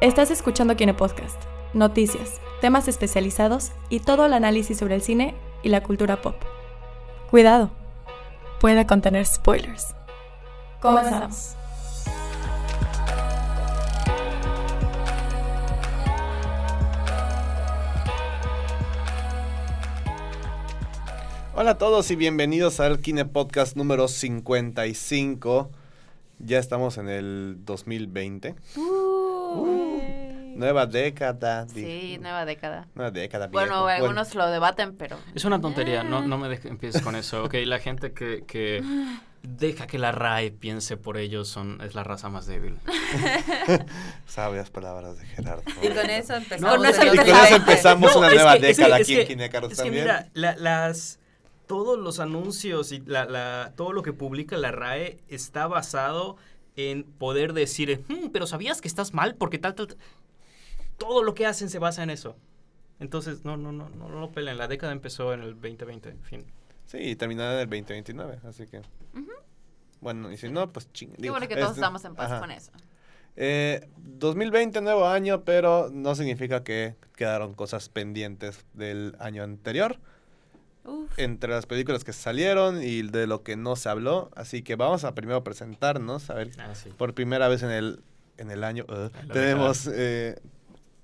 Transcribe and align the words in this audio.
Estás 0.00 0.30
escuchando 0.30 0.76
Kine 0.76 0.94
Podcast, 0.94 1.42
noticias, 1.74 2.40
temas 2.60 2.86
especializados 2.86 3.72
y 3.90 3.98
todo 3.98 4.26
el 4.26 4.32
análisis 4.32 4.78
sobre 4.78 4.94
el 4.94 5.02
cine 5.02 5.34
y 5.64 5.70
la 5.70 5.82
cultura 5.82 6.22
pop. 6.22 6.36
Cuidado, 7.30 7.72
puede 8.60 8.86
contener 8.86 9.26
spoilers. 9.26 9.96
Comenzamos. 10.80 11.56
Hola 21.56 21.72
a 21.72 21.78
todos 21.78 22.08
y 22.12 22.14
bienvenidos 22.14 22.78
al 22.78 23.00
Kine 23.00 23.24
Podcast 23.24 23.76
número 23.76 24.06
55. 24.06 25.72
Ya 26.38 26.60
estamos 26.60 26.98
en 26.98 27.08
el 27.08 27.56
2020. 27.64 28.54
Nueva 30.58 30.86
década. 30.86 31.66
Sí, 31.72 32.18
nueva 32.20 32.44
década. 32.44 32.88
Nueva 32.94 33.10
década. 33.12 33.46
Bueno, 33.46 33.86
viejo. 33.86 34.02
algunos 34.02 34.34
lo 34.34 34.46
debaten, 34.48 34.96
pero... 34.96 35.16
Es 35.34 35.44
una 35.44 35.60
tontería, 35.60 36.02
no, 36.02 36.20
no 36.20 36.36
me 36.36 36.48
dejes 36.48 36.66
empieces 36.70 37.00
con 37.00 37.14
eso. 37.16 37.44
Ok, 37.44 37.54
la 37.64 37.78
gente 37.78 38.12
que, 38.12 38.42
que 38.46 38.82
deja 39.42 39.86
que 39.86 39.98
la 39.98 40.10
RAE 40.10 40.50
piense 40.50 40.96
por 40.96 41.16
ellos 41.16 41.46
son, 41.48 41.80
es 41.80 41.94
la 41.94 42.02
raza 42.02 42.28
más 42.28 42.46
débil. 42.46 42.76
Sabias 44.26 44.70
palabras 44.70 45.18
de 45.18 45.26
Gerardo. 45.26 45.62
Y 45.82 45.88
con 45.88 46.10
eso 46.10 46.32
No, 46.32 46.38
empezamos. 46.38 46.86
eso 46.88 47.02
el 47.02 47.14
Y 47.14 47.16
con 47.18 47.28
eso 47.28 47.56
empezamos 47.56 48.12
No, 48.12 48.18
una 48.18 48.28
es 48.28 48.34
nueva 48.34 48.58
que- 48.58 48.70
es 48.70 48.76
que- 48.76 48.82
década 48.82 48.96
es 48.98 49.02
aquí 49.06 49.14
que- 49.14 49.20
en 49.22 49.28
Kinecarus 49.28 49.72
Es 49.72 49.78
que 49.78 49.84
también. 49.84 50.04
mira, 50.04 50.28
la- 50.34 50.56
las, 50.56 51.18
todos 51.66 51.98
los 51.98 52.18
anuncios 52.20 52.92
y 52.92 53.00
la, 53.06 53.24
la- 53.26 53.72
todo 53.76 53.92
lo 53.92 54.02
que 54.02 54.12
publica 54.12 54.56
la 54.56 54.70
RAE 54.72 55.18
está 55.28 55.66
basado 55.66 56.36
en 56.76 57.04
poder 57.04 57.52
decir, 57.54 58.04
"Hmm, 58.08 58.28
pero 58.32 58.46
¿sabías 58.46 58.80
que 58.80 58.88
estás 58.88 59.12
mal? 59.14 59.34
Porque 59.34 59.58
tal, 59.58 59.74
tal, 59.74 59.88
tal". 59.88 59.96
Todo 60.98 61.22
lo 61.22 61.34
que 61.34 61.46
hacen 61.46 61.70
se 61.70 61.78
basa 61.78 62.02
en 62.02 62.10
eso. 62.10 62.36
Entonces, 63.00 63.44
no, 63.44 63.56
no, 63.56 63.72
no, 63.72 63.88
no, 63.88 64.08
no 64.08 64.20
lo 64.20 64.32
peleen. 64.32 64.58
La 64.58 64.68
década 64.68 64.92
empezó 64.92 65.32
en 65.32 65.40
el 65.42 65.54
2020, 65.54 66.08
en 66.10 66.22
fin. 66.22 66.44
Sí, 66.86 66.98
y 66.98 67.16
terminará 67.16 67.54
en 67.54 67.60
el 67.60 67.66
2029, 67.66 68.40
así 68.48 68.66
que... 68.66 68.82
Bueno, 70.00 70.30
y 70.30 70.36
si 70.36 70.48
no, 70.48 70.72
pues 70.72 70.92
ching. 70.92 71.10
Qué 71.10 71.22
digo, 71.22 71.34
bueno 71.34 71.48
que 71.48 71.56
todos 71.56 71.74
estamos 71.74 72.04
en 72.04 72.14
paz 72.14 72.30
ajá. 72.30 72.40
con 72.40 72.50
eso. 72.52 72.70
Eh, 73.36 73.88
2020, 73.98 74.80
nuevo 74.80 75.06
año, 75.06 75.44
pero 75.44 75.90
no 75.92 76.14
significa 76.14 76.62
que 76.62 76.94
quedaron 77.16 77.54
cosas 77.54 77.88
pendientes 77.88 78.64
del 78.74 79.16
año 79.18 79.42
anterior. 79.42 79.98
Uf. 80.84 81.18
entre 81.18 81.50
las 81.50 81.66
películas 81.66 82.02
que 82.02 82.14
salieron 82.14 82.82
y 82.82 83.02
de 83.02 83.26
lo 83.26 83.42
que 83.42 83.56
no 83.56 83.76
se 83.76 83.90
habló. 83.90 84.30
Así 84.34 84.62
que 84.62 84.74
vamos 84.74 85.04
a 85.04 85.14
primero 85.14 85.44
presentarnos. 85.44 86.30
A 86.30 86.34
ver, 86.34 86.50
Ah, 86.58 86.74
sí. 86.74 86.88
por 86.96 87.12
primera 87.12 87.46
vez 87.48 87.62
en 87.62 87.70
el, 87.70 88.00
en 88.38 88.50
el 88.50 88.64
año 88.64 88.86
uh, 88.88 89.10
tenemos... 89.32 89.86
eh, 89.92 90.40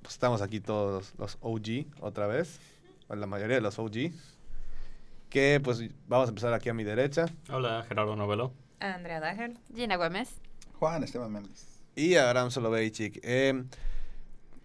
pues 0.04 0.14
estamos 0.16 0.42
aquí 0.42 0.60
todos 0.60 1.14
los 1.16 1.38
OG 1.40 1.86
otra 2.00 2.26
vez. 2.26 2.60
O 3.08 3.14
la 3.16 3.26
mayoría 3.26 3.56
de 3.56 3.62
los 3.62 3.78
OG. 3.78 4.12
Que 5.30 5.60
pues 5.64 5.80
vamos 6.06 6.28
a 6.28 6.30
empezar 6.30 6.52
aquí 6.52 6.68
a 6.68 6.74
mi 6.74 6.84
derecha. 6.84 7.24
Hola, 7.50 7.84
Gerardo 7.88 8.14
Novelo. 8.14 8.52
Andrea 8.80 9.18
Dager. 9.18 9.54
Gina 9.74 9.96
Gómez. 9.96 10.30
Juan 10.78 11.02
Esteban 11.02 11.32
Méndez. 11.32 11.80
Y 11.96 12.16
Abraham 12.16 12.50
Soloveitchik. 12.50 13.20
Eh, 13.22 13.64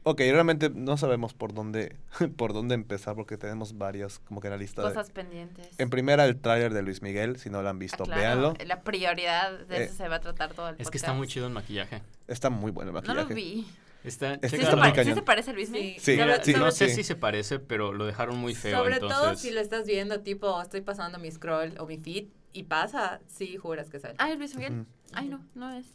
ok, 0.04 0.20
realmente 0.20 0.70
no 0.70 0.98
sabemos 0.98 1.34
por 1.34 1.54
dónde, 1.54 1.96
por 2.38 2.52
dónde 2.52 2.76
empezar 2.76 3.16
porque 3.16 3.38
tenemos 3.38 3.78
varias 3.78 4.20
como 4.20 4.42
que 4.42 4.48
en 4.48 4.52
la 4.52 4.58
lista. 4.58 4.82
de- 4.82 4.90
Cosas 4.90 5.10
pendientes. 5.12 5.68
en 5.78 5.90
primera, 5.90 6.26
el 6.26 6.38
tráiler 6.40 6.74
de 6.74 6.82
Luis 6.82 7.02
Miguel. 7.02 7.38
Si 7.40 7.50
no 7.50 7.62
lo 7.62 7.70
han 7.70 7.78
Ah, 7.78 7.80
visto, 7.80 8.04
claro, 8.04 8.20
véanlo. 8.20 8.54
La 8.66 8.82
prioridad 8.82 9.58
de 9.68 9.86
eso 9.86 9.94
Eh, 9.94 9.96
se 9.96 10.08
va 10.10 10.18
a 10.18 10.20
tratar 10.20 10.54
todo 10.54 10.68
el 10.70 10.76
Es 10.80 10.90
que 10.92 10.98
está 10.98 11.14
muy 11.14 11.28
chido 11.28 11.48
el 11.48 11.54
maquillaje. 11.54 12.02
Está 12.28 12.50
muy 12.50 12.72
bueno 12.72 12.90
el 12.90 12.96
No 12.96 13.02
maquillaje. 13.02 13.30
lo 13.30 13.36
vi. 13.36 13.68
Está, 14.04 14.36
Este 14.36 14.50
¿Sí, 14.50 14.56
está 14.56 14.70
se, 14.70 14.76
muy 14.76 14.82
pare- 14.84 14.96
cañón. 14.96 15.14
¿sí 15.14 15.20
se 15.20 15.26
parece 15.26 15.52
a 15.52 15.54
Luis 15.54 15.70
Miguel? 15.70 16.00
Sí, 16.00 16.54
no 16.54 16.72
sé 16.72 16.90
sí. 16.90 16.96
si 16.96 17.04
se 17.04 17.16
parece, 17.16 17.60
pero 17.60 17.92
lo 17.92 18.06
dejaron 18.06 18.38
muy 18.38 18.56
feo. 18.56 18.78
Sobre 18.78 18.96
entonces... 18.96 19.20
todo 19.20 19.36
si 19.36 19.52
lo 19.52 19.60
estás 19.60 19.86
viendo, 19.86 20.22
tipo, 20.22 20.62
estoy 20.62 20.82
pasando 20.82 21.20
mi 21.20 21.30
scroll 21.30 21.76
o 21.80 21.86
mi 21.86 21.98
feed 21.98 22.28
y 22.54 22.64
pasa, 22.64 23.20
sí 23.28 23.58
juras 23.58 23.90
que 23.90 23.98
él. 23.98 24.16
Ay, 24.18 24.38
Luis 24.38 24.56
Miguel. 24.56 24.86
Ay, 25.14 25.28
no, 25.28 25.46
no 25.54 25.72
es. 25.72 25.86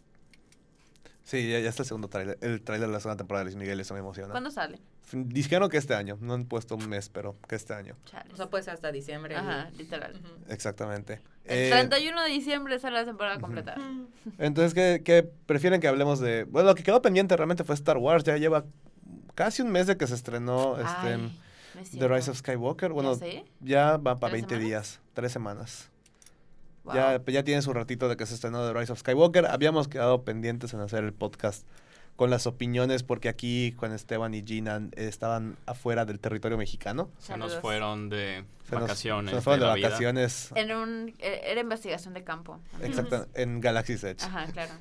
Sí, 1.24 1.50
ya, 1.50 1.58
ya 1.60 1.70
está 1.70 1.82
el 1.82 1.86
segundo 1.88 2.08
tráiler. 2.08 2.36
El 2.42 2.60
tráiler 2.62 2.88
de 2.88 2.92
la 2.92 3.00
segunda 3.00 3.16
temporada 3.16 3.44
de 3.44 3.50
Luis 3.50 3.56
Miguel, 3.56 3.80
eso 3.80 3.94
me 3.94 4.00
emociona. 4.00 4.30
¿Cuándo 4.30 4.50
sale? 4.50 4.78
Dijeron 5.12 5.70
que 5.70 5.78
este 5.78 5.94
año. 5.94 6.18
No 6.20 6.34
han 6.34 6.44
puesto 6.44 6.74
un 6.76 6.86
mes, 6.88 7.08
pero 7.08 7.38
que 7.48 7.54
este 7.54 7.72
año. 7.72 7.96
Chales. 8.04 8.34
O 8.34 8.36
sea, 8.36 8.50
puede 8.50 8.64
ser 8.64 8.74
hasta 8.74 8.92
diciembre. 8.92 9.34
Ajá, 9.34 9.70
literal. 9.78 10.20
Exactamente. 10.48 11.22
El 11.44 11.58
Eh, 11.66 11.70
31 11.70 12.22
de 12.22 12.28
diciembre 12.30 12.78
sale 12.78 12.96
la 12.96 13.04
temporada 13.04 13.38
completa. 13.40 13.74
entonces, 14.38 14.72
¿qué, 14.74 15.02
qué 15.04 15.22
prefieren 15.46 15.80
que 15.80 15.88
hablemos 15.88 16.20
de...? 16.20 16.44
Bueno, 16.44 16.68
lo 16.70 16.74
que 16.74 16.82
quedó 16.82 17.02
pendiente 17.02 17.36
realmente 17.36 17.64
fue 17.64 17.74
Star 17.74 17.98
Wars. 17.98 18.24
Ya 18.24 18.36
lleva 18.38 18.64
casi 19.34 19.62
un 19.62 19.70
mes 19.70 19.86
de 19.86 19.96
que 19.96 20.06
se 20.06 20.14
estrenó 20.14 20.76
este, 20.78 21.14
Ay, 21.14 21.38
The. 21.98 22.08
Rise 22.08 22.30
of 22.30 22.38
Skywalker. 22.38 22.92
Bueno, 22.92 23.18
¿Ya 23.60 23.96
va 23.98 24.18
para 24.18 24.30
¿Tres 24.32 24.42
20 24.48 24.48
semanas? 24.54 24.66
días. 24.68 25.00
Tres 25.12 25.32
semanas. 25.32 25.90
Wow. 26.84 26.94
Ya, 26.94 27.22
ya 27.26 27.42
tiene 27.44 27.62
su 27.62 27.72
ratito 27.72 28.08
de 28.08 28.16
que 28.16 28.26
se 28.26 28.34
estrenó 28.34 28.66
The 28.66 28.78
Rise 28.78 28.92
of 28.92 28.98
Skywalker. 29.00 29.46
Habíamos 29.46 29.88
quedado 29.88 30.22
pendientes 30.22 30.72
en 30.74 30.80
hacer 30.80 31.04
el 31.04 31.12
podcast 31.12 31.66
con 32.16 32.30
las 32.30 32.46
opiniones 32.46 33.02
porque 33.02 33.28
aquí 33.28 33.74
Juan 33.76 33.92
Esteban 33.92 34.34
y 34.34 34.42
Gina 34.46 34.76
eh, 34.92 35.08
estaban 35.08 35.56
afuera 35.66 36.04
del 36.04 36.20
territorio 36.20 36.56
mexicano. 36.56 37.10
Se 37.18 37.36
nos 37.36 37.56
fueron 37.56 38.08
de 38.08 38.44
Se 38.68 38.72
nos- 38.76 38.82
vacaciones. 38.82 39.30
se 39.30 39.34
nos 39.36 39.44
fueron 39.44 39.68
de, 39.68 39.74
vida. 39.74 39.88
vacaciones. 39.88 40.50
En 40.54 40.72
un, 40.72 41.14
eh, 41.18 41.40
era 41.46 41.60
investigación 41.60 42.14
de 42.14 42.22
campo. 42.22 42.60
Exacto, 42.82 43.26
en 43.34 43.60
Galaxy's 43.60 44.04
Edge. 44.04 44.22
Ajá, 44.24 44.46
claro. 44.52 44.72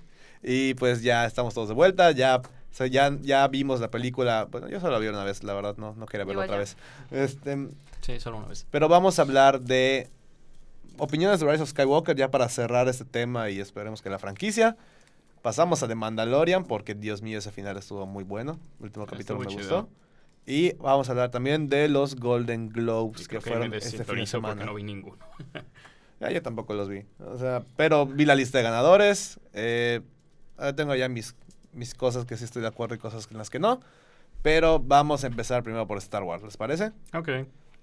Y 0.44 0.74
pues 0.76 1.02
ya 1.02 1.26
estamos 1.26 1.54
todos 1.54 1.70
de 1.70 1.74
vuelta, 1.74 2.12
ya, 2.12 2.36
o 2.38 2.44
sea, 2.70 2.86
ya, 2.88 3.12
ya 3.22 3.48
vimos 3.48 3.80
la 3.80 3.90
película. 3.90 4.46
Bueno, 4.52 4.68
yo 4.70 4.80
solo 4.80 4.92
la 4.94 5.00
vi 5.00 5.08
una 5.08 5.24
vez, 5.24 5.44
la 5.44 5.54
verdad, 5.54 5.76
no, 5.78 5.96
no 5.96 6.06
quería 6.06 6.26
verla 6.26 6.44
Igual 6.46 6.50
otra 6.50 6.58
vez. 6.60 6.78
Este, 7.12 7.70
Sí, 8.02 8.20
solo 8.20 8.38
una 8.38 8.48
vez. 8.50 8.68
pero 8.70 8.90
vamos 8.90 9.18
a 9.18 9.22
hablar 9.24 9.62
de 9.62 10.10
opiniones 10.98 11.40
de 11.40 11.50
Rise 11.50 11.64
of 11.64 11.70
Skywalker 11.70 12.16
ya 12.16 12.30
para 12.30 12.48
cerrar 12.50 12.88
este 12.90 13.06
tema 13.06 13.50
y 13.50 13.60
esperemos 13.60 14.02
que 14.02 14.10
la 14.10 14.20
franquicia. 14.20 14.76
Pasamos 15.44 15.84
a 15.84 15.90
The 15.90 15.96
Mandalorian 15.96 16.64
porque, 16.64 16.96
Dios 16.96 17.22
mío, 17.22 17.38
ese 17.38 17.52
final 17.52 17.76
estuvo 17.76 18.06
muy 18.08 18.24
bueno. 18.24 18.60
El 18.80 18.86
último 18.86 19.06
capítulo 19.06 19.40
me 19.40 19.46
chido. 19.48 19.60
gustó. 19.60 19.90
Y 20.46 20.74
vamos 20.78 21.10
a 21.10 21.12
hablar 21.12 21.32
también 21.32 21.68
de 21.68 21.90
los 21.90 22.16
Golden 22.16 22.70
Globes 22.70 23.28
que 23.28 23.36
que 23.36 23.42
fueron 23.42 23.74
este 23.74 23.90
fin 23.90 23.92
de 23.92 23.98
desintonizo 23.98 24.38
porque 24.40 24.54
semana. 24.54 24.66
no 24.66 24.74
vi 24.74 24.84
ninguno. 24.84 25.18
Ya, 26.22 26.32
yo 26.32 26.42
tampoco 26.42 26.74
los 26.74 26.88
vi. 26.88 27.06
O 27.20 27.38
sea, 27.38 27.62
pero 27.76 28.06
vi 28.06 28.24
la 28.24 28.36
lista 28.36 28.58
de 28.58 28.64
ganadores. 28.64 29.38
Eh, 29.52 30.00
tengo 30.78 30.96
ya 30.96 31.10
mis, 31.10 31.36
mis 31.74 31.94
cosas 31.94 32.24
que 32.26 32.38
sí 32.38 32.46
estoy 32.46 32.62
de 32.62 32.70
acuerdo 32.70 32.96
y 32.96 32.98
cosas 32.98 33.28
en 33.30 33.38
las 33.38 33.50
que 33.50 33.60
no. 33.60 33.82
Pero 34.44 34.80
vamos 34.80 35.26
a 35.26 35.28
empezar 35.28 35.62
primero 35.64 35.86
por 35.88 35.98
Star 35.98 36.24
Wars, 36.24 36.42
¿les 36.42 36.56
parece? 36.56 36.94
ok. 37.14 37.30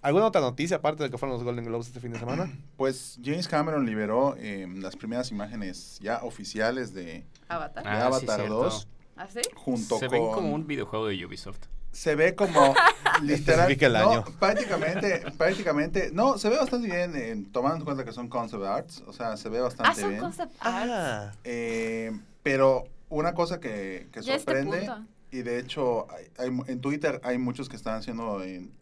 ¿Alguna 0.03 0.27
otra 0.27 0.41
noticia 0.41 0.79
aparte 0.79 1.03
de 1.03 1.11
que 1.11 1.19
fueron 1.19 1.35
los 1.37 1.45
Golden 1.45 1.65
Globes 1.67 1.89
este 1.89 2.01
fin 2.01 2.13
de 2.13 2.19
semana? 2.19 2.51
Pues 2.77 3.19
James 3.23 3.47
Cameron 3.47 3.85
liberó 3.85 4.35
eh, 4.39 4.67
las 4.77 4.97
primeras 4.97 5.31
imágenes 5.31 5.99
ya 6.01 6.21
oficiales 6.23 6.95
de, 6.95 7.25
Avatar. 7.49 7.85
Ah, 7.87 7.91
de 7.91 7.97
sí, 8.01 8.07
Avatar 8.07 8.37
cierto. 8.41 8.55
2 8.63 8.89
¿Ah, 9.17 9.27
sí? 9.29 9.41
junto 9.55 9.99
Se 9.99 10.07
con... 10.09 10.13
ven 10.19 10.33
como 10.33 10.55
un 10.55 10.67
videojuego 10.67 11.07
de 11.09 11.27
Ubisoft. 11.27 11.61
Se 11.93 12.15
ve 12.15 12.35
como 12.35 12.75
literal... 13.23 13.77
No, 13.93 14.11
año. 14.11 14.25
prácticamente, 14.39 15.25
prácticamente... 15.37 16.11
No, 16.13 16.39
se 16.39 16.49
ve 16.49 16.57
bastante 16.57 16.87
bien, 16.87 17.13
eh, 17.17 17.45
tomando 17.53 17.79
en 17.79 17.85
cuenta 17.85 18.05
que 18.05 18.13
son 18.13 18.29
concept 18.29 18.63
arts. 18.65 19.03
O 19.07 19.13
sea, 19.13 19.37
se 19.37 19.49
ve 19.51 19.59
Ah, 19.59 19.63
bastante 19.63 20.01
son 20.01 20.09
bien. 20.11 20.21
concept 20.23 20.53
arts. 20.61 20.91
Ah, 20.91 21.33
Eh, 21.45 22.13
pero 22.43 22.85
una 23.11 23.35
cosa 23.35 23.61
que, 23.61 24.09
que 24.13 24.21
este 24.21 24.39
sorprende, 24.39 24.89
y 25.33 25.43
de 25.43 25.59
hecho 25.59 26.07
hay- 26.11 26.27
hay 26.39 26.51
mu- 26.51 26.65
en 26.69 26.81
Twitter 26.81 27.21
hay 27.25 27.37
muchos 27.39 27.69
que 27.69 27.77
están 27.77 27.97
haciendo 27.99 28.43
en- 28.43 28.73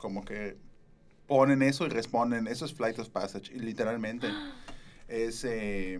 como 0.00 0.24
que 0.24 0.56
ponen 1.26 1.62
eso 1.62 1.86
y 1.86 1.90
responden, 1.90 2.48
eso 2.48 2.64
es 2.64 2.74
Flight 2.74 2.98
of 2.98 3.08
Passage, 3.10 3.52
y 3.54 3.60
literalmente 3.60 4.28
es, 5.08 5.44
eh, 5.44 5.98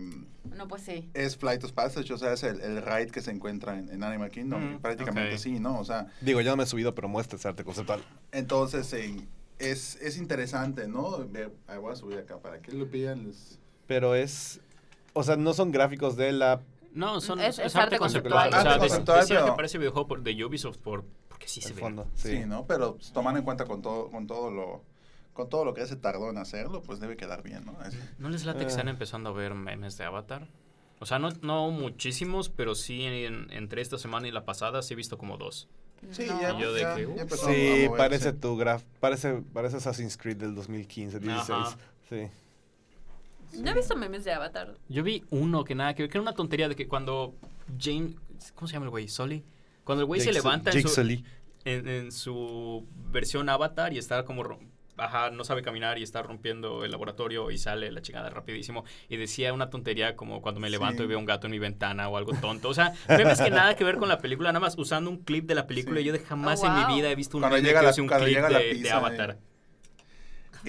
No, 0.55 0.67
pues 0.67 0.81
sí. 0.83 1.09
es 1.13 1.37
Flight 1.37 1.63
of 1.63 1.71
Passage, 1.73 2.11
o 2.13 2.17
sea, 2.17 2.33
es 2.33 2.43
el, 2.43 2.59
el 2.61 2.81
ride 2.81 3.07
que 3.07 3.21
se 3.21 3.31
encuentra 3.31 3.77
en, 3.77 3.89
en 3.89 4.03
Animal 4.03 4.29
Kingdom, 4.31 4.75
Mm, 4.75 4.79
prácticamente 4.79 5.35
ok. 5.35 5.39
sí, 5.39 5.59
¿no? 5.59 5.79
O 5.79 5.85
sea, 5.85 6.07
digo, 6.21 6.41
yo 6.41 6.51
no 6.51 6.57
me 6.57 6.63
he 6.63 6.65
subido, 6.67 6.93
pero 6.95 7.07
muestra 7.07 7.37
ese 7.37 7.47
arte 7.47 7.63
conceptual. 7.63 8.01
entonces 8.31 8.91
eh, 8.93 9.25
es, 9.59 9.95
es 10.01 10.17
interesante, 10.17 10.87
¿no? 10.87 11.27
Voy 11.27 11.91
a 11.91 11.95
subir 11.95 12.17
acá 12.17 12.39
para 12.39 12.61
que 12.61 12.71
lo 12.71 12.87
vean. 12.87 13.27
les- 13.27 13.59
Pero 13.87 14.15
es... 14.15 14.59
O 15.13 15.23
sea, 15.23 15.35
no 15.35 15.53
son 15.53 15.71
gráficos 15.71 16.15
de 16.15 16.31
la... 16.31 16.61
No, 16.93 17.21
son, 17.21 17.39
Es- 17.39 17.59
es, 17.59 17.67
es 17.67 17.75
arte 17.75 17.95
arte 17.95 17.97
conceptual. 17.99 18.49
conceptual. 18.49 18.59
O 18.59 18.63
sea, 18.63 18.71
Arte 18.73 18.83
de- 18.83 18.89
conceptual, 18.89 19.19
decía 19.21 19.39
pero- 19.41 19.51
que 19.53 19.55
parece 19.57 19.77
videojuego 19.77 20.07
por- 20.07 20.23
de 20.23 20.43
Ubisoft 20.45 20.77
por, 20.79 21.03
porque 21.41 21.47
sí 21.47 21.61
se 21.61 21.73
ve. 21.73 21.81
Sí, 22.15 22.29
Sí. 22.39 22.45
¿no? 22.45 22.65
Pero 22.67 22.95
pues, 22.95 23.11
tomando 23.11 23.39
en 23.39 23.45
cuenta 23.45 23.65
con 23.65 23.81
todo, 23.81 24.09
con 24.09 24.27
todo 24.27 24.51
lo 24.51 24.83
con 25.33 25.47
todo 25.49 25.63
lo 25.63 25.73
que 25.73 25.85
se 25.87 25.95
tardó 25.95 26.29
en 26.29 26.37
hacerlo, 26.37 26.81
pues 26.83 26.99
debe 26.99 27.15
quedar 27.15 27.41
bien, 27.41 27.65
¿no? 27.65 27.81
Es- 27.85 27.95
¿No 28.19 28.27
les 28.29 28.43
late 28.43 28.59
que 28.59 28.65
Ah. 28.65 28.67
están 28.67 28.89
empezando 28.89 29.29
a 29.29 29.33
ver 29.33 29.53
memes 29.55 29.97
de 29.97 30.03
Avatar? 30.03 30.45
O 30.99 31.05
sea, 31.05 31.19
no, 31.19 31.29
no 31.41 31.71
muchísimos, 31.71 32.49
pero 32.49 32.75
sí 32.75 33.03
en- 33.05 33.47
entre 33.51 33.81
esta 33.81 33.97
semana 33.97 34.27
y 34.27 34.31
la 34.31 34.43
pasada 34.43 34.81
sí 34.81 34.93
he 34.93 34.97
visto 34.97 35.17
como 35.17 35.37
dos. 35.37 35.69
Sí, 36.11 36.25
No. 36.27 36.41
ya, 36.41 36.59
Yo 36.59 36.73
de 36.73 36.81
ya- 36.81 36.95
que, 36.95 37.07
ya 37.15 37.21
empezó 37.21 37.47
a 37.47 37.53
Sí, 37.53 37.87
parece 37.97 38.33
tu 38.33 38.57
graf... 38.57 38.83
Parece, 38.99 39.41
parece 39.53 39.77
Assassin's 39.77 40.17
Creed 40.17 40.35
del 40.37 40.53
2015, 40.53 41.19
16. 41.19 41.49
Ajá. 41.49 41.77
Sí. 42.09 42.27
No 43.61 43.71
he 43.71 43.73
visto 43.73 43.95
memes 43.95 44.25
de 44.25 44.33
Avatar. 44.33 44.75
Yo 44.89 45.01
vi 45.01 45.23
uno 45.29 45.63
que 45.63 45.75
nada 45.75 45.93
que 45.93 46.03
ver, 46.03 46.09
que 46.11 46.17
era 46.17 46.21
una 46.23 46.33
tontería 46.35 46.67
de 46.67 46.75
que 46.75 46.87
cuando 46.89 47.33
James, 47.79 48.15
¿cómo 48.53 48.67
se 48.67 48.73
llama 48.73 48.85
el 48.85 48.89
güey? 48.91 49.07
Sully. 49.07 49.43
Cuando 49.91 50.01
el 50.03 50.07
güey 50.07 50.21
se 50.21 50.31
levanta 50.33 50.71
en 50.71 50.81
su, 50.81 50.87
Sully. 50.87 51.23
en, 51.65 51.87
en 51.87 52.11
su 52.11 52.85
versión 53.11 53.49
avatar 53.49 53.93
y 53.93 53.97
está 53.97 54.23
como 54.25 54.43
ajá, 54.97 55.31
no 55.31 55.43
sabe 55.43 55.61
caminar 55.63 55.97
y 55.97 56.03
está 56.03 56.21
rompiendo 56.21 56.85
el 56.85 56.91
laboratorio 56.91 57.49
y 57.49 57.57
sale 57.57 57.91
la 57.91 58.01
chingada 58.01 58.29
rapidísimo 58.29 58.83
y 59.09 59.17
decía 59.17 59.51
una 59.51 59.69
tontería 59.69 60.15
como 60.15 60.41
cuando 60.41 60.59
me 60.61 60.69
levanto 60.69 60.99
Sí. 60.99 61.05
y 61.05 61.07
veo 61.07 61.17
un 61.19 61.25
gato 61.25 61.47
en 61.47 61.51
mi 61.51 61.59
ventana 61.59 62.07
o 62.07 62.17
algo 62.17 62.33
tonto. 62.33 62.69
O 62.69 62.73
sea, 62.73 62.93
memes 63.09 63.41
que 63.41 63.49
nada 63.49 63.75
que 63.75 63.83
ver 63.83 63.97
con 63.97 64.09
la 64.09 64.19
película, 64.19 64.49
nada 64.51 64.59
más 64.59 64.77
usando 64.77 65.09
un 65.09 65.17
clip 65.17 65.45
de 65.47 65.55
la 65.55 65.65
película 65.67 65.97
Sí. 65.97 66.03
y 66.03 66.05
yo 66.07 66.13
de 66.13 66.19
jamás 66.19 66.61
Oh, 66.63 66.67
en 66.67 66.75
mi 66.87 66.95
vida 66.95 67.09
he 67.09 67.15
visto 67.15 67.37
un 67.37 67.41
Cuando 67.41 67.57
llega 67.57 67.79
que 67.79 67.85
la- 67.87 67.93
un 68.01 68.07
cuando 68.07 68.25
clip 68.25 68.35
llega 68.37 68.49
la 68.49 68.59
de, 68.59 68.91
Avatar. 68.91 69.31
eh. 69.31 69.37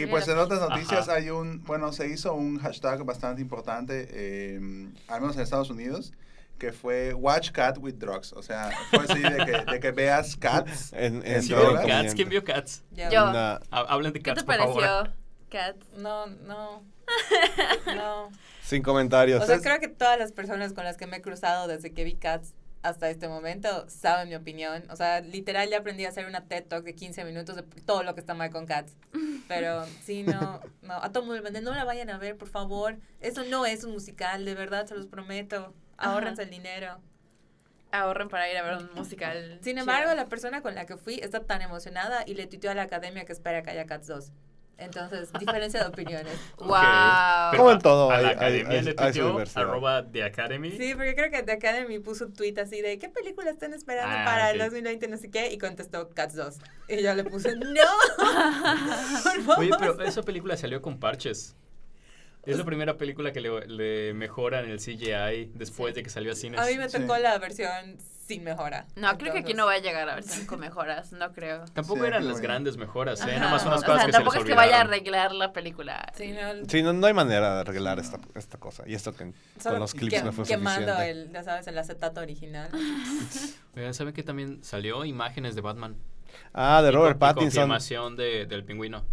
Y 0.03 0.07
pues 0.07 0.27
en 0.29 0.39
otras 0.39 0.61
noticias 0.61 1.09
Ajá. 1.09 1.19
hay 1.19 1.29
un, 1.31 1.63
bueno, 1.65 1.93
se 1.93 2.09
hizo 2.09 2.33
un 2.35 2.59
hashtag 2.59 3.05
bastante 3.05 3.43
importante, 3.43 4.09
eh, 4.11 4.89
al 5.09 5.21
menos 5.21 5.37
en 5.37 5.43
Estados 5.43 5.69
Unidos, 5.69 6.13
que 6.63 6.73
fue 6.73 7.13
Watch 7.13 7.51
Cat 7.51 7.77
with 7.79 7.95
Drugs. 7.95 8.33
O 8.35 8.41
sea, 8.41 8.71
fue 8.91 9.01
así 9.01 9.19
de 9.19 9.45
que, 9.45 9.73
de 9.73 9.81
que 9.81 9.91
veas 9.91 10.37
cats. 10.37 10.93
En, 10.97 11.17
en 11.17 11.27
en 11.27 11.41
¿Quién 11.43 11.59
drogas. 11.59 11.87
Cats? 11.87 12.15
¿Quién 12.15 12.29
vio 12.29 12.45
Cats? 12.45 12.85
Ya. 12.93 13.11
Yo. 13.11 13.21
Hablen 13.73 14.13
de 14.13 14.21
¿Qué 14.21 14.31
Cats, 14.31 14.43
te 14.43 14.47
por 14.47 14.57
favor. 14.57 14.81
pareció, 14.81 15.13
Kat? 15.51 15.77
No, 15.97 16.27
no. 16.27 16.85
No. 17.97 18.31
sin 18.63 18.81
comentarios. 18.81 19.43
O 19.43 19.47
sea, 19.47 19.59
creo 19.61 19.81
que 19.81 19.89
todas 19.89 20.17
las 20.21 20.31
personas 20.31 20.73
con 20.73 20.85
las 20.85 20.97
que 20.97 21.09
me 21.09 21.17
he 21.17 21.21
cruzado 21.21 21.67
desde 21.67 21.93
que 21.93 22.05
vi 22.05 22.15
Cats 22.15 22.55
hasta 22.83 23.11
este 23.11 23.27
momento 23.27 23.85
saben 23.89 24.29
mi 24.29 24.37
opinión. 24.37 24.85
O 24.89 24.95
sea, 24.95 25.21
literal 25.21 25.69
ya 25.69 25.79
aprendí 25.79 26.05
a 26.05 26.11
hacer 26.11 26.27
una 26.27 26.47
TED 26.47 26.65
Talk 26.67 26.85
de 26.85 26.95
15 26.95 27.25
minutos 27.25 27.57
de 27.57 27.63
todo 27.63 28.05
lo 28.05 28.15
que 28.15 28.21
está 28.21 28.35
mal 28.35 28.51
con 28.51 28.67
Cats. 28.67 28.95
Pero 29.49 29.85
sí, 30.05 30.23
no, 30.23 30.61
no. 30.83 30.95
A 30.95 31.11
todo 31.11 31.25
mundo 31.25 31.35
le 31.37 31.43
mandé, 31.43 31.61
no 31.61 31.75
la 31.75 31.83
vayan 31.85 32.09
a 32.11 32.19
ver, 32.19 32.37
por 32.37 32.49
favor. 32.49 32.99
Eso 33.21 33.43
no 33.43 33.67
es 33.67 33.83
un 33.83 33.91
musical, 33.93 34.45
de 34.45 34.55
verdad, 34.55 34.87
se 34.87 34.95
los 34.95 35.07
prometo. 35.07 35.75
Ahórrense 36.03 36.43
el 36.43 36.51
dinero. 36.51 36.99
Ahorren 37.91 38.29
para 38.29 38.51
ir 38.51 38.57
a 38.57 38.63
ver 38.63 38.79
un 38.79 38.91
musical. 38.95 39.59
Sin 39.63 39.73
chido. 39.75 39.81
embargo, 39.81 40.15
la 40.15 40.27
persona 40.27 40.63
con 40.63 40.75
la 40.75 40.87
que 40.87 40.97
fui 40.97 41.17
está 41.23 41.41
tan 41.45 41.61
emocionada 41.61 42.25
y 42.27 42.35
le 42.35 42.47
tuiteó 42.47 42.71
a 42.71 42.75
la 42.75 42.83
academia 42.83 43.25
que 43.27 43.33
espera 43.33 43.63
que 43.63 43.71
haya 43.71 43.85
Cats 43.87 44.07
2. 44.07 44.33
Entonces, 44.79 45.31
diferencia 45.39 45.81
de 45.81 45.89
opiniones. 45.91 46.33
Wow. 46.57 46.71
Como 47.55 47.71
en 47.71 47.79
todo, 47.81 48.11
A 48.11 48.19
la 48.23 48.29
hay- 48.31 48.35
academia 48.35 48.79
hay- 48.79 48.83
le 48.85 48.95
tuiteó, 48.95 49.39
arroba 49.57 50.07
The 50.11 50.25
Academy. 50.25 50.71
Sí, 50.73 50.95
porque 50.95 51.15
creo 51.15 51.31
que 51.31 51.43
The 51.43 51.53
Academy 51.53 51.99
puso 51.99 52.25
un 52.25 52.33
tweet 52.33 52.55
así 52.59 52.81
de 52.81 52.99
¿qué 52.99 53.11
película 53.11 53.51
están 53.51 53.75
esperando 53.75 54.17
Ah, 54.19 54.25
para 54.25 54.47
ok. 54.47 54.53
el 54.55 54.59
2020? 54.61 55.09
No 55.09 55.19
sé 55.19 55.31
qué, 55.31 55.53
y 55.53 55.59
contestó 55.59 56.09
Cats 56.15 56.35
2. 56.35 56.57
Y 56.89 57.03
yo 57.03 57.15
le 57.15 57.25
puse, 57.25 57.55
¡No! 57.57 57.65
Por 59.23 59.43
favor. 59.43 59.59
Oye, 59.59 59.71
pero 59.79 60.03
esa 60.03 60.23
película 60.23 60.57
salió 60.57 60.81
con 60.81 60.99
parches. 60.99 61.55
Es 62.45 62.59
la 62.59 62.65
primera 62.65 62.97
película 62.97 63.33
que 63.33 63.41
le, 63.41 63.67
le 63.69 64.15
mejoran 64.15 64.69
el 64.69 64.79
CGI 64.81 65.53
después 65.55 65.95
de 65.95 66.03
que 66.03 66.11
salió 66.11 66.33
a 66.33 66.35
cines. 66.35 66.61
A 66.61 66.67
mí 66.67 66.77
me 66.77 66.89
Sí. 66.89 66.99
tocó 67.01 67.17
la 67.19 67.39
versión 67.39 67.99
sin 68.27 68.43
mejora. 68.45 68.87
No, 68.97 69.17
creo 69.19 69.33
que 69.33 69.41
aquí 69.41 69.55
no 69.55 69.67
va 69.67 69.75
a 69.75 69.79
llegar 69.79 70.09
a 70.09 70.15
versión 70.17 70.47
con 70.47 70.59
mejoras, 70.59 71.13
no 71.13 71.33
creo. 71.33 71.65
Tampoco 71.73 72.01
Sí, 72.01 72.07
eran 72.07 72.27
las 72.27 72.41
grandes 72.41 72.77
mejoras, 72.77 73.21
¿eh? 73.27 73.35
Nada 73.39 73.51
más 73.51 73.65
unas 73.65 73.83
o 73.83 73.87
cosas 73.87 73.97
sea, 73.99 74.07
que 74.07 74.13
se 74.13 74.19
tampoco 74.19 74.35
les 74.37 74.45
es 74.45 74.49
que 74.51 74.57
vaya 74.57 74.79
a 74.79 74.81
arreglar 74.81 75.33
la 75.33 75.53
película. 75.53 76.05
Sí, 76.17 76.33
no, 76.33 76.65
Sí, 76.69 76.83
no, 76.83 76.93
no 76.93 77.07
hay 77.07 77.15
manera 77.15 77.55
de 77.57 77.61
arreglar 77.61 77.99
esta, 78.01 78.19
esta 78.35 78.59
cosa. 78.59 78.83
Y 78.87 78.95
esto 78.95 79.13
que 79.15 79.33
solo 79.61 79.75
con 79.75 79.81
los 79.81 79.95
clips 79.95 80.15
que- 80.15 80.23
no 80.25 80.33
fue 80.33 80.45
quemando 80.45 80.93
suficiente. 80.95 81.11
el, 81.27 81.33
ya 81.33 81.43
sabes, 81.45 81.67
el 81.69 81.79
acetato 81.79 82.21
original. 82.21 82.71
Oigan, 83.77 83.95
¿saben 83.95 84.15
que 84.15 84.23
también 84.23 84.63
salió 84.65 85.05
imágenes 85.05 85.55
de 85.55 85.61
Batman? 85.61 85.97
Ah, 86.55 86.81
de 86.83 86.89
Y 86.89 86.93
Robert 86.93 87.15
con- 87.15 87.19
Pattinson. 87.21 87.51
confirmación 87.63 88.17
de, 88.17 88.47
del 88.47 88.65
pingüino. 88.65 89.05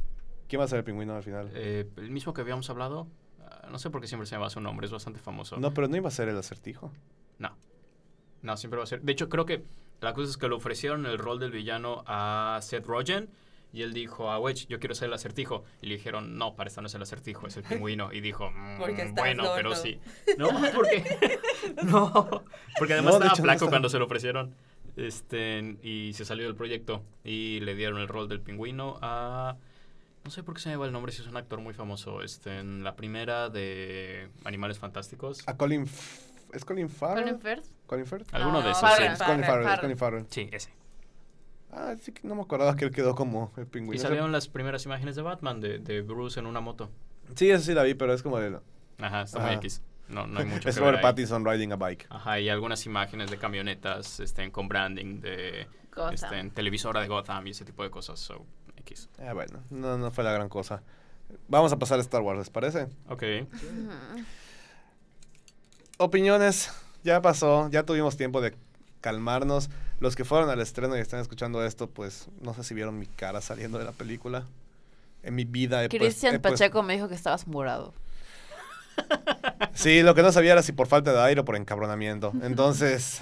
¿Quién 0.47 0.61
va 0.61 0.65
a 0.65 0.67
ser 0.67 0.79
el 0.79 0.83
pingüino 0.83 1.15
al 1.15 1.23
final? 1.23 1.51
Eh, 1.53 1.87
el 1.97 2.09
mismo 2.09 2.33
que 2.33 2.41
habíamos 2.41 2.69
hablado. 2.69 3.07
No 3.69 3.79
sé 3.79 3.89
por 3.89 4.01
qué 4.01 4.07
siempre 4.07 4.27
se 4.27 4.35
me 4.35 4.41
va 4.41 4.49
su 4.49 4.59
nombre, 4.61 4.85
es 4.85 4.91
bastante 4.91 5.19
famoso. 5.19 5.57
No, 5.57 5.73
pero 5.73 5.87
no 5.87 5.95
iba 5.97 6.07
a 6.07 6.11
ser 6.11 6.29
el 6.29 6.37
acertijo. 6.37 6.91
No. 7.37 7.55
No, 8.41 8.57
siempre 8.57 8.77
va 8.77 8.83
a 8.83 8.87
ser. 8.87 9.01
De 9.01 9.11
hecho, 9.11 9.29
creo 9.29 9.45
que 9.45 9.63
la 10.01 10.13
cosa 10.13 10.29
es 10.29 10.37
que 10.37 10.47
le 10.47 10.55
ofrecieron 10.55 11.05
el 11.05 11.17
rol 11.17 11.39
del 11.39 11.51
villano 11.51 12.03
a 12.07 12.59
Seth 12.61 12.85
Rogen. 12.85 13.29
Y 13.71 13.83
él 13.83 13.93
dijo, 13.93 14.31
ah, 14.31 14.39
wedge, 14.39 14.65
yo 14.67 14.79
quiero 14.79 14.95
ser 14.95 15.09
el 15.09 15.13
acertijo. 15.13 15.63
Y 15.81 15.87
le 15.87 15.95
dijeron, 15.97 16.39
no, 16.39 16.55
para 16.55 16.69
esto 16.69 16.81
no 16.81 16.87
es 16.87 16.95
el 16.95 17.03
acertijo, 17.03 17.45
es 17.45 17.55
el 17.57 17.63
pingüino. 17.69 18.11
Y 18.11 18.19
dijo, 18.21 18.49
"Mm, 18.49 18.79
bueno, 19.15 19.43
pero 19.55 19.69
gordo". 19.69 19.75
sí. 19.75 19.99
No, 20.39 20.49
porque. 20.73 21.37
no, 21.83 22.43
porque 22.79 22.93
además 22.93 23.11
No, 23.13 23.17
estaba 23.17 23.33
hecho, 23.33 23.43
flaco 23.43 23.67
cuando 23.69 23.87
se 23.89 23.99
lo 23.99 24.05
ofrecieron. 24.05 24.55
Este, 24.95 25.77
y 25.83 26.13
se 26.13 26.25
salió 26.25 26.45
del 26.45 26.55
proyecto. 26.55 27.03
Y 27.23 27.59
le 27.59 27.75
dieron 27.75 27.99
el 27.99 28.07
rol 28.07 28.27
del 28.27 28.41
pingüino 28.41 28.97
a. 29.01 29.57
No 30.23 30.31
sé 30.31 30.43
por 30.43 30.53
qué 30.55 30.61
se 30.61 30.69
me 30.69 30.75
va 30.75 30.85
el 30.85 30.91
nombre, 30.91 31.11
si 31.11 31.21
es 31.21 31.27
un 31.27 31.37
actor 31.37 31.59
muy 31.61 31.73
famoso. 31.73 32.21
Este, 32.21 32.59
en 32.59 32.83
la 32.83 32.95
primera 32.95 33.49
de 33.49 34.29
Animales 34.45 34.77
Fantásticos. 34.79 35.47
A 35.47 35.55
Colin... 35.57 35.83
F- 35.83 36.27
¿Es 36.53 36.65
Colin 36.65 36.89
Farrell? 36.89 37.23
¿Colin 37.25 37.39
Firth? 37.39 37.65
¿Colin 37.85 38.05
Firth? 38.07 38.33
Alguno 38.33 38.59
No, 38.59 38.61
de 38.63 38.71
esos, 38.71 38.81
Farrell. 38.81 39.07
sí. 39.09 39.13
Es 39.13 39.23
Colin 39.23 39.43
Farrell, 39.43 39.61
es 39.61 39.65
Farrell. 39.67 39.79
Colin 39.81 39.97
Farrell. 39.97 40.25
Sí, 40.29 40.49
ese. 40.51 40.71
Ah, 41.71 41.93
sí 42.01 42.11
que 42.11 42.27
no 42.27 42.33
me 42.35 42.41
acordaba 42.41 42.75
que 42.75 42.85
él 42.85 42.91
quedó 42.91 43.13
como 43.15 43.53
el 43.57 43.67
pingüino. 43.67 43.95
Y 43.95 43.99
salieron 43.99 44.31
las 44.31 44.47
primeras 44.47 44.83
imágenes 44.85 45.15
de 45.15 45.21
Batman, 45.21 45.61
de, 45.61 45.77
de 45.77 46.01
Bruce 46.01 46.39
en 46.39 46.47
una 46.47 46.59
moto. 46.59 46.89
Sí, 47.35 47.51
eso 47.51 47.63
sí 47.63 47.73
la 47.75 47.83
vi, 47.83 47.93
pero 47.93 48.13
es 48.13 48.23
como 48.23 48.39
de... 48.39 48.59
Ajá, 48.99 49.21
está 49.21 49.37
muy 49.39 49.49
Ajá. 49.51 49.57
X. 49.59 49.81
No, 50.07 50.25
no 50.25 50.39
hay 50.39 50.45
mucho 50.47 50.67
es 50.67 50.75
que 50.75 50.81
ver 50.81 50.89
Robert. 50.95 51.03
Pattinson 51.03 51.45
riding 51.45 51.71
a 51.71 51.75
bike. 51.75 52.07
Ajá, 52.09 52.39
y 52.39 52.49
algunas 52.49 52.83
imágenes 52.87 53.29
de 53.29 53.37
camionetas 53.37 54.19
este, 54.19 54.51
con 54.51 54.67
branding 54.67 55.19
de 55.21 55.67
Gotham. 55.93 56.13
este, 56.15 56.39
en 56.39 56.49
televisora 56.49 57.01
de 57.01 57.07
Gotham 57.07 57.45
y 57.45 57.51
ese 57.51 57.63
tipo 57.63 57.83
de 57.83 57.91
cosas. 57.91 58.19
So, 58.19 58.43
X. 58.89 59.09
Ah, 59.19 59.33
bueno, 59.33 59.59
no, 59.69 59.97
no 59.97 60.11
fue 60.11 60.23
la 60.23 60.31
gran 60.31 60.49
cosa. 60.49 60.81
Vamos 61.47 61.71
a 61.71 61.77
pasar 61.77 61.99
a 61.99 62.01
Star 62.01 62.21
Wars, 62.21 62.39
¿les 62.39 62.49
parece? 62.49 62.87
Ok. 63.07 63.23
Opiniones, 65.97 66.71
ya 67.03 67.21
pasó, 67.21 67.69
ya 67.69 67.83
tuvimos 67.83 68.17
tiempo 68.17 68.41
de 68.41 68.55
calmarnos. 69.01 69.69
Los 69.99 70.15
que 70.15 70.23
fueron 70.23 70.49
al 70.49 70.61
estreno 70.61 70.95
y 70.97 71.01
están 71.01 71.19
escuchando 71.19 71.63
esto, 71.63 71.89
pues 71.89 72.29
no 72.41 72.53
sé 72.53 72.63
si 72.63 72.73
vieron 72.73 72.97
mi 72.97 73.05
cara 73.05 73.41
saliendo 73.41 73.77
de 73.77 73.85
la 73.85 73.91
película. 73.91 74.45
En 75.23 75.35
mi 75.35 75.43
vida 75.43 75.83
he 75.83 75.89
pues- 75.89 75.99
Cristian 76.01 76.35
he 76.35 76.39
Pacheco 76.39 76.81
me 76.83 76.93
dijo 76.93 77.09
que 77.09 77.15
estabas 77.15 77.47
morado. 77.47 77.93
Sí, 79.73 80.01
lo 80.03 80.15
que 80.15 80.21
no 80.23 80.31
sabía 80.31 80.53
era 80.53 80.63
si 80.63 80.71
por 80.71 80.87
falta 80.87 81.11
de 81.13 81.19
aire 81.21 81.41
o 81.41 81.45
por 81.45 81.55
encabronamiento. 81.55 82.33
Entonces, 82.41 83.21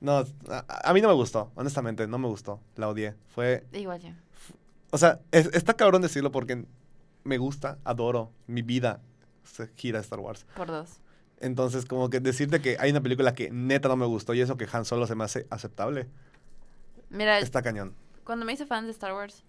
no, 0.00 0.24
a, 0.48 0.64
a 0.90 0.92
mí 0.94 1.00
no 1.00 1.08
me 1.08 1.14
gustó, 1.14 1.50
honestamente, 1.54 2.06
no 2.06 2.18
me 2.18 2.28
gustó. 2.28 2.60
La 2.76 2.88
odié. 2.88 3.14
Fue, 3.34 3.64
Igual 3.72 4.00
yo. 4.00 4.10
O 4.94 4.98
sea, 4.98 5.20
es- 5.32 5.50
está 5.52 5.74
cabrón 5.74 6.02
decirlo 6.02 6.30
porque 6.30 6.66
me 7.24 7.38
gusta, 7.38 7.78
adoro, 7.84 8.30
mi 8.46 8.62
vida 8.62 9.00
se 9.42 9.68
gira 9.76 9.98
a 9.98 10.02
Star 10.02 10.20
Wars. 10.20 10.46
Por 10.56 10.68
dos. 10.68 11.00
Entonces, 11.40 11.84
como 11.84 12.08
que 12.10 12.20
decirte 12.20 12.60
que 12.60 12.76
hay 12.78 12.90
una 12.90 13.00
película 13.00 13.34
que 13.34 13.50
neta 13.50 13.88
no 13.88 13.96
me 13.96 14.06
gustó 14.06 14.34
y 14.34 14.40
eso 14.40 14.56
que 14.56 14.66
Han 14.72 14.84
Solo 14.84 15.06
se 15.06 15.14
me 15.14 15.24
hace 15.24 15.46
aceptable, 15.50 16.06
Mira, 17.10 17.38
está 17.38 17.60
cañón. 17.62 17.94
cuando 18.24 18.46
me 18.46 18.52
hice 18.52 18.66
fan 18.66 18.84
de 18.86 18.92
Star 18.92 19.12
Wars, 19.12 19.44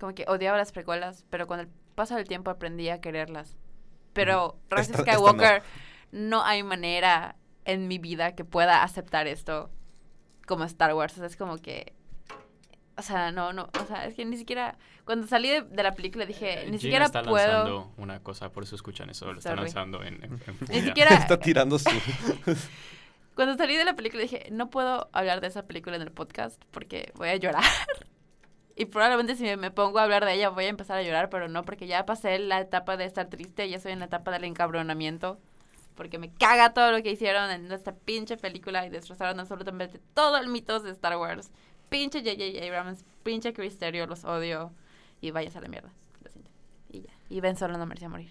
como 0.00 0.14
que 0.14 0.24
odiaba 0.28 0.56
las 0.58 0.72
precuelas, 0.72 1.24
pero 1.30 1.46
con 1.46 1.60
el 1.60 1.68
paso 1.94 2.14
del 2.16 2.26
tiempo 2.26 2.50
aprendí 2.50 2.88
a 2.88 3.00
quererlas. 3.00 3.56
Pero 4.12 4.56
Rise 4.70 4.92
esta 4.92 4.98
no. 4.98 5.12
Skywalker, 5.12 5.62
no. 6.12 6.42
hay 6.44 6.62
manera 6.62 7.36
en 7.64 7.88
mi 7.88 7.98
vida 7.98 8.34
que 8.34 8.44
pueda 8.44 8.82
aceptar 8.82 9.26
esto 9.26 9.70
como 10.46 10.64
Star 10.64 10.94
Wars. 10.94 11.12
O 11.14 11.16
sea, 11.16 11.26
es 11.26 11.36
como 11.36 11.58
que... 11.58 11.94
O 12.98 13.02
sea, 13.02 13.30
no, 13.32 13.52
no, 13.52 13.70
o 13.80 13.86
sea, 13.86 14.06
es 14.06 14.14
que 14.14 14.24
ni 14.24 14.36
siquiera... 14.36 14.76
Cuando 15.04 15.26
salí 15.26 15.48
de, 15.48 15.62
de 15.62 15.82
la 15.82 15.94
película 15.94 16.26
dije, 16.26 16.64
Eh, 16.64 16.70
ni 16.70 16.78
Gina 16.78 16.80
siquiera 16.80 17.04
está 17.06 17.22
puedo... 17.22 17.46
lanzando 17.46 17.92
una 17.96 18.20
cosa, 18.22 18.50
por 18.50 18.64
eso 18.64 18.74
escuchan 18.74 19.08
eso. 19.08 19.32
Lo 19.32 19.38
está 19.38 19.54
lanzando 19.54 20.02
en, 20.02 20.22
en, 20.24 20.32
en 20.32 20.58
Ni 20.68 20.80
siquiera... 20.82 21.14
Está 21.14 21.38
tirando 21.38 21.78
su... 21.78 21.88
Cuando 23.34 23.56
salí 23.56 23.76
de 23.76 23.84
la 23.84 23.94
película 23.94 24.22
dije, 24.22 24.48
no 24.50 24.68
puedo 24.68 25.08
hablar 25.12 25.40
de 25.40 25.46
esa 25.46 25.62
película 25.64 25.94
en 25.96 26.02
el 26.02 26.10
podcast 26.10 26.60
porque 26.72 27.12
voy 27.14 27.28
a 27.28 27.36
llorar. 27.36 27.64
Y 28.80 28.84
probablemente 28.84 29.34
si 29.34 29.42
me, 29.42 29.56
me 29.56 29.72
pongo 29.72 29.98
a 29.98 30.04
hablar 30.04 30.24
de 30.24 30.34
ella 30.34 30.50
voy 30.50 30.66
a 30.66 30.68
empezar 30.68 30.98
a 30.98 31.02
llorar, 31.02 31.30
pero 31.30 31.48
no, 31.48 31.64
porque 31.64 31.88
ya 31.88 32.06
pasé 32.06 32.38
la 32.38 32.60
etapa 32.60 32.96
de 32.96 33.06
estar 33.06 33.26
triste, 33.28 33.68
ya 33.68 33.76
estoy 33.78 33.90
en 33.90 33.98
la 33.98 34.04
etapa 34.04 34.30
del 34.30 34.44
encabronamiento. 34.44 35.36
Porque 35.96 36.16
me 36.18 36.32
caga 36.32 36.72
todo 36.74 36.92
lo 36.92 37.02
que 37.02 37.10
hicieron 37.10 37.50
en 37.50 37.72
esta 37.72 37.92
pinche 37.92 38.36
película 38.36 38.86
y 38.86 38.88
destrozaron 38.88 39.40
absolutamente 39.40 40.00
todo 40.14 40.36
el 40.38 40.46
mitos 40.46 40.84
de 40.84 40.92
Star 40.92 41.16
Wars. 41.16 41.50
Pinche 41.88 42.20
J.J. 42.22 42.66
Abrams, 42.66 43.04
pinche 43.22 43.52
Chris 43.52 43.78
Terrio, 43.78 44.06
los 44.06 44.24
odio. 44.24 44.72
Y 45.20 45.30
vayas 45.30 45.56
a 45.56 45.60
la 45.60 45.68
mierda. 45.68 45.90
Lo 46.22 46.30
siento. 46.30 46.50
Y 46.90 47.00
ya. 47.02 47.10
Y 47.28 47.40
Ben 47.40 47.56
Solo 47.56 47.76
no 47.78 47.86
merecía 47.86 48.08
morir. 48.08 48.30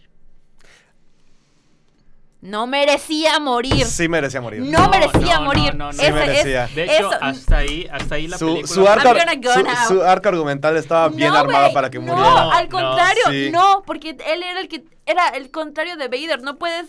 No 2.39 2.67
merecía 2.67 3.39
morir. 3.39 3.83
Sí 3.85 4.07
merecía 4.07 4.41
morir. 4.41 4.61
No, 4.61 4.89
merecía 4.89 5.39
no, 5.39 5.45
morir. 5.45 5.73
no, 5.75 5.91
no, 5.91 5.91
no. 5.91 6.03
Sí 6.03 6.11
merecía. 6.11 6.67
De 6.67 6.83
hecho, 6.83 6.93
eso- 7.09 7.17
hasta 7.19 7.57
ahí, 7.57 7.87
hasta 7.91 8.15
ahí 8.15 8.27
la 8.27 8.37
Su, 8.37 8.45
película... 8.53 8.67
su, 8.73 8.87
arco, 8.87 9.87
su- 9.87 10.03
arco 10.03 10.29
argumental 10.29 10.77
estaba 10.77 11.09
bien 11.09 11.31
No, 11.31 11.35
armado 11.39 11.63
güey, 11.63 11.73
para 11.73 11.89
que 11.89 11.97
no, 11.97 12.05
muriera. 12.05 12.29
No, 12.29 12.51
al 12.51 12.69
no. 12.69 12.79
contrario, 12.79 13.23
Sí. 13.31 13.49
no, 13.51 13.83
porque 13.87 14.11
él 14.11 14.43
era 14.43 14.59
el 14.61 14.67
que 14.67 14.83
era 15.07 15.29
el 15.29 15.49
contrario 15.49 15.97
de 15.97 16.07
Vader. 16.09 16.43
No 16.43 16.57
puedes. 16.57 16.85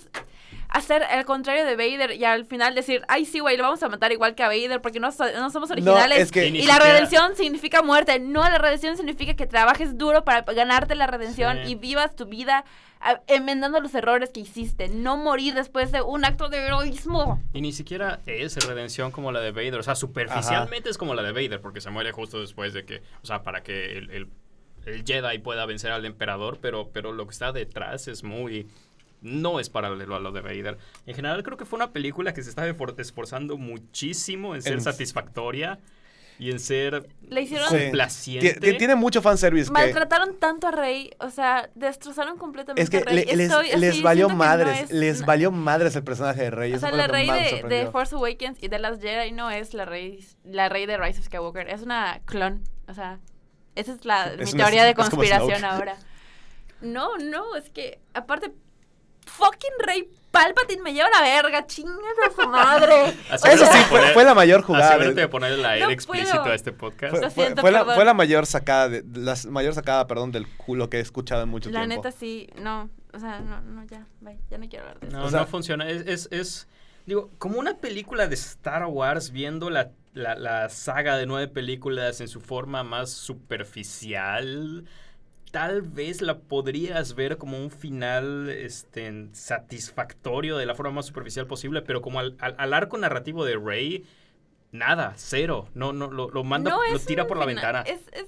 Hacer 0.68 1.02
el 1.10 1.24
contrario 1.24 1.64
de 1.64 1.76
Vader 1.76 2.12
y 2.16 2.24
al 2.24 2.44
final 2.44 2.74
decir, 2.74 3.02
ay, 3.08 3.24
sí, 3.24 3.40
güey, 3.40 3.56
lo 3.56 3.62
vamos 3.62 3.82
a 3.82 3.88
matar 3.88 4.12
igual 4.12 4.34
que 4.34 4.42
a 4.42 4.48
Vader 4.48 4.80
porque 4.82 5.00
no, 5.00 5.10
so- 5.12 5.30
no 5.32 5.50
somos 5.50 5.70
originales. 5.70 6.18
es 6.20 6.30
que- 6.30 6.46
y 6.46 6.52
la 6.66 6.74
siquiera- 6.74 6.78
redención 6.92 7.36
significa 7.36 7.82
muerte. 7.82 8.18
No, 8.18 8.42
la 8.42 8.58
redención 8.58 8.96
significa 8.96 9.34
que 9.34 9.46
trabajes 9.46 9.96
duro 9.96 10.24
para 10.24 10.42
ganarte 10.42 10.94
la 10.94 11.06
redención 11.06 11.58
Sí. 11.64 11.72
y 11.72 11.74
vivas 11.74 12.14
tu 12.16 12.26
vida 12.26 12.64
enmendando 13.28 13.80
los 13.80 13.94
errores 13.94 14.30
que 14.30 14.40
hiciste. 14.40 14.88
No 14.88 15.16
morir 15.16 15.54
después 15.54 15.92
de 15.92 16.02
un 16.02 16.24
acto 16.24 16.48
de 16.48 16.58
heroísmo. 16.58 17.40
Y 17.52 17.60
ni 17.60 17.72
siquiera 17.72 18.20
es 18.26 18.56
redención 18.66 19.10
como 19.12 19.30
la 19.32 19.40
de 19.40 19.52
Vader. 19.52 19.76
O 19.76 19.82
sea, 19.82 19.94
superficialmente 19.94 20.90
es 20.90 20.98
como 20.98 21.14
la 21.14 21.22
de 21.22 21.32
Vader, 21.32 21.60
porque 21.60 21.80
se 21.80 21.90
muere 21.90 22.12
justo 22.12 22.40
después 22.40 22.72
de 22.72 22.84
que. 22.84 23.02
O 23.22 23.26
sea, 23.26 23.42
para 23.42 23.62
que 23.62 23.96
el, 23.98 24.10
el- 24.10 24.28
el 24.86 25.04
Jedi 25.04 25.38
pueda 25.38 25.64
vencer 25.66 25.92
al 25.92 26.04
emperador, 26.06 26.58
pero, 26.60 26.90
pero 26.92 27.12
lo 27.12 27.26
que 27.26 27.32
está 27.32 27.52
detrás 27.52 28.08
es 28.08 28.22
muy. 28.24 28.66
No 29.20 29.58
es 29.60 29.68
paralelo 29.70 30.14
a 30.16 30.20
lo 30.20 30.30
de 30.32 30.40
Vader. 30.40 30.78
En 31.06 31.14
general, 31.14 31.42
creo 31.42 31.56
que 31.56 31.64
fue 31.64 31.76
una 31.76 31.92
película 31.92 32.32
que 32.34 32.42
se 32.42 32.50
está 32.50 32.68
esfor- 32.68 32.94
esforzando 33.00 33.56
muchísimo 33.56 34.54
en 34.54 34.62
ser 34.62 34.74
En- 34.74 34.80
satisfactoria 34.80 35.78
y 36.38 36.52
en 36.52 36.60
ser 36.60 37.08
Le 37.28 37.40
hicieron... 37.42 37.68
Complaciente. 37.68 38.54
Ti- 38.54 38.60
ti- 38.60 38.78
Tiene 38.78 38.94
mucho 38.94 39.20
fanservice 39.20 39.66
que 39.66 39.72
Maltrataron 39.72 40.36
tanto 40.38 40.68
a 40.68 40.70
Rey, 40.70 41.10
o 41.18 41.30
sea, 41.30 41.68
destrozaron 41.74 42.38
completamente 42.38 42.80
es 42.80 42.90
que 42.90 42.98
a 42.98 43.00
Rey. 43.00 43.24
le- 43.24 43.36
les, 43.36 43.50
Estoy 43.50 43.70
así, 43.70 43.80
les 43.80 44.02
valió 44.02 44.28
siento 44.28 44.44
que 44.44 44.48
no 44.48 44.50
madres, 44.50 44.80
es- 44.82 44.90
les 44.92 45.26
valió 45.26 45.50
madres 45.50 45.96
el 45.96 46.04
personaje 46.04 46.42
de 46.42 46.50
Rey. 46.52 46.74
O 46.74 46.78
sea, 46.78 46.92
la 46.92 47.08
Rey 47.08 47.28
de. 47.68 47.88
Force 47.90 48.14
Awakens 48.14 48.62
y 48.62 48.68
de 48.68 48.78
las 48.78 49.00
Jedi 49.00 49.32
no 49.32 49.50
es 49.50 49.74
la 49.74 49.84
Rey, 49.84 50.24
la 50.44 50.68
Rey 50.68 50.86
de 50.86 50.96
Rise 50.96 51.18
of 51.18 51.26
Skywalker, 51.26 51.68
es 51.68 51.82
una 51.82 52.20
clon, 52.24 52.62
o 52.86 52.94
sea, 52.94 53.18
esa 53.74 53.92
es 53.94 54.04
la 54.04 54.32
Es 54.34 54.36
mi 54.54 54.60
una- 54.60 54.64
teoría 54.64 54.84
de 54.84 54.94
conspiración 54.94 55.64
ahora. 55.64 55.96
No, 56.80 57.18
no, 57.18 57.56
es 57.56 57.68
que 57.70 57.98
aparte 58.14 58.52
fucking 59.28 59.70
Rey 59.86 60.08
Palpatine 60.30 60.82
me 60.82 60.92
lleva 60.92 61.08
la 61.10 61.22
verga, 61.22 61.66
chingas 61.66 61.96
a 62.26 62.42
su 62.42 62.48
madre. 62.48 63.14
Así 63.30 63.48
Eso 63.48 63.64
sí, 63.66 63.78
fue, 64.12 64.24
la 64.24 64.34
mayor 64.34 64.62
jugada. 64.62 64.90
Asegúrate 64.90 65.20
de 65.20 65.28
poner 65.28 65.52
el 65.52 65.64
aire 65.64 65.86
No 65.86 65.90
explícito 65.90 66.38
puedo. 66.40 66.52
a 66.52 66.54
este 66.54 66.72
podcast. 66.72 67.12
Fue, 67.12 67.20
Lo 67.22 67.30
fue- 67.30 67.44
siento, 67.44 67.60
fue 67.62 67.70
la, 67.72 67.84
fue 67.84 68.04
la 68.04 68.14
mayor 68.14 68.44
sacada, 68.46 68.88
de, 68.90 69.04
la 69.14 69.34
mayor 69.48 69.74
sacada, 69.74 70.06
perdón, 70.06 70.30
del 70.32 70.46
culo 70.56 70.90
que 70.90 70.98
he 70.98 71.00
escuchado 71.00 71.42
en 71.42 71.48
mucho 71.48 71.70
La 71.70 71.80
tiempo. 71.86 71.96
neta 72.04 72.12
sí, 72.16 72.48
no, 72.56 72.90
o 73.14 73.18
sea, 73.18 73.40
no, 73.40 73.60
no, 73.62 73.84
ya, 73.84 74.06
bye, 74.20 74.38
ya 74.50 74.58
no 74.58 74.68
quiero 74.68 74.84
hablar 74.84 75.00
de 75.00 75.08
eso. 75.08 75.16
No, 75.16 75.24
O 75.24 75.30
sea- 75.30 75.40
no 75.40 75.46
funciona. 75.46 75.88
Es, 75.88 76.06
es, 76.06 76.28
es- 76.30 76.68
digo, 77.06 77.30
como 77.38 77.58
una 77.58 77.78
película 77.78 78.26
de 78.28 78.34
Star 78.34 78.84
Wars 78.84 79.30
viendo 79.32 79.70
la, 79.70 79.92
la, 80.12 80.34
la 80.34 80.68
saga 80.68 81.16
de 81.16 81.24
nueve 81.24 81.48
películas 81.48 82.20
en 82.20 82.28
su 82.28 82.40
forma 82.42 82.82
más 82.84 83.10
superficial, 83.10 84.84
tal 85.50 85.82
vez 85.82 86.20
la 86.22 86.38
podrías 86.38 87.14
ver 87.14 87.38
como 87.38 87.58
un 87.58 87.70
final 87.70 88.48
este, 88.50 89.28
satisfactorio 89.32 90.56
de 90.56 90.66
la 90.66 90.74
forma 90.74 90.92
más 90.92 91.06
superficial 91.06 91.46
posible, 91.46 91.82
pero 91.82 92.02
como 92.02 92.20
al, 92.20 92.36
al- 92.40 92.54
al 92.58 92.74
arco 92.74 92.98
narrativo 92.98 93.44
de 93.44 93.56
Rey, 93.56 94.04
nada, 94.72 95.14
cero. 95.16 95.68
No, 95.74 95.92
no, 95.92 96.10
lo, 96.10 96.30
lo 96.30 96.44
manda, 96.44 96.70
No 96.70 96.80
lo 96.92 96.98
tira 97.00 97.26
por 97.26 97.38
la 97.38 97.46
ventana. 97.46 97.82
Es, 97.82 98.00
es, 98.12 98.26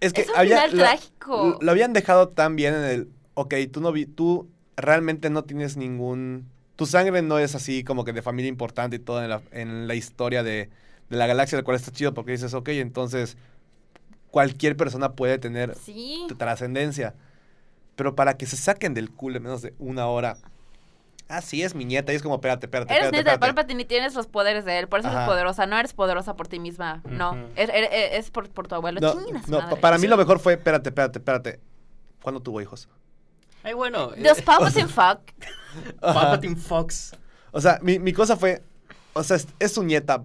Es 0.00 0.12
que 0.12 0.22
Es 0.22 0.28
un 0.30 0.36
había, 0.36 0.56
final 0.62 0.76
lo- 0.78 0.84
trágico. 0.84 1.58
Lo 1.60 1.70
habían 1.70 1.92
dejado 1.92 2.28
tan 2.28 2.56
bien 2.56 2.74
en 2.74 2.84
el. 2.84 3.08
Ok, 3.34 3.54
tú 3.72 3.80
no 3.80 3.92
vi, 3.92 4.06
tú 4.06 4.48
realmente 4.76 5.30
no 5.30 5.44
tienes 5.44 5.76
ningún. 5.76 6.48
Tu 6.76 6.86
sangre 6.86 7.22
no 7.22 7.38
es 7.38 7.54
así 7.54 7.84
como 7.84 8.04
que 8.04 8.12
de 8.12 8.22
familia 8.22 8.48
importante 8.48 8.96
y 8.96 8.98
todo 8.98 9.22
en 9.22 9.30
la, 9.30 9.42
en 9.52 9.86
la 9.86 9.94
historia 9.94 10.42
de, 10.42 10.70
de 11.10 11.16
la 11.16 11.26
galaxia, 11.26 11.58
lo 11.58 11.64
cual 11.64 11.76
está 11.76 11.92
chido 11.92 12.14
porque 12.14 12.32
dices, 12.32 12.54
ok, 12.54 12.68
entonces 12.70 13.36
cualquier 14.32 14.76
persona 14.76 15.12
puede 15.12 15.38
tener 15.38 15.76
sí. 15.76 16.26
trascendencia. 16.38 17.14
Pero 17.94 18.16
para 18.16 18.36
que 18.36 18.46
se 18.46 18.56
saquen 18.56 18.94
del 18.94 19.10
culo 19.12 19.36
en 19.36 19.44
menos 19.44 19.62
de 19.62 19.74
una 19.78 20.08
hora. 20.08 20.36
Ah, 21.28 21.40
sí, 21.40 21.62
es 21.62 21.74
mi 21.74 21.84
nieta. 21.84 22.12
Y 22.12 22.16
es 22.16 22.22
como, 22.22 22.34
espérate, 22.34 22.66
espérate, 22.66 22.92
Eres 22.92 23.04
espérate. 23.06 23.16
nieta 23.30 23.32
de. 23.32 23.38
Palpatine 23.38 23.82
y 23.82 23.84
tienes 23.84 24.14
los 24.14 24.26
poderes 24.26 24.64
de 24.64 24.78
él, 24.80 24.88
por 24.88 24.98
eso 25.00 25.08
Ajá. 25.08 25.18
eres 25.18 25.28
poderosa. 25.28 25.66
No 25.66 25.78
eres 25.78 25.92
poderosa 25.94 26.34
por 26.34 26.48
ti 26.48 26.58
misma, 26.58 27.00
no. 27.08 27.36
Es, 27.54 27.70
er- 27.70 27.88
er- 27.90 28.12
es 28.18 28.30
por, 28.30 28.50
por 28.50 28.66
tu 28.66 28.74
abuelo. 28.74 29.00
No, 29.00 29.12
Chingas, 29.24 29.48
no, 29.48 29.60
madre. 29.60 29.76
para 29.76 29.98
mí 29.98 30.06
lo 30.08 30.16
mejor 30.16 30.40
fue, 30.40 30.54
espérate, 30.54 30.88
espérate, 30.88 31.18
espérate. 31.20 31.60
¿Cuándo 32.22 32.40
tuvo 32.40 32.60
hijos? 32.60 32.88
Ay, 33.62 33.74
bueno. 33.74 34.12
eh, 34.14 34.22
Los 34.22 34.42
Palpatine 34.42 34.88
fuck. 34.88 35.20
Palpatine 36.00 36.56
Fox. 36.56 37.14
O 37.52 37.60
sea, 37.60 37.78
mi, 37.82 37.98
mi 37.98 38.12
cosa 38.12 38.36
fue, 38.36 38.62
o 39.12 39.22
sea, 39.22 39.36
es, 39.36 39.46
es 39.58 39.72
su 39.72 39.82
nieta. 39.84 40.22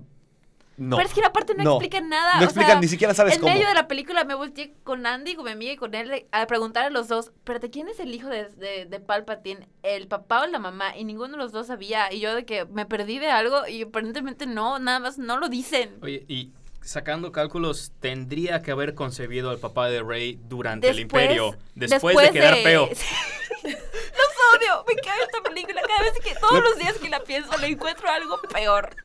No. 0.77 0.95
Pero 0.95 1.09
es 1.09 1.13
que 1.15 1.25
aparte 1.25 1.55
no, 1.55 1.63
No. 1.63 1.71
explican 1.73 2.07
nada. 2.07 2.35
No 2.35 2.41
o 2.41 2.43
explican, 2.43 2.71
sea, 2.73 2.79
ni 2.79 2.87
siquiera 2.87 3.13
sabes 3.13 3.33
en 3.35 3.41
cómo. 3.41 3.51
medio 3.53 3.67
de 3.67 3.73
la 3.73 3.87
película 3.87 4.23
me 4.23 4.35
volteé 4.35 4.75
con 4.83 5.05
Andy, 5.07 5.35
con 5.35 5.45
mi 5.45 5.51
amiga 5.51 5.73
y 5.73 5.75
con 5.75 5.95
él 5.95 6.27
a 6.31 6.45
preguntar 6.45 6.85
a 6.85 6.89
los 6.91 7.07
dos, 7.07 7.31
pero 7.43 7.59
¿de 7.59 7.69
quién 7.71 7.87
es 7.89 7.99
el 7.99 8.13
hijo 8.13 8.29
de, 8.29 8.47
de, 8.49 8.85
de 8.85 8.99
Palpatine? 8.99 9.67
¿El 9.81 10.07
papá 10.07 10.43
o 10.43 10.45
la 10.45 10.59
mamá? 10.59 10.95
Y 10.95 11.03
ninguno 11.03 11.31
de 11.33 11.37
los 11.37 11.51
dos 11.51 11.67
sabía. 11.67 12.13
Y 12.13 12.19
yo 12.19 12.35
de 12.35 12.45
que 12.45 12.65
me 12.65 12.85
perdí 12.85 13.17
de 13.17 13.31
algo 13.31 13.67
y 13.67 13.81
aparentemente 13.81 14.45
no, 14.45 14.77
nada 14.77 14.99
más 14.99 15.17
no 15.17 15.37
lo 15.37 15.49
dicen. 15.49 15.97
Oye, 16.01 16.23
y 16.27 16.51
sacando 16.81 17.31
cálculos, 17.31 17.91
tendría 17.99 18.61
que 18.61 18.71
haber 18.71 18.93
concebido 18.93 19.49
al 19.49 19.57
papá 19.57 19.89
de 19.89 20.03
Rey 20.03 20.39
durante 20.47 20.87
el 20.89 20.99
imperio, 20.99 21.57
después, 21.75 22.15
de 22.17 22.29
quedar 22.31 22.55
feo. 22.57 22.87
Los 23.63 24.61
odio, 24.61 24.85
me 24.87 24.95
cae 25.01 25.21
esta 25.23 25.41
película. 25.41 25.81
Cada 25.87 26.01
vez 26.01 26.13
que, 26.23 26.35
todos 26.35 26.61
los 26.63 26.77
días 26.77 26.93
que 26.99 27.09
la 27.09 27.19
pienso, 27.21 27.57
le 27.57 27.67
encuentro 27.67 28.07
algo 28.09 28.39
peor. 28.53 28.95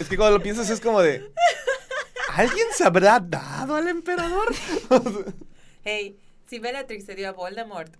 Es 0.00 0.08
que 0.08 0.16
cuando 0.16 0.38
lo 0.38 0.42
piensas 0.42 0.68
es 0.70 0.80
como 0.80 1.00
de. 1.02 1.30
¿Alguien 2.34 2.66
se 2.72 2.84
habrá 2.84 3.20
dado 3.20 3.76
al 3.76 3.88
emperador? 3.88 4.52
Hey, 5.86 6.16
si 6.48 6.58
Bellatrix 6.60 7.04
se 7.04 7.14
dio 7.14 7.28
a 7.28 7.32
Voldemort 7.32 7.92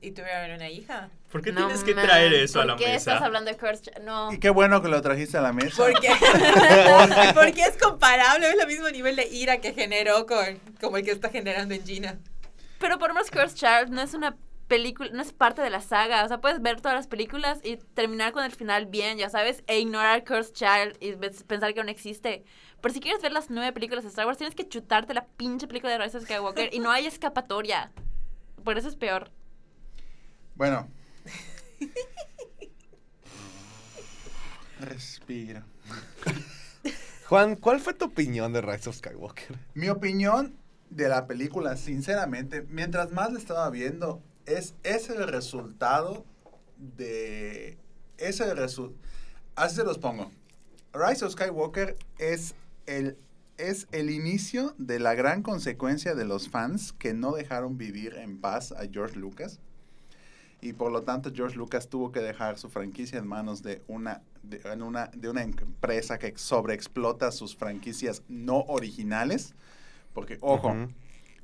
y 0.00 0.12
tuvieron 0.12 0.52
una 0.52 0.70
hija. 0.70 1.10
¿Por 1.32 1.42
qué 1.42 1.50
No, 1.50 1.66
tienes 1.66 1.82
que 1.82 1.92
man, 1.92 2.04
traer 2.06 2.32
eso 2.34 2.60
a 2.60 2.64
la 2.64 2.74
¿Por 2.76 2.84
qué 2.84 2.92
mesa? 2.92 3.14
estás 3.14 3.22
hablando 3.26 3.50
de 3.50 3.56
Curse? 3.56 3.82
Ch- 3.90 4.00
No. 4.02 4.32
Y 4.32 4.38
qué 4.38 4.48
bueno 4.50 4.80
que 4.80 4.86
lo 4.88 5.02
trajiste 5.02 5.38
a 5.38 5.40
la 5.40 5.52
mesa. 5.52 5.76
Porque, 5.76 6.08
porque 7.34 7.62
es 7.62 7.76
comparable, 7.82 8.48
es 8.48 8.60
el 8.60 8.66
mismo 8.68 8.88
nivel 8.90 9.16
de 9.16 9.26
ira 9.26 9.60
que 9.60 9.72
generó 9.74 10.26
con 10.26 10.60
como 10.80 10.98
el 10.98 11.04
que 11.04 11.10
está 11.10 11.30
generando 11.30 11.74
en 11.74 11.84
Gina. 11.84 12.18
Pero 12.78 12.98
por 13.00 13.08
lo 13.08 13.14
menos 13.14 13.30
Curse 13.30 13.56
Child 13.56 13.88
no 13.90 14.02
es 14.02 14.14
una 14.14 14.36
película, 14.72 15.10
no 15.12 15.20
es 15.20 15.34
parte 15.34 15.60
de 15.60 15.68
la 15.68 15.82
saga. 15.82 16.24
O 16.24 16.28
sea, 16.28 16.40
puedes 16.40 16.62
ver 16.62 16.80
todas 16.80 16.96
las 16.96 17.06
películas 17.06 17.60
y 17.62 17.76
terminar 17.76 18.32
con 18.32 18.42
el 18.42 18.52
final 18.52 18.86
bien, 18.86 19.18
ya 19.18 19.28
sabes, 19.28 19.62
e 19.66 19.78
ignorar 19.78 20.24
Curse 20.24 20.54
Child 20.54 20.96
y 20.98 21.12
pensar 21.44 21.74
que 21.74 21.84
no 21.84 21.90
existe. 21.90 22.46
Pero 22.80 22.94
si 22.94 23.00
quieres 23.00 23.20
ver 23.20 23.32
las 23.32 23.50
nueve 23.50 23.70
películas 23.74 24.02
de 24.02 24.08
Star 24.08 24.24
Wars, 24.24 24.38
tienes 24.38 24.54
que 24.54 24.66
chutarte 24.66 25.12
la 25.12 25.26
pinche 25.26 25.66
película 25.66 25.92
de 25.92 25.98
Rise 25.98 26.16
of 26.16 26.24
Skywalker 26.24 26.72
y 26.72 26.78
no 26.78 26.90
hay 26.90 27.04
escapatoria. 27.04 27.92
Por 28.64 28.78
eso 28.78 28.88
es 28.88 28.96
peor. 28.96 29.30
Bueno. 30.54 30.88
Respira. 34.80 35.66
Juan, 37.28 37.56
¿cuál 37.56 37.78
fue 37.78 37.92
tu 37.92 38.06
opinión 38.06 38.54
de 38.54 38.62
Rise 38.62 38.88
of 38.88 38.96
Skywalker? 38.96 39.58
Mi 39.74 39.90
opinión 39.90 40.56
de 40.88 41.10
la 41.10 41.26
película, 41.26 41.76
sinceramente, 41.76 42.62
mientras 42.70 43.12
más 43.12 43.34
la 43.34 43.38
estaba 43.38 43.68
viendo, 43.68 44.22
es, 44.46 44.74
es 44.82 45.08
el 45.10 45.26
resultado 45.28 46.24
de... 46.76 47.78
Es 48.18 48.40
el 48.40 48.56
resultado... 48.56 49.00
Así 49.54 49.76
se 49.76 49.84
los 49.84 49.98
pongo. 49.98 50.30
Rise 50.92 51.24
of 51.24 51.32
Skywalker 51.32 51.96
es 52.18 52.54
el, 52.86 53.16
es 53.58 53.86
el 53.92 54.10
inicio 54.10 54.74
de 54.78 54.98
la 54.98 55.14
gran 55.14 55.42
consecuencia 55.42 56.14
de 56.14 56.24
los 56.24 56.48
fans 56.48 56.92
que 56.92 57.14
no 57.14 57.32
dejaron 57.32 57.78
vivir 57.78 58.14
en 58.14 58.40
paz 58.40 58.72
a 58.72 58.86
George 58.90 59.18
Lucas. 59.18 59.60
Y 60.60 60.74
por 60.74 60.92
lo 60.92 61.02
tanto 61.02 61.32
George 61.34 61.56
Lucas 61.56 61.88
tuvo 61.88 62.12
que 62.12 62.20
dejar 62.20 62.58
su 62.58 62.70
franquicia 62.70 63.18
en 63.18 63.26
manos 63.26 63.62
de 63.62 63.82
una, 63.88 64.22
de, 64.42 64.60
una, 64.80 65.06
de 65.08 65.28
una 65.28 65.42
empresa 65.42 66.18
que 66.18 66.32
sobreexplota 66.36 67.32
sus 67.32 67.56
franquicias 67.56 68.22
no 68.28 68.60
originales. 68.60 69.54
Porque, 70.14 70.38
ojo. 70.40 70.74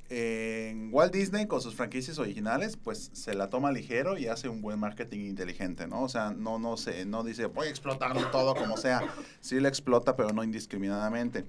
En 0.09 0.89
Walt 0.93 1.13
Disney 1.13 1.45
con 1.47 1.61
sus 1.61 1.75
franquicias 1.75 2.17
originales, 2.17 2.77
pues 2.77 3.11
se 3.13 3.33
la 3.35 3.49
toma 3.49 3.71
ligero 3.71 4.17
y 4.17 4.27
hace 4.27 4.49
un 4.49 4.61
buen 4.61 4.79
marketing 4.79 5.19
inteligente, 5.19 5.87
¿no? 5.87 6.01
O 6.03 6.09
sea, 6.09 6.31
no, 6.31 6.57
no, 6.59 6.77
se, 6.77 7.05
no 7.05 7.23
dice, 7.23 7.45
voy 7.45 7.67
a 7.67 7.69
explotarlo 7.69 8.25
todo 8.31 8.55
como 8.55 8.75
sea. 8.77 9.01
Sí 9.39 9.59
lo 9.59 9.67
explota, 9.67 10.15
pero 10.15 10.33
no 10.33 10.43
indiscriminadamente. 10.43 11.45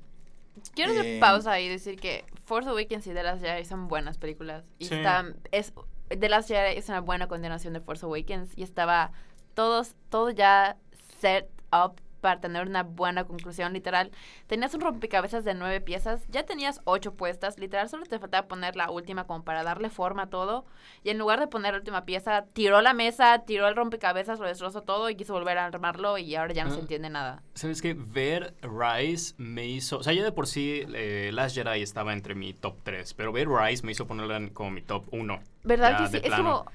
Quiero 0.74 0.92
hacer 0.92 1.06
Eh, 1.06 1.18
pausa 1.20 1.58
y 1.60 1.68
decir 1.68 1.98
que 1.98 2.24
Force 2.44 2.68
Awakens 2.68 3.06
y 3.06 3.14
The 3.14 3.22
Last 3.22 3.42
Jedi 3.42 3.64
son 3.64 3.88
buenas 3.88 4.18
películas. 4.18 4.64
Y 4.78 4.86
Sí. 4.86 4.94
están, 4.94 5.36
es, 5.52 5.72
The 6.08 6.28
Last 6.28 6.48
Jedi 6.48 6.76
es 6.76 6.88
una 6.88 7.00
buena 7.00 7.28
continuación 7.28 7.72
de 7.72 7.80
Force 7.80 8.04
Awakens 8.04 8.50
y 8.56 8.62
estaba 8.62 9.12
todos, 9.54 9.94
todo 10.10 10.30
ya 10.30 10.76
set 11.20 11.46
up 11.72 11.94
para 12.20 12.40
tener 12.40 12.66
una 12.66 12.82
buena 12.82 13.24
conclusión, 13.24 13.72
literal. 13.72 14.10
Tenías 14.46 14.74
un 14.74 14.80
rompecabezas 14.82 15.44
de 15.44 15.54
nueve 15.54 15.80
piezas, 15.80 16.22
ya 16.28 16.44
tenías 16.44 16.80
ocho 16.84 17.14
puestas, 17.14 17.58
literal, 17.58 17.88
solo 17.88 18.04
te 18.06 18.18
faltaba 18.18 18.46
poner 18.48 18.76
la 18.76 18.90
última 18.90 19.24
como 19.26 19.42
para 19.44 19.62
darle 19.62 19.90
forma 19.90 20.22
a 20.24 20.26
todo. 20.30 20.64
Y 21.02 21.10
en 21.10 21.18
lugar 21.18 21.40
de 21.40 21.46
poner 21.48 21.72
la 21.72 21.78
última 21.78 22.04
pieza, 22.04 22.44
tiró 22.52 22.80
la 22.82 22.92
mesa, 22.94 23.40
tiró 23.46 23.66
el 23.68 23.76
rompecabezas, 23.76 24.38
lo 24.38 24.46
destrozó 24.46 24.82
todo 24.82 25.08
y 25.10 25.16
quiso 25.16 25.32
volver 25.32 25.58
a 25.58 25.64
armarlo 25.66 26.18
y 26.18 26.34
ahora 26.36 26.52
ya 26.54 26.64
no 26.64 26.70
se 26.70 26.76
Ah. 26.76 26.80
entiende 26.80 27.10
nada. 27.10 27.42
¿Sabes 27.54 27.80
qué? 27.82 27.94
Ver 27.94 28.54
Rise 28.62 29.34
me 29.38 29.66
hizo... 29.66 29.98
O 29.98 30.02
sea, 30.02 30.12
ya 30.12 30.22
de 30.22 30.32
por 30.32 30.46
sí 30.46 30.84
eh, 30.94 31.30
Last 31.32 31.54
Jedi 31.56 31.82
estaba 31.82 32.12
entre 32.12 32.34
mi 32.34 32.52
top 32.52 32.76
3, 32.84 33.14
pero 33.14 33.32
ver 33.32 33.48
Rise 33.48 33.84
me 33.84 33.92
hizo 33.92 34.06
ponerla 34.06 34.40
como 34.52 34.70
mi 34.70 34.82
top 34.82 35.04
1. 35.12 35.40
¿Verdad 35.64 35.90
Ya, 35.92 35.98
que 36.04 36.10
sí? 36.10 36.16
Es 36.18 36.22
plano. 36.22 36.42
como... 36.64 36.72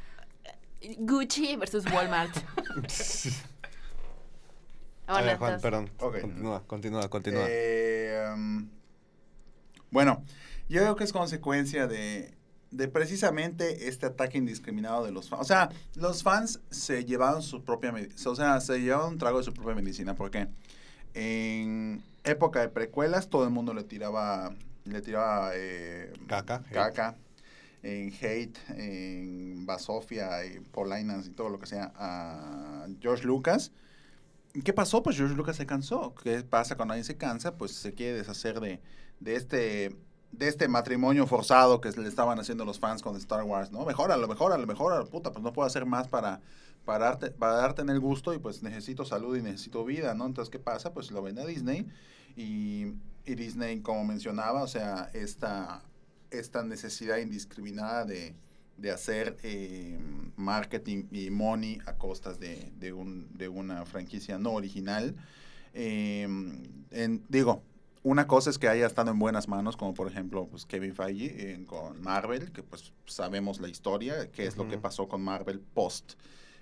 Gucci 1.00 1.56
versus 1.56 1.84
Walmart. 1.92 2.36
A 5.08 5.14
Bueno, 5.14 5.28
ver, 5.28 5.38
Juan, 5.38 5.62
perdón. 5.62 5.90
Ok. 6.00 6.22
Continúa, 6.22 6.64
continúa, 6.66 7.10
continúa. 7.10 7.46
Eh, 7.48 8.32
um, 8.34 8.68
bueno, 9.92 10.24
yo 10.68 10.82
creo 10.82 10.96
que 10.96 11.04
es 11.04 11.14
consecuencia 11.14 11.88
de, 11.88 12.34
de 12.72 12.88
precisamente 12.88 13.88
este 13.88 14.08
ataque 14.08 14.38
indiscriminado 14.38 15.06
de 15.06 15.12
los 15.12 15.30
fans. 15.30 15.42
O 15.42 15.46
sea, 15.46 15.70
los 15.96 16.24
fans 16.24 16.60
se 16.72 17.06
llevaron 17.06 17.44
su 17.44 17.64
propia 17.64 17.92
medicina, 17.92 18.32
o 18.32 18.36
sea, 18.36 18.60
se 18.62 18.80
llevaron 18.82 19.14
un 19.14 19.18
trago 19.18 19.38
de 19.38 19.44
su 19.44 19.54
propia 19.54 19.76
medicina, 19.76 20.16
porque 20.16 20.48
en 21.14 22.04
época 22.24 22.62
de 22.62 22.70
precuelas 22.70 23.30
todo 23.30 23.44
el 23.44 23.52
mundo 23.52 23.74
le 23.74 23.84
tiraba, 23.84 24.54
le 24.86 25.02
tiraba 25.02 25.52
eh, 25.54 26.12
Caca, 26.28 26.56
hate. 26.66 26.74
caca, 26.74 27.16
en 27.84 28.12
hate, 28.12 28.58
en 28.70 29.66
Basofia, 29.66 30.44
y 30.46 30.60
Polainas 30.60 31.28
y 31.28 31.30
todo 31.30 31.50
lo 31.50 31.60
que 31.60 31.68
sea 31.68 31.94
a 31.96 32.88
George 33.00 33.24
Lucas. 33.24 33.72
¿Qué 34.64 34.74
pasó? 34.74 35.04
Pues 35.04 35.18
George 35.18 35.36
Lucas 35.36 35.58
se 35.58 35.66
cansó. 35.66 36.16
¿Qué 36.16 36.42
pasa 36.44 36.76
cuando 36.76 36.94
alguien 36.94 37.06
se 37.06 37.18
cansa? 37.18 37.58
Pues 37.58 37.72
se 37.72 37.94
quiere 37.94 38.18
deshacer 38.18 38.60
de, 38.60 38.82
de 39.20 39.36
este 39.36 39.98
de 40.38 40.48
este 40.48 40.68
matrimonio 40.68 41.28
forzado 41.28 41.80
que 41.82 41.92
le 41.92 42.08
estaban 42.08 42.40
haciendo 42.40 42.66
los 42.66 42.80
fans 42.80 43.02
con 43.02 43.16
Star 43.16 43.44
Wars, 43.44 43.72
¿no? 43.72 43.86
Mejóralo, 43.86 44.28
mejóralo, 44.28 44.68
mejóralo, 44.68 45.10
puta, 45.10 45.32
pues 45.32 45.44
no 45.44 45.54
puedo 45.54 45.66
hacer 45.66 45.86
más 45.86 46.08
para, 46.08 46.42
para, 46.84 47.06
darte, 47.06 47.32
para 47.32 47.54
darte 47.54 47.82
en 47.82 47.90
el 47.90 48.00
gusto 48.00 48.34
y 48.34 48.40
pues 48.40 48.62
necesito 48.62 49.06
salud 49.06 49.38
y 49.38 49.42
necesito 49.42 49.86
vida, 49.86 50.14
¿no? 50.14 50.26
Entonces, 50.26 50.52
¿qué 50.52 50.60
pasa? 50.60 50.94
Pues 50.94 51.12
lo 51.12 51.22
vende 51.22 51.42
a 51.42 51.46
Disney 51.46 51.88
y, 52.36 52.96
y 53.26 53.36
Disney, 53.36 53.80
como 53.82 54.04
mencionaba, 54.04 54.62
o 54.62 54.68
sea, 54.68 55.10
esta, 55.14 55.84
esta 56.32 56.64
necesidad 56.64 57.18
indiscriminada 57.18 58.04
de, 58.04 58.36
de 58.78 58.92
hacer 58.92 59.38
eh, 59.44 59.98
marketing 60.36 61.06
y 61.12 61.30
money 61.30 61.80
a 61.86 61.94
costas 61.98 62.40
de, 62.40 62.72
de, 62.78 62.94
un, 62.94 63.28
de 63.38 63.48
una 63.48 63.86
franquicia 63.86 64.38
no 64.38 64.52
original. 64.52 65.16
Eh, 65.74 66.24
en, 66.92 67.24
digo, 67.30 67.64
una 68.04 68.28
cosa 68.28 68.50
es 68.50 68.60
que 68.60 68.68
haya 68.68 68.86
estado 68.86 69.12
en 69.12 69.20
buenas 69.20 69.48
manos, 69.48 69.78
como 69.78 69.94
por 69.94 70.08
ejemplo 70.08 70.48
pues, 70.48 70.66
Kevin 70.66 70.94
Feige 70.94 71.54
eh, 71.54 71.66
con 71.66 72.02
Marvel, 72.02 72.52
que 72.52 72.64
pues 72.64 72.94
sabemos 73.06 73.60
la 73.60 73.70
historia, 73.70 74.30
qué 74.32 74.46
es 74.46 74.58
lo 74.58 74.68
que 74.68 74.78
pasó 74.78 75.08
con 75.08 75.24
Marvel 75.24 75.60
post 75.60 76.14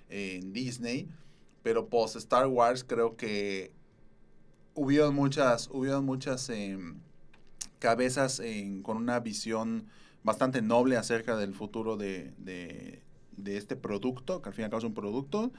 en 0.08 0.52
Disney, 0.52 1.08
pero 1.62 1.88
post 1.88 2.16
Star 2.16 2.46
Wars 2.46 2.84
creo 2.84 3.16
que 3.16 3.72
hubieron 4.74 5.14
muchas, 5.14 5.68
hubieron 5.72 6.04
muchas 6.04 6.48
em, 6.48 6.96
cabezas 7.78 8.40
con 8.82 8.96
una 8.96 9.20
visión 9.20 9.86
bastante 10.24 10.62
noble 10.62 10.96
acerca 10.96 11.36
del 11.36 11.54
futuro 11.54 11.96
de, 11.96 12.32
este 13.44 13.76
producto, 13.76 14.42
que 14.42 14.48
al 14.48 14.54
fin 14.54 14.62
y 14.62 14.64
al 14.64 14.70
cabo 14.70 14.78
es 14.78 14.84
un 14.84 14.94
producto. 14.94 15.52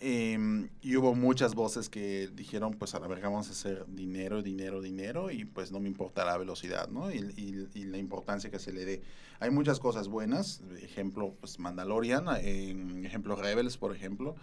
em, 0.00 0.68
y 0.82 0.96
hubo 0.96 1.14
muchas 1.14 1.54
voces 1.54 1.88
que 1.88 2.28
dijeron, 2.34 2.74
pues 2.74 2.94
a 2.94 2.98
la 3.00 3.06
verga 3.06 3.28
vamos 3.28 3.48
a 3.48 3.52
hacer 3.52 3.86
dinero, 3.88 4.42
dinero, 4.42 4.82
dinero, 4.82 5.30
y 5.30 5.44
pues 5.44 5.70
no 5.72 5.78
me 5.80 5.88
importa 5.88 6.24
la 6.24 6.36
velocidad, 6.36 6.88
¿no? 6.88 7.10
Y, 7.12 7.18
y- 7.36 7.68
y 7.74 7.84
la 7.84 7.96
importancia 7.98 8.50
que 8.50 8.58
se 8.58 8.72
le 8.72 8.84
dé. 8.84 9.02
Hay 9.40 9.50
muchas 9.50 9.78
cosas 9.78 10.08
buenas, 10.08 10.62
ejemplo, 10.82 11.34
pues 11.40 11.58
Mandalorian, 11.60 12.26
em, 12.42 13.04
ejemplo 13.06 13.36
Rebels, 13.36 13.76
por 13.78 13.94
ejemplo, 13.94 14.34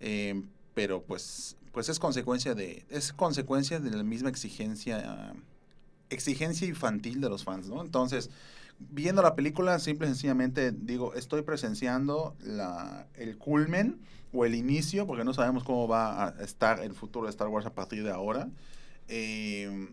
em, 0.00 0.44
pero 0.74 1.02
pues, 1.02 1.56
pues 1.72 1.88
es 1.88 1.98
consecuencia 1.98 2.54
de, 2.54 2.84
es 2.88 3.12
consecuencia 3.12 3.80
de 3.80 3.90
la 3.90 4.04
misma 4.04 4.28
exigencia, 4.30 5.34
exigencia 6.08 6.66
infantil 6.68 7.20
de 7.20 7.28
los 7.28 7.44
fans, 7.44 7.68
¿no? 7.68 7.82
Entonces, 7.82 8.30
viendo 8.88 9.22
la 9.22 9.34
película, 9.34 9.78
simple 9.78 10.06
y 10.06 10.10
sencillamente 10.10 10.72
digo, 10.72 11.14
estoy 11.14 11.42
presenciando 11.42 12.34
la, 12.40 13.06
el 13.14 13.36
culmen 13.36 14.00
o 14.32 14.44
el 14.44 14.54
inicio, 14.54 15.06
porque 15.06 15.24
no 15.24 15.34
sabemos 15.34 15.64
cómo 15.64 15.86
va 15.86 16.26
a 16.28 16.42
estar 16.42 16.80
el 16.80 16.94
futuro 16.94 17.26
de 17.26 17.30
Star 17.30 17.48
Wars 17.48 17.66
a 17.66 17.74
partir 17.74 18.02
de 18.02 18.10
ahora, 18.10 18.48
eh, 19.08 19.88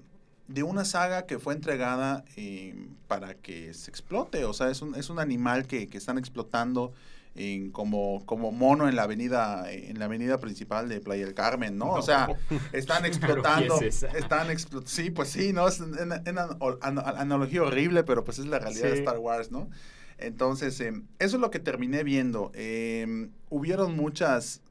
de 0.48 0.64
una 0.64 0.86
saga 0.86 1.26
que 1.26 1.40
fue 1.40 1.54
entregada 1.54 2.24
eh, 2.38 2.88
para 3.08 3.36
que 3.36 3.74
se 3.74 3.90
explote, 3.92 4.46
o 4.46 4.54
sea, 4.54 4.70
es 4.70 4.82
un, 4.82 4.96
es 4.96 5.10
un 5.10 5.20
animal 5.20 5.68
que, 5.68 5.88
que 5.88 5.98
están 5.98 6.18
explotando 6.18 6.94
en 7.38 7.72
como, 7.72 8.26
como 8.26 8.52
mono 8.52 8.90
en 8.90 8.96
la 8.96 9.04
avenida 9.04 9.72
en 9.72 10.00
la 10.00 10.06
avenida 10.06 10.40
principal 10.40 10.90
de 10.90 11.00
Playa 11.00 11.26
del 11.26 11.34
Carmen, 11.34 11.78
¿no? 11.78 11.92
O 11.94 12.02
sea, 12.02 12.28
están 12.74 13.06
explotando, 13.06 13.80
es 13.88 14.04
están 14.16 14.48
explo- 14.50 14.84
sí, 14.86 15.10
pues 15.12 15.30
sí, 15.30 15.54
¿no? 15.54 15.68
Es 15.68 15.80
una, 15.80 16.22
una 16.28 16.48
an- 16.82 17.00
analogía 17.00 17.64
horrible, 17.64 18.04
pero 18.04 18.24
pues 18.24 18.40
es 18.40 18.46
la 18.48 18.60
realidad 18.60 18.88
de. 18.90 19.00
Star 19.00 19.20
Wars, 19.20 19.52
¿no? 19.52 19.70
Entonces, 20.18 20.80
em, 20.82 21.06
eso 21.20 21.36
es 21.38 21.42
lo 21.42 21.52
que 21.52 21.60
terminé 21.60 22.04
viendo. 22.04 22.52
Em, 22.56 23.30
hubieron 23.50 23.96
muchas, 23.96 24.62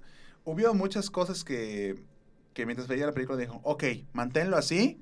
hubieron 0.45 0.77
muchas 0.77 1.09
cosas 1.11 1.45
que, 1.45 1.95
que 2.53 2.67
mientras 2.67 2.89
veía 2.89 3.07
la 3.07 3.13
película 3.13 3.39
dijo, 3.39 3.61
ok, 3.63 3.85
manténlo 4.13 4.57
así. 4.57 5.01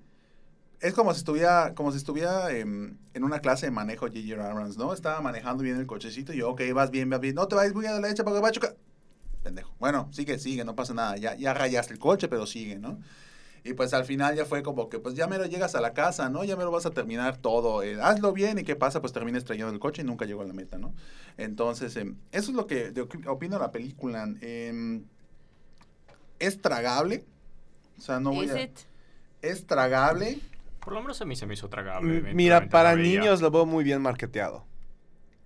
Es 0.80 0.92
como 0.94 1.12
si 1.14 1.18
estuviera, 1.18 1.74
como 1.74 1.92
si 1.92 1.98
estuviera 1.98 2.50
em, 2.52 2.96
en 3.14 3.24
una 3.24 3.40
clase 3.40 3.66
de 3.66 3.70
manejo 3.72 4.06
J.J. 4.06 4.50
Abrams, 4.50 4.76
¿no? 4.76 4.92
Estaba 4.92 5.20
manejando 5.22 5.62
bien 5.62 5.76
el 5.78 5.86
cochecito 5.86 6.32
y 6.32 6.38
yo, 6.38 6.50
ok, 6.50 6.60
vas 6.74 6.90
bien, 6.90 7.08
vas 7.08 7.20
bien. 7.20 7.34
No 7.34 7.48
te 7.48 7.54
vayas 7.56 7.74
muy 7.74 7.86
a 7.86 7.92
la 7.92 8.00
derecha 8.00 8.24
porque 8.24 8.40
va 8.40 8.48
a 8.48 8.52
chocar. 8.52 8.76
Pendejo. 9.42 9.74
Bueno, 9.78 10.08
sigue, 10.12 10.38
sigue, 10.38 10.64
no 10.64 10.74
pasa 10.76 10.92
nada. 10.94 11.16
Ya, 11.16 11.34
ya 11.36 11.54
rayaste 11.54 11.92
el 11.94 11.98
coche, 11.98 12.28
pero 12.28 12.46
sigue, 12.46 12.78
¿no? 12.78 12.98
Y 13.66 13.72
pues 13.72 13.94
al 13.94 14.04
final 14.04 14.36
ya 14.36 14.44
fue 14.44 14.62
como 14.62 14.90
que, 14.90 14.98
pues 14.98 15.14
ya 15.14 15.26
me 15.26 15.38
lo 15.38 15.46
llegas 15.46 15.74
a 15.74 15.80
la 15.80 15.94
casa, 15.94 16.28
¿no? 16.28 16.44
Ya 16.44 16.54
me 16.54 16.64
lo 16.64 16.70
vas 16.70 16.84
a 16.84 16.90
terminar 16.90 17.38
todo. 17.38 17.82
eh, 17.82 17.96
hazlo 18.02 18.34
bien 18.34 18.58
y 18.58 18.64
qué 18.64 18.76
pasa, 18.76 19.00
pues 19.00 19.14
termina 19.14 19.38
estrellando 19.38 19.72
el 19.72 19.80
coche 19.80 20.02
y 20.02 20.04
nunca 20.04 20.26
llegó 20.26 20.42
a 20.42 20.44
la 20.44 20.52
meta, 20.52 20.76
¿no? 20.76 20.92
Entonces, 21.38 21.96
em, 21.96 22.16
eso 22.30 22.50
es 22.50 22.56
lo 22.56 22.66
que 22.66 22.90
de- 22.90 23.00
opino 23.26 23.56
de 23.56 23.60
la 23.62 23.70
película. 23.72 24.28
Em, 24.42 25.04
es 26.38 26.60
tragable. 26.60 27.24
O 27.98 28.02
sea, 28.02 28.20
no 28.20 28.32
voy 28.32 28.48
a... 28.50 28.52
Es 29.40 29.66
tragable. 29.66 30.40
Por 30.84 30.92
lo 30.94 31.00
menos 31.00 31.20
a 31.20 31.24
mí 31.24 31.34
se 31.36 31.46
me 31.46 31.54
hizo 31.54 31.68
tragable. 31.68 32.18
M- 32.18 32.34
Mira, 32.34 32.68
para 32.68 32.94
niños 32.96 33.40
lo 33.40 33.50
veo 33.50 33.66
muy 33.66 33.84
bien 33.84 34.02
marketeado. 34.02 34.64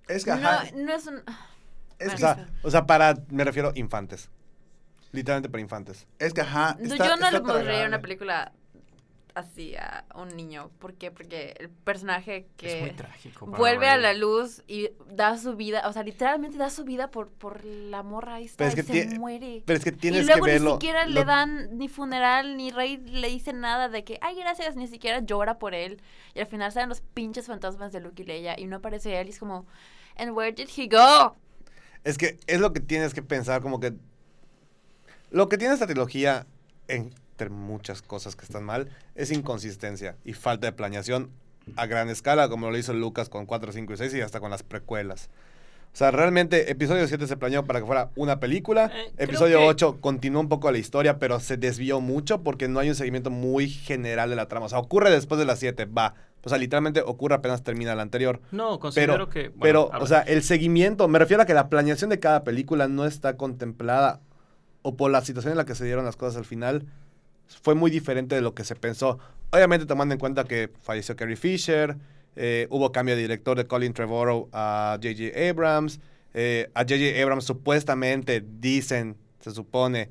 Es 0.09 0.25
que, 0.25 0.33
ajá, 0.33 0.65
No, 0.75 0.83
no 0.85 0.93
es 0.95 1.07
un... 1.07 1.23
es 1.99 2.15
O 2.15 2.17
sea, 2.19 2.47
o 2.63 2.71
sea, 2.71 2.87
para, 2.87 3.15
me 3.31 3.45
refiero 3.45 3.73
infantes. 3.75 4.31
Literalmente 5.13 5.49
para 5.49 5.61
infantes. 5.63 6.07
es 6.19 6.35
que, 6.35 6.41
ajá, 6.43 6.77
está- 6.81 6.97
yo 6.97 7.17
no 7.17 7.27
está 7.27 7.31
le 7.31 7.41
pondría 7.41 7.87
una 7.87 8.01
película 8.01 8.53
así 9.39 9.75
a 9.77 10.05
un 10.15 10.29
niño. 10.37 10.71
¿Por 10.79 10.95
qué? 10.95 11.11
Porque 11.11 11.55
el 11.59 11.69
personaje 11.71 12.47
Es 12.61 12.81
muy 12.81 12.91
que 12.91 12.97
trágico. 12.97 13.47
vuelve 13.47 13.89
a 13.89 13.97
la 13.97 14.13
luz 14.15 14.63
y 14.67 14.91
da 15.11 15.37
su 15.39 15.57
vida, 15.57 15.89
o 15.89 15.93
sea, 15.93 16.03
literalmente 16.03 16.59
da 16.59 16.71
su 16.71 16.85
vida 16.85 17.11
por, 17.11 17.31
por 17.31 17.65
la 17.65 18.03
morra 18.03 18.35
ahí 18.35 18.45
está 18.45 18.65
Pero 18.65 18.69
es 18.69 18.75
y 18.89 18.93
que 18.93 19.09
se 19.11 19.19
muere. 19.19 19.63
Pero 19.67 19.79
es 19.79 19.85
que 19.85 19.93
tienes 19.93 20.23
y 20.23 20.27
luego 20.27 20.45
que 20.45 20.51
verlo. 20.53 20.71
ni 20.71 20.75
siquiera 20.77 21.07
lo- 21.07 21.13
le 21.13 21.25
dan 21.25 21.79
ni 21.79 21.89
funeral, 21.89 22.57
ni 22.57 22.71
Rey 22.71 22.97
le 22.99 23.29
dice 23.29 23.53
nada 23.53 23.89
de 23.89 24.05
que, 24.05 24.19
ay, 24.21 24.37
gracias, 24.37 24.77
ni 24.77 24.87
siquiera 24.89 25.21
llora 25.21 25.59
por 25.59 25.75
él. 25.75 26.01
Y 26.35 26.41
al 26.41 26.47
final 26.47 26.71
salen 26.73 26.89
los 26.89 27.01
pinches 27.01 27.47
fantasmas 27.47 27.93
de 27.93 28.01
Luke 28.01 28.23
y 28.23 28.27
Leia 28.27 28.59
y 28.59 28.67
no 28.67 28.77
aparece 28.77 29.19
él 29.21 29.29
y 29.29 29.31
es 29.31 29.39
como, 29.39 29.67
¿and 30.17 30.33
where 30.33 30.53
did 30.53 30.69
he 30.77 30.87
go? 30.89 31.37
Es 32.05 32.17
que 32.19 32.39
es 32.47 32.61
lo 32.61 32.73
que 32.73 32.81
tienes 32.81 33.15
que 33.15 33.23
pensar, 33.23 33.61
como 33.63 33.81
que. 33.81 33.93
Lo 35.31 35.49
que 35.49 35.59
tiene 35.59 35.75
esta 35.75 35.87
trilogía, 35.87 36.47
muchas 37.51 38.03
cosas 38.03 38.35
que 38.37 38.45
están 38.45 38.65
mal, 38.65 38.89
es 39.15 39.31
inconsistencia 39.31 40.17
y 40.25 40.33
falta 40.35 40.67
de 40.67 40.73
planeación 40.73 41.31
a 41.77 41.87
gran 41.87 42.09
escala, 42.09 42.49
como 42.49 42.71
lo 42.71 42.77
hizo 42.79 42.93
Lucas 42.95 43.29
con 43.29 43.47
4, 43.47 43.73
5 43.73 43.93
y 43.93 43.97
6 43.97 44.15
y 44.15 44.21
hasta 44.21 44.41
con 44.41 44.51
las 44.51 44.63
precuelas. 44.63 45.29
O 45.93 45.97
sea, 45.99 46.11
realmente, 46.11 46.71
episodio 46.71 47.07
7 47.09 47.27
se 47.27 47.37
planeó 47.37 47.65
para 47.65 47.81
que 47.81 47.87
fuera 47.87 48.11
una 48.15 48.41
película. 48.41 48.91
Eh, 48.95 49.13
episodio 49.19 49.59
que- 49.59 49.67
8 49.67 49.99
continuó 50.01 50.41
un 50.41 50.49
poco 50.49 50.71
la 50.71 50.79
historia, 50.79 51.19
pero 51.19 51.41
se 51.41 51.57
desvió 51.57 52.01
mucho 52.01 52.43
porque 52.43 52.69
no 52.69 52.79
hay 52.81 52.89
un 52.91 52.95
seguimiento 52.95 53.31
muy 53.31 53.69
general 53.69 54.29
de 54.31 54.37
la 54.37 54.47
trama. 54.49 54.67
O 54.67 54.69
sea, 54.69 54.79
ocurre 54.79 55.11
después 55.11 55.39
de 55.39 55.47
las 55.47 55.59
7, 55.59 55.87
va. 55.87 56.15
O 56.45 56.49
sea, 56.49 56.59
literalmente 56.59 57.01
ocurre 57.05 57.35
apenas 57.35 57.63
termina 57.65 57.95
la 57.95 58.03
anterior. 58.03 58.41
No, 58.53 58.79
considero 58.79 59.15
Pero, 59.15 59.29
que. 59.29 59.49
bueno, 59.49 59.89
pero 59.91 60.03
o 60.03 60.07
sea, 60.07 60.21
el 60.21 60.43
seguimiento, 60.43 61.09
me 61.09 61.19
refiero 61.19 61.43
a 61.43 61.47
que 61.47 61.55
la 61.55 61.69
planeación 61.69 62.11
de 62.11 62.21
cada 62.21 62.45
película 62.45 62.87
no 62.87 63.05
está 63.07 63.37
contemplada 63.37 64.21
o 64.83 64.97
por 64.97 65.11
la 65.11 65.23
situación 65.23 65.53
en 65.53 65.59
la 65.59 65.65
que 65.65 65.75
se 65.75 65.85
dieron 65.85 66.05
las 66.05 66.17
cosas 66.17 66.37
al 66.37 66.45
final, 66.45 66.87
fue 67.63 67.75
muy 67.75 67.91
diferente 67.91 68.35
de 68.35 68.41
lo 68.41 68.55
que 68.55 68.65
se 68.65 68.75
pensó. 68.75 69.19
Obviamente 69.51 69.87
tomando 69.87 70.13
en 70.15 70.19
cuenta 70.21 70.45
que 70.45 70.71
falleció 70.83 71.17
Carrie 71.17 71.37
Fisher, 71.37 71.97
eh, 72.37 72.67
hubo 72.71 72.93
cambio 72.93 73.17
de 73.17 73.23
director 73.23 73.57
de 73.57 73.67
Colin 73.67 73.93
Trevorrow 73.93 74.49
a 74.53 74.99
J.J. 75.03 75.49
Abrams, 75.51 75.99
eh, 76.35 76.71
a 76.75 76.81
J.J. 76.83 77.21
Abrams 77.23 77.45
supuestamente 77.45 78.45
dicen, 78.47 79.17
se 79.41 79.51
supone, 79.51 80.11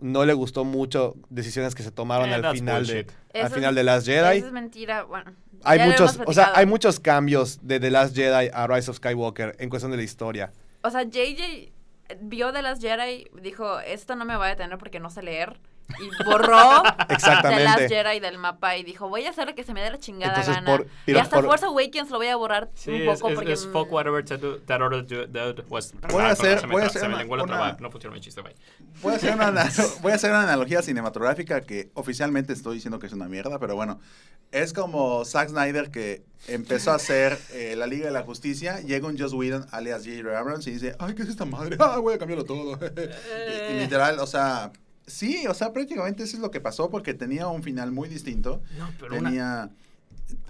no 0.00 0.24
le 0.24 0.32
gustó 0.34 0.64
mucho 0.64 1.14
decisiones 1.30 1.74
que 1.74 1.82
se 1.84 1.92
tomaron 1.92 2.28
Eh, 2.30 2.34
al 2.34 2.54
final 2.56 2.86
de 2.86 3.06
al 3.40 3.50
final 3.50 3.70
es- 3.70 3.76
de 3.76 3.82
Last 3.84 4.06
Jedi 4.06 4.38
Eso 4.38 4.46
es 4.48 4.52
mentira, 4.52 5.04
bueno. 5.04 5.32
hay 5.62 5.78
muchos, 5.88 6.18
o 6.26 6.32
sea, 6.32 6.52
hay 6.56 6.66
muchos 6.66 6.98
cambios 7.00 7.60
de 7.62 7.78
The 7.80 7.90
Last 7.92 8.14
Jedi 8.16 8.50
a 8.52 8.66
Rise 8.66 8.90
of 8.90 8.96
Skywalker 8.96 9.54
en 9.58 9.70
cuestión 9.70 9.92
de 9.92 9.96
la 9.96 10.02
historia. 10.02 10.52
O 10.82 10.90
sea, 10.90 11.04
JJ 11.04 11.72
vio 12.20 12.52
de 12.52 12.60
las 12.62 12.80
Jedi, 12.80 13.28
dijo, 13.40 13.78
esto 13.80 14.16
no 14.16 14.24
me 14.24 14.36
va 14.36 14.46
a 14.46 14.48
detener 14.50 14.76
porque 14.78 14.98
no 15.00 15.08
sé 15.08 15.22
leer. 15.22 15.58
Y 16.00 16.24
borró 16.24 16.82
Exactamente. 17.08 17.56
The 17.58 17.64
Last 17.64 17.88
Jedi 17.88 18.20
del 18.20 18.38
mapa 18.38 18.76
y 18.76 18.82
dijo, 18.84 19.08
voy 19.08 19.24
a 19.26 19.30
hacer 19.30 19.46
lo 19.46 19.54
que 19.54 19.64
se 19.64 19.74
me 19.74 19.82
dé 19.82 19.90
la 19.90 19.98
chingada 19.98 20.40
Entonces, 20.40 20.54
gana. 20.54 20.66
por- 20.78 20.86
y 21.06 21.14
hasta 21.16 21.36
por- 21.36 21.46
Force 21.46 21.66
Awakens 21.66 22.10
lo 22.10 22.18
voy 22.18 22.28
a 22.28 22.36
borrar 22.36 22.70
Sí, 22.74 22.90
un 22.90 23.14
poco 23.14 23.28
es, 23.28 23.34
porque... 23.34 23.52
es 23.52 23.66
fuck 23.66 23.88
mm, 23.90 23.92
whatever 23.94 24.24
that 24.24 24.80
order 24.80 25.06
do- 25.06 25.28
that 25.30 25.64
was... 25.68 25.94
Voy 26.10 26.22
a 26.22 26.30
hacer- 26.30 26.60
Se 26.60 26.66
me 26.66 26.72
voy 26.72 26.82
a 26.82 26.86
hacer 26.86 27.00
se 27.02 27.08
me 27.08 27.14
una- 27.14 27.22
lenguó 27.22 27.36
la 27.36 27.42
una- 27.44 27.52
traba, 27.56 27.76
No 27.80 27.90
funciona 27.90 28.14
mi 28.14 28.20
chiste, 28.20 28.40
bye. 28.40 28.54
Voy 29.02 29.12
a, 29.12 29.16
hacer 29.16 29.34
una, 29.34 29.46
ana- 29.48 29.70
voy 30.00 30.12
a 30.12 30.14
hacer 30.14 30.30
una 30.30 30.42
analogía 30.42 30.82
cinematográfica 30.82 31.60
que 31.60 31.90
oficialmente 31.94 32.52
estoy 32.52 32.76
diciendo 32.76 32.98
que 32.98 33.06
es 33.06 33.12
una 33.12 33.28
mierda, 33.28 33.58
pero 33.58 33.74
bueno. 33.76 34.00
Es 34.52 34.72
como 34.72 35.24
Zack 35.24 35.48
Snyder 35.48 35.90
que 35.90 36.22
empezó 36.46 36.92
a 36.92 36.94
hacer 36.96 37.36
eh, 37.52 37.74
la 37.76 37.88
Liga 37.88 38.06
de 38.06 38.12
la 38.12 38.22
Justicia, 38.22 38.78
llega 38.80 39.08
un 39.08 39.18
Joss 39.18 39.32
Whedon, 39.32 39.66
alias 39.72 40.04
J.J. 40.06 40.38
Abrams, 40.38 40.66
y 40.68 40.70
dice, 40.70 40.94
ay, 41.00 41.14
¿qué 41.16 41.22
es 41.22 41.28
esta 41.28 41.44
madre? 41.44 41.76
Ah, 41.80 41.98
voy 41.98 42.14
a 42.14 42.18
cambiarlo 42.18 42.44
todo. 42.44 42.78
y, 43.70 43.72
y 43.72 43.80
literal, 43.80 44.20
o 44.20 44.26
sea, 44.28 44.70
sí, 45.06 45.46
o 45.46 45.54
sea, 45.54 45.72
prácticamente 45.72 46.22
eso 46.22 46.36
es 46.36 46.42
lo 46.42 46.50
que 46.50 46.60
pasó 46.60 46.90
porque 46.90 47.14
tenía 47.14 47.48
un 47.48 47.62
final 47.62 47.92
muy 47.92 48.08
distinto. 48.08 48.62
No, 48.78 48.90
pero 48.98 49.16
una... 49.16 49.30
Tenía, 49.30 49.70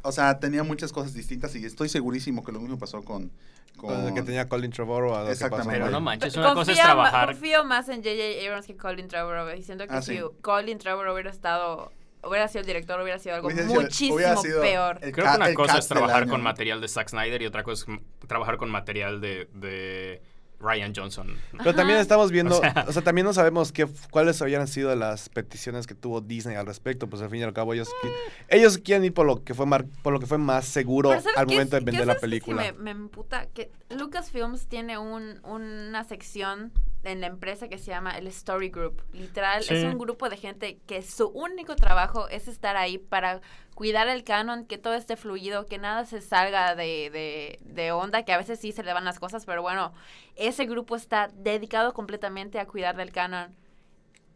o 0.02 0.12
sea, 0.12 0.38
tenía 0.38 0.62
muchas 0.62 0.92
cosas 0.92 1.14
distintas 1.14 1.54
y 1.56 1.64
estoy 1.64 1.88
segurísimo 1.88 2.44
que 2.44 2.52
lo 2.52 2.60
mismo 2.60 2.78
pasó 2.78 3.02
con... 3.02 3.30
Con 3.76 4.06
el 4.06 4.14
que 4.14 4.22
tenía 4.22 4.48
Colin 4.48 4.70
Trevorrow. 4.70 5.14
a 5.16 5.22
lo 5.22 5.24
que 5.24 5.32
pasó 5.32 5.46
Exactamente. 5.46 5.80
Pero 5.80 5.90
no 5.90 6.00
manches, 6.00 6.36
una 6.36 6.54
cosa 6.54 6.70
es 6.72 6.78
trabajar... 6.78 7.32
confío 7.32 7.64
más 7.64 7.88
en 7.88 8.04
J.J. 8.04 8.46
Abrams 8.46 8.66
que 8.66 8.76
Colin 8.76 9.08
Trevorrow. 9.08 9.52
Y 9.56 9.62
siento 9.64 9.88
que 9.88 9.94
Ah, 9.94 10.00
si 10.00 10.16
sí. 10.16 10.22
Colin 10.42 10.78
Trevorrow 10.78 11.12
hubiera 11.12 11.30
estado... 11.30 11.90
Hubiera 12.22 12.48
sido 12.48 12.60
el 12.60 12.66
director, 12.66 13.00
hubiera 13.02 13.18
sido 13.18 13.34
algo 13.34 13.48
Hubiera 13.48 13.66
muchísimo 13.66 14.14
hubiera 14.14 14.36
sido 14.36 14.62
peor. 14.62 14.98
el 15.02 15.12
Creo 15.12 15.30
que 15.30 15.36
una 15.36 15.52
cosa 15.54 15.78
es 15.78 15.88
trabajar 15.88 16.26
con 16.26 16.40
material 16.40 16.80
de 16.80 16.88
Zack 16.88 17.08
Snyder 17.10 17.42
y 17.42 17.46
otra 17.46 17.64
cosa 17.64 17.84
es 17.92 18.28
trabajar 18.28 18.56
con 18.56 18.70
material 18.70 19.20
de, 19.20 19.48
de 19.52 20.22
Ryan 20.64 20.92
Johnson. 20.96 21.36
Pero 21.58 21.74
también 21.74 21.98
estamos 21.98 22.30
viendo, 22.30 22.56
O 22.56 22.88
o 22.88 22.92
sea- 22.92 23.02
también 23.02 23.26
no 23.26 23.32
sabemos 23.34 23.70
qué, 23.72 23.86
cuáles 24.10 24.40
habían 24.42 24.66
sido 24.66 24.94
las 24.96 25.28
peticiones 25.28 25.86
que 25.86 25.94
tuvo 25.94 26.20
Disney 26.20 26.56
al 26.56 26.66
respecto, 26.66 27.08
pues 27.08 27.20
al 27.22 27.30
fin 27.30 27.40
y 27.40 27.42
al 27.42 27.52
cabo 27.52 27.74
ellos, 27.74 27.88
qui- 28.02 28.10
ellos 28.48 28.78
quieren 28.78 29.04
ir 29.04 29.12
por 29.14 29.26
lo 29.26 29.44
que 29.44 29.54
fue 29.54 29.66
mar- 29.66 29.86
por 30.02 30.12
lo 30.12 30.20
que 30.20 30.26
fue 30.26 30.38
más 30.38 30.64
seguro 30.64 31.10
Pero 31.10 31.20
¿sabes 31.22 31.36
al 31.38 31.46
momento 31.46 31.76
es- 31.76 31.84
de 31.84 31.90
qué 31.90 31.96
vender 31.98 32.06
la 32.06 32.14
sabes 32.14 32.20
que 32.20 32.26
sí 32.26 32.30
película. 32.46 32.62
me, 32.62 32.72
me 32.72 32.90
emputa 32.92 33.46
que 33.46 33.70
Lucasfilms 33.90 34.66
tiene 34.66 34.98
un, 34.98 35.40
una 35.44 36.04
sección 36.04 36.72
en 37.04 37.20
la 37.20 37.26
empresa 37.28 37.68
que 37.68 37.78
se 37.78 37.86
llama 37.90 38.16
el 38.18 38.26
Story 38.28 38.70
Group. 38.70 39.02
Literal, 39.12 39.62
Sí. 39.62 39.74
es 39.74 39.84
un 39.84 39.98
grupo 39.98 40.28
de 40.28 40.36
gente 40.36 40.78
que 40.86 41.02
su 41.02 41.28
único 41.28 41.76
trabajo 41.76 42.28
es 42.28 42.48
estar 42.48 42.76
ahí 42.76 42.98
para 42.98 43.40
cuidar 43.74 44.08
el 44.08 44.24
canon, 44.24 44.66
que 44.66 44.78
todo 44.78 44.94
esté 44.94 45.16
fluido, 45.16 45.66
que 45.66 45.78
nada 45.78 46.04
se 46.04 46.20
salga 46.20 46.74
de, 46.74 47.10
de, 47.10 47.58
de 47.62 47.92
onda, 47.92 48.24
que 48.24 48.32
a 48.32 48.38
veces 48.38 48.60
sí 48.60 48.72
se 48.72 48.82
le 48.82 48.92
van 48.92 49.04
las 49.04 49.18
cosas, 49.18 49.44
pero 49.46 49.62
bueno, 49.62 49.92
ese 50.36 50.64
grupo 50.66 50.96
está 50.96 51.28
dedicado 51.34 51.92
completamente 51.92 52.58
a 52.60 52.66
cuidar 52.66 52.96
del 52.96 53.10
canon. 53.12 53.54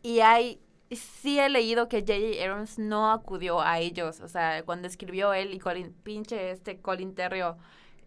Y 0.03 0.21
hay, 0.21 0.61
sí 0.91 1.39
he 1.39 1.49
leído 1.49 1.89
que 1.89 2.01
J.J. 2.01 2.43
Abrams 2.45 2.79
no 2.79 3.11
acudió 3.13 3.61
a 3.61 3.79
ellos. 3.79 4.21
O 4.21 4.29
sea, 4.29 4.63
cuando 4.65 4.89
escribió 4.89 5.33
él 5.33 5.53
y 5.55 5.59
Colin, 5.59 5.93
pinche 6.03 6.51
este 6.51 6.81
Colin 6.81 7.15
Terrio, 7.15 7.57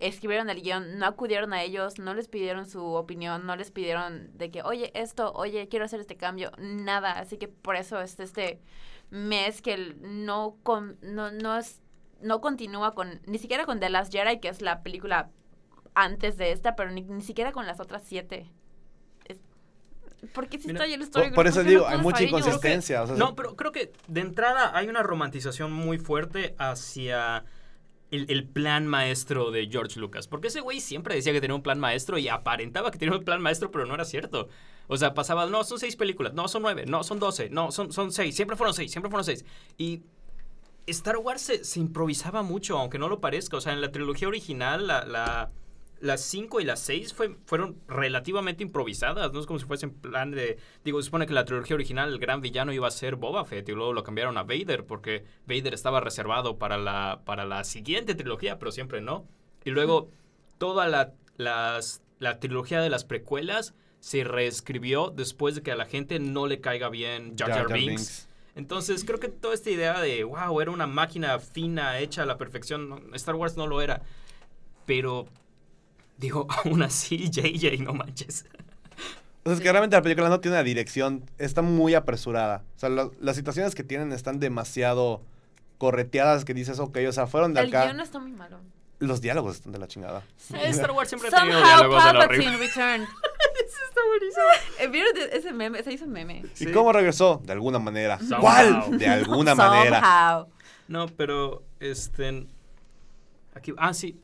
escribieron 0.01 0.49
el 0.49 0.61
guion, 0.61 0.97
no 0.99 1.05
acudieron 1.05 1.53
a 1.53 1.63
ellos, 1.63 1.99
no 1.99 2.13
les 2.13 2.27
pidieron 2.27 2.65
su 2.67 2.83
opinión, 2.83 3.45
no 3.45 3.55
les 3.55 3.71
pidieron 3.71 4.35
de 4.37 4.51
que, 4.51 4.61
oye, 4.63 4.91
esto, 4.93 5.31
oye, 5.33 5.67
quiero 5.67 5.85
hacer 5.85 5.99
este 5.99 6.17
cambio, 6.17 6.51
nada. 6.57 7.13
Así 7.19 7.37
que 7.37 7.47
por 7.47 7.75
eso 7.75 7.99
es 8.01 8.19
este 8.19 8.61
mes 9.09 9.61
que 9.61 9.95
no, 10.01 10.57
con, 10.63 10.97
no, 11.01 11.31
no, 11.31 11.57
es, 11.57 11.81
no 12.21 12.41
continúa 12.41 12.93
con, 12.93 13.21
ni 13.25 13.37
siquiera 13.37 13.65
con 13.65 13.79
The 13.79 13.89
Last 13.89 14.11
Jedi, 14.13 14.39
que 14.39 14.49
es 14.49 14.61
la 14.61 14.83
película 14.83 15.29
antes 15.93 16.37
de 16.37 16.51
esta, 16.51 16.75
pero 16.75 16.91
ni, 16.91 17.01
ni 17.01 17.21
siquiera 17.21 17.51
con 17.51 17.65
las 17.65 17.79
otras 17.79 18.03
siete. 18.05 18.49
Es- 19.25 19.39
porque 20.33 20.59
si 20.59 20.67
Mira, 20.67 20.79
estoy 20.79 20.93
el 20.93 21.01
story 21.01 21.31
Por, 21.31 21.47
eso 21.47 21.55
¿por 21.57 21.63
qué 21.65 21.69
digo, 21.71 21.81
no 21.83 21.87
hay 21.89 21.97
mucha 21.97 22.23
inconsistencia. 22.23 23.01
o 23.03 23.07
sea, 23.07 23.15
No, 23.15 23.35
pero 23.35 23.55
creo 23.55 23.71
que 23.71 23.91
de 24.07 24.21
entrada 24.21 24.75
hay 24.77 24.87
una 24.87 25.03
romantización 25.03 25.71
muy 25.73 25.97
fuerte 25.97 26.55
hacia 26.59 27.43
el, 28.11 28.47
plan 28.47 28.87
maestro 28.87 29.51
de 29.51 29.67
George 29.71 29.99
Lucas. 29.99 30.27
Porque 30.27 30.49
ese 30.49 30.61
güey 30.61 30.79
siempre 30.79 31.15
decía 31.15 31.33
que 31.33 31.41
tenía 31.41 31.55
un 31.55 31.63
plan 31.63 31.79
maestro 31.79 32.17
y 32.17 32.27
aparentaba 32.27 32.91
que 32.91 32.97
tenía 32.99 33.17
un 33.17 33.23
plan 33.23 33.41
maestro, 33.41 33.71
pero 33.71 33.85
no 33.85 33.93
era 33.95 34.05
cierto. 34.05 34.49
O 34.87 34.97
sea, 34.97 35.13
pasaba, 35.13 35.45
no, 35.45 35.63
son 35.63 35.79
seis 35.79 35.95
películas, 35.95 36.33
no, 36.33 36.47
son 36.47 36.61
nueve, 36.63 36.85
no, 36.85 37.03
son 37.03 37.19
doce, 37.19 37.49
no, 37.49 37.71
son, 37.71 37.93
son 37.93 38.11
seis, 38.11 38.35
siempre 38.35 38.57
fueron 38.57 38.73
seis, 38.73 38.91
siempre 38.91 39.09
fueron 39.09 39.23
seis. 39.23 39.45
Y 39.77 40.01
Star 40.87 41.17
Wars 41.17 41.41
se, 41.41 41.63
se 41.63 41.79
improvisaba 41.79 42.41
mucho, 42.43 42.77
aunque 42.77 42.99
no 42.99 43.07
lo 43.07 43.21
parezca. 43.21 43.57
O 43.57 43.61
sea, 43.61 43.73
en 43.73 43.81
la 43.81 43.91
trilogía 43.91 44.27
original, 44.27 44.87
la, 44.87 45.05
la- 45.05 45.51
las 46.01 46.21
5 46.21 46.59
y 46.59 46.65
las 46.65 46.79
6 46.81 47.13
fue, 47.13 47.37
fueron 47.45 47.77
relativamente 47.87 48.63
improvisadas. 48.63 49.31
No 49.31 49.39
es 49.39 49.45
como 49.45 49.59
si 49.59 49.65
fuesen 49.65 49.91
plan 49.91 50.31
de. 50.31 50.57
Digo, 50.83 50.99
se 51.01 51.05
supone 51.05 51.25
que 51.27 51.33
la 51.33 51.45
trilogía 51.45 51.75
original 51.75 52.09
el 52.11 52.19
gran 52.19 52.41
villano 52.41 52.73
iba 52.73 52.87
a 52.87 52.91
ser 52.91 53.15
Boba 53.15 53.45
Fett 53.45 53.69
y 53.69 53.73
luego 53.73 53.93
lo 53.93 54.03
cambiaron 54.03 54.37
a 54.37 54.43
Vader 54.43 54.85
porque 54.85 55.23
Vader 55.47 55.73
estaba 55.73 55.99
reservado 56.01 56.57
para 56.57 56.77
la, 56.77 57.21
para 57.23 57.45
la 57.45 57.63
siguiente 57.63 58.15
trilogía, 58.15 58.59
pero 58.59 58.71
siempre 58.71 58.99
no. 58.99 59.25
Y 59.63 59.69
luego 59.69 60.09
toda 60.57 60.87
la, 60.87 61.13
las- 61.37 62.01
la 62.19 62.39
trilogía 62.39 62.81
de 62.81 62.89
las 62.89 63.03
precuelas 63.05 63.73
se 63.99 64.23
reescribió 64.23 65.11
después 65.15 65.53
de 65.55 65.61
que 65.61 65.71
a 65.71 65.75
la 65.75 65.85
gente 65.85 66.19
no 66.19 66.47
le 66.47 66.59
caiga 66.61 66.89
bien 66.89 67.35
Jar 67.37 67.49
Jar, 67.51 67.67
Binks. 67.73 68.27
Entonces 68.55 69.05
creo 69.05 69.19
que 69.19 69.29
toda 69.29 69.53
esta 69.53 69.69
idea 69.69 70.01
de, 70.01 70.23
wow, 70.23 70.59
era 70.61 70.71
una 70.71 70.87
máquina 70.87 71.39
fina, 71.39 71.99
hecha 71.99 72.23
a 72.23 72.25
la 72.25 72.37
perfección, 72.37 73.11
Star 73.13 73.35
Wars 73.35 73.55
no 73.55 73.65
lo 73.67 73.81
era. 73.81 74.01
Pero, 74.85 75.27
digo, 76.21 76.47
aún 76.65 76.81
así, 76.83 77.29
JJ, 77.29 77.81
no 77.83 77.93
manches. 77.93 78.45
O 79.43 79.49
sea, 79.49 79.53
es 79.53 79.59
que 79.59 79.69
realmente 79.71 79.95
la 79.97 80.01
película 80.03 80.29
no 80.29 80.39
tiene 80.39 80.55
una 80.55 80.63
dirección, 80.63 81.25
está 81.39 81.61
muy 81.61 81.95
apresurada. 81.95 82.63
O 82.77 82.79
sea, 82.79 82.89
la- 82.89 83.09
las 83.19 83.35
situaciones 83.35 83.75
que 83.75 83.83
tienen 83.83 84.13
están 84.13 84.39
demasiado 84.39 85.21
correteadas 85.79 86.45
que 86.45 86.53
dices, 86.53 86.79
ok, 86.79 86.99
o 87.09 87.11
sea, 87.11 87.25
fueron 87.27 87.53
de 87.55 87.61
El 87.61 87.67
acá. 87.69 87.85
guion 87.85 87.99
está 87.99 88.19
muy 88.19 88.31
malo. 88.31 88.59
Los 88.99 89.19
diálogos 89.19 89.55
están 89.55 89.71
de 89.71 89.79
la 89.79 89.87
chingada. 89.87 90.21
Star 90.37 90.91
Wars 90.91 91.09
siempre 91.09 91.29
ha 91.29 91.31
tenido 91.31 91.59
Somehow 91.59 91.75
diálogos 91.75 92.03
de 92.05 92.13
la 92.13 92.19
Palpatine 92.19 92.47
horrible. 92.49 92.67
returned. 92.67 93.07
Eso 93.65 93.77
está 93.89 94.01
buenísimo. 94.07 94.45
Eh, 94.79 94.87
¿Vieron 94.89 95.11
ese 95.33 95.53
meme? 95.53 95.81
Se 95.81 95.91
hizo 95.91 96.05
meme. 96.05 96.43
¿Y 96.59 96.65
Sí. 96.65 96.71
cómo 96.71 96.93
regresó? 96.93 97.41
De 97.43 97.53
alguna 97.53 97.79
manera. 97.79 98.19
Somehow. 98.19 98.41
¿Cuál? 98.41 98.97
De 98.99 99.07
alguna 99.07 99.55
manera. 99.55 99.99
Somehow. 100.01 100.47
No, 100.87 101.07
pero, 101.07 101.63
este... 101.79 102.45
Aquí, 103.55 103.73
ah, 103.77 103.93
sí. 103.95 104.19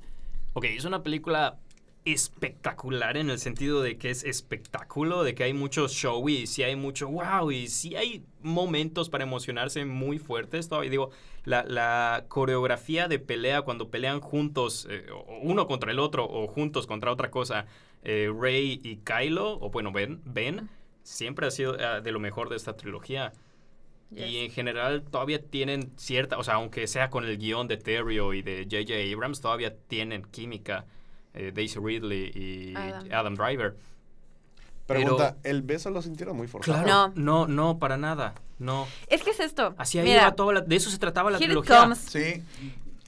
Ok, 0.54 0.66
es 0.66 0.86
una 0.86 1.02
película 1.02 1.58
espectacular 2.14 3.18
en 3.18 3.30
el 3.30 3.40
sentido 3.40 3.82
de 3.82 3.98
que 3.98 4.10
es 4.10 4.24
espectáculo, 4.24 5.24
de 5.24 5.36
que 5.36 5.44
hay 5.44 5.54
mucho 5.54 5.88
show 5.88 6.28
y 6.30 6.48
sí 6.48 6.64
hay 6.64 6.76
mucho 6.76 7.08
wow 7.08 7.52
y 7.52 7.68
sí 7.68 7.96
hay 7.96 8.24
momentos 8.42 9.10
para 9.10 9.24
emocionarse 9.24 9.86
muy 9.86 10.20
fuertes. 10.20 10.70
Todavía 10.70 10.92
digo, 10.92 11.12
la, 11.44 11.64
la 11.64 12.26
coreografía 12.28 13.08
de 13.08 13.20
pelea 13.20 13.62
cuando 13.62 13.90
pelean 13.90 14.20
juntos, 14.20 14.88
eh, 14.90 15.06
uno 15.42 15.68
contra 15.68 15.92
el 15.92 16.00
otro 16.00 16.26
o 16.26 16.48
juntos 16.48 16.88
contra 16.88 17.12
otra 17.12 17.32
cosa, 17.32 17.66
eh, 18.04 18.32
Rey 18.34 18.80
y 18.84 18.98
Kylo, 18.98 19.60
o 19.60 19.70
bueno, 19.70 19.92
Ben, 19.92 20.22
Ben, 20.26 20.70
siempre 21.04 21.48
ha 21.48 21.52
sido 21.52 21.78
eh, 21.80 22.02
de 22.02 22.12
lo 22.12 22.20
mejor 22.20 22.50
de 22.50 22.56
esta 22.56 22.76
trilogía. 22.76 23.34
Y 24.10 24.38
en 24.38 24.52
general 24.52 25.04
todavía 25.04 25.42
tienen 25.42 25.92
cierta, 25.98 26.38
o 26.38 26.44
sea, 26.44 26.54
aunque 26.56 26.88
sea 26.88 27.10
con 27.10 27.26
el 27.26 27.38
guion 27.38 27.68
de 27.68 27.76
Terrio 27.76 28.34
y 28.34 28.42
de 28.42 28.64
J.J. 28.64 29.14
Abrams, 29.14 29.42
todavía 29.42 29.76
tienen 29.88 30.24
química. 30.24 30.86
Eh, 31.38 31.52
Daisy 31.54 31.80
Ridley 31.80 32.32
y 32.36 32.74
Adam. 32.76 33.08
Adam, 33.12 33.36
Driver. 33.36 33.76
Pregunta, 34.86 35.36
¿el 35.44 35.62
beso 35.64 35.90
lo 35.90 36.02
sintieron 36.02 36.38
muy 36.38 36.48
forzado? 36.48 36.86
No. 36.88 37.12
no, 37.16 37.46
no, 37.48 37.78
para 37.78 37.98
nada. 37.98 38.36
No. 38.58 38.88
Es 39.08 39.22
que 39.22 39.32
es 39.32 39.40
esto. 39.42 39.76
Así 39.78 40.00
ahí 40.00 40.06
Mira, 40.08 40.32
toda 40.34 40.54
la- 40.54 40.62
de 40.62 40.76
eso 40.76 40.90
se 40.90 40.98
trataba 40.98 41.30
la 41.30 41.38
trilogía. 41.38 41.94
Sí. 41.96 42.42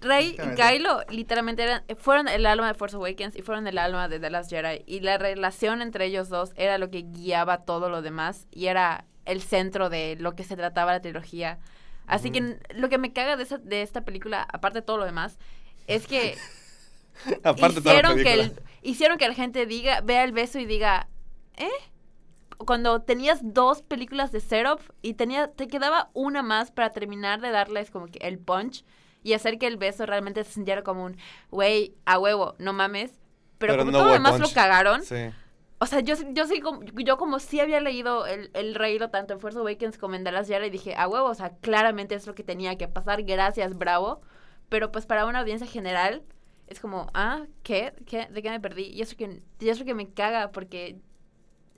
Rey 0.01 0.35
y. 0.37 0.55
Kylo 0.55 1.01
literalmente 1.09 1.63
eran, 1.63 1.83
fueron 1.97 2.27
el 2.27 2.45
alma 2.45 2.67
de 2.67 2.73
Force 2.73 2.95
Awakens 2.97 3.35
y 3.35 3.41
fueron 3.41 3.65
el 3.67 3.77
alma 3.77 4.07
de 4.09 4.19
The 4.19 4.29
Last 4.29 4.49
Jedi. 4.49 4.83
Y 4.87 4.99
la 5.01 5.17
relación 5.17 5.81
entre 5.81 6.05
ellos 6.05 6.27
dos 6.29 6.51
era 6.55 6.77
lo 6.77 6.89
que 6.89 7.01
guiaba 7.03 7.59
todo 7.63 7.89
lo 7.89 8.01
demás 8.01 8.45
y 8.51 8.67
era 8.67 9.05
el 9.25 9.41
centro 9.41 9.89
de 9.89 10.17
lo 10.19 10.35
que 10.35 10.43
se 10.43 10.55
trataba 10.57 10.91
la 10.91 11.01
trilogía. 11.01 11.59
Así 12.07 12.31
que 12.31 12.59
lo 12.73 12.89
que 12.89 12.97
me 12.97 13.13
caga 13.13 13.37
de, 13.37 13.43
esa- 13.43 13.57
de 13.57 13.81
esta 13.83 14.01
película, 14.01 14.45
aparte 14.51 14.79
de 14.79 14.85
todo 14.85 14.97
lo 14.97 15.05
demás, 15.05 15.37
es 15.87 16.07
que 16.07 16.35
Aparte 17.43 17.75
de 17.75 17.81
toda 17.81 17.93
la 17.93 17.99
hicieron, 18.13 18.17
que 18.23 18.33
el- 18.33 18.61
hicieron 18.81 19.17
que 19.17 19.27
la 19.27 19.33
gente 19.33 19.65
diga, 19.65 20.01
vea 20.01 20.23
el 20.23 20.31
beso 20.31 20.59
y 20.59 20.65
diga, 20.65 21.07
¿eh? 21.57 21.69
Cuando 22.57 23.01
tenías 23.01 23.39
dos 23.41 23.81
películas 23.81 24.31
de 24.33 24.41
setup 24.41 24.81
y 25.01 25.13
tenía, 25.13 25.47
te 25.51 25.67
quedaba 25.67 26.09
una 26.13 26.43
más 26.43 26.71
para 26.71 26.89
terminar 26.91 27.39
de 27.39 27.51
darles 27.51 27.89
como 27.89 28.07
que 28.07 28.19
el 28.19 28.37
punch 28.37 28.83
y 29.23 29.33
hacer 29.33 29.57
que 29.57 29.67
el 29.67 29.77
beso 29.77 30.05
realmente 30.05 30.43
se 30.43 30.51
sintiera 30.53 30.83
como 30.83 31.05
un, 31.05 31.17
güey, 31.51 31.93
a 32.05 32.19
huevo, 32.19 32.55
no 32.59 32.73
mames. 32.73 33.11
Pero, 33.59 33.73
Pero 33.73 33.79
como 33.85 33.91
no 33.91 33.97
todo 33.99 34.11
demás 34.11 34.39
lo 34.39 34.49
cagaron, 34.51 35.03
Sí. 35.03 35.29
o 35.79 35.85
sea, 35.85 35.99
yo, 36.01 36.15
yo 36.33 36.47
sí 36.47 36.59
como, 36.59 36.83
yo 36.83 37.17
como 37.17 37.39
sí 37.39 37.59
había 37.61 37.79
leído 37.79 38.25
el, 38.25 38.49
el 38.53 38.75
reído 38.75 39.09
tanto 39.09 39.33
en 39.33 39.39
Force 39.39 39.57
Awakens 39.59 39.97
como 39.97 40.15
en 40.15 40.23
Last 40.25 40.49
Jedi 40.49 40.67
y 40.67 40.69
dije, 40.69 40.95
a 40.95 41.07
huevo, 41.07 41.27
o 41.29 41.35
sea, 41.35 41.51
claramente 41.61 42.15
es 42.15 42.27
lo 42.27 42.35
que 42.35 42.43
tenía 42.43 42.77
que 42.77 42.87
pasar, 42.89 43.23
gracias, 43.23 43.77
bravo. 43.77 44.21
Pero 44.69 44.91
pues 44.91 45.05
para 45.05 45.25
una 45.25 45.39
audiencia 45.39 45.67
general 45.67 46.23
es 46.69 46.79
como, 46.79 47.09
ah, 47.13 47.45
¿qué? 47.63 47.93
¿Qué? 48.05 48.27
¿De 48.27 48.41
qué 48.41 48.49
me 48.49 48.59
perdí? 48.59 48.83
Y 48.83 49.01
eso 49.01 49.17
que, 49.17 49.41
y 49.59 49.69
eso 49.69 49.85
que 49.85 49.93
me 49.93 50.09
caga 50.09 50.51
porque 50.51 50.99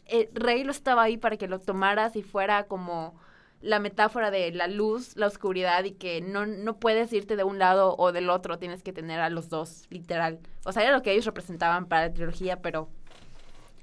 eh, 0.05 0.29
Rey 0.33 0.63
lo 0.63 0.71
estaba 0.71 1.03
ahí 1.03 1.17
para 1.17 1.37
que 1.37 1.47
lo 1.47 1.59
tomaras 1.59 2.15
y 2.15 2.23
fuera 2.23 2.65
como 2.65 3.15
la 3.61 3.79
metáfora 3.79 4.31
de 4.31 4.51
la 4.51 4.67
luz, 4.67 5.15
la 5.15 5.27
oscuridad 5.27 5.83
y 5.83 5.91
que 5.91 6.21
no, 6.21 6.45
no 6.45 6.79
puedes 6.79 7.13
irte 7.13 7.35
de 7.35 7.43
un 7.43 7.59
lado 7.59 7.95
o 7.97 8.11
del 8.11 8.29
otro, 8.29 8.57
tienes 8.57 8.83
que 8.83 8.91
tener 8.91 9.19
a 9.19 9.29
los 9.29 9.49
dos, 9.49 9.85
literal. 9.89 10.39
O 10.65 10.71
sea, 10.71 10.83
era 10.83 10.91
lo 10.91 11.03
que 11.03 11.11
ellos 11.11 11.25
representaban 11.25 11.85
para 11.85 12.07
la 12.07 12.13
trilogía, 12.13 12.61
pero 12.61 12.89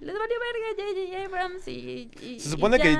les 0.00 0.14
valió 0.18 0.36
verga 0.38 0.84
J.J. 0.94 1.24
Abrams 1.26 1.68
y, 1.68 2.10
y- 2.20 2.40
Se 2.40 2.48
y 2.48 2.50
supone 2.52 2.78
que 2.78 2.96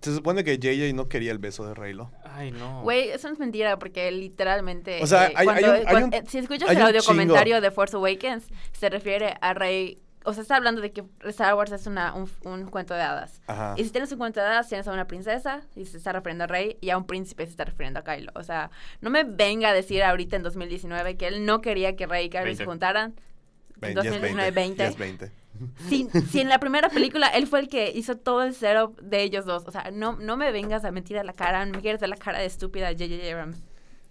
se 0.00 0.14
supone 0.14 0.44
que 0.44 0.58
JJ 0.58 0.92
no 0.94 1.08
quería 1.08 1.32
el 1.32 1.38
beso 1.38 1.66
de 1.66 1.74
Raylo. 1.74 2.10
Ay, 2.24 2.50
no. 2.52 2.82
Güey, 2.82 3.08
eso 3.08 3.28
no 3.28 3.34
es 3.34 3.40
mentira 3.40 3.78
porque 3.78 4.10
literalmente... 4.12 5.02
O 5.02 5.06
sea, 5.06 5.28
eh, 5.28 5.32
hay- 5.34 5.46
hay 5.48 5.62
cuando- 5.62 5.70
un- 5.70 5.76
hay 5.76 5.84
cuan- 5.86 6.04
un- 6.04 6.14
eh, 6.14 6.22
si 6.28 6.38
escuchas 6.38 6.68
hay 6.68 6.76
el 6.76 6.82
audio 6.82 7.02
comentario 7.02 7.60
de 7.60 7.70
Force 7.70 7.96
Awakens, 7.96 8.46
se 8.72 8.88
refiere 8.90 9.34
a 9.40 9.54
Rey... 9.54 9.98
O 10.28 10.32
sea, 10.34 10.42
está 10.42 10.56
hablando 10.56 10.80
de 10.80 10.92
que 10.92 11.04
Star 11.26 11.54
Wars 11.54 11.70
es 11.72 11.86
una, 11.86 12.12
un, 12.14 12.28
un 12.44 12.66
cuento 12.68 12.94
de 12.94 13.00
hadas. 13.02 13.40
Ajá. 13.46 13.74
Y 13.76 13.84
si 13.84 13.90
tienes 13.90 14.10
un 14.10 14.18
cuento 14.18 14.40
de 14.40 14.46
hadas, 14.46 14.68
tienes 14.68 14.86
a 14.88 14.92
una 14.92 15.06
princesa 15.06 15.62
y 15.76 15.84
se 15.86 15.96
está 15.98 16.12
refiriendo 16.12 16.44
a 16.44 16.46
Rey 16.48 16.76
y 16.80 16.90
a 16.90 16.98
un 16.98 17.06
príncipe 17.06 17.44
se 17.44 17.50
está 17.52 17.64
refiriendo 17.64 18.00
a 18.00 18.04
Kylo. 18.04 18.32
O 18.34 18.42
sea, 18.42 18.70
no 19.00 19.08
me 19.10 19.22
venga 19.22 19.68
a 19.68 19.72
decir 19.72 20.02
ahorita 20.02 20.34
en 20.36 20.42
2019 20.42 21.16
que 21.16 21.28
él 21.28 21.44
no 21.46 21.60
quería 21.60 21.94
que 21.94 22.06
Rey 22.06 22.26
y 22.26 22.28
Kylo 22.28 22.42
se 22.42 22.48
20. 22.48 22.64
juntaran. 22.64 23.14
Ve- 23.76 23.88
En 23.90 23.94
ya 23.94 24.00
es 24.00 24.06
2019, 24.10 24.50
20. 24.50 24.78
Ya 24.82 24.88
es 24.88 24.96
20. 24.98 25.30
Si, 25.88 26.08
si 26.30 26.40
en 26.40 26.48
la 26.48 26.58
primera 26.58 26.88
película 26.88 27.28
él 27.28 27.46
fue 27.46 27.60
el 27.60 27.68
que 27.68 27.90
hizo 27.94 28.16
todo 28.16 28.42
el 28.42 28.54
setup 28.54 28.98
de 29.00 29.22
ellos 29.22 29.44
dos. 29.44 29.64
O 29.66 29.70
sea, 29.70 29.90
no, 29.92 30.16
no 30.16 30.36
me 30.36 30.52
vengas 30.52 30.84
a 30.84 30.90
mentir 30.90 31.18
a 31.18 31.24
la 31.24 31.32
cara, 31.32 31.64
no 31.66 31.72
me 31.74 31.80
quieres 31.80 32.00
de 32.00 32.08
la 32.08 32.16
cara 32.16 32.38
de 32.38 32.46
estúpida 32.46 32.88
J.J. 32.92 33.30
Abrams. 33.32 33.58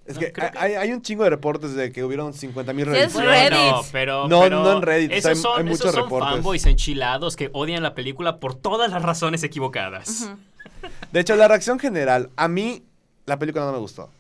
Es 0.06 0.14
No, 0.16 0.20
que 0.22 0.32
creo 0.32 0.52
que- 0.52 0.58
hay, 0.60 0.74
hay 0.76 0.92
un 0.92 1.02
chingo 1.02 1.24
de 1.24 1.32
reportes 1.32 1.74
de 1.74 1.92
que 1.92 2.04
hubieron 2.04 2.32
50 2.34 2.74
mil 2.74 2.86
Sí, 2.86 2.92
es 2.92 3.14
revisiones. 3.16 3.50
Reddit. 3.50 3.72
No, 3.72 3.82
pero, 3.92 4.28
No, 4.28 4.40
pero 4.42 4.64
no 4.64 4.72
en 4.78 4.82
Reddit, 4.84 5.10
o 5.12 5.14
sea, 5.14 5.18
Esos 5.18 5.30
hay- 5.32 5.36
son, 5.42 5.58
hay 5.58 5.64
muchos 5.64 5.80
esos 5.82 5.94
son 5.96 6.04
reportes. 6.04 6.30
fanboys 6.36 6.66
enchilados 6.68 7.36
que 7.36 7.50
odian 7.54 7.82
la 7.82 7.96
película 7.96 8.40
por 8.40 8.54
todas 8.54 8.92
las 8.92 9.02
razones 9.02 9.42
equivocadas. 9.44 10.30
De 11.12 11.20
hecho, 11.20 11.36
la 11.36 11.48
reacción 11.48 11.80
general, 11.80 12.30
a 12.36 12.48
mí 12.48 12.84
la 13.26 13.40
película 13.40 13.66
no 13.66 13.72
me 13.72 13.80
gustó. 13.80 14.12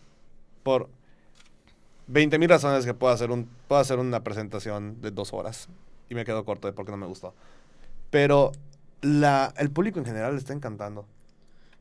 Por 0.63 0.89
20 2.07 2.37
mil 2.39 2.49
razones 2.49 2.85
que 2.85 2.93
puedo 2.95 3.13
hacer, 3.13 3.29
un, 3.31 3.47
puedo 3.67 3.79
hacer 3.81 3.99
una 3.99 4.23
presentación 4.23 5.01
de 5.01 5.11
dos 5.11 5.33
horas. 5.33 5.69
Y 6.09 6.15
me 6.15 6.25
quedo 6.25 6.45
corto 6.45 6.67
de 6.67 6.73
por 6.73 6.85
qué 6.85 6.91
no 6.91 6.97
me 6.97 7.07
gustó. 7.07 7.33
Pero 8.09 8.51
la, 9.01 9.53
el 9.57 9.71
público 9.71 9.99
en 9.99 10.05
general 10.05 10.33
le 10.33 10.39
está 10.39 10.53
encantando. 10.53 11.05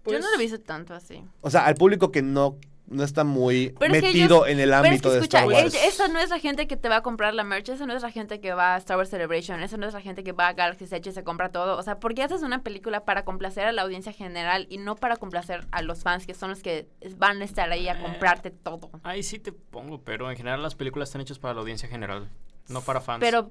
Yo 0.06 0.18
no 0.18 0.28
lo 0.28 0.34
he 0.34 0.38
visto 0.38 0.60
tanto 0.60 0.94
así. 0.94 1.24
O 1.40 1.50
sea, 1.50 1.64
al 1.66 1.74
público 1.76 2.10
que 2.12 2.20
no, 2.20 2.56
no 2.88 3.04
está 3.04 3.24
muy 3.24 3.74
Pero 3.78 3.94
es 3.94 4.00
que 4.02 4.06
metido 4.08 4.44
ellos- 4.44 4.48
en 4.52 4.60
el 4.60 4.68
Pero 4.70 4.82
es 4.82 4.86
ámbito 4.86 5.08
que 5.08 5.12
de 5.14 5.20
escucha, 5.20 5.38
Star 5.44 5.48
Wars. 5.64 5.74
esa 5.74 6.08
no 6.08 6.18
es 6.18 6.28
la 6.28 6.38
gente 6.38 6.66
que 6.66 6.76
te 6.76 6.90
va 6.90 6.96
a 6.96 7.02
comprar 7.02 7.32
la 7.32 7.42
merch, 7.44 7.70
esa 7.70 7.86
no 7.86 7.94
es 7.96 8.02
la 8.02 8.10
gente 8.10 8.38
que 8.40 8.52
va 8.52 8.74
a 8.74 8.78
Star 8.78 8.98
Wars 8.98 9.08
Celebration, 9.08 9.62
esa 9.62 9.78
no 9.78 9.86
es 9.86 9.94
la 9.94 10.02
gente 10.02 10.22
que 10.22 10.32
va 10.32 10.48
a 10.48 10.52
Galaxy's 10.52 10.92
Edge 10.92 11.08
y 11.08 11.12
se 11.12 11.24
compra 11.24 11.48
todo. 11.50 11.78
O 11.78 11.82
sea, 11.82 11.98
¿por 12.00 12.14
qué 12.14 12.22
haces 12.22 12.42
una 12.42 12.62
película 12.62 13.06
para 13.06 13.24
complacer 13.24 13.64
a 13.66 13.72
la 13.72 13.80
audiencia 13.82 14.12
general 14.12 14.66
y 14.68 14.76
no 14.76 14.96
para 14.96 15.16
complacer 15.16 15.66
a 15.70 15.80
los 15.80 16.02
fans 16.02 16.26
que 16.26 16.34
son 16.34 16.50
los 16.50 16.60
que 16.62 16.86
van 17.16 17.40
a 17.40 17.44
estar 17.46 17.70
ahí 17.72 17.88
a 17.88 17.94
Eh. 17.98 18.02
comprarte 18.02 18.50
todo? 18.50 18.90
Ahí 19.04 19.22
sí 19.22 19.38
te 19.38 19.52
pongo, 19.52 20.02
pero 20.02 20.30
en 20.30 20.36
general 20.36 20.62
las 20.62 20.74
películas 20.74 21.08
están 21.08 21.22
hechas 21.22 21.38
para 21.38 21.54
la 21.54 21.60
audiencia 21.62 21.88
general, 21.88 22.28
no 22.68 22.82
para 22.82 23.00
fans. 23.00 23.20
Pero 23.20 23.50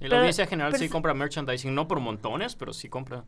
y 0.00 0.04
la 0.04 0.08
pero- 0.08 0.16
audiencia 0.18 0.46
general 0.46 0.72
pero 0.72 0.82
sí 0.82 0.88
compra 0.88 1.14
merchandising, 1.14 1.74
no 1.74 1.86
por 1.88 2.00
montones, 2.00 2.54
pero 2.56 2.72
sí 2.72 2.88
compra. 2.88 3.24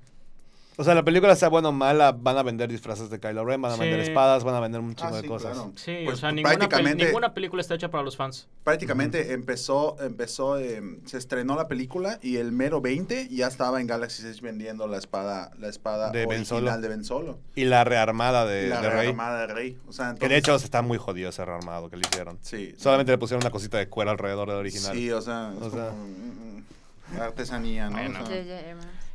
O 0.79 0.85
sea, 0.85 0.95
la 0.95 1.03
película 1.03 1.35
sea 1.37 1.49
buena 1.49 1.71
o 1.71 1.73
mala, 1.73 2.12
van 2.12 2.37
a 2.37 2.43
vender 2.43 2.69
disfraces 2.71 3.09
de 3.09 3.19
Kylo 3.19 3.47
Ren, 3.47 3.62
van 3.62 3.73
a 3.73 3.75
Sí. 3.77 3.81
vender 3.81 4.01
espadas, 4.01 4.45
van 4.45 4.55
a 4.57 4.61
vender 4.61 4.83
un 4.83 4.95
chingo 4.95 5.15
Ah, 5.15 5.17
de 5.17 5.23
sí, 5.23 5.29
cosas. 5.29 5.53
claro. 5.55 5.73
Sí, 5.75 6.03
Pues, 6.05 6.19
o 6.19 6.21
sea, 6.21 6.33
ninguna, 6.33 6.69
pel- 6.69 6.97
ninguna 6.97 7.33
película 7.33 7.62
está 7.62 7.75
hecha 7.77 7.91
para 7.91 8.05
los 8.05 8.15
fans. 8.17 8.47
Prácticamente 8.62 9.33
empezó, 9.33 9.97
empezó, 10.03 10.59
eh, 10.59 10.83
se 11.07 11.17
estrenó 11.17 11.57
la 11.57 11.67
película 11.67 12.19
y 12.21 12.37
el 12.37 12.53
mero 12.53 12.83
20 12.83 13.29
ya 13.31 13.47
estaba 13.47 13.81
en 13.81 13.87
Galaxy 13.87 14.27
Edge 14.27 14.43
vendiendo 14.43 14.87
la 14.87 14.99
espada, 14.99 15.51
la 15.59 15.69
espada 15.69 16.11
De 16.11 16.27
Ben 16.27 16.41
original 16.41 16.47
Solo. 16.47 16.79
de 16.83 16.89
Ben 16.89 17.05
Solo. 17.05 17.39
Y 17.55 17.65
la 17.65 17.85
rearmada 17.85 18.45
de, 18.45 18.69
la 18.69 18.83
de 18.83 18.91
Rey. 18.91 19.01
rearmada 19.07 19.47
de 19.47 19.55
Rey. 19.55 19.79
O 19.89 19.93
sea, 19.93 20.15
Que 20.15 20.29
de 20.29 20.37
entonces- 20.37 20.39
hecho 20.39 20.57
está 20.67 20.83
muy 20.83 20.99
jodido 20.99 21.31
ese 21.31 21.43
rearmado 21.43 21.89
que 21.89 21.97
le 21.97 22.03
hicieron. 22.07 22.39
sí. 22.43 22.75
Solamente 22.77 23.12
le 23.12 23.17
pusieron 23.19 23.43
una 23.43 23.51
cosita 23.51 23.79
de 23.79 23.89
cuero 23.89 24.11
alrededor 24.11 24.49
del 24.51 24.59
original. 24.59 24.95
Sí, 24.95 25.11
o 25.11 25.23
sea, 25.23 25.53
O 25.59 25.67
es 25.69 25.73
sea. 25.73 25.89
como, 25.89 26.07
mm, 26.07 27.17
mm, 27.17 27.21
artesanía, 27.23 27.89
¿no? 27.89 27.97
Bueno. 27.97 28.21
O 28.23 28.27
sea. 28.27 28.37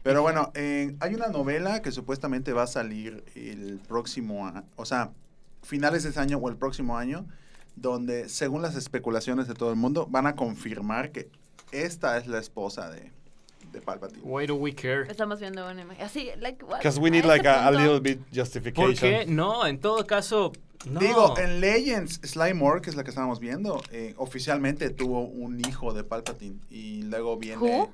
Pero 0.03 0.21
bueno, 0.21 0.51
eh, 0.55 0.95
hay 0.99 1.13
una 1.13 1.27
novela 1.27 1.81
que 1.81 1.91
supuestamente 1.91 2.53
va 2.53 2.63
a 2.63 2.67
salir 2.67 3.23
el 3.35 3.79
próximo 3.87 4.47
año, 4.47 4.63
o 4.75 4.85
sea, 4.85 5.11
finales 5.61 6.03
de 6.03 6.09
este 6.09 6.21
año 6.21 6.37
o 6.37 6.49
el 6.49 6.57
próximo 6.57 6.97
año, 6.97 7.27
donde 7.75 8.27
según 8.29 8.61
las 8.61 8.75
especulaciones 8.75 9.47
de 9.47 9.53
todo 9.53 9.69
el 9.69 9.75
mundo 9.75 10.07
van 10.09 10.27
a 10.27 10.35
confirmar 10.35 11.11
que 11.11 11.29
esta 11.71 12.17
es 12.17 12.27
la 12.27 12.39
esposa 12.39 12.89
de, 12.89 13.11
de 13.71 13.81
Palpatine. 13.81 14.21
Why 14.23 14.47
do 14.47 14.55
we 14.55 14.73
care? 14.73 15.03
Estamos 15.09 15.39
viendo 15.39 15.69
una 15.69 15.81
imagen. 15.81 16.03
Así, 16.03 16.29
like, 16.39 16.63
what? 16.65 16.79
Because 16.79 16.99
we 16.99 17.09
need 17.09 17.25
A 17.25 17.27
like 17.27 17.47
a, 17.47 17.71
little 17.71 17.99
bit 17.99 18.19
justification. 18.33 18.91
¿Por 18.91 18.99
qué? 18.99 19.25
No, 19.27 19.65
en 19.65 19.79
todo 19.79 20.05
caso, 20.05 20.51
no. 20.85 20.99
Digo, 20.99 21.37
en 21.37 21.61
Legends, 21.61 22.19
Sly 22.23 22.53
Moore, 22.53 22.81
que 22.81 22.89
es 22.89 22.95
la 22.95 23.03
que 23.03 23.09
estábamos 23.09 23.39
viendo, 23.39 23.81
eh, 23.91 24.13
oficialmente 24.17 24.89
tuvo 24.89 25.21
un 25.21 25.59
hijo 25.59 25.93
de 25.93 26.03
Palpatine 26.03 26.59
y 26.69 27.03
luego 27.03 27.37
viene 27.37 27.61
¿Who? 27.61 27.91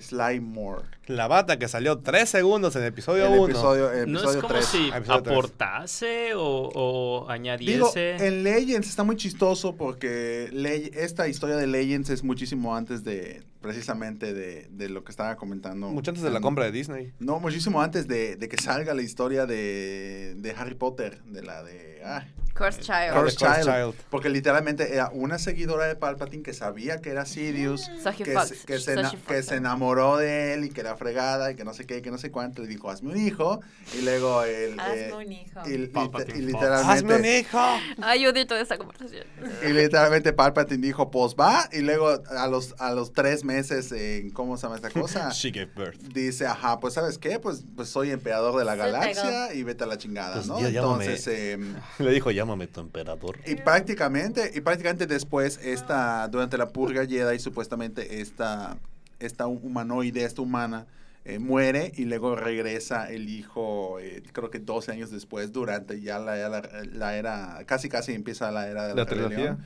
Sly 0.00 0.40
Moore. 0.40 0.82
La 1.06 1.26
bata 1.28 1.58
que 1.58 1.66
salió 1.68 1.98
tres 1.98 2.28
segundos 2.28 2.76
en 2.76 2.84
episodio 2.84 3.26
El 3.26 3.32
1. 3.40 3.44
episodio, 3.48 3.82
no 3.84 3.90
es 3.92 4.02
episodio 4.24 4.40
como 4.42 4.54
3. 4.54 4.64
si 4.66 4.88
Episodio 4.88 5.14
aportase 5.32 6.34
o, 6.34 6.70
o 6.74 7.20
Digo, 7.20 7.30
añadiese. 7.30 8.16
en 8.26 8.42
Legends 8.44 8.88
está 8.88 9.02
muy 9.02 9.16
chistoso 9.16 9.74
porque 9.76 10.48
Le- 10.52 10.90
esta 11.02 11.26
historia 11.28 11.56
de 11.56 11.66
Legends 11.66 12.10
es 12.10 12.22
muchísimo 12.22 12.76
antes 12.76 13.02
de, 13.04 13.42
precisamente 13.60 14.32
de, 14.32 14.68
de 14.70 14.88
lo 14.88 15.04
que 15.04 15.10
estaba 15.10 15.36
comentando. 15.36 15.88
Mucho 15.88 16.10
antes 16.10 16.24
de 16.24 16.30
la 16.30 16.40
compra 16.40 16.64
de 16.64 16.72
Disney. 16.72 17.12
No, 17.18 17.40
muchísimo 17.40 17.82
antes 17.82 18.08
de, 18.08 18.36
de 18.36 18.48
que 18.48 18.56
salga 18.56 18.94
la 18.94 19.02
historia 19.02 19.46
de, 19.46 20.34
de 20.36 20.50
Harry 20.52 20.74
Potter, 20.74 21.22
de 21.24 21.42
la 21.42 21.62
de... 21.62 22.00
Ah, 22.04 22.26
Cursed 22.54 22.82
Child. 22.82 23.14
Cursed 23.14 23.38
Child. 23.38 23.64
Child. 23.64 23.94
Porque 24.10 24.28
literalmente 24.28 24.92
era 24.92 25.10
una 25.12 25.38
seguidora 25.38 25.86
de 25.86 25.96
Palpatine 25.96 26.42
que 26.42 26.52
sabía 26.52 27.00
que 27.00 27.10
era 27.10 27.24
Sidious, 27.24 27.90
So 28.02 28.10
he 28.10 28.14
que, 28.14 28.38
se, 28.40 28.66
que, 28.66 28.78
se, 28.78 29.04
so 29.04 29.16
que 29.26 29.42
se 29.42 29.56
enamoró 29.56 30.16
de 30.16 30.54
él 30.54 30.64
y 30.64 30.70
que 30.70 30.80
era 30.80 30.96
fregada 30.96 31.52
y 31.52 31.54
que 31.54 31.64
no 31.64 31.72
sé 31.72 31.86
qué, 31.86 31.98
y 31.98 32.02
que 32.02 32.10
no 32.10 32.18
sé 32.18 32.30
cuánto. 32.30 32.62
Le 32.62 32.68
dijo, 32.68 32.90
hazme 32.90 33.12
un 33.12 33.18
hijo. 33.18 33.60
Y 33.96 34.02
luego 34.02 34.42
él... 34.42 34.78
Hazme 34.78 35.08
eh, 35.08 35.12
un 35.14 35.32
hijo. 35.32 35.60
y, 35.66 35.86
Palpatine 35.86 36.50
y 36.50 36.52
Fox. 36.52 36.64
¡Hazme 36.64 37.14
un 37.14 37.22
literalmente... 37.22 37.38
hijo! 37.38 37.60
Ay, 38.02 38.26
odio 38.26 38.46
toda 38.46 38.60
esta 38.60 38.76
conversación. 38.76 39.24
Y 39.66 39.72
literalmente 39.72 40.32
Palpatine 40.32 40.86
dijo, 40.86 41.10
pues 41.10 41.34
va. 41.38 41.68
Y 41.72 41.80
luego 41.80 42.20
a 42.28 42.46
los, 42.48 42.74
a 42.78 42.92
los 42.92 43.12
tres 43.12 43.44
meses, 43.44 43.49
en 43.50 44.30
¿cómo 44.30 44.56
se 44.56 44.62
llama 44.64 44.76
esta 44.76 44.90
cosa? 44.90 45.30
She 45.32 45.50
gave 45.50 45.70
birth. 45.76 46.00
Dice, 46.12 46.46
ajá, 46.46 46.80
pues 46.80 46.94
¿sabes 46.94 47.18
qué? 47.18 47.38
Pues, 47.38 47.64
pues 47.76 47.88
soy 47.88 48.10
emperador 48.10 48.58
de 48.58 48.64
la 48.64 48.74
galaxia 48.76 49.52
y 49.54 49.62
vete 49.62 49.84
a 49.84 49.86
la 49.86 49.98
chingada, 49.98 50.34
Pues, 50.36 50.46
¿no? 50.46 50.60
ya. 50.60 50.68
Entonces, 50.68 51.26
em, 51.26 51.74
Le 51.98 52.10
dijo, 52.12 52.30
llámame 52.30 52.66
tu 52.66 52.80
emperador. 52.80 53.38
y 53.46 53.56
prácticamente, 53.56 54.50
y 54.54 54.60
prácticamente 54.60 55.06
después, 55.06 55.58
esta, 55.62 56.28
durante 56.28 56.56
la 56.58 56.68
purga 56.68 57.06
Jedi, 57.06 57.38
supuestamente 57.38 58.20
esta, 58.20 58.78
esta 59.18 59.46
humanoide, 59.46 60.24
esta 60.24 60.42
humana, 60.42 60.86
eh, 61.26 61.38
muere 61.38 61.92
y 61.96 62.06
luego 62.06 62.34
regresa 62.34 63.10
el 63.10 63.28
hijo, 63.28 63.98
eh, 64.00 64.22
creo 64.32 64.50
que 64.50 64.58
12 64.58 64.92
años 64.92 65.10
después, 65.10 65.52
durante 65.52 66.00
ya 66.00 66.18
la, 66.18 66.48
la, 66.48 66.62
la 66.92 67.16
era, 67.16 67.58
casi 67.66 67.90
casi 67.90 68.12
empieza 68.14 68.50
la 68.50 68.68
era 68.68 68.84
de 68.88 68.94
la, 68.94 69.02
¿La 69.02 69.06
trilogía? 69.06 69.58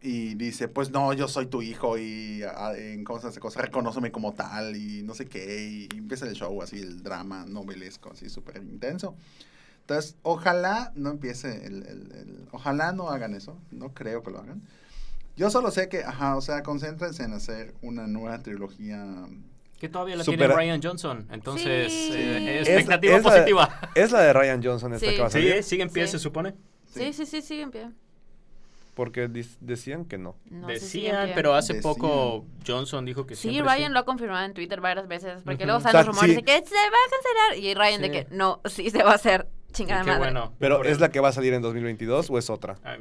Y 0.00 0.34
dice, 0.34 0.68
pues 0.68 0.90
no, 0.90 1.12
yo 1.12 1.26
soy 1.26 1.46
tu 1.46 1.60
hijo 1.60 1.98
y 1.98 2.42
en 2.76 3.02
cosas 3.04 3.34
de 3.34 3.40
cosas, 3.40 3.62
reconóceme 3.64 4.12
como 4.12 4.32
tal 4.32 4.76
y 4.76 5.02
no 5.02 5.12
sé 5.14 5.26
qué. 5.26 5.88
Y, 5.92 5.96
empieza 5.96 6.24
el 6.26 6.34
show 6.34 6.62
así, 6.62 6.78
el 6.78 7.02
drama 7.02 7.44
novelesco, 7.46 8.10
así 8.12 8.28
súper 8.28 8.58
intenso. 8.58 9.16
Entonces, 9.80 10.16
ojalá 10.22 10.92
no 10.94 11.10
empiece 11.10 11.66
el, 11.66 11.82
el- 11.86 12.12
el- 12.12 12.48
Ojalá 12.52 12.92
no 12.92 13.08
hagan 13.10 13.34
eso. 13.34 13.58
No 13.72 13.92
creo 13.92 14.22
que 14.22 14.30
lo 14.30 14.38
hagan. 14.38 14.62
Yo 15.36 15.50
solo 15.50 15.70
sé 15.70 15.88
que, 15.88 16.04
ajá, 16.04 16.36
o 16.36 16.40
sea, 16.42 16.62
concéntrense 16.62 17.22
en 17.24 17.32
hacer 17.32 17.74
una 17.82 18.06
nueva 18.06 18.38
trilogía. 18.38 19.04
Que 19.80 19.88
todavía 19.88 20.16
la 20.16 20.24
Supera- 20.24 20.54
tiene 20.54 20.54
Ryan 20.54 20.80
Johnson. 20.82 21.26
Entonces, 21.30 21.92
Sí. 21.92 22.10
eh, 22.12 22.60
Es- 22.60 22.68
expectativa 22.68 23.16
es 23.16 23.24
la- 23.24 23.30
positiva. 23.30 23.80
Es 23.94 24.12
la 24.12 24.20
de 24.20 24.32
Ryan 24.32 24.62
Johnson 24.62 24.94
esta 24.94 25.06
Sí. 25.08 25.14
que 25.14 25.20
va 25.20 25.26
a 25.26 25.30
Sí, 25.30 25.38
salir. 25.48 25.62
sigue 25.64 25.82
en 25.82 25.90
pie, 25.90 26.06
Sí. 26.06 26.12
se 26.12 26.18
supone. 26.18 26.54
Sí, 26.92 27.12
sí, 27.12 27.26
sí, 27.26 27.42
sigue 27.42 27.62
en 27.62 27.70
pie. 27.70 27.88
Porque 28.98 29.28
decían 29.60 30.06
que 30.06 30.18
no. 30.18 30.34
Sí 30.50 30.56
Decían, 30.66 31.30
pero 31.36 31.54
hace 31.54 31.74
Decían. 31.74 31.94
poco 31.94 32.44
Johnson 32.66 33.04
dijo 33.04 33.26
que 33.26 33.36
Sí, 33.36 33.50
siempre 33.50 33.72
Ryan 33.72 33.92
lo 33.94 34.00
ha 34.00 34.04
confirmado 34.04 34.44
en 34.44 34.54
Twitter 34.54 34.80
varias 34.80 35.06
veces, 35.06 35.40
porque 35.44 35.66
luego 35.66 35.78
O 35.78 35.80
salen 35.80 35.92
sea, 35.92 36.00
los 36.00 36.06
rumores 36.16 36.30
sí. 36.30 36.36
de 36.36 36.42
que 36.42 36.66
se 36.66 36.74
va 36.74 36.80
a 36.82 37.10
cancelar 37.54 37.64
y 37.64 37.74
Ryan 37.74 38.00
de 38.02 38.06
Sí. 38.08 38.12
que 38.12 38.26
no, 38.34 38.60
sí 38.64 38.90
se 38.90 39.04
va 39.04 39.12
a 39.12 39.14
hacer 39.14 39.46
chingada 39.72 40.02
madre. 40.02 40.18
bueno. 40.18 40.52
Pero 40.58 40.82
¿es 40.82 40.98
la 40.98 41.10
que 41.12 41.20
va 41.20 41.28
a 41.28 41.32
salir 41.32 41.54
en 41.54 41.62
2022 41.62 42.28
o 42.28 42.38
es 42.38 42.50
otra? 42.50 42.76
Ah, 42.82 42.96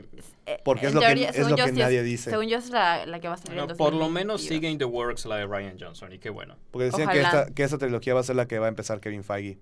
Eh, 0.45 0.60
Porque 0.63 0.86
es 0.86 0.93
lo 0.93 0.99
que- 1.01 1.07
es 1.07 1.49
lo 1.49 1.55
que 1.55 1.63
sí 1.63 1.69
es- 1.69 1.73
nadie 1.75 2.03
dice. 2.03 2.29
Según 2.29 2.47
yo 2.47 2.60
es 2.60 2.69
la, 2.69 3.07
la 3.07 3.19
que 3.19 3.27
va 3.27 3.33
a 3.33 3.38
salir 3.38 3.55
bueno, 3.57 3.71
en 3.71 3.77
por 3.77 3.93
lo 3.93 4.07
menos 4.07 4.41
2022. 4.41 4.41
sigue 4.47 4.69
in 4.69 4.77
the 4.77 4.86
works 4.86 5.25
la 5.25 5.38
de 5.38 5.47
Ryan 5.47 5.77
Johnson 5.79 6.13
y 6.13 6.19
qué 6.19 6.29
bueno. 6.29 6.55
Porque 6.69 6.86
decían 6.86 7.10
que 7.10 7.21
esta, 7.21 7.47
que 7.53 7.63
esta 7.63 7.77
trilogía 7.79 8.13
va 8.13 8.19
a 8.19 8.23
ser 8.23 8.36
la 8.36 8.47
que 8.47 8.60
va 8.60 8.67
a 8.67 8.69
empezar 8.69 8.99
Kevin 8.99 9.23
Feige. 9.23 9.57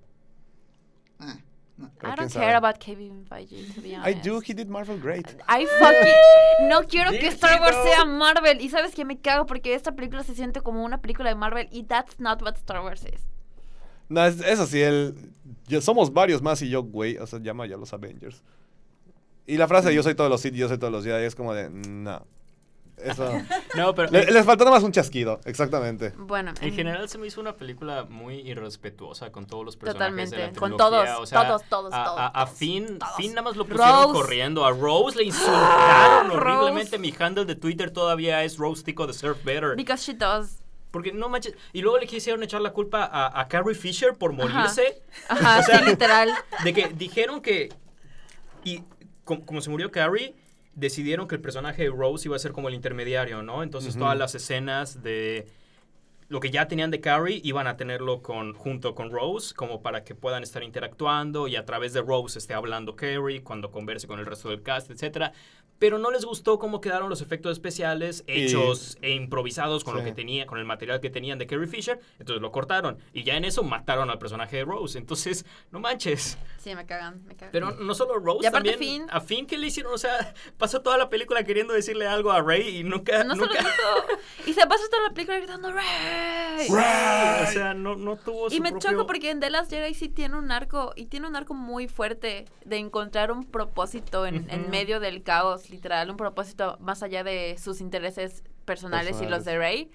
I 2.26 2.28
don't 2.28 2.34
sabe. 2.34 2.46
care 2.46 2.56
about 2.58 2.80
Kevin 2.80 3.26
Feige, 3.26 3.74
to 3.76 3.82
be 3.82 3.92
I 3.92 3.96
honest. 3.98 4.24
do, 4.24 4.40
he 4.42 4.54
did 4.54 4.68
Marvel 4.70 4.98
great. 4.98 5.28
I 5.48 5.66
fucking 5.66 6.68
no 6.70 6.84
quiero 6.84 7.12
que 7.12 7.28
Star 7.30 7.60
Wars 7.62 7.76
sea 7.84 8.06
Marvel 8.06 8.60
y 8.62 8.70
sabes 8.70 8.94
que 8.96 9.06
me 9.06 9.18
cago 9.20 9.46
porque 9.46 9.74
esta 9.74 9.92
película 9.94 10.24
se 10.24 10.36
siente 10.36 10.62
como 10.62 10.84
una 10.84 11.02
película 11.02 11.30
de 11.30 11.36
Marvel 11.36 11.68
y 11.72 11.84
that's 11.84 12.20
not 12.20 12.42
what 12.42 12.56
Star 12.58 12.82
Wars 12.82 13.04
is. 13.06 13.22
No, 14.10 14.24
es- 14.26 14.40
eso 14.42 14.66
sí, 14.68 14.82
él. 14.82 15.16
yo- 15.68 15.82
somos 15.82 16.14
varios 16.14 16.42
más 16.42 16.62
y 16.62 16.70
yo, 16.70 16.84
güey. 16.84 17.18
O 17.18 17.26
sea, 17.28 17.40
llama 17.40 17.66
ya 17.66 17.76
los 17.78 17.92
Avengers. 17.94 18.44
Y 19.48 19.58
la 19.58 19.68
frase 19.68 19.94
yo 19.94 20.02
soy 20.04 20.16
todos 20.16 20.30
los 20.30 20.42
Sith, 20.42 20.54
yo 20.56 20.68
soy 20.68 20.78
todos 20.78 20.92
los 20.94 21.04
Jedi 21.06 21.24
es 21.26 21.36
como 21.36 21.54
de. 21.54 21.70
No. 21.70 22.26
Eso. 22.98 23.30
No, 23.76 23.94
pero 23.94 24.10
Le- 24.12 24.32
les 24.32 24.46
faltó 24.46 24.64
nada 24.64 24.78
más 24.78 24.84
un 24.84 24.92
chasquido, 24.92 25.40
exactamente. 25.46 26.14
Bueno, 26.18 26.54
en 26.62 26.74
general 26.74 27.08
se 27.10 27.18
me 27.18 27.28
hizo 27.28 27.42
una 27.42 27.54
película 27.56 28.06
muy 28.06 28.36
irrespetuosa 28.40 29.32
con 29.32 29.46
todos 29.48 29.66
los 29.66 29.76
personajes 29.76 30.32
de 30.32 30.38
la 30.38 30.52
Totalmente, 30.54 30.60
con 30.60 30.78
todos, 30.78 31.10
o 31.20 31.26
sea, 31.26 31.46
todos, 31.48 31.64
todos, 31.70 31.94
a, 31.94 32.04
todos, 32.04 32.20
a- 32.34 32.48
Finn, 32.48 32.98
todos. 33.00 33.16
Finn 33.18 33.32
nada 33.32 33.42
más 33.44 33.56
lo 33.58 33.66
pusieron 33.66 34.04
Rose. 34.04 34.14
corriendo. 34.14 34.66
A 34.66 34.72
Rose 34.72 35.18
le 35.18 35.26
insultaron 35.26 36.28
Rose. 36.30 36.38
horriblemente. 36.38 36.98
Mi 36.98 37.14
handle 37.20 37.46
de 37.46 37.56
Twitter 37.56 37.92
todavía 37.92 38.44
es 38.44 38.58
Rose 38.58 38.84
Tico 38.84 39.06
de 39.08 39.14
Surf 39.14 39.44
Better. 39.44 39.76
Because 39.76 40.04
she 40.12 40.18
does. 40.18 40.60
Porque 40.92 41.12
no 41.12 41.28
manches. 41.28 41.54
Y 41.74 41.82
luego 41.82 41.98
le 41.98 42.08
quisieron 42.08 42.42
echar 42.44 42.62
la 42.62 42.72
culpa 42.72 43.04
a, 43.04 43.42
a 43.42 43.48
Carrie 43.50 43.76
Fisher 43.76 44.14
por 44.14 44.32
morirse. 44.32 45.02
Ajá, 45.28 45.60
O 45.60 45.64
sea, 45.64 45.80
sí, 45.80 45.86
literal. 45.86 46.30
De 46.64 46.74
que 46.74 46.88
dijeron 46.88 47.42
que. 47.42 47.74
Y 48.64 48.82
com- 49.26 49.42
como 49.42 49.60
se 49.60 49.70
murió 49.70 49.92
Carrie, 49.92 50.34
decidieron 50.76 51.28
que 51.28 51.36
el 51.36 51.42
personaje 51.42 51.84
de 51.84 51.90
Rose 51.90 52.28
iba 52.28 52.36
a 52.36 52.40
ser 52.40 52.52
como 52.52 52.68
el 52.68 52.76
intermediario, 52.76 53.42
¿no? 53.42 53.64
Entonces 53.64 53.98
todas 53.98 54.18
las 54.18 54.36
escenas 54.36 55.02
de 55.02 55.48
lo 56.28 56.40
que 56.40 56.50
ya 56.50 56.68
tenían 56.68 56.92
de 56.92 57.00
Carrie 57.00 57.40
iban 57.44 57.68
a 57.68 57.78
tenerlo 57.78 58.22
con, 58.22 58.54
junto 58.54 58.96
con 58.96 59.12
Rose, 59.12 59.54
como 59.54 59.82
para 59.82 60.04
que 60.04 60.16
puedan 60.16 60.44
estar 60.44 60.64
interactuando 60.64 61.48
y 61.48 61.56
a 61.56 61.66
través 61.66 61.94
de 61.94 62.02
Rose 62.02 62.40
esté 62.40 62.54
hablando 62.54 62.96
Carrie 62.96 63.44
cuando 63.44 63.72
converse 63.72 64.08
con 64.08 64.20
el 64.20 64.26
resto 64.26 64.50
del 64.50 64.64
cast, 64.64 64.90
etcétera. 64.90 65.34
Pero 65.80 65.98
no 66.00 66.10
les 66.12 66.24
gustó 66.26 66.58
cómo 66.58 66.80
quedaron 66.82 67.10
los 67.10 67.22
efectos 67.22 67.52
especiales 67.52 68.24
Y- 68.28 68.46
hechos 68.46 68.98
e 69.02 69.12
improvisados 69.12 69.84
con 69.84 69.96
lo 69.98 70.04
que 70.04 70.14
tenía, 70.14 70.46
con 70.46 70.58
el 70.58 70.66
material 70.66 71.02
que 71.02 71.10
tenían 71.10 71.38
de 71.38 71.48
Carrie 71.48 71.68
Fisher, 71.68 72.00
entonces 72.20 72.42
lo 72.42 72.52
cortaron 72.52 72.98
y 73.14 73.24
ya 73.24 73.36
en 73.36 73.44
eso 73.46 73.62
mataron 73.64 74.10
al 74.10 74.18
personaje 74.18 74.58
de 74.58 74.64
Rose. 74.66 74.98
Entonces, 74.98 75.46
no 75.72 75.80
manches. 75.80 76.38
Sí, 76.58 76.74
me 76.76 76.86
cagan, 76.86 77.24
me 77.26 77.36
cagan. 77.36 77.52
Pero 77.52 77.72
no 77.72 77.94
solo 77.94 78.16
Rose, 78.20 78.40
Y 78.44 78.46
aparte 78.46 78.72
también 78.72 79.02
Finn. 79.02 79.08
a 79.12 79.20
Finn 79.22 79.46
que 79.48 79.58
le 79.58 79.68
hicieron, 79.68 79.94
o 79.94 79.98
sea, 79.98 80.34
pasó 80.58 80.82
toda 80.82 80.98
la 80.98 81.10
película 81.10 81.44
queriendo 81.44 81.74
decirle 81.74 82.08
algo 82.08 82.32
a 82.32 82.42
Rey 82.42 82.78
y 82.80 82.84
nunca, 82.84 83.24
no 83.24 83.36
se 83.36 83.42
lo 83.42 83.48
nunca, 83.48 83.60
dijo. 83.60 83.72
Y 84.48 84.54
se 84.54 84.66
pasó 84.68 84.84
toda 84.90 85.04
la 85.04 85.14
película 85.14 85.38
gritando 85.38 85.72
¡Rey! 85.72 86.68
o 86.70 87.52
sea, 87.52 87.74
no, 87.76 87.96
no 87.96 88.16
tuvo 88.18 88.50
su 88.50 88.56
Y 88.56 88.60
me 88.62 88.72
propio- 88.72 88.92
choco 88.92 89.08
porque 89.08 89.30
en 89.32 89.40
The 89.40 89.50
Last 89.50 89.70
Jedi 89.72 89.94
sí 89.94 90.10
tiene 90.10 90.38
un 90.38 90.52
arco, 90.52 90.94
y 90.96 91.06
tiene 91.06 91.28
un 91.28 91.36
arco 91.36 91.54
muy 91.54 91.88
fuerte 91.88 92.46
de 92.64 92.78
encontrar 92.78 93.32
un 93.32 93.44
propósito 93.46 94.26
en, 94.26 94.50
en 94.50 94.70
medio 94.70 95.00
del 95.00 95.24
caos, 95.24 95.65
literal, 95.70 96.10
un 96.10 96.18
propósito 96.18 96.78
más 96.80 97.04
allá 97.04 97.24
de 97.24 97.58
sus 97.58 97.82
intereses 97.82 98.44
personales, 98.66 99.22
y 99.22 99.26
los 99.26 99.46
de 99.46 99.58
Rey. 99.58 99.92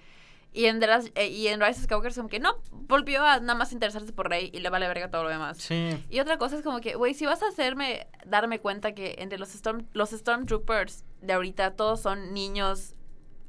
Y 0.52 0.64
en, 0.64 0.80
The 0.80 0.88
Last- 0.88 1.12
eh, 1.14 1.28
y 1.28 1.46
en 1.46 1.60
Rise 1.60 1.78
of 1.78 1.84
Skywalker 1.84 2.12
como 2.12 2.28
que 2.28 2.40
no, 2.40 2.56
volvió 2.72 3.24
a 3.24 3.38
nada 3.38 3.54
más 3.54 3.72
interesarse 3.72 4.12
por 4.12 4.28
Rey 4.28 4.50
y 4.52 4.58
le 4.58 4.68
vale 4.68 4.88
verga 4.88 5.08
todo 5.08 5.22
lo 5.22 5.28
demás. 5.28 5.58
Sí. 5.58 6.04
Y 6.10 6.18
otra 6.18 6.38
cosa 6.38 6.56
es 6.56 6.62
como 6.64 6.80
que, 6.80 6.96
güey, 6.96 7.14
si 7.14 7.24
vas 7.24 7.42
a 7.44 7.48
hacerme 7.48 8.08
darme 8.26 8.58
cuenta 8.58 8.92
que 8.92 9.14
entre 9.18 9.38
los, 9.38 9.54
Storm, 9.54 9.86
los 9.92 10.10
Stormtroopers 10.10 11.04
de 11.20 11.34
ahorita 11.34 11.76
todos 11.76 12.00
son 12.00 12.34
niños 12.34 12.94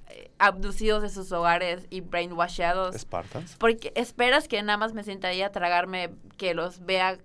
eh, 0.09 0.29
abducidos 0.37 1.01
de 1.01 1.09
sus 1.09 1.31
hogares 1.31 1.87
y 1.89 2.01
brainwashados, 2.01 2.95
Spartans. 2.95 3.55
porque 3.57 3.91
esperas 3.95 4.47
que 4.47 4.61
nada 4.61 4.77
más 4.77 4.93
me 4.93 5.03
sienta 5.03 5.29
ahí 5.29 5.41
a 5.41 5.51
tragarme, 5.51 6.11
que 6.37 6.53
los 6.53 6.85
vea 6.85 7.17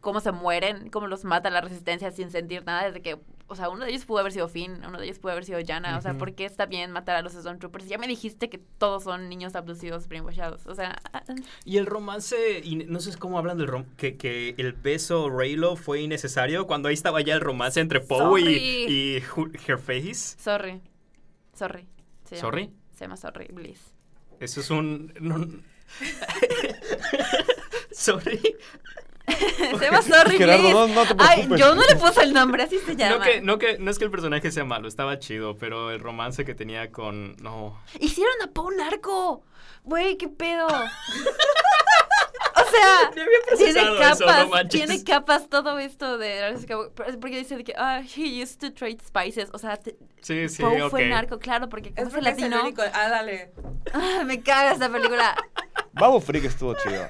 cómo 0.00 0.18
se 0.20 0.32
mueren, 0.32 0.90
cómo 0.90 1.06
los 1.06 1.24
mata 1.24 1.50
la 1.50 1.60
resistencia 1.60 2.10
sin 2.10 2.30
sentir 2.32 2.64
nada, 2.64 2.86
desde 2.86 3.00
que, 3.02 3.18
o 3.50 3.56
sea, 3.56 3.68
uno 3.68 3.84
de 3.84 3.90
ellos 3.90 4.04
pudo 4.06 4.20
haber 4.20 4.32
sido 4.32 4.48
Finn, 4.48 4.80
uno 4.86 4.98
de 4.98 5.04
ellos 5.04 5.18
pudo 5.18 5.32
haber 5.32 5.44
sido 5.44 5.58
Jana, 5.66 5.98
o 5.98 6.00
sea. 6.00 6.16
¿por 6.16 6.34
qué 6.34 6.44
está 6.44 6.66
bien 6.66 6.90
matar 6.92 7.16
a 7.16 7.22
los 7.22 7.32
Stormtroopers? 7.32 7.88
Ya 7.88 7.98
me 7.98 8.06
dijiste 8.06 8.48
que 8.48 8.58
todos 8.78 9.02
son 9.04 9.28
niños 9.28 9.54
abducidos, 9.56 10.06
brainwashados, 10.08 10.66
o 10.66 10.74
sea, 10.74 11.00
ah, 11.12 11.22
ah, 11.28 11.34
Y 11.64 11.76
el 11.78 11.86
romance, 11.86 12.60
y 12.64 12.76
no 12.76 13.00
sé 13.00 13.16
cómo 13.18 13.38
hablan 13.38 13.58
del 13.58 13.66
rom 13.66 13.84
que, 13.96 14.16
que 14.16 14.54
el 14.56 14.72
beso 14.72 15.28
Raylo 15.28 15.76
fue 15.76 16.00
innecesario 16.00 16.66
cuando 16.66 16.88
ahí 16.88 16.94
estaba 16.94 17.20
ya 17.20 17.34
el 17.34 17.40
romance 17.40 17.80
entre 17.80 18.00
Poe 18.00 18.40
y, 18.40 18.86
y 19.18 19.22
Herface. 19.66 20.14
sorry, 20.38 20.80
sorry. 21.52 21.86
se 22.24 22.36
llama. 22.36 22.40
¿Sorry? 22.48 22.70
Se 22.94 23.04
llama 23.04 23.16
Sorry, 23.16 23.48
Bliss. 23.52 23.80
Eso 24.38 24.60
es 24.60 24.70
un... 24.70 25.12
no- 25.20 25.44
Sorry. 27.92 28.40
se 29.78 29.84
llama 29.84 30.02
Sorry, 30.02 30.36
Gerardo, 30.36 30.88
no- 30.88 30.94
no 30.94 31.06
te 31.06 31.14
Ay, 31.18 31.48
yo 31.56 31.74
no 31.74 31.82
le 31.82 31.96
puse 31.96 32.22
el 32.22 32.32
nombre, 32.32 32.62
así 32.64 32.78
se 32.78 32.96
llama. 32.96 33.16
No 33.16 33.22
que, 33.22 33.40
no, 33.40 33.58
que, 33.58 33.78
no 33.78 33.90
es 33.90 33.98
que 33.98 34.04
el 34.04 34.10
personaje 34.10 34.50
sea 34.50 34.64
malo, 34.64 34.88
estaba 34.88 35.18
chido, 35.18 35.56
pero 35.56 35.90
el 35.90 36.00
romance 36.00 36.44
que 36.44 36.54
tenía 36.54 36.90
con... 36.92 37.36
No. 37.36 37.80
Hicieron 37.98 38.34
a 38.42 38.48
Poe 38.48 38.74
narco. 38.76 39.44
Güey, 39.84 40.16
qué 40.18 40.28
pedo. 40.28 40.66
o 40.68 40.70
sea, 42.70 43.10
tiene 43.56 43.82
capas, 43.98 44.20
eso, 44.20 44.26
no 44.26 44.48
manches. 44.48 44.70
tiene 44.86 45.04
capas 45.04 45.48
todo 45.48 45.78
esto 45.78 46.18
de 46.18 46.56
porque 47.20 47.38
dice 47.38 47.56
de 47.56 47.64
que 47.64 47.74
ah, 47.76 48.02
he 48.16 48.42
used 48.42 48.58
to 48.58 48.72
trade 48.72 48.98
spices, 49.06 49.48
o 49.52 49.58
sea, 49.58 49.76
te- 49.76 49.96
Sí, 50.20 50.48
sí, 50.48 50.62
Poe 50.62 50.90
fue 50.90 51.06
narco, 51.06 51.38
claro, 51.38 51.68
porque 51.68 51.94
como 51.94 52.02
Es 52.02 52.08
es 52.08 52.14
porque 52.14 52.28
es 52.30 52.36
el 52.36 52.42
latino, 52.50 52.62
único. 52.62 52.82
Ah, 52.92 53.08
dale. 53.08 53.52
ah, 53.94 54.22
me 54.26 54.42
caga 54.42 54.72
esta 54.72 54.90
película. 54.90 55.34
Babu 55.92 56.20
Freak 56.20 56.44
estuvo 56.44 56.74
chido. 56.74 57.08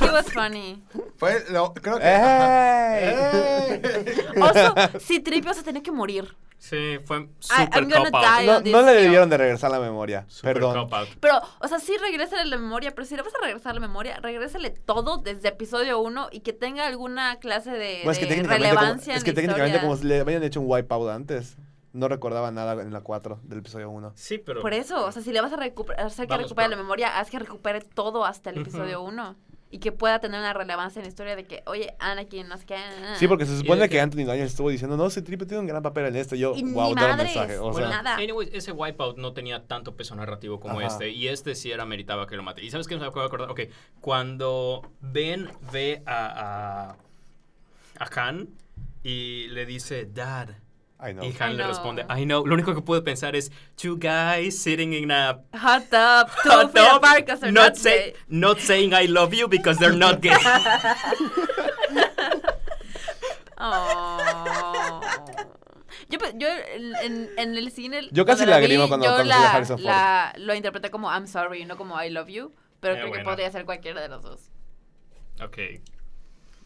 It 0.00 0.12
was 0.12 0.30
funny. 0.32 0.82
Fue, 1.16 1.44
lo- 1.50 1.72
creo 1.74 1.98
que... 1.98 2.04
¡Ey! 2.06 3.80
¡Ey! 3.82 4.40
Oso, 4.40 4.74
si 5.00 5.20
Tripio 5.20 5.54
se 5.54 5.62
tenía 5.62 5.82
que 5.82 5.92
morir. 5.92 6.36
Sí, 6.64 6.98
fue 7.04 7.18
die. 7.18 8.46
No, 8.46 8.80
no 8.80 8.82
le 8.86 8.94
debieron 8.94 9.28
de 9.28 9.36
regresar 9.36 9.70
la 9.70 9.80
memoria. 9.80 10.24
Super 10.28 10.54
Perdón. 10.54 10.88
Pero, 11.20 11.42
o 11.60 11.68
sea, 11.68 11.78
sí 11.78 11.94
regresa 11.98 12.42
la 12.42 12.56
memoria, 12.56 12.92
pero 12.94 13.06
si 13.06 13.16
le 13.16 13.22
vas 13.22 13.34
a 13.34 13.44
regresar 13.44 13.74
la 13.74 13.82
memoria, 13.82 14.18
regrésale 14.22 14.70
todo 14.70 15.18
desde 15.18 15.48
episodio 15.48 16.00
1 16.00 16.28
y 16.32 16.40
que 16.40 16.54
tenga 16.54 16.86
alguna 16.86 17.36
clase 17.36 17.70
de, 17.70 18.00
Bueno, 18.02 18.12
es 18.12 18.18
que 18.18 18.24
de 18.24 18.34
técnicamente, 18.36 18.68
como, 18.70 18.80
relevancia 18.80 19.14
es 19.14 19.18
en 19.20 19.24
que 19.24 19.30
la 19.32 19.34
técnicamente 19.34 19.76
historia. 19.76 19.88
como 19.88 19.96
si 19.98 20.06
le 20.06 20.20
habían 20.20 20.42
hecho 20.42 20.62
un 20.62 20.66
wipeout 20.70 21.10
antes. 21.10 21.58
No 21.92 22.08
recordaba 22.08 22.50
nada 22.50 22.80
en 22.82 22.92
la 22.94 23.02
4 23.02 23.40
del 23.42 23.58
episodio 23.58 23.90
1. 23.90 24.12
Sí, 24.16 24.38
pero... 24.38 24.62
Por 24.62 24.72
eso, 24.72 25.04
o 25.04 25.12
sea, 25.12 25.22
si 25.22 25.32
le 25.32 25.42
vas 25.42 25.52
a 25.52 25.56
recuperar, 25.56 26.06
hacer 26.06 26.26
que 26.26 26.30
Vamos, 26.30 26.44
recupere 26.44 26.68
la 26.70 26.76
memoria, 26.76 27.18
haz 27.20 27.30
que 27.30 27.38
recupere 27.38 27.82
todo 27.82 28.24
hasta 28.24 28.48
el 28.50 28.58
episodio 28.62 29.02
1 29.02 29.36
y 29.74 29.78
que 29.80 29.90
pueda 29.90 30.20
tener 30.20 30.38
una 30.38 30.52
relevancia 30.52 31.00
en 31.00 31.04
la 31.04 31.08
historia 31.08 31.34
de 31.34 31.46
que, 31.48 31.64
oye, 31.66 31.96
Anakin, 31.98 32.46
no 32.46 32.56
sé 32.56 32.64
qué. 32.64 32.76
ah. 32.76 33.16
Sí, 33.18 33.26
porque 33.26 33.44
se 33.44 33.58
supone 33.58 33.82
que 33.82 33.88
que- 33.88 34.00
Anthony 34.00 34.24
Daniels 34.24 34.52
estuvo 34.52 34.70
diciendo, 34.70 34.96
no, 34.96 35.06
ese 35.06 35.20
triple 35.20 35.48
tiene 35.48 35.62
un 35.62 35.66
gran 35.66 35.82
papel 35.82 36.06
en 36.06 36.14
esto. 36.14 36.36
Y 36.36 36.38
yo, 36.38 36.54
Y 36.54 36.62
wow, 36.62 36.94
dar 36.94 37.10
un 37.10 37.16
mensaje. 37.16 37.58
O 37.58 37.72
bueno, 37.72 37.88
sea, 37.88 38.02
nada. 38.02 38.14
Anyways, 38.16 38.50
ese 38.52 38.70
Wipeout 38.70 39.18
no 39.18 39.32
tenía 39.32 39.66
tanto 39.66 39.96
peso 39.96 40.14
narrativo 40.14 40.60
como 40.60 40.78
Ajá. 40.78 40.86
este. 40.86 41.10
Y 41.10 41.26
este 41.26 41.56
sí 41.56 41.72
era 41.72 41.84
meritaba 41.84 42.28
que 42.28 42.36
lo 42.36 42.44
mate. 42.44 42.62
¿Y 42.64 42.70
sabes 42.70 42.86
qué 42.86 42.96
me 42.96 43.02
acabo 43.04 43.20
de 43.22 43.26
acordar? 43.26 43.50
Ok, 43.50 43.62
cuando 44.00 44.88
Ben 45.00 45.48
ve 45.72 46.02
a, 46.06 46.94
a, 47.98 48.04
a 48.04 48.20
Han 48.28 48.48
y 49.02 49.48
le 49.48 49.66
dice, 49.66 50.06
Dad. 50.06 50.50
I 51.06 51.12
know. 51.12 51.24
Y 51.24 51.34
Han 51.38 51.50
I 51.50 51.54
le 51.54 51.62
know. 51.64 51.68
responde, 51.68 52.06
I 52.08 52.24
know. 52.24 52.46
Lo 52.46 52.54
único 52.54 52.74
que 52.74 52.80
puedo 52.80 53.02
pensar 53.04 53.36
es, 53.36 53.50
two 53.76 53.96
guys 53.98 54.58
sitting 54.58 54.92
in 54.94 55.10
a 55.10 55.40
Hot 55.52 55.82
tub, 55.90 56.28
hot 56.44 56.72
tub, 56.72 57.02
not, 57.02 57.52
not 57.52 57.76
say- 57.76 58.12
gay. 58.12 58.14
not 58.28 58.58
saying 58.58 58.92
I 58.94 59.06
love 59.06 59.34
you 59.34 59.46
because 59.48 59.78
they're 59.78 59.96
not 59.96 60.20
gay. 60.20 60.32
Oh. 63.56 65.00
Yo, 66.08 66.18
yo 66.36 66.48
en, 67.02 67.30
en- 67.38 67.56
el 67.56 67.70
cine. 67.70 68.08
Yo 68.12 68.24
casi 68.26 68.44
lagrimo 68.46 68.88
cuando- 68.88 69.06
yo 69.06 69.12
cuando 69.12 69.24
la, 69.30 69.52
Harrison 69.52 69.78
Ford. 69.78 69.86
la- 69.86 70.34
lo 70.38 70.54
interpreté 70.54 70.90
como 70.90 71.08
I'm 71.10 71.26
sorry, 71.26 71.64
no 71.64 71.76
como 71.76 72.00
I 72.02 72.10
love 72.10 72.28
you. 72.28 72.52
Pero 72.80 72.94
Eh, 72.94 72.98
creo 73.00 73.12
que 73.12 73.20
podría 73.20 73.50
ser 73.50 73.64
cualquiera 73.64 74.00
de 74.00 74.08
los 74.08 74.22
dos. 74.22 74.50
ok. 75.42 75.58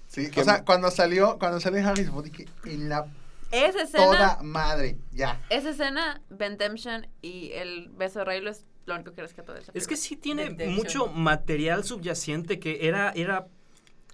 Sí, 0.09 0.31
o 0.35 0.43
sea, 0.43 0.65
cuando 0.65 0.91
salió, 0.91 1.39
cuando 1.39 1.61
salió 1.61 1.87
Harris 1.87 2.09
Ford, 2.11 2.25
dije, 2.25 2.47
en 2.65 2.89
la 2.89 3.07
Esa 3.51 3.83
escena, 3.83 4.05
toda 4.05 4.39
madre, 4.43 4.99
ya. 5.11 5.41
esa 5.51 5.71
escena, 5.71 6.21
Bentemtion 6.29 7.07
y 7.23 7.51
el 7.53 7.89
beso 7.91 8.19
de 8.21 8.25
Raylo 8.27 8.51
es 8.51 8.65
lo 8.87 8.95
único 8.95 9.13
que 9.13 9.23
rescato 9.23 9.53
de 9.55 9.61
esa 9.61 9.73
Es 9.75 9.87
que 9.87 9.97
sí 9.97 10.17
tiene 10.17 10.45
Redemption. 10.45 10.75
mucho 10.75 11.07
material 11.09 11.85
subyacente 11.85 12.59
que 12.59 12.87
era, 12.89 13.11
era 13.15 13.47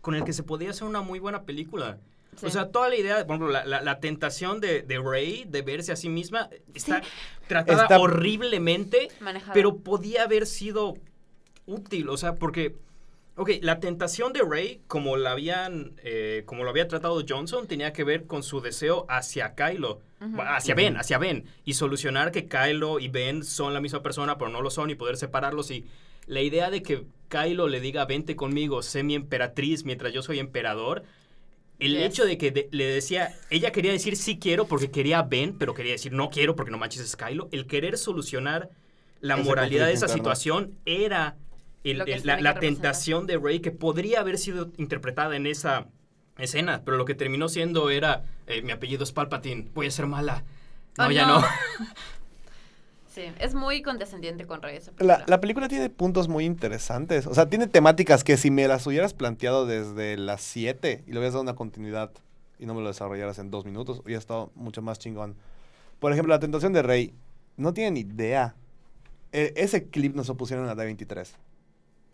con 0.01 0.14
el 0.14 0.25
que 0.25 0.33
se 0.33 0.42
podía 0.42 0.70
hacer 0.70 0.85
una 0.85 1.01
muy 1.01 1.18
buena 1.18 1.42
película. 1.44 1.99
Sí. 2.37 2.47
O 2.47 2.51
sea, 2.51 2.70
toda 2.70 2.88
la 2.88 2.97
idea, 2.97 3.16
por 3.27 3.37
ejemplo, 3.37 3.49
la, 3.51 3.64
la- 3.64 3.81
la 3.81 4.01
tentación 4.01 4.61
de, 4.61 4.83
de 4.83 4.99
Rey 4.99 5.44
de 5.49 5.62
verse 5.62 5.92
a 5.92 5.97
sí 5.97 6.09
misma 6.09 6.51
está 6.75 7.01
tratada 7.47 7.83
Está- 7.85 7.99
horriblemente, 8.01 9.09
pero 9.53 9.77
podía 9.79 10.25
haber 10.25 10.47
sido 10.47 10.94
útil, 11.66 12.09
o 12.09 12.16
sea, 12.16 12.35
porque, 12.35 12.75
ok, 13.37 13.51
la 13.62 13.81
tentación 13.81 14.33
de 14.33 14.42
Rey, 14.42 14.81
como 14.87 15.16
la 15.16 15.33
habían, 15.33 15.92
eh, 16.05 16.42
como 16.47 16.64
lo 16.64 16.70
había 16.70 16.87
tratado 16.88 17.23
Johnson, 17.29 17.66
tenía 17.66 17.92
que 17.92 18.05
ver 18.05 18.25
con 18.27 18.42
su 18.42 18.61
deseo 18.61 19.07
hacia 19.09 19.55
Kylo, 19.55 20.01
hacia 20.47 20.75
Ben, 20.75 20.97
hacia 20.97 21.18
Ben, 21.18 21.44
y 21.64 21.75
solucionar 21.75 22.31
que 22.33 22.47
Kylo 22.47 23.01
y 23.01 23.09
Ben 23.09 23.44
son 23.44 23.75
la 23.75 23.81
misma 23.81 24.03
persona, 24.03 24.38
pero 24.38 24.51
no 24.51 24.62
lo 24.62 24.70
son, 24.70 24.90
y 24.90 24.94
poder 24.94 25.16
separarlos, 25.16 25.70
y 25.70 25.85
la 26.27 26.40
idea 26.40 26.70
de 26.70 26.83
que 26.83 27.05
Kylo 27.29 27.69
le 27.69 27.81
diga, 27.81 28.04
vente 28.06 28.37
conmigo, 28.37 28.83
sé 28.83 29.02
mi 29.02 29.15
emperatriz 29.15 29.85
mientras 29.85 30.13
yo 30.13 30.23
soy 30.23 30.38
emperador, 30.38 31.02
el 31.81 31.94
Yes. 31.94 32.02
hecho 32.06 32.25
de 32.25 32.38
que 32.38 32.52
de- 32.52 32.69
le 32.71 32.85
decía, 32.85 33.35
ella 33.50 33.73
quería 33.73 33.90
decir 33.90 34.17
sí 34.17 34.38
quiero 34.38 34.67
porque 34.67 34.90
quería 34.92 35.19
a 35.19 35.23
Ben, 35.25 35.58
pero 35.58 35.75
quería 35.75 35.92
decir 35.92 36.13
no 36.13 36.31
quiero 36.31 36.54
porque 36.54 36.71
no 36.71 36.79
manches 36.79 37.02
es 37.02 37.17
Kylo. 37.17 37.48
El 37.50 37.67
querer 37.67 37.98
solucionar 37.98 38.71
la 39.21 39.35
Ese 39.35 39.42
moralidad 39.42 39.87
de 39.87 39.92
esa 39.92 40.06
interno. 40.06 40.17
situación 40.23 40.79
era 40.87 41.37
el- 41.85 42.02
el- 42.08 42.22
la, 42.42 42.54
tentación 42.58 43.26
de 43.26 43.38
Rey 43.38 43.60
que 43.60 43.70
podría 43.70 44.20
haber 44.20 44.38
sido 44.38 44.70
interpretada 44.78 45.37
en 45.37 45.46
esa 45.46 45.87
escena, 46.38 46.82
pero 46.85 46.96
lo 46.96 47.04
que 47.04 47.14
terminó 47.14 47.48
siendo 47.48 47.90
era, 47.90 48.24
eh, 48.46 48.62
mi 48.62 48.72
apellido 48.72 49.04
es 49.04 49.12
Palpatine, 49.12 49.68
voy 49.74 49.87
a 49.87 49.90
ser 49.90 50.06
mala. 50.06 50.44
No, 50.98 51.06
Oh, 51.06 51.10
ya 51.10 51.26
no. 51.26 51.40
no. 51.40 51.46
Sí, 53.14 53.22
es 53.38 53.54
muy 53.54 53.80
condescendiente 53.82 54.44
con 54.44 54.60
Rey 54.60 54.76
esa 54.76 54.90
película. 54.90 55.18
La, 55.18 55.24
la 55.28 55.40
película 55.40 55.68
tiene 55.68 55.88
puntos 55.88 56.26
muy 56.26 56.44
interesantes. 56.44 57.28
O 57.28 57.35
sea, 57.35 57.48
tiene 57.48 57.68
temáticas 57.68 58.24
que 58.24 58.37
si 58.37 58.50
me 58.50 58.66
las 58.66 58.85
hubieras 58.88 59.14
planteado 59.14 59.66
desde 59.66 60.16
las 60.16 60.40
7 60.42 61.04
y 61.06 61.12
le 61.12 61.18
hubieras 61.18 61.35
dado 61.35 61.42
una 61.42 61.54
continuidad 61.54 62.10
y 62.58 62.66
no 62.66 62.74
me 62.74 62.80
lo 62.82 62.88
desarrollaras 62.88 63.38
en 63.38 63.52
dos 63.52 63.64
minutos, 63.66 64.00
hubiera 64.04 64.18
estado 64.18 64.50
mucho 64.56 64.82
más 64.82 64.98
chingón. 64.98 65.37
Por 66.00 66.10
ejemplo, 66.10 66.35
la 66.35 66.40
tentación 66.40 66.72
de 66.72 66.82
Rey. 66.82 67.14
No 67.56 67.72
tienen 67.72 67.96
idea. 67.96 68.56
E- 69.30 69.52
ese 69.56 69.88
clip 69.90 70.16
nos 70.16 70.26
lo 70.26 70.37
pusieron 70.37 70.68
en 70.68 70.76
la 70.76 70.85
D23. 70.85 71.28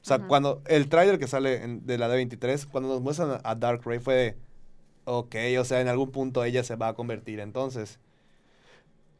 O 0.02 0.04
sea, 0.04 0.18
cuando 0.18 0.62
el 0.66 0.88
tráiler 0.88 1.18
que 1.18 1.26
sale 1.26 1.62
en- 1.62 1.84
de 1.86 1.98
la 1.98 2.08
D23, 2.08 2.66
cuando 2.66 2.88
nos 2.88 3.00
muestran 3.02 3.32
a, 3.32 3.40
a 3.44 3.54
Dark 3.54 3.82
Rey 3.84 3.98
fue 3.98 4.14
de, 4.14 4.36
ok, 5.04 5.34
o 5.60 5.64
sea, 5.64 5.80
en 5.80 5.88
algún 5.88 6.10
punto 6.10 6.42
ella 6.44 6.64
se 6.64 6.76
va 6.76 6.88
a 6.88 6.94
convertir 6.94 7.38
entonces. 7.40 7.98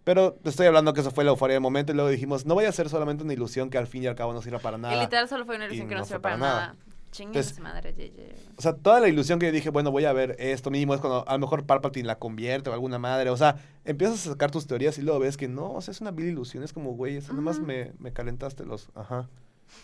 Pero 0.05 0.33
te 0.33 0.49
estoy 0.49 0.67
hablando 0.67 0.95
que 0.95 1.01
eso 1.03 1.11
fue 1.11 1.25
la 1.25 1.31
euforia 1.31 1.55
del 1.55 1.61
momento 1.61 1.93
y 1.93 1.95
luego 1.95 2.09
dijimos, 2.11 2.47
no 2.47 2.55
vaya 2.55 2.71
a 2.71 2.73
ser 2.73 2.89
solamente 2.89 3.23
una 3.23 3.35
ilusión 3.35 3.69
que 3.69 3.77
al 3.79 3.87
fin 3.87 4.03
y 4.03 4.07
al 4.07 4.15
cabo 4.15 4.33
no 4.33 4.41
sirva 4.41 4.59
para 4.59 4.79
Y 4.79 4.81
nada. 4.81 5.03
literal 5.03 5.29
solo 5.29 5.45
fue 5.45 5.57
una 5.57 5.67
ilusión 5.67 5.89
que 5.89 5.95
no 5.95 6.01
no 6.01 6.21
para 6.23 6.37
nada. 6.39 6.61
nada. 6.61 6.77
Entonces- 7.19 7.59
madre, 7.61 7.93
JJ. 7.93 8.55
O 8.57 8.63
sea, 8.63 8.73
toda 8.73 9.01
la 9.01 9.09
ilusión 9.09 9.39
que 9.39 9.47
yo 9.47 9.53
dije, 9.53 9.69
bueno, 9.71 9.91
voy 9.91 10.05
a 10.07 10.13
ver 10.13 10.37
esto 10.39 10.71
mínimo 10.71 10.95
es 10.95 11.01
cuando 11.01 11.29
a 11.29 11.33
lo 11.33 11.39
mejor 11.41 11.67
Palpatine 11.67 12.07
la 12.07 12.19
convierte 12.19 12.71
o 12.71 12.73
alguna 12.73 12.99
madre. 12.99 13.29
O 13.31 13.37
sea, 13.37 13.57
empiezas 13.85 14.27
a 14.27 14.31
sacar 14.31 14.51
tus 14.51 14.67
teorías 14.67 14.97
y 14.97 15.03
luego 15.03 15.19
ves 15.21 15.37
que 15.37 15.49
no, 15.49 15.73
o 15.73 15.81
sea, 15.83 15.93
es 15.93 16.01
una 16.01 16.13
vil 16.13 16.27
ilusión. 16.29 16.63
Es 16.65 16.73
como, 16.73 16.93
güey, 16.93 17.17
eso 17.17 17.33
nomás 17.35 17.59
Ujú. 17.59 17.67
me, 17.67 17.93
me 17.99 18.13
calentaste 18.13 18.65
los... 18.65 18.89
Ajá. 18.95 19.29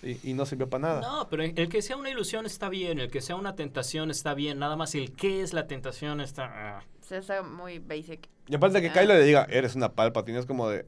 Y, 0.02 0.30
y 0.30 0.34
no 0.34 0.44
sirvió 0.46 0.68
para 0.68 0.82
nada. 0.88 1.00
No, 1.00 1.28
pero 1.28 1.42
el 1.42 1.68
que 1.68 1.80
sea 1.82 1.96
una 1.96 2.10
ilusión 2.10 2.44
está 2.46 2.68
bien, 2.68 2.98
el 2.98 3.10
que 3.10 3.20
sea 3.20 3.36
una 3.36 3.54
tentación 3.56 4.10
está 4.10 4.34
bien, 4.34 4.58
nada 4.58 4.76
más 4.76 4.94
el 4.94 5.14
qué 5.14 5.40
es 5.42 5.52
la 5.52 5.66
tentación 5.66 6.20
está... 6.20 6.44
ah. 6.78 6.82
Sí, 7.00 7.14
está 7.14 7.42
muy 7.42 7.78
basic. 7.78 8.28
Y 8.48 8.54
aparte 8.56 8.80
de 8.80 8.82
que 8.82 8.88
Ah. 8.90 9.00
Kylo 9.02 9.14
le 9.14 9.22
diga, 9.24 9.46
eres 9.48 9.74
una 9.76 9.92
Palpatine, 9.92 10.38
es 10.38 10.46
como 10.46 10.68
de... 10.68 10.86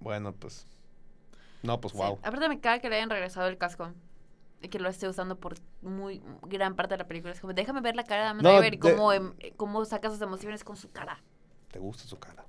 Bueno, 0.00 0.32
pues... 0.34 0.66
No, 1.62 1.80
pues 1.80 1.92
Sí. 1.92 1.98
wow. 1.98 2.18
Aparte 2.22 2.48
me 2.48 2.60
caga 2.60 2.78
que 2.80 2.88
le 2.90 2.96
hayan 2.96 3.10
regresado 3.10 3.48
el 3.48 3.58
casco. 3.58 3.90
Y 4.62 4.68
que 4.68 4.78
lo 4.78 4.88
esté 4.88 5.08
usando 5.08 5.36
por 5.38 5.54
muy 5.82 6.22
gran 6.42 6.76
parte 6.76 6.94
de 6.94 6.98
la 6.98 7.06
película. 7.06 7.32
Es 7.32 7.40
como, 7.40 7.52
déjame 7.52 7.80
ver 7.82 7.94
la 7.96 8.04
cara 8.04 8.22
de 8.22 8.28
Amanda 8.28 8.50
No, 8.52 8.56
Driver 8.58 8.74
y 8.74 8.76
de- 8.78 8.90
cómo, 8.96 9.12
em- 9.12 9.34
cómo 9.56 9.84
saca 9.84 10.08
sus 10.10 10.20
emociones 10.22 10.64
con 10.64 10.76
su 10.76 10.90
cara. 10.90 11.22
Te 11.70 11.78
gusta 11.78 12.04
su 12.04 12.18
cara. 12.18 12.45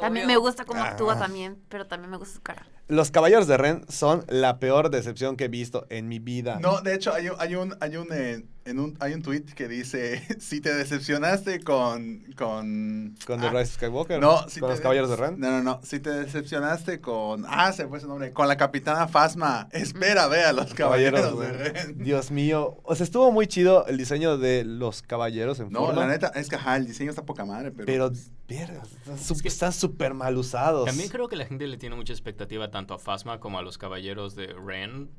También 0.00 0.26
me 0.26 0.36
gusta 0.36 0.64
cómo 0.64 0.82
actúa 0.82 1.14
Ah. 1.14 1.18
también, 1.18 1.58
pero 1.68 1.86
también 1.86 2.10
me 2.10 2.16
gusta 2.16 2.34
su 2.34 2.42
cara. 2.42 2.66
Los 2.88 3.10
Caballeros 3.10 3.46
de 3.46 3.56
Ren 3.58 3.84
son 3.90 4.24
la 4.28 4.58
peor 4.58 4.88
decepción 4.90 5.36
que 5.36 5.44
he 5.44 5.48
visto 5.48 5.86
en 5.90 6.08
mi 6.08 6.18
vida. 6.18 6.58
No, 6.60 6.80
de 6.80 6.94
hecho, 6.94 7.12
hay 7.12 7.28
un, 7.28 7.36
hay 7.38 7.54
un, 7.54 7.76
hay 7.80 7.96
un, 7.96 8.08
eh, 8.12 8.44
en 8.68 8.78
un, 8.78 8.96
hay 9.00 9.14
un 9.14 9.22
tweet 9.22 9.42
que 9.54 9.66
dice, 9.68 10.22
si 10.40 10.60
te 10.60 10.74
decepcionaste 10.74 11.60
con, 11.60 12.24
con... 12.36 13.16
Con 13.26 13.40
The 13.40 13.46
ah, 13.46 13.50
Rise 13.50 13.62
of 13.62 13.70
Skywalker. 13.74 14.20
No, 14.20 14.48
si 14.48 14.60
Con 14.60 14.68
te 14.68 14.74
los 14.74 14.80
Caballeros 14.80 15.10
de 15.10 15.16
Ren. 15.16 15.40
No, 15.40 15.50
no, 15.50 15.62
no. 15.62 15.80
Si 15.82 16.00
te 16.00 16.10
decepcionaste 16.10 17.00
con. 17.00 17.44
Ah, 17.48 17.72
se 17.72 17.86
fue 17.86 18.00
su 18.00 18.08
nombre. 18.08 18.32
Con 18.32 18.48
la 18.48 18.56
capitana 18.56 19.08
Fasma. 19.08 19.68
Espera, 19.72 20.26
ve 20.28 20.44
a 20.44 20.52
los 20.52 20.74
caballeros, 20.74 21.38
de 21.38 21.52
Ren. 21.52 21.98
Dios 21.98 22.30
mío. 22.30 22.78
O 22.84 22.94
sea, 22.94 23.04
estuvo 23.04 23.32
muy 23.32 23.46
chido 23.46 23.86
el 23.86 23.96
diseño 23.96 24.38
de 24.38 24.64
los 24.64 25.02
caballeros 25.02 25.60
en 25.60 25.70
No, 25.70 25.86
forma. 25.86 26.02
la 26.02 26.08
neta, 26.08 26.28
es 26.34 26.48
que 26.48 26.56
ajá, 26.56 26.76
el 26.76 26.86
diseño 26.86 27.10
está 27.10 27.24
poca 27.24 27.44
madre, 27.44 27.70
pero. 27.70 27.86
Pero, 27.86 28.12
verga, 28.48 28.82
están 29.44 29.72
súper 29.72 30.14
mal 30.14 30.36
usados. 30.36 30.86
También 30.86 31.08
creo 31.08 31.28
que 31.28 31.36
la 31.36 31.46
gente 31.46 31.66
le 31.66 31.76
tiene 31.78 31.96
mucha 31.96 32.12
expectativa 32.12 32.70
tanto 32.70 32.94
a 32.94 32.98
Phasma 32.98 33.40
como 33.40 33.58
a 33.58 33.62
los 33.62 33.78
caballeros 33.78 34.34
de 34.34 34.54
Ren. 34.54 35.10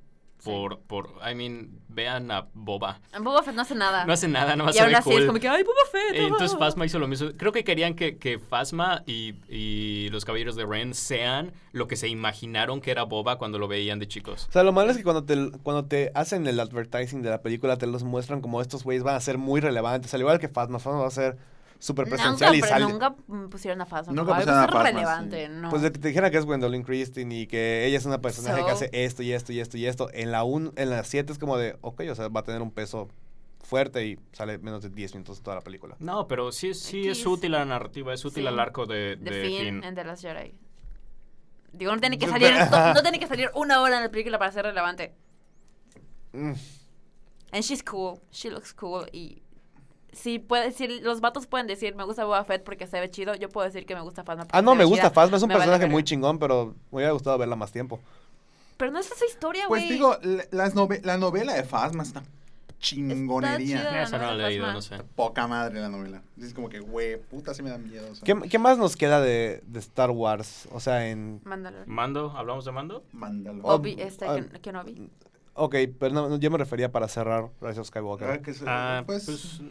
Por, 0.43 0.79
por, 0.79 1.09
I 1.29 1.35
mean, 1.35 1.81
vean 1.89 2.31
a 2.31 2.47
Boba. 2.53 3.01
Boba 3.19 3.43
Fett 3.43 3.55
no 3.55 3.61
hace 3.61 3.75
nada. 3.75 4.05
No 4.05 4.13
hace 4.13 4.27
nada, 4.27 4.55
nada 4.55 4.63
más 4.63 4.75
y 4.75 4.77
se 4.77 4.83
aún 4.83 4.91
ve 4.91 4.97
así 4.97 5.09
cool. 5.09 5.21
es 5.21 5.27
como 5.27 5.39
que, 5.39 5.49
ay, 5.49 5.63
Boba 5.63 5.81
Fett. 5.91 6.15
Eh, 6.15 6.23
Entonces 6.25 6.53
ah". 6.55 6.59
Phasma 6.59 6.85
hizo 6.85 6.97
lo 6.97 7.07
mismo. 7.07 7.29
Creo 7.35 7.51
que 7.51 7.63
querían 7.63 7.93
que, 7.93 8.17
que 8.17 8.39
Phasma 8.39 9.03
y, 9.05 9.35
y 9.49 10.09
los 10.09 10.23
caballeros 10.23 10.55
de 10.55 10.65
Ren 10.65 10.93
sean 10.93 11.51
lo 11.73 11.87
que 11.87 11.95
se 11.95 12.07
imaginaron 12.07 12.79
que 12.81 12.91
era 12.91 13.03
Boba 13.03 13.37
cuando 13.37 13.59
lo 13.59 13.67
veían 13.67 13.99
de 13.99 14.07
chicos. 14.07 14.47
O 14.49 14.51
sea, 14.51 14.63
lo 14.63 14.71
malo 14.71 14.91
es 14.91 14.97
que 14.97 15.03
cuando 15.03 15.25
te, 15.25 15.51
cuando 15.63 15.85
te 15.85 16.11
hacen 16.15 16.47
el 16.47 16.59
advertising 16.59 17.21
de 17.21 17.29
la 17.29 17.41
película, 17.41 17.77
te 17.77 17.87
los 17.87 18.03
muestran 18.03 18.41
como 18.41 18.61
estos 18.61 18.83
güeyes 18.83 19.03
van 19.03 19.15
a 19.15 19.19
ser 19.19 19.37
muy 19.37 19.59
relevantes. 19.59 20.13
Al 20.13 20.21
igual 20.21 20.39
que 20.39 20.47
Phasma, 20.47 20.79
Phasma 20.79 21.01
va 21.01 21.07
a 21.07 21.11
ser 21.11 21.37
súper 21.79 22.07
presencial 22.07 22.51
Nunca, 22.51 22.55
y 22.57 22.61
pero 22.61 22.73
sale. 22.73 22.85
nunca 22.85 23.15
pusieron 23.49 23.81
a 23.81 23.85
Phasma. 23.85 24.13
Nunca 24.13 24.25
como, 24.25 24.33
"Ay, 24.35 24.41
pusieron 24.41 24.63
a 24.63 24.67
Phasma, 24.67 24.83
relevante, 24.91 25.45
sí. 25.47 25.51
no. 25.53 25.69
Pues 25.69 25.81
de 25.81 25.91
que 25.91 25.99
te 25.99 26.07
dijera 26.09 26.29
que 26.29 26.37
es 26.37 26.45
Gwendolyn 26.45 26.83
Christine 26.83 27.33
y 27.39 27.47
que 27.47 27.85
ella 27.85 27.97
es 27.97 28.05
una 28.05 28.19
personaje 28.21 28.63
que 28.65 28.71
hace 28.71 28.89
esto 28.91 29.23
y 29.23 29.31
esto 29.31 29.53
y 29.53 29.59
esto 29.59 29.77
y 29.77 29.85
esto. 29.85 30.09
En 30.13 30.31
la 30.31 30.43
un, 30.43 30.73
en 30.75 30.89
la 30.89 31.03
7 31.03 31.31
es 31.33 31.39
como 31.39 31.57
de, 31.57 31.77
ok, 31.81 32.01
o 32.11 32.15
sea, 32.15 32.27
va 32.27 32.41
a 32.41 32.43
tener 32.43 32.61
un 32.61 32.71
peso 32.71 33.07
fuerte 33.61 34.05
y 34.05 34.19
sale 34.33 34.57
menos 34.57 34.81
de 34.83 34.89
10 34.89 35.13
minutos 35.13 35.37
en 35.37 35.43
toda 35.43 35.55
la 35.57 35.61
película. 35.61 35.95
No, 35.99 36.27
pero 36.27 36.51
sí, 36.51 36.73
sí 36.73 37.07
es 37.07 37.25
útil 37.25 37.51
la 37.53 37.63
narrativa, 37.65 38.13
es 38.13 38.25
útil 38.25 38.43
Sí. 38.43 38.47
al 38.47 38.59
arco 38.59 38.85
de, 38.85 39.15
de 39.15 39.31
de 39.31 39.41
Finn, 39.41 39.59
Finn. 39.59 39.83
en 39.83 39.95
The 39.95 40.03
Last 40.03 40.21
Jedi. 40.23 40.53
Digo, 41.71 41.93
no 41.93 42.01
tiene 42.01 42.17
que 42.17 42.27
salir, 42.29 42.51
no, 42.71 42.93
no 42.95 43.01
tiene 43.01 43.19
que 43.19 43.27
salir 43.27 43.49
una 43.53 43.79
hora 43.81 43.97
en 43.97 44.03
la 44.03 44.09
película 44.11 44.37
para 44.39 44.51
ser 44.51 44.65
relevante. 44.65 45.13
Mm. 46.33 46.53
And 47.51 47.63
she's 47.63 47.83
cool, 47.83 48.19
she 48.31 48.49
looks 48.49 48.73
cool 48.73 49.07
y 49.11 49.41
si 50.13 50.39
puede, 50.39 50.71
si 50.71 50.99
los 51.01 51.21
vatos 51.21 51.47
pueden 51.47 51.67
decir 51.67 51.95
me 51.95 52.03
gusta 52.03 52.23
Boba 52.25 52.43
Fett 52.43 52.63
porque 52.63 52.87
se 52.87 52.99
ve 52.99 53.09
chido, 53.11 53.35
yo 53.35 53.49
puedo 53.49 53.65
decir 53.65 53.85
que 53.85 53.95
me 53.95 54.01
gusta 54.01 54.23
porque 54.23 54.43
Ah, 54.51 54.61
no, 54.61 54.75
me 54.75 54.83
gusta 54.85 55.03
chida. 55.09 55.13
Phasma, 55.13 55.37
es 55.37 55.43
un 55.43 55.49
vale 55.49 55.59
personaje 55.59 55.87
muy 55.87 56.03
chingón, 56.03 56.39
pero 56.39 56.73
me 56.91 56.97
hubiera 56.97 57.11
gustado 57.11 57.37
verla 57.37 57.55
más 57.55 57.71
tiempo. 57.71 57.99
Pero 58.77 58.91
no 58.91 58.99
es 58.99 59.11
esa 59.11 59.25
historia, 59.25 59.67
güey. 59.67 59.81
Pues 59.87 59.91
digo, 59.93 60.17
la, 60.21 60.45
las 60.51 60.75
nove- 60.75 61.01
la 61.03 61.17
novela 61.17 61.53
de 61.53 61.63
Fasma 61.63 62.03
está 62.03 62.23
chingonería. 62.79 63.77
Está. 63.77 64.03
Esa 64.03 64.17
no 64.17 64.33
la 64.35 64.47
he 64.47 64.49
leído, 64.51 64.71
no 64.71 64.81
sé. 64.81 64.97
Poca 65.15 65.47
madre 65.47 65.79
la 65.81 65.89
novela. 65.89 66.21
Es 66.41 66.53
como 66.53 66.69
que, 66.69 66.79
güey, 66.79 67.17
puta, 67.21 67.53
sí 67.53 67.61
me 67.61 67.69
da 67.69 67.77
miedo. 67.77 68.09
o 68.11 68.15
sea. 68.15 68.23
¿Qué, 68.23 68.49
qué 68.49 68.57
más 68.59 68.77
nos 68.77 68.95
queda 68.95 69.21
de, 69.21 69.61
de 69.67 69.79
Star 69.79 70.11
Wars? 70.11 70.67
O 70.71 70.79
sea, 70.79 71.09
en... 71.09 71.41
Mandalorian. 71.43 71.89
¿Mando? 71.93 72.31
¿Hablamos 72.35 72.65
de 72.65 72.71
Mando? 72.71 73.03
Mándalo. 73.11 73.61
Oh, 73.63 73.75
Obi, 73.75 73.95
este, 73.99 74.25
ah, 74.25 74.35
que, 74.35 74.61
que 74.61 74.71
no 74.71 74.83
vi. 74.83 75.09
Ok, 75.55 75.75
pero 75.99 76.13
no, 76.13 76.29
no, 76.29 76.37
yo 76.37 76.49
me 76.51 76.57
refería 76.57 76.89
para 76.91 77.07
cerrar 77.09 77.49
Rise 77.59 77.81
of 77.81 77.87
Skywalker. 77.87 78.29
Ah, 78.29 78.37
que 78.41 78.53
se- 78.53 78.63
Ah, 78.65 79.03
pues, 79.05 79.25
pues... 79.25 79.61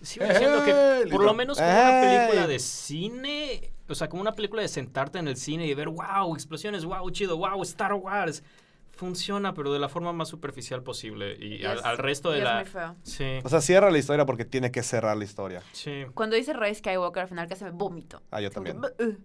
Sigo 0.00 0.26
diciendo 0.26 0.64
que 0.64 1.02
¡Ey! 1.04 1.10
por 1.10 1.24
lo 1.24 1.34
menos 1.34 1.58
como 1.58 1.68
una 1.70 2.00
película 2.00 2.46
de 2.46 2.58
cine, 2.58 3.72
o 3.88 3.94
sea, 3.94 4.08
como 4.08 4.22
una 4.22 4.32
película 4.34 4.62
de 4.62 4.68
sentarte 4.68 5.18
en 5.18 5.28
el 5.28 5.36
cine 5.36 5.66
y 5.66 5.74
ver, 5.74 5.88
wow, 5.88 6.34
explosiones, 6.34 6.84
wow, 6.84 7.08
chido, 7.10 7.36
wow, 7.36 7.60
Star 7.62 7.94
Wars. 7.94 8.42
Funciona, 8.92 9.54
pero 9.54 9.72
de 9.72 9.78
la 9.78 9.88
forma 9.88 10.12
más 10.12 10.26
superficial 10.28 10.82
posible. 10.82 11.36
Y 11.38 11.62
Y 11.62 11.64
al, 11.64 11.78
es- 11.78 11.84
al 11.84 11.98
resto 11.98 12.30
de 12.32 12.38
y 12.38 12.40
es 12.40 12.44
la... 12.44 12.54
muy 12.56 12.64
feo. 12.64 12.96
Sí, 13.04 13.38
O 13.44 13.48
sea, 13.48 13.60
cierra 13.60 13.90
la 13.92 13.98
historia 13.98 14.26
porque 14.26 14.44
tiene 14.44 14.72
que 14.72 14.82
cerrar 14.82 15.16
la 15.16 15.22
historia. 15.24 15.62
sí. 15.72 16.04
Cuando 16.14 16.34
dice 16.34 16.52
Rey 16.52 16.74
Skywalker 16.74 17.22
al 17.22 17.28
final 17.28 17.46
casi 17.48 17.64
me 17.64 17.70
vomito. 17.70 18.20
Ah, 18.32 18.40
yo 18.40 18.50
Como 18.50 18.64
que, 18.64 18.72
también. 18.72 19.18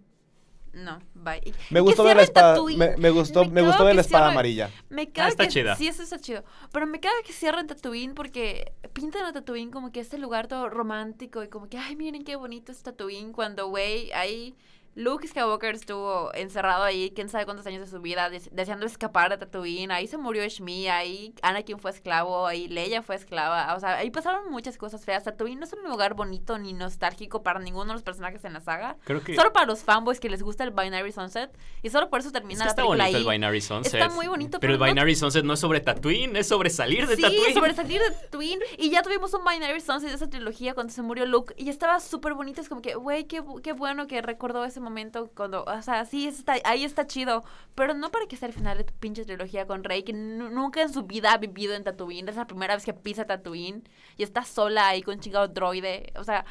No, 0.73 0.99
bye. 1.13 1.53
Me 1.69 1.79
gustó 1.81 2.03
ver 2.03 2.17
la 2.17 2.23
espada. 2.23 2.57
Me, 2.75 2.97
me 2.97 3.09
gustó, 3.11 3.45
me 3.45 3.61
gustó 3.61 3.85
ver 3.85 3.93
la 3.95 4.01
espada 4.01 4.25
cierren- 4.25 4.31
amarilla. 4.31 4.71
Me 4.89 5.11
caga 5.11 5.29
está 5.29 5.43
que, 5.43 5.49
chida. 5.51 5.75
Sí, 5.75 5.87
eso 5.87 6.01
está 6.01 6.17
chido. 6.19 6.43
Pero 6.71 6.87
me 6.87 6.99
caga 6.99 7.13
que 7.25 7.31
cierren 7.31 7.67
Tatooine 7.67 8.15
porque 8.15 8.73
pintan 8.91 9.25
a 9.25 9.33
Tatooine 9.33 9.69
como 9.71 9.91
que 9.91 9.99
este 9.99 10.17
lugar 10.17 10.47
todo 10.47 10.69
romántico 10.69 11.43
y 11.43 11.47
como 11.47 11.69
que, 11.69 11.77
ay, 11.77 11.95
miren 11.95 12.23
qué 12.23 12.35
bonito 12.35 12.71
es 12.71 12.81
Tatooine. 12.81 13.31
Cuando, 13.33 13.67
güey, 13.67 14.11
ahí 14.13 14.55
Luke 14.95 15.27
Skywalker 15.27 15.73
estuvo 15.73 16.31
encerrado 16.35 16.83
ahí, 16.83 17.11
quién 17.15 17.27
sabe 17.27 17.45
cuántos 17.45 17.65
años 17.65 17.81
de 17.81 17.87
su 17.87 17.99
vida, 17.99 18.29
des- 18.29 18.49
deseando 18.53 18.85
escapar 18.85 19.29
de 19.31 19.37
Tatooine. 19.37 19.91
Ahí 19.91 20.05
se 20.07 20.17
murió 20.17 20.47
Shmi, 20.47 20.87
ahí 20.87 21.33
Anakin 21.41 21.79
fue 21.79 21.89
esclavo, 21.91 22.45
ahí 22.45 22.67
Leia 22.67 23.01
fue 23.01 23.15
esclava. 23.15 23.73
O 23.75 23.79
sea, 23.79 23.95
ahí 23.97 24.11
pasaron 24.11 24.51
muchas 24.51 24.77
cosas 24.77 25.03
feas. 25.03 25.23
Tatooine 25.23 25.59
no 25.59 25.65
es 25.65 25.73
un 25.73 25.83
lugar 25.89 26.13
bonito 26.13 26.59
ni 26.59 26.73
nostálgico 26.73 27.41
para 27.41 27.59
ninguno 27.59 27.87
de 27.87 27.93
los 27.93 28.03
personajes 28.03 28.43
en 28.45 28.53
la 28.53 28.61
saga. 28.61 28.97
Creo 29.03 29.23
que... 29.23 29.35
Solo 29.35 29.51
para 29.51 29.65
los 29.65 29.83
fanboys 29.83 30.19
que 30.19 30.29
les 30.29 30.43
gusta 30.43 30.63
el 30.63 30.69
Binary 30.71 31.11
Sunset. 31.11 31.49
Y 31.81 31.89
solo 31.89 32.09
por 32.11 32.19
eso 32.19 32.29
Es 32.29 32.33
termina 32.33 32.59
que 32.59 32.65
la 32.65 32.69
está 32.69 32.81
película 32.83 33.03
bonito 33.05 33.17
ahí. 33.17 33.23
el 33.23 33.29
Binary 33.31 33.61
Sunset. 33.61 33.93
Está 33.95 34.09
muy 34.09 34.27
bonito, 34.27 34.59
Pero 34.59 34.73
el 34.73 34.79
pero 34.79 34.85
no- 34.89 34.93
Binary 34.93 35.15
Sunset 35.15 35.43
no 35.43 35.53
es 35.53 35.59
sobre 35.59 35.79
Tatooine, 35.79 36.35
es 36.35 36.47
sobre 36.47 36.69
salir 36.69 37.07
de 37.07 37.15
Sí, 37.15 37.21
Tatooine. 37.23 37.53
sobre 37.55 37.73
salir 37.73 37.99
de 37.99 38.11
Tatooine. 38.11 38.59
Y 38.77 38.91
ya 38.91 39.01
tuvimos 39.01 39.33
un 39.33 39.41
Binary 39.43 39.81
Sunset 39.81 40.09
de 40.09 40.15
esa 40.15 40.29
trilogía 40.29 40.75
cuando 40.75 40.93
se 40.93 41.01
murió 41.01 41.25
Luke. 41.25 41.55
Y 41.57 41.69
estaba 41.69 41.99
súper 41.99 42.35
bonito. 42.35 42.61
Es 42.61 42.69
como 42.69 42.81
que, 42.83 42.93
güey, 42.93 43.23
qué, 43.25 43.43
qué 43.63 43.73
bueno 43.73 44.05
que 44.05 44.21
recordó 44.21 44.63
ese 44.65 44.82
momento 44.83 45.31
cuando... 45.35 45.63
O 45.63 45.81
sea, 45.81 46.05
sí, 46.05 46.27
está, 46.27 46.55
ahí 46.65 46.83
está 46.83 47.07
chido. 47.07 47.43
Pero 47.75 47.93
no 47.93 48.11
para 48.11 48.27
que 48.27 48.37
sea 48.37 48.47
el 48.47 48.53
final 48.53 48.77
de 48.77 48.83
tu 48.83 48.93
pinche 48.93 49.25
trilogía 49.25 49.65
con 49.65 49.83
Rey, 49.83 50.03
que 50.03 50.13
nu- 50.13 50.49
nunca 50.49 50.81
en 50.81 50.93
su 50.93 51.03
vida 51.03 51.33
ha 51.33 51.37
vivido 51.37 51.73
en 51.73 51.83
Tatooine. 51.83 52.29
Es 52.29 52.35
la 52.35 52.45
primera 52.47 52.75
vez 52.75 52.85
que 52.85 52.93
pisa 52.93 53.25
Tatooine. 53.25 53.83
Y 54.17 54.23
está 54.23 54.43
sola 54.43 54.87
ahí 54.89 55.01
con 55.01 55.15
un 55.15 55.19
chingado 55.21 55.47
droide. 55.47 56.13
O 56.17 56.23
sea, 56.23 56.45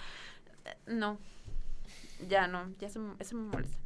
no. 0.87 1.19
Ya 2.29 2.47
no. 2.49 2.71
Ya 2.79 2.89
se, 2.89 2.99
eso 3.19 3.37
me 3.37 3.43
molesta. 3.49 3.79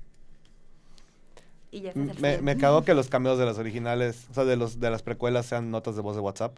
Y 1.71 1.81
ya 1.81 1.93
Me, 1.95 2.39
me 2.41 2.57
cagó 2.57 2.85
que 2.85 2.95
los 2.95 3.09
cameos 3.09 3.39
de 3.39 3.45
las 3.45 3.59
originales, 3.59 4.29
o 4.31 4.35
sea, 4.35 4.45
de, 4.45 4.57
los, 4.57 4.79
de 4.81 4.89
las 4.89 5.03
precuelas 5.03 5.47
sean 5.47 5.71
notas 5.71 5.97
de 5.97 6.03
voz 6.03 6.15
de 6.15 6.23
WhatsApp. 6.23 6.57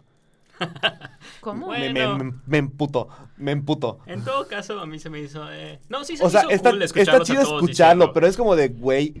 ¿Cómo? 1.41 1.67
Bueno. 1.67 1.93
Me, 2.17 2.23
me, 2.23 2.23
me, 2.31 2.39
me 2.45 2.57
emputo, 2.57 3.07
me 3.37 3.51
emputo. 3.51 3.99
En 4.05 4.23
todo 4.23 4.47
caso, 4.47 4.79
a 4.79 4.85
mí 4.85 4.99
se 4.99 5.09
me 5.09 5.19
hizo... 5.19 5.49
eh, 5.51 5.79
No, 5.89 6.03
sí 6.03 6.17
se 6.17 6.23
O 6.23 6.27
me 6.27 6.31
sea, 6.31 6.41
hizo 6.41 6.49
está, 6.51 6.71
cool 6.71 6.81
está 6.83 7.19
chido 7.21 7.43
todos 7.43 7.63
escucharlo, 7.63 8.05
diciendo- 8.05 8.13
pero 8.13 8.27
es 8.27 8.37
como 8.37 8.55
de, 8.55 8.69
güey, 8.69 9.13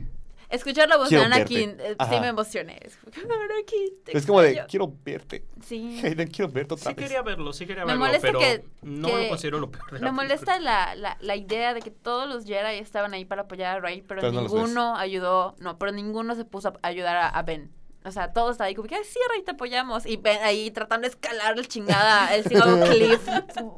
Escuchar 0.51 0.89
la 0.89 0.97
voz 0.97 1.09
de 1.11 1.17
Quiero 1.17 1.25
Anakin, 1.31 1.77
verte. 1.77 1.91
eh, 1.91 1.95
sí 2.09 2.19
me 2.19 2.27
emocioné. 2.29 2.79
Es 2.81 2.97
como, 2.97 3.33
Anakin, 3.35 3.89
te 4.03 4.17
Es 4.17 4.25
como 4.25 4.41
de, 4.41 4.47
extraño". 4.47 4.67
quiero 4.67 4.93
verte. 5.05 5.45
Sí. 5.63 5.99
Hayden, 6.03 6.27
quiero 6.27 6.51
verte 6.51 6.73
otra 6.73 6.89
Sí 6.89 6.95
vez. 6.95 7.05
quería 7.05 7.21
verlo, 7.21 7.53
sí 7.53 7.67
quería 7.67 7.83
Me 7.85 7.91
verlo, 7.91 8.05
molesta 8.07 8.27
pero 8.27 8.39
que- 8.39 8.65
no 8.81 9.09
que- 9.09 9.23
lo 9.25 9.29
considero 9.29 9.59
lo 9.59 9.69
peor 9.69 9.91
de 9.91 9.99
la 9.99 10.05
Me 10.07 10.11
molesta 10.11 10.59
la, 10.59 10.95
la, 10.95 11.17
la 11.21 11.35
idea 11.35 11.75
de 11.75 11.81
que 11.83 11.91
todos 11.91 12.27
los 12.27 12.45
Jedi 12.45 12.79
estaban 12.79 13.13
ahí 13.13 13.25
para 13.25 13.43
apoyar 13.43 13.77
a 13.77 13.79
Rey, 13.79 14.01
pero, 14.01 14.21
Pero 14.21 14.33
no 14.33 14.41
ninguno 14.41 14.95
ayudó, 14.95 15.55
no, 15.59 15.77
pero 15.77 15.91
ninguno 15.91 16.33
se 16.33 16.45
puso 16.45 16.69
a 16.69 16.87
ayudar 16.87 17.17
a, 17.17 17.29
a 17.29 17.43
Ben. 17.43 17.69
O 18.05 18.11
sea, 18.11 18.31
todos 18.31 18.51
estaban 18.51 18.69
ahí 18.69 18.75
como 18.75 18.87
que, 18.87 18.95
"Ay, 18.95 19.03
sí, 19.03 19.19
Rey, 19.33 19.43
te 19.43 19.51
apoyamos. 19.51 20.05
Y 20.05 20.15
Ben 20.17 20.41
ahí 20.41 20.71
tratando 20.71 21.03
de 21.07 21.09
escalar 21.09 21.57
el 21.59 21.67
chingada, 21.67 22.33
el 22.33 22.43
chingado 22.49 22.85
cliff, 22.89 23.27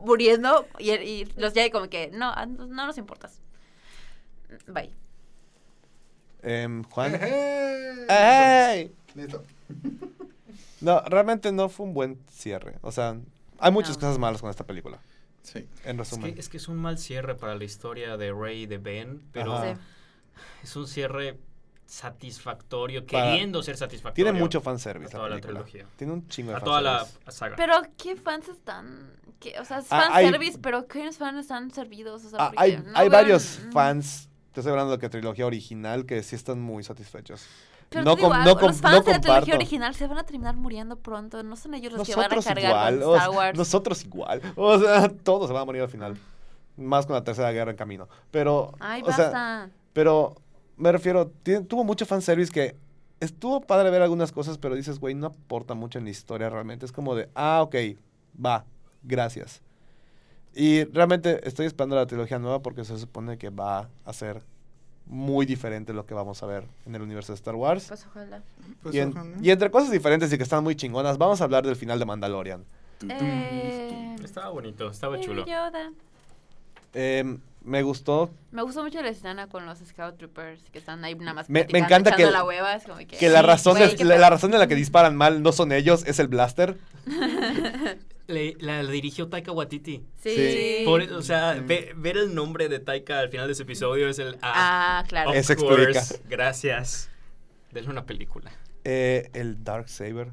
muriendo. 0.06 0.68
Y, 0.80 0.92
y 0.92 1.26
los 1.38 1.54
Jedi 1.54 1.72
como 1.72 1.90
que, 1.90 2.10
no, 2.12 2.30
a- 2.32 2.46
no 2.46 2.68
nos 2.86 2.98
importas. 2.98 3.40
Bye. 4.68 4.94
Em, 6.44 6.84
Juan. 6.84 7.14
Listo. 9.16 9.44
No, 10.82 11.00
realmente 11.02 11.52
no 11.52 11.70
fue 11.70 11.86
un 11.86 11.94
buen 11.94 12.18
cierre. 12.28 12.80
O 12.82 12.92
sea, 12.92 13.16
hay 13.60 13.72
muchas 13.72 13.98
No. 13.98 14.00
cosas 14.02 14.18
malas 14.18 14.42
con 14.42 14.50
esta 14.50 14.66
película. 14.66 15.00
Sí. 15.44 15.68
En 15.84 16.00
Es 16.00 16.10
resumen. 16.10 16.34
que, 16.34 16.40
es 16.40 16.50
que 16.50 16.58
es 16.58 16.68
un 16.68 16.78
mal 16.78 16.98
cierre 16.98 17.36
para 17.36 17.54
la 17.54 17.64
historia 17.64 18.18
de 18.18 18.34
Rey 18.34 18.64
y 18.64 18.66
de 18.66 18.80
Ben, 18.80 19.22
pero. 19.32 19.62
Sí. 19.62 19.78
es 20.64 20.76
un 20.76 20.88
cierre 20.88 21.38
satisfactorio, 21.92 23.06
Para- 23.06 23.32
queriendo 23.32 23.62
ser 23.64 23.78
satisfactorio. 23.78 24.26
Tiene 24.26 24.40
mucho 24.40 24.62
fanservice 24.62 25.16
a 25.16 25.18
toda 25.20 25.30
la 25.30 25.42
trilogía. 25.42 25.86
Tiene 25.98 26.14
un 26.14 26.28
chingo 26.28 26.52
de 26.52 26.58
A 26.58 26.62
toda 26.62 26.82
la 26.82 27.06
saga. 27.30 27.56
Pero, 27.56 27.74
¿qué 27.98 28.16
fans 28.16 28.48
están...? 28.50 29.12
¿Qué? 29.40 29.56
O 29.60 29.66
sea, 29.66 29.80
es 29.80 29.88
Ah, 29.90 30.10
hay- 30.12 30.26
fanservice, 30.26 30.60
pero 30.60 30.88
¿qué 30.88 31.12
fans 31.12 31.40
están 31.40 31.72
servidos? 31.72 32.24
O 32.26 32.30
sea, 32.30 32.40
Ah, 32.40 32.52
hay 32.58 32.78
no 32.78 32.92
hay 32.98 33.10
varios 33.10 33.60
mm. 33.66 33.72
fans, 33.72 34.30
te 34.54 34.60
estoy 34.60 34.72
hablando 34.72 34.96
de 34.96 35.02
la 35.04 35.10
trilogía 35.10 35.46
original, 35.48 36.06
que 36.06 36.22
sí 36.22 36.36
están 36.36 36.62
muy 36.62 36.84
satisfechos. 36.84 37.46
Pero 37.90 38.04
no 38.06 38.12
te 38.16 38.18
digo 38.22 38.30
com- 38.30 38.38
algo, 38.38 38.54
no 38.54 38.60
com- 38.60 38.68
los 38.70 38.78
fans 38.80 38.98
no 38.98 39.04
de 39.04 39.12
la 39.14 39.20
trilogía 39.22 39.56
original 39.56 39.96
se 39.96 40.08
van 40.08 40.18
a 40.20 40.24
terminar 40.24 40.56
muriendo 40.56 40.96
pronto. 40.98 41.42
No 41.44 41.56
son 41.56 41.74
ellos 41.74 41.92
los 41.92 42.08
que 42.08 42.16
van 42.16 42.26
a 42.32 42.42
cargar 42.42 42.58
igual, 42.94 43.00
con 43.00 43.10
o 43.10 43.16
Star 43.16 43.30
sea, 43.32 43.38
Wars. 43.38 43.58
nosotros 43.58 44.06
igual. 44.06 44.42
O 44.56 44.80
sea, 44.80 45.10
todos 45.24 45.48
se 45.48 45.54
van 45.54 45.64
a 45.64 45.66
morir 45.66 45.82
al 45.82 45.90
final. 45.90 46.18
Más 46.78 47.06
con 47.06 47.16
la 47.16 47.24
tercera 47.24 47.52
guerra 47.52 47.72
en 47.72 47.78
camino. 47.78 48.08
Pero, 48.30 48.74
Ay, 48.80 49.02
o 49.02 49.06
basta. 49.08 49.32
sea, 49.32 49.70
pero 49.92 50.36
me 50.78 50.92
refiero, 50.92 51.28
tiene- 51.44 51.66
tuvo 51.66 51.84
mucho 51.84 52.06
fanservice 52.06 52.52
que 52.52 52.76
estuvo 53.20 53.62
padre 53.62 53.90
ver 53.92 54.02
algunas 54.02 54.32
cosas, 54.32 54.58
pero 54.58 54.76
dices, 54.76 55.00
güey, 55.00 55.14
no 55.16 55.28
aporta 55.28 55.74
mucho 55.74 56.00
en 56.00 56.06
la 56.06 56.10
historia 56.12 56.50
realmente. 56.50 56.86
Es 56.86 56.92
como 56.92 57.16
de, 57.16 57.30
ah, 57.36 57.62
ok, 57.64 57.76
va, 58.44 58.66
gracias. 59.04 59.62
Y 60.54 60.84
realmente 60.86 61.48
estoy 61.48 61.66
esperando 61.66 61.96
la 61.96 62.06
trilogía 62.08 62.40
nueva 62.40 62.62
porque 62.62 62.84
se 62.84 62.98
supone 62.98 63.38
que 63.38 63.50
va 63.50 63.90
a 64.06 64.14
ser 64.14 64.42
muy 65.06 65.46
diferente 65.46 65.94
lo 65.94 66.06
que 66.06 66.14
vamos 66.14 66.42
a 66.44 66.46
ver 66.46 66.66
en 66.86 66.96
el 66.96 67.02
universo 67.02 67.32
de 67.32 67.36
Star 67.36 67.56
Wars. 67.56 67.86
Pues 67.88 68.06
ojalá. 68.06 68.42
Pues 68.82 68.96
y, 68.96 69.00
en- 69.00 69.10
ojalá. 69.12 69.38
y 69.42 69.50
entre 69.52 69.72
cosas 69.72 69.92
diferentes 69.92 70.32
y 70.34 70.38
que 70.38 70.44
están 70.44 70.64
muy 70.64 70.76
chingonas, 70.76 71.18
vamos 71.18 71.42
a 71.42 71.44
hablar 71.46 71.66
del 71.66 71.76
final 71.76 72.00
de 72.00 72.06
Mandalorian. 72.06 72.64
Eh, 73.10 74.16
Estaba 74.24 74.50
bonito, 74.50 74.90
estaba 74.90 75.16
Baby 75.16 75.26
chulo. 75.26 75.46
Yoda. 75.46 75.92
Me 77.64 77.84
gustó 77.84 78.32
Me 78.52 78.64
gustó 78.64 78.84
mucho 78.84 79.02
la 79.04 79.10
escena 79.10 79.48
con 79.48 79.66
los 79.68 79.78
Scout 79.80 80.18
Troopers 80.18 80.70
que 80.72 80.80
están 80.80 81.04
ahí 81.06 81.14
nada 81.16 81.34
más 81.36 81.50
Me- 81.50 81.68
me 81.72 81.80
encanta 81.80 82.16
que- 82.16 82.26
la 82.30 82.44
hueva. 82.44 82.74
Es 82.76 82.84
como 82.86 82.98
que, 82.98 83.06
que 83.06 83.30
la 83.30 83.42
razón 83.44 83.78
güey, 83.78 83.96
de, 83.96 84.04
la, 84.04 84.30
razón 84.30 84.50
de 84.52 84.58
la 84.58 84.68
que 84.68 84.74
disparan 84.76 85.16
mal 85.16 85.44
no 85.44 85.52
son 85.52 85.72
ellos, 85.72 86.04
es 86.08 86.18
el 86.20 86.28
blaster. 86.28 86.78
Le- 88.28 88.56
la 88.60 88.82
dirigió 88.84 89.28
Taika 89.28 89.52
Waititi. 89.52 90.06
Sí. 90.24 90.36
Sí. 90.36 90.82
Por- 90.86 91.02
o 91.02 91.22
sea, 91.22 91.54
ve- 91.64 91.92
ver 91.98 92.18
el 92.18 92.34
nombre 92.34 92.70
de 92.70 92.80
Taika 92.80 93.20
al 93.20 93.30
final 93.30 93.48
de 93.48 93.54
ese 93.54 93.64
episodio 93.64 94.08
es 94.08 94.20
el... 94.20 94.38
Ah, 94.42 95.00
Ah, 95.02 95.06
claro. 95.08 95.32
of 95.32 95.36
Eso 95.36 95.54
explica. 95.54 96.02
Gracias. 96.30 97.10
Denle 97.72 97.90
una 97.90 98.06
película. 98.06 98.52
Eh, 98.86 99.30
el 99.34 99.64
Dark 99.64 99.90
Saber. 99.90 100.30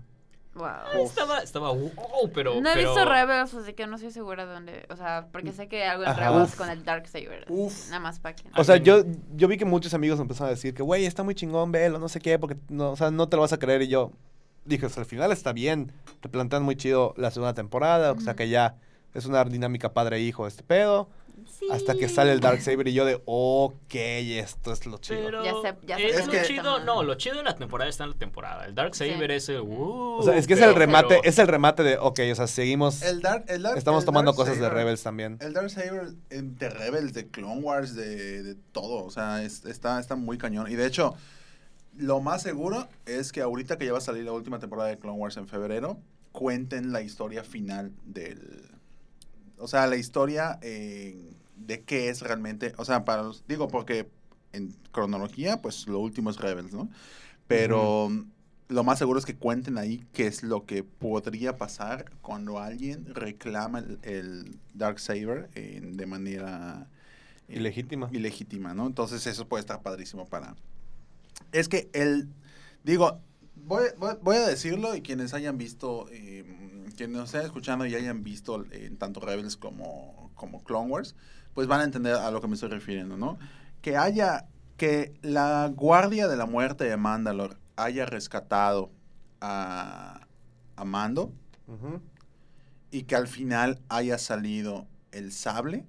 Wow. 0.59 1.05
Estaba, 1.05 1.39
estaba 1.39 1.71
wow, 1.71 2.31
pero... 2.35 2.61
No 2.61 2.71
he 2.71 2.75
pero- 2.75 2.93
visto 2.93 3.09
Rebels, 3.09 3.55
así 3.55 3.73
que 3.75 3.87
no 3.87 3.97
estoy 3.97 4.11
segura 4.11 4.45
de 4.45 4.53
dónde. 4.53 4.87
O 4.91 4.97
sea, 4.97 5.29
porque 5.33 5.53
sé 5.53 5.69
que 5.69 5.85
algo 5.85 6.03
en 6.03 6.09
Ajá. 6.11 6.31
Rebels 6.31 6.51
Uf. 6.51 6.57
con 6.59 6.69
el 6.69 6.85
Dark 6.85 7.07
Saber. 7.09 7.47
Uf. 7.49 7.87
Nada 7.89 8.01
más 8.01 8.19
para 8.19 8.35
que. 8.37 8.45
O 8.57 8.65
sea, 8.65 8.77
yo, 8.77 9.05
yo 9.35 9.49
vi 9.49 9.57
que 9.57 9.65
muchos 9.65 9.95
amigos 9.95 10.19
me 10.19 10.23
empezaron 10.23 10.49
a 10.49 10.51
decir 10.51 10.75
que, 10.75 10.83
güey, 10.83 11.07
está 11.07 11.23
muy 11.23 11.35
chingón, 11.35 11.71
velo, 11.73 11.99
no 11.99 12.09
sé 12.09 12.21
qué, 12.21 12.39
porque 12.39 12.57
no, 12.69 12.91
o 12.91 12.97
sea, 12.97 13.11
no 13.11 13.29
te 13.29 13.37
lo 13.37 13.43
vas 13.43 13.53
a 13.53 13.59
creer. 13.59 13.83
Y 13.83 13.89
yo 13.89 14.11
dije, 14.65 14.87
o 14.87 14.89
sea, 14.89 15.03
al 15.03 15.07
final 15.09 15.33
está 15.33 15.53
bien. 15.53 15.93
Te 16.21 16.29
plantean 16.29 16.63
muy 16.65 16.77
chido 16.77 17.15
la 17.17 17.31
segunda 17.31 17.55
temporada, 17.55 18.13
o 18.13 18.21
sea, 18.21 18.35
que 18.35 18.49
ya 18.49 18.77
es 19.15 19.25
una 19.27 19.45
dinámica 19.45 19.93
padre-hijo 19.95 20.47
este 20.47 20.63
pedo. 20.63 21.09
Sí. 21.47 21.67
Hasta 21.71 21.95
que 21.95 22.09
sale 22.09 22.33
el 22.33 22.41
Dark 22.41 22.61
Saber 22.63 22.89
y 22.89 22.93
yo 22.95 23.05
de, 23.05 23.21
ok, 23.27 23.95
esto 23.95 24.73
es 24.73 24.87
lo 24.87 24.99
chido. 24.99 25.21
Pero 25.25 25.45
Ya 25.45 25.53
sé- 25.63 25.79
ya 25.87 25.97
sé 25.97 26.07
es 26.09 26.27
lo 26.27 26.43
chido, 26.45 26.81
no, 26.85 27.03
lo 27.03 27.15
chido 27.17 27.37
de 27.37 27.43
la 27.43 27.55
temporada 27.57 27.89
está 27.91 28.05
en 28.05 28.11
la 28.11 28.17
temporada. 28.17 28.65
El 28.67 28.75
Dark 28.75 28.95
Sí. 28.95 29.11
Saber 29.11 29.31
es 29.31 29.49
el... 29.49 29.61
uh, 29.61 30.17
o 30.19 30.23
sea, 30.23 30.37
es 30.37 30.47
que 30.47 30.55
es 30.55 30.61
el 30.61 30.75
remate, 30.75 31.09
pero- 31.09 31.21
es 31.25 31.39
el 31.39 31.47
remate 31.49 31.83
de, 31.83 31.99
ok, 31.99 32.21
o 32.33 32.35
sea, 32.35 32.47
seguimos, 32.47 33.03
El 33.03 33.21
Dark, 33.21 33.45
el 33.49 33.63
Dark- 33.63 33.77
estamos 33.79 34.03
el 34.03 34.07
tomando 34.07 34.33
Dark 34.33 34.37
cosas 34.37 34.59
de 34.61 34.69
Rebels 34.69 35.03
también. 35.03 35.39
El 35.41 35.53
Dark 35.53 35.71
Saber 35.71 36.15
eh, 36.31 36.41
de 36.43 36.71
Rebels, 36.71 37.13
de 37.13 37.29
Clone 37.29 37.61
Wars, 37.61 37.95
de, 37.95 38.43
de 38.43 38.55
todo. 38.73 39.05
O 39.05 39.11
sea, 39.11 39.43
es- 39.43 39.65
está, 39.65 40.01
está 40.01 40.17
muy 40.17 40.39
cañón. 40.39 40.71
Y 40.71 40.75
de 40.77 40.87
hecho, 40.87 41.15
lo 41.97 42.21
más 42.21 42.43
seguro 42.43 42.89
es 43.07 43.33
que 43.33 43.41
ahorita 43.43 43.77
que 43.79 43.87
ya 43.87 43.93
va 43.93 43.99
a 43.99 44.03
salir 44.03 44.25
la 44.25 44.33
última 44.33 44.59
temporada 44.59 44.89
de 44.89 44.99
Clone 44.99 45.19
Wars 45.19 45.37
en 45.37 45.49
febrero, 45.49 45.99
cuenten 46.33 46.93
la 46.93 47.01
historia 47.03 47.43
final 47.43 47.91
del... 48.05 48.69
O 49.59 49.69
sea, 49.69 49.87
la 49.87 49.97
historia 49.97 50.59
eh, 50.63 51.35
de 51.57 51.83
qué 51.83 52.09
es 52.09 52.21
realmente... 52.23 52.73
O 52.77 52.85
sea, 52.85 53.05
para 53.05 53.23
los... 53.23 53.45
Digo, 53.47 53.69
porque 53.69 54.09
en 54.53 54.75
cronología, 54.93 55.61
pues 55.63 55.87
lo 55.87 55.99
último 55.99 56.31
es 56.31 56.37
Rebels, 56.37 56.73
¿no? 56.73 56.89
Pero... 57.47 58.11
Lo 58.71 58.85
más 58.85 58.99
seguro 58.99 59.19
es 59.19 59.25
que 59.25 59.35
cuenten 59.35 59.79
ahí 59.79 60.05
qué 60.13 60.27
es 60.27 60.43
lo 60.43 60.67
que 60.67 60.85
podría 60.85 61.57
pasar 61.57 62.13
cuando 62.21 62.59
alguien 62.59 63.07
reclama 63.15 63.79
el, 63.79 63.99
el 64.03 64.59
Dark 64.75 65.01
Saber 65.01 65.49
de 65.53 66.05
manera 66.05 66.87
eh, 67.49 67.57
Ilegítima. 67.57 68.11
ilegítima, 68.13 68.75
¿no? 68.75 68.87
Entonces 68.87 69.27
eso 69.27 69.49
puede 69.49 69.63
estar 69.63 69.81
padrísimo 69.81 70.27
para... 70.27 70.55
Es 71.51 71.69
que 71.71 71.89
el... 71.95 72.29
Digo, 72.85 73.19
voy, 73.57 73.85
voy, 73.97 74.17
voy 74.21 74.37
a 74.37 74.47
decirlo 74.47 74.95
y 74.95 75.01
quienes 75.01 75.33
hayan 75.33 75.57
visto, 75.57 76.07
eh, 76.11 76.45
quienes 76.99 77.17
nos 77.17 77.29
estén 77.29 77.47
escuchando 77.47 77.87
y 77.87 77.95
hayan 77.95 78.23
visto 78.23 78.67
eh, 78.73 78.91
tanto 78.99 79.21
Rebels 79.21 79.57
como, 79.57 80.31
como 80.35 80.63
Clone 80.63 80.91
Wars, 80.91 81.15
pues 81.55 81.67
van 81.67 81.81
a 81.81 81.85
entender 81.85 82.15
a 82.15 82.31
lo 82.31 82.41
que 82.41 82.49
me 82.49 82.55
estoy 82.55 82.69
refiriendo, 82.69 83.17
¿no? 83.17 83.39
Que 83.81 83.97
haya... 83.97 84.47
Que 84.77 85.13
la 85.23 85.73
Guardia 85.75 86.29
de 86.29 86.37
la 86.37 86.47
Muerte 86.47 86.85
de 86.85 86.97
Mandalore 86.97 87.57
haya 87.75 88.07
rescatado 88.07 88.93
a, 89.41 90.29
a 90.77 90.85
Mando 90.85 91.33
y 92.93 93.03
que 93.03 93.17
al 93.17 93.27
final 93.27 93.81
haya 93.89 94.19
salido 94.19 94.87
el 95.11 95.33
sable, 95.33 95.85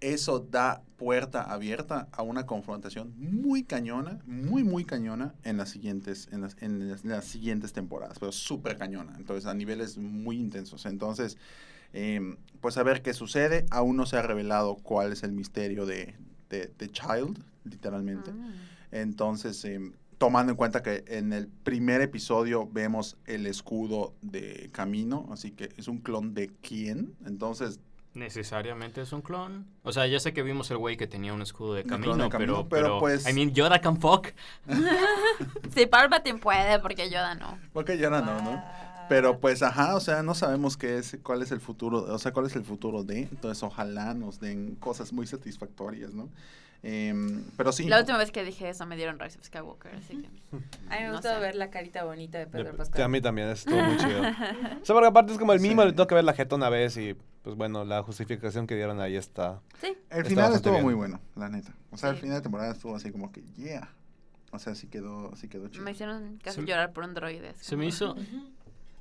eso 0.00 0.40
da 0.40 0.82
puerta 0.96 1.42
abierta 1.42 2.08
a 2.12 2.22
una 2.22 2.46
confrontación 2.46 3.14
muy 3.18 3.62
cañona, 3.62 4.20
muy, 4.26 4.64
muy 4.64 4.84
cañona 4.84 5.34
en 5.44 5.56
las 5.56 5.70
siguientes, 5.70 6.28
en 6.32 6.40
las, 6.40 6.56
en 6.60 6.88
las, 6.88 7.04
las 7.04 7.24
siguientes 7.24 7.72
temporadas, 7.72 8.18
pero 8.18 8.32
súper 8.32 8.76
cañona. 8.78 9.14
Entonces, 9.16 9.46
a 9.46 9.54
niveles 9.54 9.98
muy 9.98 10.38
intensos. 10.38 10.86
Entonces, 10.86 11.36
eh, 11.92 12.36
pues 12.60 12.76
a 12.76 12.82
ver 12.82 13.02
qué 13.02 13.14
sucede. 13.14 13.66
Aún 13.70 13.96
no 13.96 14.06
se 14.06 14.16
ha 14.16 14.22
revelado 14.22 14.76
cuál 14.76 15.12
es 15.12 15.22
el 15.22 15.32
misterio 15.32 15.86
de, 15.86 16.14
de, 16.50 16.72
de 16.78 16.90
Child, 16.90 17.42
literalmente. 17.64 18.32
Mm. 18.32 18.52
Entonces, 18.92 19.64
em, 19.64 19.92
tomando 20.18 20.52
en 20.52 20.56
cuenta 20.56 20.82
que 20.82 21.04
en 21.08 21.32
el 21.32 21.48
primer 21.48 22.00
episodio 22.00 22.68
vemos 22.72 23.16
el 23.26 23.46
escudo 23.46 24.14
de 24.22 24.70
Camino, 24.72 25.28
así 25.30 25.52
que 25.52 25.70
es 25.76 25.88
un 25.88 25.98
clon 25.98 26.34
de 26.34 26.50
quién. 26.62 27.14
Entonces, 27.26 27.80
Necesariamente 28.16 29.02
es 29.02 29.12
un 29.12 29.20
clon. 29.20 29.66
O 29.82 29.92
sea, 29.92 30.06
ya 30.06 30.18
sé 30.18 30.32
que 30.32 30.42
vimos 30.42 30.70
el 30.70 30.78
güey 30.78 30.96
que 30.96 31.06
tenía 31.06 31.34
un 31.34 31.42
escudo 31.42 31.74
de 31.74 31.84
camino, 31.84 32.14
clon 32.14 32.18
de 32.18 32.28
camino, 32.30 32.52
pero, 32.68 32.68
pero 32.68 32.82
pero, 32.86 32.98
pues- 32.98 33.28
I 33.28 33.32
mean, 33.34 33.52
Yoda 33.52 33.78
can 33.80 34.00
fuck. 34.00 34.28
Sí, 35.74 35.86
Palpatine 35.86 36.38
puede, 36.38 36.78
porque 36.80 37.10
Yoda 37.10 37.34
no. 37.34 37.58
porque 37.72 37.98
ya 37.98 38.08
no, 38.10 38.20
no, 38.22 38.40
¿no? 38.40 38.64
Pero 39.08 39.38
pues, 39.38 39.62
ajá, 39.62 39.94
o 39.94 40.00
sea, 40.00 40.22
no 40.22 40.34
sabemos 40.34 40.76
qué 40.76 40.98
es, 40.98 41.18
cuál 41.22 41.42
es 41.42 41.52
el 41.52 41.60
futuro, 41.60 41.98
o 42.12 42.18
sea, 42.18 42.32
cuál 42.32 42.46
es 42.46 42.56
el 42.56 42.64
futuro 42.64 43.04
de. 43.04 43.20
Entonces, 43.20 43.62
ojalá 43.62 44.14
nos 44.14 44.40
den 44.40 44.74
cosas 44.76 45.12
muy 45.12 45.26
satisfactorias, 45.26 46.12
¿no? 46.14 46.28
Em, 46.82 47.44
pero 47.56 47.70
sí. 47.72 47.84
La 47.84 47.98
última 48.00 48.18
vez 48.18 48.30
que 48.32 48.44
dije 48.44 48.68
eso 48.68 48.84
me 48.86 48.96
dieron 48.96 49.18
Rise 49.18 49.38
of 49.38 49.44
Skywalker, 49.44 49.94
así 49.94 50.16
que. 50.22 50.28
A 50.90 50.96
mí 50.96 51.02
me 51.02 51.06
No 51.06 51.12
gustó 51.12 51.28
sé. 51.34 51.38
ver 51.40 51.54
la 51.54 51.70
carita 51.70 52.04
bonita 52.04 52.38
de 52.38 52.46
Pedro 52.46 52.72
Sí, 52.72 52.76
Pascal. 52.78 53.02
a 53.02 53.08
mí 53.08 53.20
también, 53.20 53.48
estuvo 53.48 53.80
muy 53.80 53.96
chido. 53.96 54.20
O 54.82 54.84
sea, 54.84 54.94
porque 54.94 55.06
aparte 55.08 55.32
es 55.32 55.38
como 55.38 55.52
el 55.52 55.60
mínimo, 55.60 55.82
Sí. 55.82 55.88
le 55.88 55.92
tengo 55.94 56.06
que 56.06 56.14
ver 56.14 56.24
la 56.24 56.32
jeta 56.32 56.56
una 56.56 56.68
vez 56.68 56.96
y, 56.96 57.16
pues 57.46 57.56
bueno, 57.56 57.84
la 57.84 58.02
justificación 58.02 58.66
que 58.66 58.74
dieron 58.74 59.00
ahí 59.00 59.14
está. 59.14 59.60
Sí. 59.80 59.96
El 60.10 60.18
Está 60.18 60.24
final 60.28 60.52
estuvo 60.52 60.72
bien. 60.72 60.84
muy 60.84 60.94
bueno, 60.94 61.20
la 61.36 61.48
neta. 61.48 61.72
O 61.92 61.96
sea, 61.96 62.10
el 62.10 62.16
final 62.16 62.34
de 62.38 62.40
temporada 62.42 62.72
estuvo 62.72 62.96
así 62.96 63.12
como 63.12 63.30
que, 63.30 63.44
yeah. 63.56 63.88
O 64.50 64.58
sea, 64.58 64.74
sí 64.74 64.88
quedó, 64.88 65.30
sí 65.36 65.46
quedó 65.48 65.68
chido. 65.68 65.84
Me 65.84 65.92
hicieron 65.92 66.38
casi 66.42 66.60
Se- 66.62 66.66
llorar 66.66 66.92
por 66.92 67.04
un 67.04 67.14
droide. 67.14 67.50
es 67.50 67.58
Se 67.58 67.70
como- 67.76 67.80
me 67.82 67.86
hizo... 67.86 68.16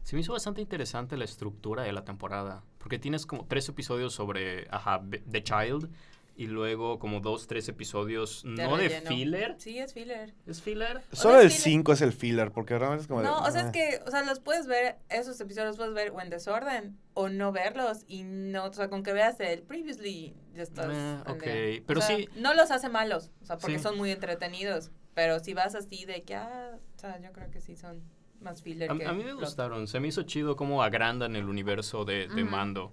Se 0.03 0.15
me 0.15 0.19
hizo 0.21 0.33
bastante 0.33 0.61
interesante 0.61 1.17
la 1.17 1.25
estructura 1.25 1.81
de 1.81 1.91
la 1.91 2.05
temporada. 2.05 2.61
Porque 2.77 2.99
tienes 2.99 3.25
como 3.25 3.45
tres 3.47 3.67
episodios 3.67 4.13
sobre, 4.13 4.67
ajá, 4.69 5.01
The 5.31 5.41
Child, 5.43 5.89
y 6.37 6.47
luego 6.47 6.99
como 6.99 7.21
dos, 7.21 7.47
tres 7.47 7.67
episodios, 7.69 8.43
De 8.43 8.63
no 8.63 8.75
de 8.77 8.89
filler. 8.89 9.55
Sí, 9.57 9.79
es 9.79 9.93
filler. 9.93 10.33
¿Es 10.45 10.61
filler? 10.61 11.01
Solo 11.13 11.39
el 11.39 11.49
filler. 11.49 11.61
5 11.63 11.93
es 11.93 12.01
el 12.01 12.11
filler, 12.13 12.51
porque 12.51 12.77
realmente 12.77 13.03
es 13.03 13.07
como 13.07 13.21
de, 13.21 13.27
No, 13.27 13.39
o 13.39 13.51
sea, 13.51 13.61
es 13.61 13.67
ah. 13.67 13.71
que, 13.71 14.01
o 14.05 14.11
sea, 14.11 14.23
los 14.23 14.39
puedes 14.41 14.67
ver, 14.67 14.97
esos 15.09 15.39
episodios 15.39 15.69
los 15.69 15.77
puedes 15.77 15.93
ver 15.93 16.11
o 16.11 16.19
en 16.21 16.29
desorden 16.29 16.97
o 17.13 17.29
no 17.29 17.51
verlos 17.53 18.03
y 18.07 18.23
no, 18.23 18.65
o 18.65 18.73
sea, 18.73 18.89
con 18.89 19.01
que 19.03 19.13
veas 19.13 19.39
el 19.39 19.61
previously 19.63 20.35
ya 20.53 20.63
estás. 20.63 20.87
Ah, 20.91 21.23
al 21.25 21.35
ok, 21.35 21.43
día. 21.43 21.83
pero 21.87 21.99
O 21.99 22.03
sea, 22.03 22.17
sí- 22.17 22.27
No 22.35 22.53
los 22.53 22.69
hace 22.71 22.89
malos, 22.89 23.31
o 23.41 23.45
sea, 23.45 23.57
porque 23.57 23.77
Sí. 23.77 23.83
son 23.83 23.97
muy 23.97 24.11
entretenidos, 24.11 24.91
pero 25.13 25.39
si 25.39 25.53
vas 25.53 25.73
así 25.75 26.03
de 26.05 26.23
que, 26.23 26.35
ah, 26.35 26.71
o 26.95 26.99
sea, 26.99 27.19
yo 27.21 27.31
creo 27.31 27.49
que 27.49 27.61
sí 27.61 27.75
son 27.77 28.03
más 28.41 28.61
filler 28.61 28.91
A, 28.91 28.97
que 28.97 29.05
a 29.05 29.13
mí 29.13 29.23
me 29.23 29.31
plot. 29.31 29.39
gustaron, 29.45 29.87
se 29.87 30.01
me 30.01 30.09
hizo 30.09 30.23
chido 30.23 30.57
cómo 30.57 30.83
agrandan 30.83 31.37
el 31.37 31.45
universo 31.47 32.03
de, 32.03 32.27
de. 32.27 32.43
Mando 32.43 32.91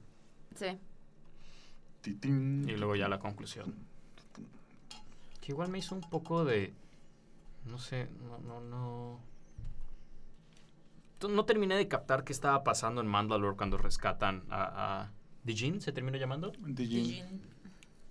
Sí. 0.55 0.79
Titín. 2.03 2.69
y 2.69 2.73
luego 2.77 2.95
ya 2.97 3.09
la 3.09 3.19
conclusión. 3.19 3.75
Que 5.41 5.53
igual 5.53 5.71
me 5.71 5.79
hizo 5.79 5.95
un 5.95 6.03
poco 6.03 6.45
de... 6.45 6.73
No 7.65 7.79
sé, 7.79 8.09
no, 8.29 8.39
no, 8.39 8.61
no... 8.61 9.21
No 11.29 11.45
terminé 11.45 11.77
de 11.77 11.87
captar 11.87 12.25
qué 12.25 12.33
estaba 12.33 12.65
pasando 12.65 13.01
en 13.01 13.07
Mandalore 13.07 13.57
cuando 13.57 13.79
rescatan 13.79 14.43
a... 14.51 15.03
a 15.03 15.13
¿Dijin 15.45 15.81
se 15.81 15.93
terminó 15.93 16.17
llamando? 16.19 16.53
Dijin. 16.59 17.41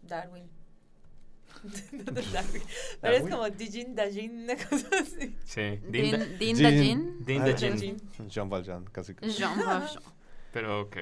Darwin. 0.04 0.44
Darwin. 2.34 2.64
Pero 3.02 3.16
es 3.16 3.30
como 3.30 3.50
Dijin, 3.50 3.96
Dajin, 3.96 4.44
una 4.44 4.56
cosa 4.56 4.88
así. 5.02 5.36
Sí. 5.46 5.80
Din, 5.89 6.38
Din 6.38 6.56
Jin. 6.58 6.64
Dajin. 6.64 7.26
Din 7.26 7.42
Ah, 7.42 7.46
Dajin. 7.48 7.78
Jin. 7.78 8.30
Jean 8.30 8.50
Valjean, 8.50 8.86
casi. 8.86 9.14
Jean 9.38 9.58
Valjean. 9.66 10.04
Pero 10.52 10.82
ok. 10.82 10.98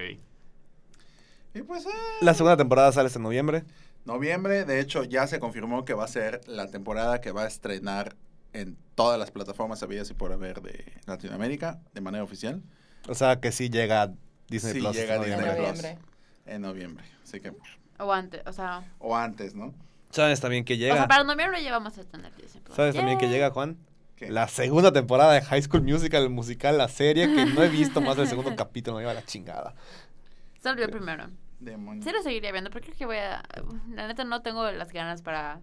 Y 1.59 1.63
pues, 1.63 1.85
eh, 1.85 1.89
La 2.21 2.33
segunda 2.33 2.55
temporada 2.57 2.91
sale 2.91 3.07
este 3.07 3.19
noviembre. 3.19 3.63
noviembre, 4.05 4.65
de 4.65 4.79
hecho, 4.79 5.03
ya 5.03 5.27
se 5.27 5.39
confirmó 5.39 5.83
que 5.85 5.93
va 5.93 6.05
a 6.05 6.07
ser 6.07 6.41
la 6.47 6.67
temporada 6.67 7.19
que 7.21 7.31
va 7.31 7.43
a 7.43 7.47
estrenar 7.47 8.15
en 8.53 8.77
todas 8.95 9.19
las 9.19 9.31
plataformas 9.31 9.83
habidas 9.83 10.09
y 10.09 10.13
por 10.13 10.31
haber 10.31 10.61
de 10.61 10.93
Latinoamérica, 11.05 11.79
de 11.93 12.01
manera 12.01 12.23
oficial, 12.23 12.61
O 13.07 13.13
sea 13.15 13.39
que 13.39 13.51
sí 13.51 13.69
llega 13.69 14.13
Disney 14.49 14.73
Sí, 14.73 14.79
Plus 14.79 14.95
llega 14.95 15.15
En 15.15 15.21
Disney 15.23 15.37
noviembre. 15.39 15.57
Plus. 15.57 15.81
noviembre. 15.83 15.97
en 16.45 16.61
noviembre. 16.61 17.05
Así 17.23 17.39
que, 17.39 17.53
O 17.99 18.11
antes, 18.13 18.41
o 18.47 18.53
sea... 18.53 18.83
o 18.99 19.15
antes, 19.15 19.53
¿no? 19.53 19.73
¿Sabes 20.09 20.39
también 20.41 20.65
que 20.65 20.73
O 20.73 20.77
llega? 20.77 20.95
sea, 20.95 21.07
para 21.07 21.23
noviembre 21.23 21.61
ya 21.63 21.71
vamos 21.71 21.95
a 21.97 22.03
tener 22.05 22.33
Disney 22.35 22.63
Plus. 22.63 22.75
¿Sabes 22.75 22.95
también 22.95 23.17
que 23.19 23.27
llega, 23.29 23.51
Juan? 23.51 23.77
¿Qué? 24.15 24.31
La 24.31 24.47
segunda 24.47 24.91
temporada 24.91 25.33
de 25.33 25.41
High 25.41 25.61
School 25.61 25.83
Musical, 25.83 26.23
el 26.23 26.29
musical, 26.29 26.77
la 26.77 26.87
serie, 26.87 27.27
que 27.33 27.45
no 27.45 27.61
he 27.63 27.69
visto 27.69 28.01
más 28.01 28.17
del 28.17 28.27
segundo 28.27 28.55
capítulo, 28.57 28.95
me 28.97 29.03
lleva 29.03 29.13
la 29.13 29.23
chingada. 29.25 29.75
Vio 30.63 30.85
el 30.85 30.89
primero. 30.91 31.27
Demonios. 31.59 32.05
Sí 32.05 32.11
lo 32.11 32.21
seguiría 32.21 32.51
viendo, 32.51 32.69
pero 32.69 32.85
creo 32.85 32.97
que 32.97 33.05
voy 33.05 33.17
a... 33.17 33.43
La 33.89 34.07
neta 34.07 34.23
no 34.23 34.41
tengo 34.41 34.69
las 34.71 34.91
ganas 34.93 35.21
para 35.21 35.59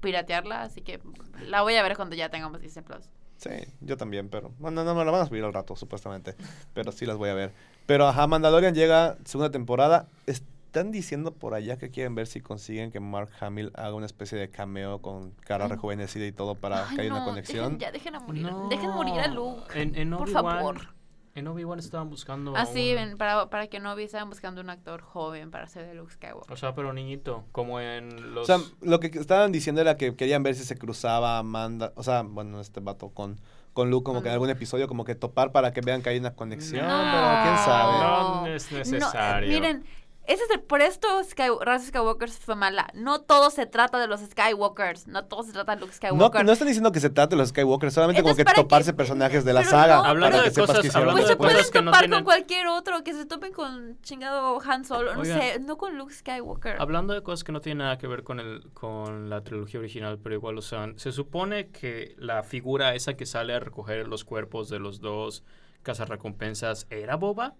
piratearla, 0.00 0.62
así 0.62 0.82
que 0.82 1.00
la 1.40 1.62
voy 1.62 1.76
a 1.76 1.82
ver 1.82 1.96
cuando 1.96 2.16
ya 2.16 2.28
tengamos 2.28 2.60
Disney 2.60 2.84
Plus. 2.84 3.08
Sí, 3.36 3.50
yo 3.80 3.96
también, 3.96 4.28
pero... 4.28 4.52
Bueno, 4.58 4.82
no 4.82 4.94
me 4.94 5.04
la 5.04 5.10
van 5.10 5.22
a 5.22 5.26
subir 5.26 5.44
al 5.44 5.52
rato, 5.52 5.76
supuestamente. 5.76 6.34
Pero 6.74 6.90
sí 6.90 7.06
las 7.06 7.16
voy 7.16 7.28
a 7.28 7.34
ver. 7.34 7.52
Pero, 7.86 8.08
ajá, 8.08 8.26
Mandalorian 8.26 8.74
llega 8.74 9.18
segunda 9.24 9.50
temporada. 9.50 10.08
Están 10.26 10.90
diciendo 10.90 11.32
por 11.32 11.54
allá 11.54 11.76
que 11.76 11.90
quieren 11.90 12.14
ver 12.14 12.26
si 12.26 12.40
consiguen 12.40 12.90
que 12.90 12.98
Mark 12.98 13.30
Hamill 13.40 13.72
haga 13.74 13.94
una 13.94 14.06
especie 14.06 14.38
de 14.38 14.50
cameo 14.50 15.00
con 15.00 15.32
cara 15.32 15.66
Ay. 15.66 15.70
rejuvenecida 15.72 16.26
y 16.26 16.32
todo 16.32 16.54
para 16.54 16.88
Ay, 16.88 16.96
que 16.96 17.02
haya 17.02 17.10
una 17.10 17.20
no, 17.20 17.26
conexión. 17.26 17.78
Dejen, 17.78 17.78
ya 17.78 17.92
dejen 17.92 18.14
a 18.14 18.20
morir. 18.20 18.42
No. 18.42 18.68
Dejen 18.68 18.90
morir 18.90 19.20
a 19.20 19.28
Luke. 19.28 19.62
En, 19.74 19.94
en 19.94 20.10
por 20.10 20.30
favor. 20.30 20.95
En 21.36 21.46
Obi-Wan 21.48 21.78
estaban 21.78 22.08
buscando. 22.10 22.56
a 22.56 22.62
Así, 22.62 22.90
un- 22.90 22.96
ven, 22.96 23.18
para, 23.18 23.48
para 23.50 23.66
que 23.68 23.78
no 23.78 23.96
estaban 23.98 24.28
buscando 24.30 24.60
un 24.62 24.70
actor 24.70 25.02
joven 25.02 25.50
para 25.50 25.68
ser 25.68 25.86
de 25.86 25.94
Luke 25.94 26.12
Skywalker. 26.14 26.50
O 26.52 26.56
sea, 26.56 26.74
pero 26.74 26.92
niñito, 26.92 27.44
como 27.52 27.78
en 27.78 28.34
los... 28.34 28.48
O 28.48 28.58
sea, 28.58 28.66
lo 28.80 28.98
que 29.00 29.08
estaban 29.08 29.52
diciendo 29.52 29.80
era 29.82 29.96
que 29.98 30.16
querían 30.16 30.42
ver 30.42 30.54
si 30.54 30.64
se 30.64 30.76
cruzaba 30.76 31.38
Amanda, 31.38 31.92
o 31.94 32.02
sea, 32.02 32.22
bueno, 32.22 32.58
este 32.60 32.80
vato 32.80 33.10
con, 33.10 33.38
con 33.74 33.90
Luke, 33.90 34.04
como 34.04 34.16
Con 34.16 34.22
que 34.24 34.28
en 34.30 34.32
algún 34.32 34.48
episodio, 34.50 34.88
como 34.88 35.04
que 35.04 35.14
topar 35.14 35.52
para 35.52 35.72
que 35.74 35.82
vean 35.82 36.00
que 36.02 36.08
hay 36.08 36.18
una 36.18 36.34
conexión, 36.34 36.86
No. 36.86 36.96
pero 37.12 37.42
quién 37.42 37.56
sabe. 37.58 37.92
No 37.98 38.46
es 38.46 38.72
No, 38.72 38.78
eh, 38.78 38.80
necesario. 38.80 39.48
miren, 39.50 39.84
ese 40.26 40.42
es 40.44 40.50
el, 40.50 40.60
por 40.60 40.80
esto 40.82 41.06
Sky, 41.24 41.44
Rise 41.60 41.76
of 41.76 41.82
Skywalker 41.88 42.30
fue 42.30 42.54
mala. 42.56 42.88
No 42.94 43.20
todo 43.20 43.50
se 43.50 43.66
trata 43.66 43.98
de 43.98 44.06
los 44.06 44.20
Skywalkers. 44.20 45.06
No 45.06 45.24
todo 45.24 45.42
se 45.42 45.52
trata 45.52 45.74
de 45.74 45.80
Luke 45.80 45.92
Skywalker. 45.92 46.44
no 46.44 46.52
están 46.52 46.68
diciendo 46.68 46.92
que 46.92 47.00
se 47.00 47.10
trate 47.10 47.36
de 47.36 47.40
los 47.40 47.48
Skywalker, 47.50 47.90
solamente 47.90 48.22
como 48.22 48.30
Entonces, 48.32 48.44
que 48.44 48.54
¿para 48.54 48.62
toparse 48.62 48.92
personajes 48.92 49.44
de 49.44 49.52
la 49.52 49.64
saga. 49.64 49.96
no. 49.98 50.04
Hablando 50.04 50.36
para 50.38 50.48
de 50.48 50.54
que 50.54 50.60
cosas- 50.60 50.80
que 50.80 50.88
hablando 50.88 51.12
pues 51.12 51.22
se 51.24 51.28
de 51.28 51.34
después. 51.34 51.52
cosas 51.54 51.70
que 51.70 51.82
no 51.82 51.90
topar 51.90 52.00
tienen- 52.00 52.18
con 52.18 52.24
cualquier 52.24 52.66
otro, 52.68 53.04
que 53.04 53.14
se 53.14 53.26
topen 53.26 53.52
con 53.52 54.00
chingado 54.02 54.60
Han 54.60 54.84
Solo, 54.84 55.14
no 55.14 55.20
Oigan. 55.20 55.40
sé, 55.40 55.58
no 55.60 55.76
con 55.76 55.96
Luke 55.96 56.12
Skywalker. 56.12 56.76
Hablando 56.80 57.14
de 57.14 57.22
cosas 57.22 57.44
que 57.44 57.52
no 57.52 57.60
tienen 57.60 57.78
nada 57.78 57.98
que 57.98 58.06
ver 58.06 58.22
con 58.24 58.40
el 58.40 58.70
con 58.74 59.30
la 59.30 59.42
trilogía 59.44 59.80
original, 59.80 60.18
pero 60.22 60.34
igual 60.34 60.54
lo 60.56 60.62
son. 60.62 60.98
Se 60.98 61.12
supone 61.12 61.68
que 61.70 62.14
la 62.18 62.42
figura 62.42 62.94
esa 62.94 63.14
que 63.14 63.26
sale 63.26 63.54
a 63.54 63.60
recoger 63.60 64.06
los 64.08 64.24
cuerpos 64.24 64.68
de 64.68 64.78
los 64.78 65.00
dos 65.00 65.44
cazarrecompensas 65.82 66.86
era 66.90 67.16
Boba. 67.16 67.54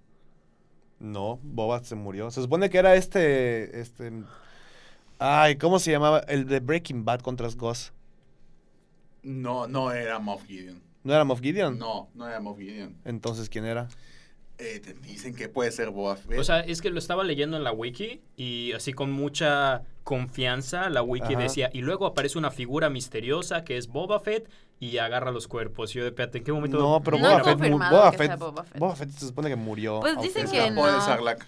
No, 0.98 1.38
Boba 1.42 1.82
se 1.84 1.94
murió. 1.94 2.30
Se 2.30 2.40
supone 2.40 2.70
que 2.70 2.78
era 2.78 2.94
este, 2.94 3.80
este... 3.80 4.12
Ay, 5.18 5.56
¿cómo 5.56 5.78
se 5.78 5.90
llamaba? 5.90 6.20
El 6.20 6.46
de 6.46 6.60
Breaking 6.60 7.04
Bad 7.04 7.20
contra 7.20 7.48
Ghost. 7.56 7.92
No, 9.22 9.66
no 9.66 9.92
era 9.92 10.18
Moff 10.18 10.44
Gideon. 10.46 10.80
¿No 11.02 11.14
era 11.14 11.24
Moff 11.24 11.40
Gideon? 11.40 11.78
No, 11.78 12.08
no 12.14 12.28
era 12.28 12.40
Moff 12.40 12.58
Gideon. 12.58 12.96
Entonces, 13.04 13.48
¿quién 13.48 13.64
era? 13.64 13.88
Eh, 14.58 14.80
te 14.80 14.94
dicen 14.94 15.34
que 15.34 15.48
puede 15.48 15.70
ser 15.70 15.90
Boba 15.90 16.16
Fett. 16.16 16.38
O 16.38 16.44
sea, 16.44 16.60
es 16.60 16.80
que 16.80 16.88
lo 16.88 16.98
estaba 16.98 17.24
leyendo 17.24 17.56
en 17.56 17.64
la 17.64 17.72
wiki 17.72 18.22
y 18.36 18.72
así 18.72 18.92
con 18.94 19.12
mucha 19.12 19.82
confianza 20.02 20.88
la 20.88 21.02
wiki 21.02 21.34
Ajá. 21.34 21.42
decía 21.42 21.70
y 21.72 21.82
luego 21.82 22.06
aparece 22.06 22.38
una 22.38 22.50
figura 22.50 22.88
misteriosa 22.88 23.64
que 23.64 23.76
es 23.76 23.88
Boba 23.88 24.18
Fett 24.20 24.48
y 24.78 24.98
agarra 24.98 25.30
los 25.30 25.48
cuerpos. 25.48 25.94
Y 25.94 25.98
yo 25.98 26.02
de 26.04 26.10
espérate, 26.10 26.38
¿en 26.38 26.44
qué 26.44 26.52
momento? 26.52 26.78
No, 26.78 27.02
pero 27.02 27.18
No 27.18 27.28
Boba, 27.28 27.44
Fett, 27.54 27.70
Boba, 27.70 28.12
Fett, 28.12 28.38
Boba 28.38 28.64
Fett. 28.64 28.78
Boba 28.78 28.96
Fett 28.96 29.10
se 29.10 29.26
supone 29.28 29.48
que 29.48 29.56
murió. 29.56 30.00
Pues 30.00 30.20
dicen 30.20 30.50
que 30.50 30.60
de 30.62 30.70
no. 30.70 31.00
Sarlacc. 31.00 31.44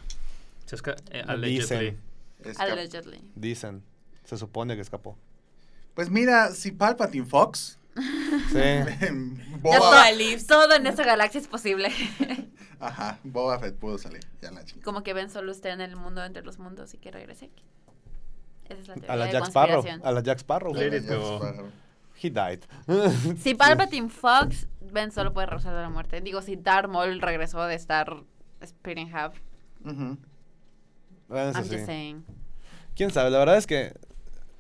Se 0.67 0.77
esca- 0.77 0.97
eh, 1.11 1.23
Dicen. 1.23 1.31
allegedly. 1.31 1.99
Escap- 2.43 2.61
Allegedly. 2.61 3.33
Dicen. 3.35 3.83
Se 4.25 4.37
supone 4.37 4.75
que 4.77 4.83
escapó. 4.83 5.17
Pues 5.95 6.11
mira, 6.11 6.51
si 6.53 6.71
Palpatine 6.73 7.27
Fox, 7.27 7.79
Sí. 8.53 8.55
Ya 8.59 9.11
Boba, 9.61 10.05
todo, 10.47 10.67
todo 10.67 10.75
en 10.77 10.87
esta 10.87 11.03
galaxia 11.05 11.41
es 11.41 11.49
posible. 11.49 11.91
Ajá, 12.81 13.19
Boba 13.25 13.59
Fett 13.59 13.75
pudo 13.77 13.99
salir. 13.99 14.21
Ya 14.41 14.53
la 14.53 14.65
chingada. 14.65 14.85
Como 14.85 15.03
que 15.03 15.13
Ben 15.15 15.31
solo 15.31 15.51
está 15.51 15.71
en 15.73 15.81
el 15.81 15.97
mundo 15.97 16.25
entre 16.25 16.43
los 16.45 16.59
mundos 16.61 16.95
y 16.95 16.99
que 16.99 17.11
regrese 17.11 17.47
aquí. 17.47 17.65
Esa 18.69 18.81
es 18.83 18.89
la 18.89 18.95
teoría 18.95 19.13
A 19.13 19.17
la 19.17 19.25
de 19.27 19.33
Jack 19.33 19.47
Sparrow. 19.49 19.85
A 20.05 20.13
la 20.13 20.23
Jack 20.23 20.39
Sparrow. 20.39 20.75
Let 20.75 20.91
Ya 20.91 20.97
it 20.99 21.05
la 21.09 21.17
go. 21.17 21.69
He 22.21 22.31
died. 22.31 22.61
Si 23.39 23.55
Palpatine 23.55 24.09
Fox, 24.09 24.67
Ben 24.93 25.13
solo 25.13 25.33
puede 25.33 25.47
de 25.47 25.71
la 25.73 25.89
muerte. 25.91 26.21
Digo, 26.21 26.43
si 26.43 26.57
Darth 26.57 26.89
Maul 26.89 27.21
regresó 27.21 27.65
de 27.65 27.75
estar 27.75 28.23
Spitting 28.65 29.15
Half. 29.15 29.37
Ujú. 29.85 30.17
Bueno, 31.29 31.51
eso 31.51 31.59
I'm 31.59 31.65
sí. 31.69 31.75
just 31.75 31.87
saying. 31.87 32.25
Quién 32.97 33.11
sabe, 33.11 33.31
la 33.31 33.39
verdad 33.39 33.57
es 33.57 33.67
que. 33.67 33.95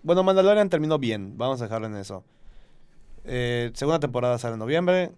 Bueno, 0.03 0.23
Mandalorian 0.23 0.69
terminó 0.69 0.99
bien. 0.99 1.37
Vamos 1.37 1.61
a 1.61 1.65
dejarlo 1.65 1.87
en 1.89 1.97
eso. 1.97 2.25
Eh, 3.25 3.71
segunda 3.75 3.99
temporada 3.99 4.39
sale 4.39 4.55
en 4.55 4.61
noviembre. 4.61 5.13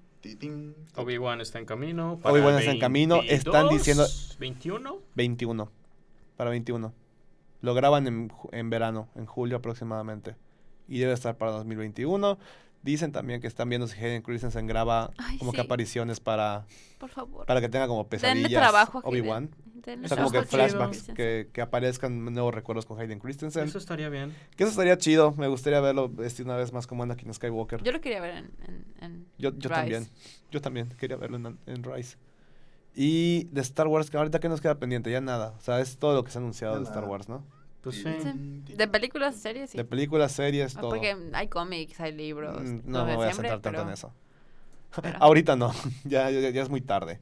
Obi-Wan 0.96 1.40
está 1.40 1.58
en 1.58 1.66
camino. 1.66 2.18
Obi-Wan 2.22 2.58
está 2.58 2.72
en 2.72 2.78
camino, 2.78 3.20
están 3.22 3.68
diciendo- 3.68 4.06
21. 4.38 4.98
21. 5.14 5.70
Para 6.36 6.50
21. 6.50 6.92
Lo 7.62 7.74
graban 7.74 8.06
en, 8.06 8.32
en 8.52 8.70
verano, 8.70 9.08
en 9.14 9.26
julio 9.26 9.58
aproximadamente. 9.58 10.36
Y 10.90 10.98
debe 10.98 11.14
estar 11.14 11.38
para 11.38 11.52
2021. 11.52 12.38
Dicen 12.82 13.12
también 13.12 13.40
que 13.40 13.46
están 13.46 13.68
viendo 13.68 13.86
si 13.86 13.98
Hayden 13.98 14.22
Christensen 14.22 14.66
graba 14.66 15.10
Ay, 15.18 15.38
como 15.38 15.52
que 15.52 15.60
apariciones 15.60 16.18
para, 16.18 16.66
Por 16.98 17.10
favor. 17.10 17.46
para 17.46 17.60
que 17.60 17.68
tenga 17.68 17.86
como 17.86 18.08
pesadillas. 18.08 18.88
Obi-Wan. 19.04 19.50
O 20.04 20.08
sea, 20.08 20.16
como 20.18 20.30
que 20.30 20.42
flashbacks, 20.42 21.04
que, 21.14 21.48
que 21.52 21.60
aparezcan 21.62 22.24
nuevos 22.32 22.54
recuerdos 22.54 22.84
con 22.86 22.98
Hayden 23.00 23.18
Christensen. 23.18 23.64
Eso 23.68 23.78
estaría 23.78 24.08
bien. 24.08 24.34
Que 24.56 24.64
eso 24.64 24.70
estaría 24.70 24.96
chido. 24.98 25.32
Me 25.32 25.46
gustaría 25.48 25.80
verlo 25.80 26.10
este, 26.22 26.42
una 26.42 26.56
vez 26.56 26.72
más 26.72 26.86
como 26.86 27.02
Anakin 27.02 27.32
Skywalker. 27.32 27.82
Yo 27.82 27.92
lo 27.92 28.00
quería 28.00 28.20
ver 28.20 28.34
en, 28.36 28.50
en, 28.66 28.84
en 29.00 29.26
Yo, 29.38 29.50
yo 29.50 29.68
Rise. 29.68 29.74
también. 29.74 30.08
Yo 30.50 30.60
también 30.60 30.88
quería 30.98 31.16
verlo 31.16 31.36
en, 31.36 31.58
en 31.66 31.82
Rise. 31.84 32.16
Y 32.94 33.44
de 33.52 33.60
Star 33.60 33.86
Wars, 33.86 34.10
que 34.10 34.16
ahorita 34.16 34.40
que 34.40 34.48
nos 34.48 34.60
queda 34.60 34.78
pendiente, 34.78 35.10
ya 35.10 35.20
nada. 35.20 35.54
O 35.58 35.60
sea, 35.60 35.80
es 35.80 35.96
todo 35.98 36.14
lo 36.14 36.24
que 36.24 36.30
se 36.30 36.38
ha 36.38 36.40
anunciado 36.40 36.74
Ya 36.74 36.80
de 36.80 36.84
Star. 36.86 37.04
Wars, 37.04 37.28
¿no? 37.28 37.44
Pues 37.82 37.96
sí. 37.96 38.04
Sí. 38.66 38.74
De 38.74 38.88
películas, 38.88 39.36
series, 39.36 39.70
sí. 39.70 39.78
De 39.78 39.84
películas, 39.84 40.32
series, 40.32 40.76
Ah, 40.76 40.80
todo. 40.80 40.90
Porque 40.90 41.16
hay 41.32 41.48
cómics, 41.48 41.98
hay 42.00 42.12
libros. 42.12 42.60
Mm, 42.62 42.80
No 42.84 43.04
me 43.06 43.16
voy 43.16 43.26
a 43.26 43.32
centrar 43.32 43.60
tanto 43.60 43.70
pero- 43.70 43.82
en 43.82 43.88
eso. 43.94 44.12
pero- 45.00 45.18
Ahorita 45.20 45.56
no. 45.56 45.72
ya, 46.04 46.30
ya, 46.30 46.50
ya 46.50 46.62
es 46.62 46.68
muy 46.68 46.80
tarde. 46.82 47.20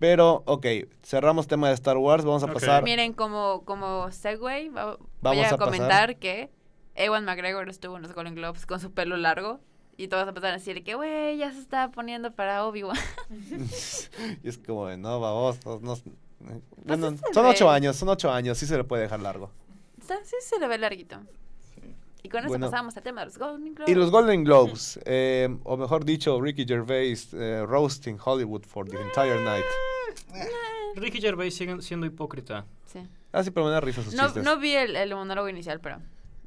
Pero, 0.00 0.42
ok, 0.46 0.66
cerramos 1.02 1.46
tema 1.46 1.68
de 1.68 1.74
Star 1.74 1.96
Wars. 1.96 2.24
Vamos 2.24 2.42
a 2.42 2.48
pasar. 2.48 2.82
Miren, 2.82 3.12
como, 3.12 3.62
como 3.64 4.10
segue, 4.10 4.68
va- 4.70 4.96
voy 4.96 5.06
Vamos 5.22 5.46
a, 5.46 5.50
pasar. 5.56 5.58
comentar 5.58 6.16
que 6.18 6.50
Ewan 6.96 7.24
McGregor 7.24 7.68
estuvo 7.68 7.96
en 7.96 8.02
los 8.02 8.12
Golden 8.14 8.34
Globes 8.34 8.66
con 8.66 8.80
su 8.80 8.92
pelo 8.92 9.16
largo. 9.16 9.60
Y 9.96 10.08
todos 10.08 10.26
empezaron 10.26 10.56
a 10.56 10.58
decir 10.58 10.82
que, 10.82 10.96
güey, 10.96 11.36
ya 11.38 11.52
se 11.52 11.60
está 11.60 11.92
poniendo 11.92 12.32
para 12.32 12.64
Obi-Wan. 12.66 12.98
y 14.42 14.48
es 14.48 14.58
como 14.58 14.90
no, 14.96 15.20
vamos. 15.20 15.64
No, 15.64 15.78
no- 15.78 15.96
bueno, 16.40 16.60
Pues 16.84 17.20
son 17.32 17.46
ocho 17.46 17.70
años, 17.70 17.96
son 17.96 18.08
ocho 18.08 18.30
años. 18.32 18.58
Sí 18.58 18.66
se 18.66 18.76
le 18.76 18.82
puede 18.84 19.04
dejar 19.04 19.20
largo. 19.20 19.50
Sí 20.24 20.36
se 20.40 20.58
le 20.58 20.66
ve 20.68 20.78
larguito. 20.78 21.20
Y 22.22 22.28
con 22.30 22.40
eso 22.40 22.48
Bueno. 22.48 22.70
pasamos 22.70 22.96
al 22.96 23.02
tema 23.02 23.20
de 23.20 23.26
los 23.26 23.38
Golden 23.38 23.74
Globes. 23.74 23.92
Y 23.92 23.94
los 23.94 24.10
Golden 24.10 24.44
Globes, 24.44 24.98
eh, 25.04 25.54
o 25.64 25.76
mejor 25.76 26.04
dicho, 26.06 26.40
Ricky 26.40 26.64
Gervais 26.66 27.34
eh, 27.34 27.64
roasting 27.66 28.18
Hollywood 28.24 28.62
for 28.64 28.88
the 28.88 28.96
entire 29.00 29.42
night. 29.44 29.64
Ricky 30.96 31.20
Gervais 31.20 31.54
sigue 31.54 31.80
siendo 31.82 32.06
hipócrita. 32.06 32.64
Sí. 32.86 33.00
Ah, 33.32 33.42
sí, 33.42 33.50
pero 33.50 33.66
me 33.66 33.72
da 33.72 33.80
risa 33.80 34.02
sus 34.02 34.14
No, 34.14 34.24
chistes. 34.26 34.44
no 34.44 34.58
vi 34.58 34.72
el, 34.74 34.96
el 34.96 35.14
monólogo 35.14 35.48
inicial, 35.48 35.80
pero 35.80 35.98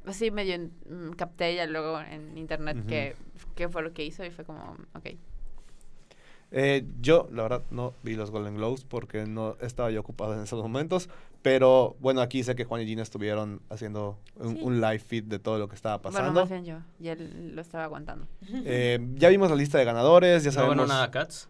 así 0.06 0.30
medio 0.30 0.58
mm, 0.58 1.10
capté 1.12 1.54
ya 1.54 1.66
luego 1.66 2.00
en 2.00 2.36
internet 2.38 2.78
que, 2.88 3.14
qué 3.54 3.68
fue 3.68 3.82
lo 3.82 3.92
que 3.92 4.04
hizo 4.04 4.24
y 4.24 4.30
fue 4.30 4.44
como, 4.44 4.76
ok. 4.94 5.10
Eh, 6.50 6.86
yo, 7.00 7.28
la 7.30 7.42
verdad, 7.42 7.62
no 7.70 7.92
vi 8.02 8.14
los 8.14 8.30
Golden 8.30 8.54
Globes 8.56 8.84
porque 8.84 9.26
no 9.26 9.56
estaba 9.60 9.90
yo 9.90 10.00
ocupado 10.00 10.32
en 10.34 10.40
esos 10.40 10.62
momentos. 10.62 11.10
Pero 11.42 11.96
bueno, 12.00 12.20
aquí 12.20 12.42
sé 12.42 12.54
que 12.56 12.64
Juan 12.64 12.82
y 12.82 12.86
Gina 12.86 13.02
estuvieron 13.02 13.62
haciendo 13.70 14.18
un, 14.36 14.56
Sí. 14.56 14.62
un 14.62 14.80
live 14.80 14.98
feed 14.98 15.24
de 15.24 15.38
todo 15.38 15.58
lo 15.58 15.68
que 15.68 15.76
estaba 15.76 15.98
Bueno, 15.98 16.16
pasando. 16.18 16.40
más 16.40 16.50
bien 16.50 16.64
yo. 16.64 16.78
Y 16.98 17.08
él 17.08 17.52
lo 17.54 17.60
estaba 17.62 17.84
aguantando. 17.84 18.26
Eh, 18.64 18.98
ya 19.14 19.28
vimos 19.28 19.48
la 19.48 19.56
lista 19.56 19.78
de 19.78 19.84
ganadores, 19.84 20.42
ya 20.42 20.50
¿No 20.50 20.54
sabemos. 20.54 20.76
ganó 20.76 20.86
nada 20.88 21.10
Cats? 21.10 21.48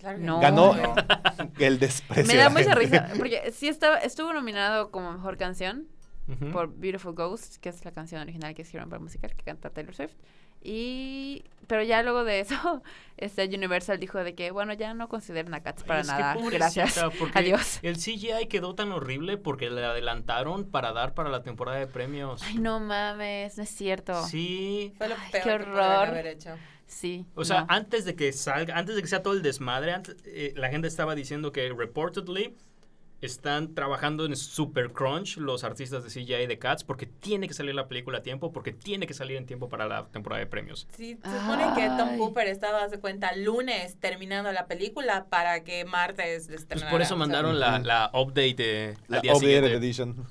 Claro 0.00 0.18
No. 0.18 0.40
Ganó 0.40 0.74
No. 0.74 0.94
el 1.58 1.78
desprecio. 1.78 2.26
Me 2.32 2.36
da 2.40 2.48
mucha 2.48 2.74
risa, 2.74 3.08
porque 3.18 3.52
sí 3.52 3.68
estaba, 3.68 3.98
estuvo 3.98 4.32
nominado 4.32 4.90
como 4.90 5.12
mejor 5.12 5.36
canción 5.36 5.86
Ujú. 6.30 6.50
por 6.52 6.68
Beautiful 6.74 7.14
Ghost, 7.14 7.56
que 7.56 7.68
es 7.68 7.84
la 7.84 7.92
canción 7.92 8.20
original 8.20 8.54
que 8.54 8.62
escribieron 8.62 8.88
para 8.90 9.00
musical, 9.00 9.34
que 9.34 9.42
canta 9.42 9.70
Taylor 9.70 9.94
Swift. 9.94 10.14
Y, 10.62 11.44
pero 11.66 11.82
ya 11.82 12.02
luego 12.02 12.22
de 12.24 12.40
eso, 12.40 12.82
este 13.16 13.46
Universal 13.46 13.98
dijo 13.98 14.22
de 14.22 14.34
que, 14.34 14.50
bueno, 14.50 14.74
ya 14.74 14.92
no 14.92 15.08
consideren 15.08 15.54
a 15.54 15.62
Cats 15.62 15.84
para 15.84 16.00
Es 16.00 16.06
que 16.10 16.12
nada. 16.12 16.36
Gracias. 16.50 17.00
Adiós. 17.34 17.78
El 17.82 17.96
CGI 17.96 18.46
quedó 18.48 18.74
tan 18.74 18.92
horrible 18.92 19.38
porque 19.38 19.70
le 19.70 19.82
adelantaron 19.84 20.64
para 20.70 20.92
dar 20.92 21.14
para 21.14 21.30
la 21.30 21.42
temporada 21.42 21.78
de 21.78 21.86
premios. 21.86 22.42
Ay, 22.42 22.58
no 22.58 22.78
mames, 22.78 23.56
no 23.56 23.62
es 23.62 23.70
cierto. 23.70 24.22
Sí. 24.26 24.92
Fue 24.98 25.08
lo 25.08 25.14
Ay, 25.14 25.30
peor 25.32 25.42
qué 25.42 25.48
que 25.48 25.70
horror. 25.70 25.80
haber 26.08 26.26
hecho. 26.26 26.50
Sí. 26.86 27.24
O 27.36 27.44
sea, 27.44 27.60
no. 27.62 27.66
antes 27.70 28.04
de 28.04 28.14
que 28.16 28.32
salga, 28.32 28.76
antes 28.76 28.96
de 28.96 29.00
que 29.02 29.08
sea 29.08 29.22
todo 29.22 29.32
el 29.34 29.42
desmadre, 29.42 29.92
antes, 29.92 30.16
eh, 30.26 30.52
la 30.56 30.68
gente 30.70 30.88
estaba 30.88 31.14
diciendo 31.14 31.52
que 31.52 31.72
reportedly 31.72 32.54
están 33.20 33.74
trabajando 33.74 34.24
en 34.24 34.34
super 34.36 34.92
crunch 34.92 35.36
los 35.36 35.62
artistas 35.64 36.02
de 36.02 36.08
CGI 36.10 36.46
de 36.46 36.58
Cats 36.58 36.84
porque 36.84 37.06
tiene 37.06 37.48
que 37.48 37.54
salir 37.54 37.74
la 37.74 37.86
película 37.88 38.18
a 38.18 38.22
tiempo, 38.22 38.52
porque 38.52 38.72
tiene 38.72 39.06
que 39.06 39.14
salir 39.14 39.36
en 39.36 39.46
tiempo 39.46 39.68
para 39.68 39.86
la 39.86 40.06
temporada 40.06 40.40
de 40.40 40.46
premios. 40.46 40.86
Sí, 40.96 41.18
se 41.22 41.40
supone 41.40 41.64
que 41.74 41.86
Tom. 41.88 42.16
Cooper 42.16 42.46
estaba, 42.48 42.88
de 42.88 42.98
cuenta, 42.98 43.34
lunes 43.36 43.96
terminando 44.00 44.50
la 44.52 44.66
película 44.66 45.26
para 45.26 45.64
que 45.64 45.84
martes 45.84 46.48
les 46.48 46.64
Pues 46.64 46.82
por 46.84 47.02
eso 47.02 47.14
o 47.14 47.16
sea, 47.16 47.26
mandaron 47.26 47.60
la, 47.60 47.78
la 47.78 48.10
update 48.14 48.54
de, 48.54 48.96
La 49.08 49.16
al 49.18 49.22
día 49.22 49.34
siguiente. 49.34 49.74
Edition. 49.74 50.26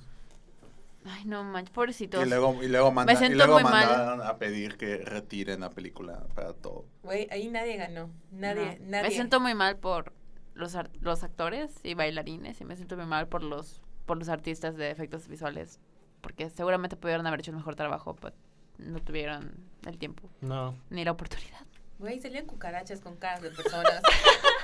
Ay, 1.05 1.23
no 1.25 1.43
manches, 1.43 1.73
pobrecitos. 1.73 2.25
Y 2.25 2.29
luego, 2.29 2.61
y 2.61 2.67
luego, 2.67 2.91
manda- 2.91 3.13
Me 3.19 3.27
y 3.27 3.33
luego 3.33 3.53
muy 3.53 3.63
mal. 3.63 3.87
mandaron 3.87 4.21
a 4.21 4.37
pedir 4.37 4.77
que 4.77 4.97
retiren 4.97 5.61
la 5.61 5.69
película 5.69 6.25
para 6.35 6.53
todo. 6.53 6.85
Güey, 7.03 7.27
ahí 7.31 7.47
nadie 7.49 7.77
ganó. 7.77 8.09
Nadie, 8.31 8.77
No. 8.81 8.89
nadie. 8.91 9.09
Me 9.09 9.11
siento 9.11 9.39
muy 9.39 9.55
mal 9.55 9.77
por 9.77 10.13
los, 10.59 10.75
ar- 10.75 10.91
los 11.01 11.23
actores 11.23 11.73
y 11.83 11.93
bailarines 11.93 12.59
y 12.61 12.65
me 12.65 12.75
siento 12.75 12.95
muy 12.97 13.05
mal 13.05 13.27
por 13.27 13.43
los, 13.43 13.81
por 14.05 14.17
los 14.17 14.29
artistas 14.29 14.75
de 14.75 14.91
efectos 14.91 15.27
visuales 15.27 15.79
porque 16.21 16.49
seguramente 16.49 16.95
pudieron 16.97 17.25
haber 17.27 17.39
hecho 17.39 17.51
un 17.51 17.57
mejor 17.57 17.75
trabajo, 17.75 18.15
pero 18.15 18.35
no 18.77 18.99
tuvieron 19.01 19.51
el 19.85 19.97
tiempo 19.97 20.29
No. 20.41 20.75
ni 20.89 21.03
la 21.05 21.11
oportunidad. 21.11 21.61
Güey, 21.97 22.19
salían 22.19 22.45
cucarachas 22.45 23.01
con 23.01 23.15
caras 23.17 23.41
de 23.41 23.49
personas. 23.51 24.01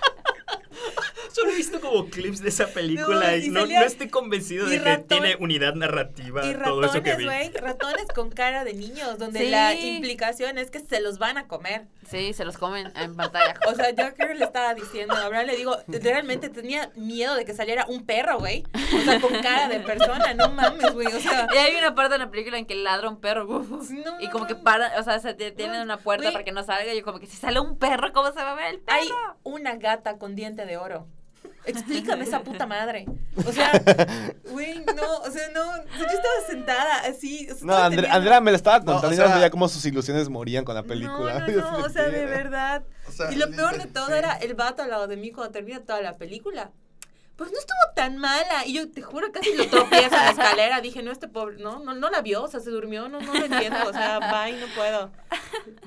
Visto 1.71 1.81
como 1.81 2.05
clips 2.09 2.41
de 2.41 2.49
esa 2.49 2.67
película 2.67 3.31
No, 3.31 3.35
y 3.37 3.45
y 3.45 3.49
no, 3.49 3.61
salía- 3.61 3.79
no 3.79 3.85
estoy 3.85 4.09
convencido 4.09 4.67
y 4.67 4.71
de 4.71 4.77
que 4.83 4.83
ratón- 4.83 5.07
tiene 5.07 5.35
unidad 5.39 5.73
narrativa 5.75 6.45
y 6.45 6.53
todo 6.55 6.83
eso 6.85 7.01
que 7.01 7.11
ratones, 7.11 7.17
vi. 7.17 7.25
güey, 7.25 7.49
ratones 7.53 8.05
con 8.13 8.29
cara 8.29 8.63
de 8.63 8.73
niños, 8.73 9.17
donde 9.17 9.39
Sí. 9.39 9.49
la 9.49 9.73
implicación 9.73 10.57
es 10.57 10.69
que 10.71 10.79
se 10.79 10.99
los 11.01 11.17
van 11.19 11.37
a 11.37 11.47
comer. 11.47 11.87
Sí, 12.09 12.33
se 12.33 12.45
los 12.45 12.57
comen 12.57 12.91
en 12.95 13.15
pantalla. 13.15 13.55
O 13.67 13.73
sea, 13.73 13.89
yo 13.89 14.13
creo 14.15 14.27
que 14.29 14.35
le 14.35 14.45
estaba 14.45 14.73
diciendo, 14.75 15.15
a 15.15 15.25
Abraham 15.25 15.47
le 15.47 15.55
digo, 15.57 15.75
realmente 15.87 16.49
tenía 16.49 16.91
miedo 16.95 17.35
de 17.35 17.45
que 17.45 17.53
saliera 17.53 17.85
un 17.87 18.05
perro, 18.05 18.37
güey. 18.37 18.63
O 18.95 19.01
sea, 19.03 19.19
con 19.19 19.33
cara 19.41 19.67
de 19.69 19.79
persona, 19.79 20.33
no 20.35 20.49
mames, 20.49 20.93
güey. 20.93 21.07
O 21.07 21.19
sea, 21.19 21.47
Y 21.53 21.57
hay 21.57 21.75
una 21.75 21.95
parte 21.95 22.15
en 22.15 22.21
la 22.21 22.29
película 22.29 22.57
en 22.59 22.65
que 22.65 22.75
ladra 22.75 23.09
un 23.09 23.19
perro 23.19 23.45
uf, 23.47 23.89
No, 23.89 24.19
y 24.21 24.29
como 24.29 24.45
que 24.45 24.55
para, 24.55 24.99
o 24.99 25.03
sea, 25.03 25.19
se 25.19 25.33
te- 25.33 25.51
tienen 25.51 25.81
una 25.81 25.97
puerta 25.97 26.23
Güey. 26.25 26.33
para 26.33 26.45
que 26.45 26.51
no 26.51 26.63
salga 26.63 26.93
y 26.93 26.97
yo 26.99 27.03
como 27.03 27.19
que 27.19 27.25
si 27.27 27.37
sale 27.37 27.59
un 27.59 27.77
perro, 27.79 28.11
¿cómo 28.13 28.27
se 28.31 28.35
va 28.43 28.51
a 28.51 28.55
ver 28.55 28.65
el 28.75 28.79
perro? 28.79 28.97
hay 28.99 29.09
una 29.43 29.75
gata 29.77 30.17
con 30.17 30.35
diente 30.35 30.65
de 30.65 30.77
oro. 30.77 31.07
Explícame 31.65 32.23
esa 32.23 32.41
puta 32.43 32.65
madre. 32.67 33.05
O 33.45 33.51
sea, 33.51 33.71
güey, 34.51 34.83
no, 34.95 35.17
o 35.17 35.31
sea, 35.31 35.49
no. 35.53 35.61
o 35.69 35.73
sea, 35.75 35.83
yo 35.99 36.05
estaba 36.05 36.47
sentada 36.49 36.99
así. 37.07 37.47
o 37.51 37.55
sea, 37.55 37.65
No, 37.65 37.73
estaba 37.73 37.85
Andre- 37.85 37.95
teniendo- 38.03 38.17
Andrea 38.17 38.41
me 38.41 38.51
lo 38.51 38.57
estaba 38.57 38.79
No, 38.79 38.85
contando 38.85 39.07
o 39.09 39.13
y 39.13 39.17
no 39.17 39.25
sea- 39.25 39.35
veía 39.35 39.49
cómo 39.49 39.67
sus 39.67 39.85
ilusiones 39.85 40.29
morían 40.29 40.63
con 40.65 40.75
la 40.75 40.83
película. 40.83 41.39
No, 41.39 41.47
no, 41.47 41.71
no, 41.79 41.85
o 41.85 41.89
sea, 41.89 42.03
de 42.09 42.25
verdad. 42.25 42.83
O 43.07 43.11
sea, 43.11 43.31
y 43.31 43.35
lo 43.35 43.49
peor 43.51 43.77
de 43.77 43.87
todo 43.87 44.13
era 44.13 44.33
el 44.33 44.53
vato 44.53 44.83
al 44.83 44.89
lado 44.89 45.07
de 45.07 45.17
mí 45.17 45.31
cuando 45.31 45.51
termina 45.51 45.79
toda 45.81 46.01
la 46.01 46.17
película. 46.17 46.71
Pues 47.35 47.51
no 47.51 47.57
estuvo 47.59 47.77
tan 47.95 48.17
mala. 48.17 48.65
Y 48.65 48.73
yo 48.73 48.89
te 48.89 49.01
juro, 49.01 49.31
casi 49.31 49.53
lo 49.55 49.67
tropiezo 49.67 50.05
en 50.05 50.11
la 50.25 50.29
escalera. 50.31 50.81
Dije, 50.81 51.03
no, 51.03 51.11
este 51.11 51.27
pobre, 51.27 51.57
no, 51.57 51.79
no, 51.79 51.93
no 51.93 52.09
la 52.09 52.21
vio, 52.21 52.43
o 52.43 52.47
sea, 52.47 52.59
se 52.61 52.69
durmió, 52.69 53.09
no, 53.09 53.19
no 53.19 53.33
lo 53.33 53.45
entiendo. 53.45 53.77
O 53.87 53.91
sea, 53.93 54.19
bye, 54.19 54.53
no 54.57 54.67
puedo. 54.75 55.11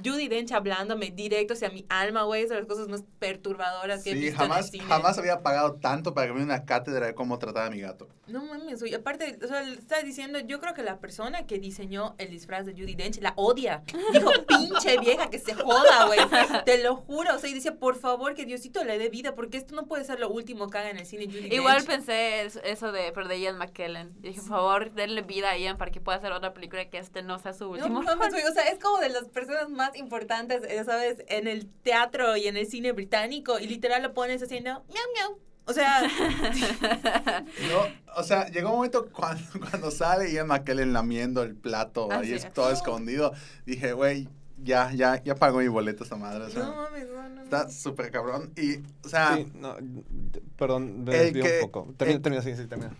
Judy 0.04 0.28
Dench 0.28 0.52
hablándome 0.52 1.10
directo 1.10 1.54
hacia 1.54 1.70
mi 1.70 1.86
alma, 1.88 2.22
güey, 2.24 2.42
es 2.42 2.48
de 2.50 2.56
las 2.56 2.66
cosas 2.66 2.88
más 2.88 3.02
perturbadoras 3.18 4.02
que 4.02 4.10
he 4.10 4.14
Sí, 4.14 4.18
visto 4.20 4.42
en 4.42 4.48
jamás, 4.50 4.64
el 4.66 4.70
cine. 4.72 4.84
jamás 4.84 5.18
había 5.18 5.42
pagado 5.42 5.74
tanto 5.76 6.14
para 6.14 6.26
que 6.26 6.32
me 6.34 6.42
una 6.42 6.64
cátedra 6.64 7.06
de 7.06 7.14
cómo 7.14 7.38
tratar 7.38 7.66
a 7.66 7.70
mi 7.70 7.80
gato. 7.80 8.08
No 8.26 8.44
mames, 8.44 8.80
güey. 8.80 8.94
Aparte, 8.94 9.38
o 9.42 9.46
sea, 9.46 9.62
le 9.62 9.74
estaba 9.76 10.02
diciendo, 10.02 10.38
yo 10.40 10.60
creo 10.60 10.74
que 10.74 10.82
la 10.82 10.98
persona 10.98 11.46
que 11.46 11.58
diseñó 11.58 12.14
el 12.18 12.30
disfraz 12.30 12.66
de 12.66 12.72
Judy 12.72 12.94
Dench 12.94 13.20
la 13.20 13.32
odia. 13.36 13.82
Dijo, 14.12 14.30
pinche 14.46 14.98
vieja, 14.98 15.30
que 15.30 15.38
se 15.38 15.54
joda, 15.54 16.06
güey. 16.06 16.18
Te 16.66 16.82
lo 16.82 16.96
juro. 16.96 17.34
O 17.34 17.38
sea, 17.38 17.48
y 17.48 17.54
decía, 17.54 17.76
por 17.78 17.96
favor, 17.96 18.34
que 18.34 18.44
Diosito 18.44 18.84
le 18.84 18.98
dé 18.98 19.08
vida, 19.08 19.34
porque 19.34 19.56
esto 19.56 19.74
no 19.74 19.86
puede 19.86 20.04
ser 20.04 20.20
lo 20.20 20.28
último 20.28 20.68
que 20.68 20.76
haga 20.78 20.90
en 20.90 20.98
el 20.98 21.06
cine 21.06 21.24
Judy 21.26 21.37
Igual 21.50 21.84
pensé 21.84 22.42
es- 22.42 22.60
eso 22.64 22.92
de, 22.92 23.12
pero 23.12 23.28
de 23.28 23.40
Ian 23.40 23.58
McKellen. 23.58 24.12
Dije, 24.20 24.40
por 24.40 24.48
favor, 24.48 24.92
denle 24.92 25.22
vida 25.22 25.50
a 25.50 25.56
Ian 25.58 25.76
para 25.78 25.90
que 25.90 26.00
pueda 26.00 26.18
hacer 26.18 26.32
otra 26.32 26.52
película 26.54 26.84
que 26.90 26.98
este 26.98 27.22
no 27.22 27.38
sea 27.38 27.52
su 27.52 27.64
No 27.64 27.70
último. 27.70 28.02
mames, 28.02 28.30
güey, 28.32 28.44
o 28.44 28.52
sea, 28.52 28.64
es 28.64 28.78
como 28.78 28.98
de 28.98 29.08
las 29.10 29.24
personas 29.28 29.68
más 29.70 29.96
importantes, 29.96 30.62
ya 30.68 30.84
sabes, 30.84 31.24
en 31.28 31.46
el 31.48 31.66
teatro 31.82 32.36
y 32.36 32.46
en 32.48 32.56
el 32.56 32.66
cine 32.66 32.92
británico, 32.92 33.58
y 33.58 33.66
literal 33.66 34.02
lo 34.02 34.14
pones 34.14 34.42
haciendo 34.42 34.70
miau 34.88 35.04
miau. 35.14 35.38
O 35.66 35.72
sea, 35.74 36.00
No, 37.70 38.14
o 38.16 38.22
sea, 38.22 38.48
llegó 38.48 38.70
un 38.70 38.76
momento 38.76 39.08
cuando, 39.12 39.42
cuando 39.70 39.90
sale 39.90 40.32
Ian 40.32 40.46
McKellen 40.46 40.92
lamiendo 40.92 41.42
el 41.42 41.54
plato, 41.54 42.08
Ah, 42.10 42.20
ahí 42.20 42.28
sí. 42.28 42.34
es 42.34 42.52
todo 42.52 42.70
escondido. 42.72 43.32
Dije, 43.66 43.92
güey, 43.92 44.28
ya, 44.62 44.92
ya, 44.92 45.22
ya 45.22 45.34
pagó 45.34 45.58
mi 45.58 45.68
boleto 45.68 46.04
esta 46.04 46.16
madre. 46.16 46.44
O 46.44 46.50
sea, 46.50 46.64
no 46.64 46.76
mames, 46.76 47.06
no, 47.08 47.28
no. 47.28 47.42
está 47.42 47.68
súper 47.70 48.10
cabrón. 48.10 48.52
Y, 48.56 48.76
o 49.04 49.08
sea, 49.08 49.36
Sí, 49.36 49.50
no, 49.54 49.76
perdón, 50.56 51.04
me 51.04 51.12
El 51.16 51.24
desvío 51.26 51.44
que- 51.44 51.54
un 51.56 51.70
poco. 51.70 51.94
Termina, 51.96 52.16
el- 52.16 52.22
termina, 52.22 52.42
sí, 52.42 52.54
sí, 52.56 52.66
termina. 52.66 52.92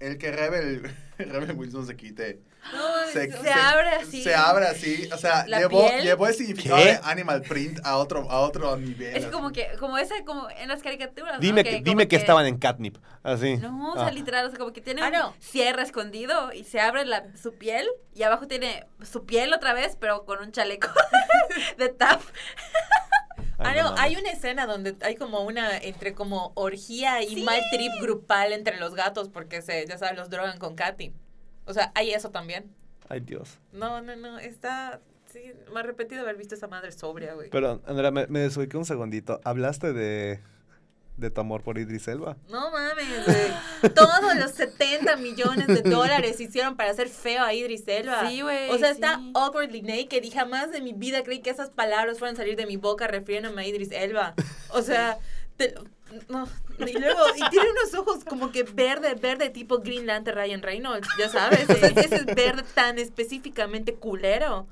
el 0.00 0.18
que 0.18 0.30
Rebel, 0.32 0.82
Rebel 1.18 1.56
Wilson 1.56 1.86
se 1.86 1.96
quite. 1.96 2.40
No 2.72 3.06
Se, 3.12 3.50
abre 3.52 3.88
así. 3.90 4.22
Se 4.22 4.34
abre 4.34 4.66
así. 4.66 5.08
O 5.12 5.16
sea, 5.18 5.46
llevó, 5.46 5.88
llevó 6.02 6.26
el 6.26 6.34
significado 6.34 6.76
¿Qué? 6.76 6.84
de 6.92 7.00
Animal 7.02 7.42
Print 7.42 7.80
a 7.84 7.96
otro, 7.96 8.30
a 8.30 8.40
otro 8.40 8.76
nivel. 8.76 9.16
Es 9.16 9.26
como 9.26 9.50
que, 9.52 9.68
como 9.78 9.96
esa, 9.98 10.14
como 10.24 10.48
en 10.50 10.68
las 10.68 10.82
caricaturas. 10.82 11.34
¿no? 11.34 11.40
Dime 11.40 11.64
que, 11.64 11.80
dime 11.80 12.06
que 12.08 12.16
estaban 12.16 12.46
en 12.46 12.58
Catnip. 12.58 12.98
Así. 13.22 13.56
No, 13.56 13.92
o 13.92 13.96
Ah. 13.98 14.04
sea, 14.04 14.10
literal, 14.12 14.46
o 14.46 14.50
sea, 14.50 14.58
como 14.58 14.72
que 14.72 14.80
tiene 14.80 15.02
Ah, 15.02 15.06
un 15.06 15.12
no. 15.12 15.34
cierre 15.40 15.82
escondido 15.82 16.52
y 16.52 16.64
se 16.64 16.80
abre 16.80 17.04
la, 17.04 17.24
su 17.40 17.54
piel 17.54 17.88
y 18.14 18.22
abajo 18.22 18.46
tiene 18.46 18.86
su 19.02 19.24
piel 19.24 19.52
otra 19.52 19.72
vez, 19.72 19.96
pero 19.98 20.24
con 20.24 20.40
un 20.40 20.52
chaleco 20.52 20.88
de 21.78 21.88
tap. 21.88 22.20
Ah, 23.60 23.70
Ay, 23.70 23.78
no, 23.78 23.84
mames. 23.90 24.00
hay 24.00 24.16
una 24.16 24.30
escena 24.30 24.66
donde 24.66 24.94
hay 25.02 25.16
como 25.16 25.40
una, 25.42 25.78
entre 25.78 26.14
como 26.14 26.52
orgía 26.54 27.22
y 27.22 27.42
mal 27.42 27.60
trip 27.72 27.90
grupal 28.00 28.52
entre 28.52 28.78
los 28.78 28.94
gatos 28.94 29.28
porque 29.28 29.62
se, 29.62 29.84
ya 29.86 29.98
sabes, 29.98 30.16
los 30.16 30.30
drogan 30.30 30.58
con 30.58 30.76
Katy. 30.76 31.12
O 31.68 31.72
sea, 31.74 31.92
hay 31.94 32.12
eso 32.12 32.30
también. 32.30 32.64
Ay, 33.08 33.20
Dios. 33.20 33.58
No, 33.72 34.02
no, 34.02 34.16
no, 34.16 34.38
está, 34.38 35.00
sí, 35.32 35.40
me 35.72 35.80
ha 35.80 35.82
repetido 35.82 36.22
haber 36.22 36.36
visto 36.36 36.54
esa 36.54 36.66
madre 36.66 36.92
sobria, 36.92 37.34
güey. 37.34 37.50
Pero, 37.50 37.80
Andrea, 37.86 38.10
me, 38.10 38.26
me 38.26 38.40
desubiqué 38.40 38.76
un 38.76 38.84
segundito. 38.84 39.40
¿Hablaste 39.44 39.92
de, 39.92 40.40
de 41.16 41.30
tu 41.30 41.40
amor 41.40 41.62
por 41.62 41.78
Idris 41.78 42.06
Elba? 42.08 42.36
No 42.50 42.70
mames, 42.70 43.06
güey. 43.26 43.92
Todos 43.94 44.34
los 44.36 44.50
70 44.52 45.16
millones 45.16 45.66
de 45.68 45.82
dólares 45.82 46.38
hicieron 46.40 46.76
para 46.76 46.90
hacer 46.90 47.08
feo 47.08 47.42
a 47.44 47.54
Idris 47.54 47.84
Elba. 47.86 48.28
Sí, 48.28 48.42
güey, 48.42 48.70
O 48.70 48.78
sea, 48.78 48.90
está 48.90 49.20
awkwardly 49.34 49.80
naked 49.82 50.22
y 50.22 50.30
jamás 50.30 50.70
de 50.70 50.80
mi 50.82 50.92
vida 50.92 51.22
creí 51.22 51.40
que 51.40 51.50
esas 51.50 51.70
palabras 51.70 52.18
fueran 52.18 52.34
a 52.34 52.38
salir 52.38 52.56
de 52.56 52.66
mi 52.66 52.76
boca 52.76 53.06
refiriéndome 53.06 53.62
a 53.62 53.66
Idris 53.66 53.90
Elba. 53.92 54.34
O 54.70 54.82
sea, 54.82 55.18
te- 55.56 55.74
no. 56.28 56.46
Y 56.86 56.92
luego, 56.92 57.20
y 57.36 57.50
tiene 57.50 57.70
unos 57.70 57.94
ojos 57.94 58.24
como 58.24 58.50
que 58.52 58.62
verde, 58.62 59.14
verde, 59.14 59.50
tipo 59.50 59.78
Green 59.78 60.06
Lantern 60.06 60.36
Ryan 60.38 60.62
Reynolds, 60.62 61.08
ya 61.18 61.28
sabes. 61.28 61.68
Ese 61.70 62.24
verde 62.24 62.62
tan 62.74 62.98
específicamente 62.98 63.94
culero. 63.94 64.66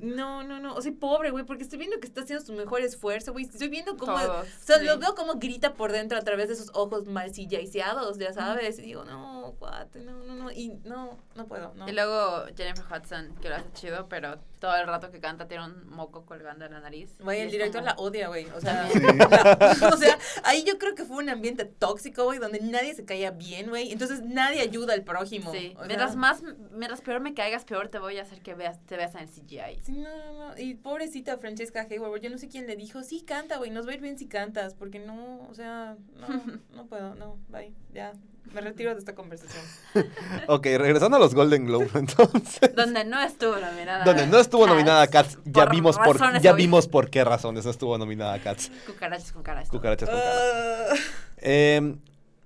No, 0.00 0.42
no, 0.42 0.58
no. 0.60 0.74
O 0.74 0.82
sea, 0.82 0.92
pobre, 0.98 1.30
güey, 1.30 1.44
porque 1.44 1.62
estoy 1.62 1.78
viendo 1.78 1.98
que 2.00 2.06
está 2.06 2.22
haciendo 2.22 2.44
su 2.44 2.52
mejor 2.52 2.80
esfuerzo, 2.82 3.32
güey. 3.32 3.44
Estoy 3.44 3.68
viendo 3.68 3.96
cómo. 3.96 4.18
Todos, 4.20 4.46
o 4.46 4.64
sea, 4.64 4.78
sí. 4.78 4.84
lo 4.84 4.98
veo 4.98 5.14
como 5.14 5.34
grita 5.36 5.74
por 5.74 5.92
dentro 5.92 6.18
a 6.18 6.22
través 6.22 6.48
de 6.48 6.54
esos 6.54 6.70
ojos 6.74 7.06
mal 7.06 7.30
CJiseados, 7.32 8.18
ya 8.18 8.32
sabes. 8.32 8.78
Y 8.78 8.82
digo, 8.82 9.04
no, 9.04 9.54
what, 9.60 9.86
no, 9.94 10.12
no, 10.24 10.34
no, 10.34 10.50
y 10.50 10.74
no, 10.84 11.16
no 11.36 11.46
puedo, 11.46 11.72
no. 11.74 11.88
Y 11.88 11.92
luego 11.92 12.44
Jennifer 12.56 12.84
Hudson, 12.90 13.34
que 13.40 13.48
lo 13.48 13.56
hace 13.56 13.72
chido, 13.74 14.06
pero 14.08 14.38
todo 14.58 14.74
el 14.76 14.86
rato 14.86 15.10
que 15.10 15.20
canta 15.20 15.46
tiene 15.46 15.64
un 15.64 15.88
moco 15.88 16.24
colgando 16.26 16.64
en 16.64 16.72
la 16.72 16.80
nariz. 16.80 17.10
Güey, 17.20 17.42
el 17.42 17.50
director 17.50 17.82
como- 17.82 17.94
la 17.94 17.96
odia, 18.02 18.28
güey. 18.28 18.46
O 18.50 18.60
sea, 18.60 18.88
Sí. 18.90 18.98
la- 19.00 19.90
o 19.92 19.96
sea, 19.96 20.18
ahí 20.42 20.64
yo 20.64 20.78
creo 20.78 20.94
que 20.94 21.04
fue 21.04 21.18
un 21.18 21.28
ambiente 21.44 21.64
tóxico, 21.66 22.24
güey, 22.24 22.38
donde 22.38 22.60
nadie 22.60 22.94
se 22.94 23.04
caía 23.04 23.30
bien, 23.30 23.68
güey. 23.68 23.92
Entonces 23.92 24.22
nadie 24.22 24.60
ayuda 24.60 24.94
al 24.94 25.04
prójimo. 25.04 25.52
Sí, 25.52 25.72
O 25.74 25.78
sea, 25.78 25.86
mientras 25.86 26.16
más, 26.16 26.42
mientras 26.72 27.00
peor 27.02 27.20
me 27.20 27.34
caigas, 27.34 27.64
peor 27.64 27.88
te 27.88 27.98
voy 27.98 28.18
a 28.18 28.22
hacer 28.22 28.40
que 28.40 28.54
veas, 28.54 28.80
te 28.86 28.96
veas 28.96 29.14
en 29.14 29.20
el 29.20 29.28
CGI. 29.28 29.80
Sí, 29.82 29.92
no, 29.92 30.08
no, 30.16 30.48
no. 30.48 30.58
Y 30.58 30.74
pobrecita 30.74 31.36
Francesca 31.38 31.86
Hayward, 31.90 32.20
yo 32.22 32.30
no 32.30 32.38
sé 32.38 32.48
quién 32.48 32.66
le 32.66 32.76
dijo, 32.76 33.02
sí, 33.02 33.22
canta, 33.22 33.58
güey, 33.58 33.70
nos 33.70 33.86
va 33.86 33.92
a 33.92 33.94
ir 33.94 34.00
bien 34.00 34.18
si 34.18 34.26
cantas, 34.26 34.74
porque 34.74 34.98
no, 34.98 35.46
o 35.48 35.54
sea, 35.54 35.96
no, 36.14 36.26
no 36.74 36.86
puedo, 36.86 37.14
no, 37.14 37.38
bye, 37.48 37.74
ya, 37.92 38.12
me 38.52 38.60
retiro 38.60 38.92
de 38.92 38.98
esta 38.98 39.14
conversación. 39.14 39.62
Ok, 40.46 40.66
regresando 40.76 41.16
a 41.16 41.20
los 41.20 41.34
Golden 41.34 41.66
Globe, 41.66 41.88
entonces. 41.94 42.74
Donde 42.74 43.04
no 43.04 43.20
estuvo 43.22 43.56
nominada. 43.56 44.04
Donde 44.04 44.26
no 44.26 44.38
estuvo 44.38 44.66
nominada 44.66 45.06
Cats, 45.06 45.38
ya 45.44 45.64
vimos 45.66 45.96
por 45.98 46.40
ya 46.40 46.52
vimos 46.52 46.86
por 46.88 47.10
qué 47.10 47.24
razones 47.24 47.64
no 47.64 47.70
estuvo 47.70 47.96
nominada 47.98 48.38
Cats. 48.40 48.70
Cucarachas 48.86 49.28
esto. 49.28 49.70
Cucarachas 49.70 50.08
con 50.08 50.18
cara. 50.18 50.32
Ah, 50.92 50.94
Eh, 51.38 51.96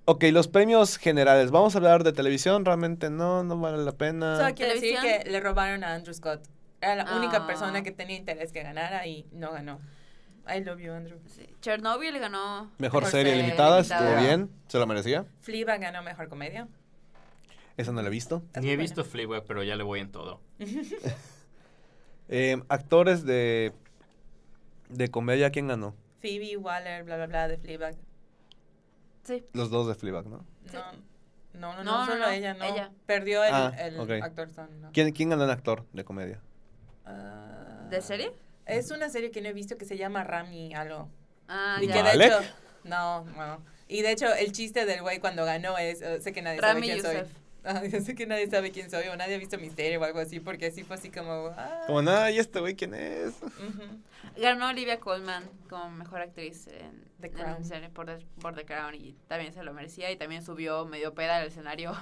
ok, 0.05 0.25
los 0.33 0.49
premios 0.49 0.97
generales. 0.99 1.51
Vamos 1.51 1.75
a 1.75 1.79
hablar 1.79 2.05
de 2.05 2.13
televisión. 2.13 2.65
Realmente 2.65 3.11
no, 3.11 3.43
no 3.45 3.59
vale 3.59 3.79
la 3.79 3.85
Solo 3.85 3.97
pena. 3.97 4.53
quiero 4.55 4.75
decir 4.75 4.97
¿Televisión? 4.97 5.25
que 5.25 5.31
le 5.31 5.41
robaron 5.41 5.85
a 5.85 5.95
Andrew 5.95 6.15
Scott. 6.15 6.41
Era 6.81 6.95
la 6.97 7.17
única 7.17 7.39
Ah. 7.39 7.47
persona 7.47 7.83
que 7.83 7.91
tenía 7.91 8.17
interés 8.17 8.53
que 8.53 8.63
ganara 8.63 9.07
y 9.07 9.27
no 9.33 9.51
ganó. 9.53 9.81
I 10.49 10.65
love 10.65 10.81
you, 10.81 10.93
Andrew. 10.93 11.19
Sí. 11.27 11.47
Chernobyl 11.61 12.19
ganó. 12.19 12.65
Mejor 12.79 13.03
Mejor 13.03 13.05
serie 13.07 13.33
serie 13.33 13.43
limitada, 13.45 13.77
limitada. 13.79 14.11
estuvo 14.11 14.27
bien. 14.27 14.51
Se 14.69 14.79
lo 14.79 14.87
merecía. 14.87 15.27
Fleabag 15.43 15.81
ganó 15.81 16.03
mejor 16.03 16.29
comedia. 16.29 16.69
Esa 17.77 17.93
no 17.93 18.01
la 18.03 18.09
he 18.09 18.11
visto. 18.11 18.43
Es 18.55 18.63
Ni 18.63 18.69
he 18.69 18.71
buena. 18.73 18.83
visto 18.83 19.05
Fleabag, 19.05 19.45
pero 19.45 19.63
ya 19.63 19.77
le 19.77 19.83
voy 19.85 20.01
en 20.01 20.11
todo. 20.11 20.41
Eh, 22.31 22.63
actores 22.69 23.25
de, 23.25 23.73
de 24.91 25.09
comedia, 25.09 25.51
¿quién 25.51 25.67
ganó? 25.69 25.95
Phoebe 26.21 26.59
Waller, 26.59 27.03
bla, 27.05 27.17
bla, 27.17 27.27
bla, 27.27 27.49
de 27.49 27.57
Fleabag. 27.57 27.95
Sí. 29.25 29.45
Los 29.55 29.71
dos 29.71 29.89
de 29.89 29.95
Fleabag, 29.95 30.27
¿no? 30.27 30.45
No, 30.75 30.93
no, 31.55 31.77
no, 31.77 31.77
no, 31.77 31.85
No, 31.85 32.01
no, 32.01 32.07
solo 32.07 32.27
no, 32.27 32.31
ella, 32.31 32.53
no. 32.53 32.65
ella. 32.67 32.91
Perdió 33.07 33.43
el, 33.45 33.55
Ah, 33.55 33.73
el 33.79 34.23
actor 34.23 34.51
son, 34.51 34.81
¿no? 34.81 34.91
¿Quién, 34.93 35.11
¿Quién 35.13 35.31
ganó 35.31 35.45
en 35.45 35.51
actor 35.51 35.87
de 35.95 36.05
comedia? 36.05 36.39
Ah, 37.07 37.87
¿De 37.89 38.03
serie? 38.03 38.33
Es 38.69 38.91
una 38.91 39.09
serie 39.09 39.31
que 39.31 39.41
no 39.41 39.49
he 39.49 39.53
visto 39.53 39.77
que 39.79 39.85
se 39.85 39.97
llama 39.97 40.25
Rami 40.25 40.75
algo. 40.75 41.09
Ah, 41.49 41.79
y 41.81 41.87
ya. 41.87 41.93
que 41.95 41.99
de 41.99 42.05
Vale. 42.05 42.27
hecho, 42.27 42.41
no, 42.85 43.25
no. 43.25 43.63
Y 43.89 44.03
de 44.03 44.13
hecho, 44.13 44.33
el 44.35 44.53
chiste 44.53 44.85
del 44.85 45.01
güey 45.03 45.19
cuando 45.19 45.45
ganó 45.45 45.79
es, 45.79 46.03
eh, 46.03 46.21
sé 46.21 46.33
que 46.33 46.43
nadie 46.43 46.61
Rami 46.61 46.89
sabe 46.89 46.93
quién 47.01 47.03
soy. 47.05 47.15
Youssef. 47.23 47.33
Ah, 47.65 47.83
yo 47.85 48.01
sé 48.01 48.15
que 48.15 48.25
nadie 48.25 48.49
sabe 48.49 48.71
quién 48.71 48.89
soy 48.89 49.09
o 49.09 49.17
nadie 49.17 49.35
ha 49.35 49.39
visto 49.39 49.59
mi 49.59 49.69
serie 49.69 49.99
o 49.99 50.05
algo 50.05 50.21
así, 50.21 50.39
porque 50.41 50.67
así 50.67 50.85
fue 50.85 50.97
así 50.97 51.11
como... 51.11 51.49
ah, 51.55 51.83
Como, 51.87 52.01
nada, 52.01 52.31
¿y 52.31 52.39
este 52.39 52.61
güey 52.61 52.77
quién 52.77 52.95
es? 52.95 53.35
ujú. 53.43 54.41
Ganó 54.41 54.69
Olivia 54.69 55.01
Colman 55.01 55.45
como 55.69 55.91
mejor 55.91 56.23
actriz 56.23 56.69
en 56.69 57.05
The 57.21 57.27
en 57.27 57.33
Crown. 57.35 57.65
serie 57.65 57.91
por, 57.91 58.07
The- 58.07 58.25
por 58.41 58.55
The 58.55 58.65
Crown 58.65 58.95
y 58.95 59.17
también 59.27 59.53
se 59.53 59.63
lo 59.65 59.75
merecía 59.75 60.11
y 60.11 60.17
también 60.17 60.43
subió 60.43 60.87
medio 60.87 61.13
peda 61.15 61.39
al 61.39 61.49
escenario. 61.49 61.93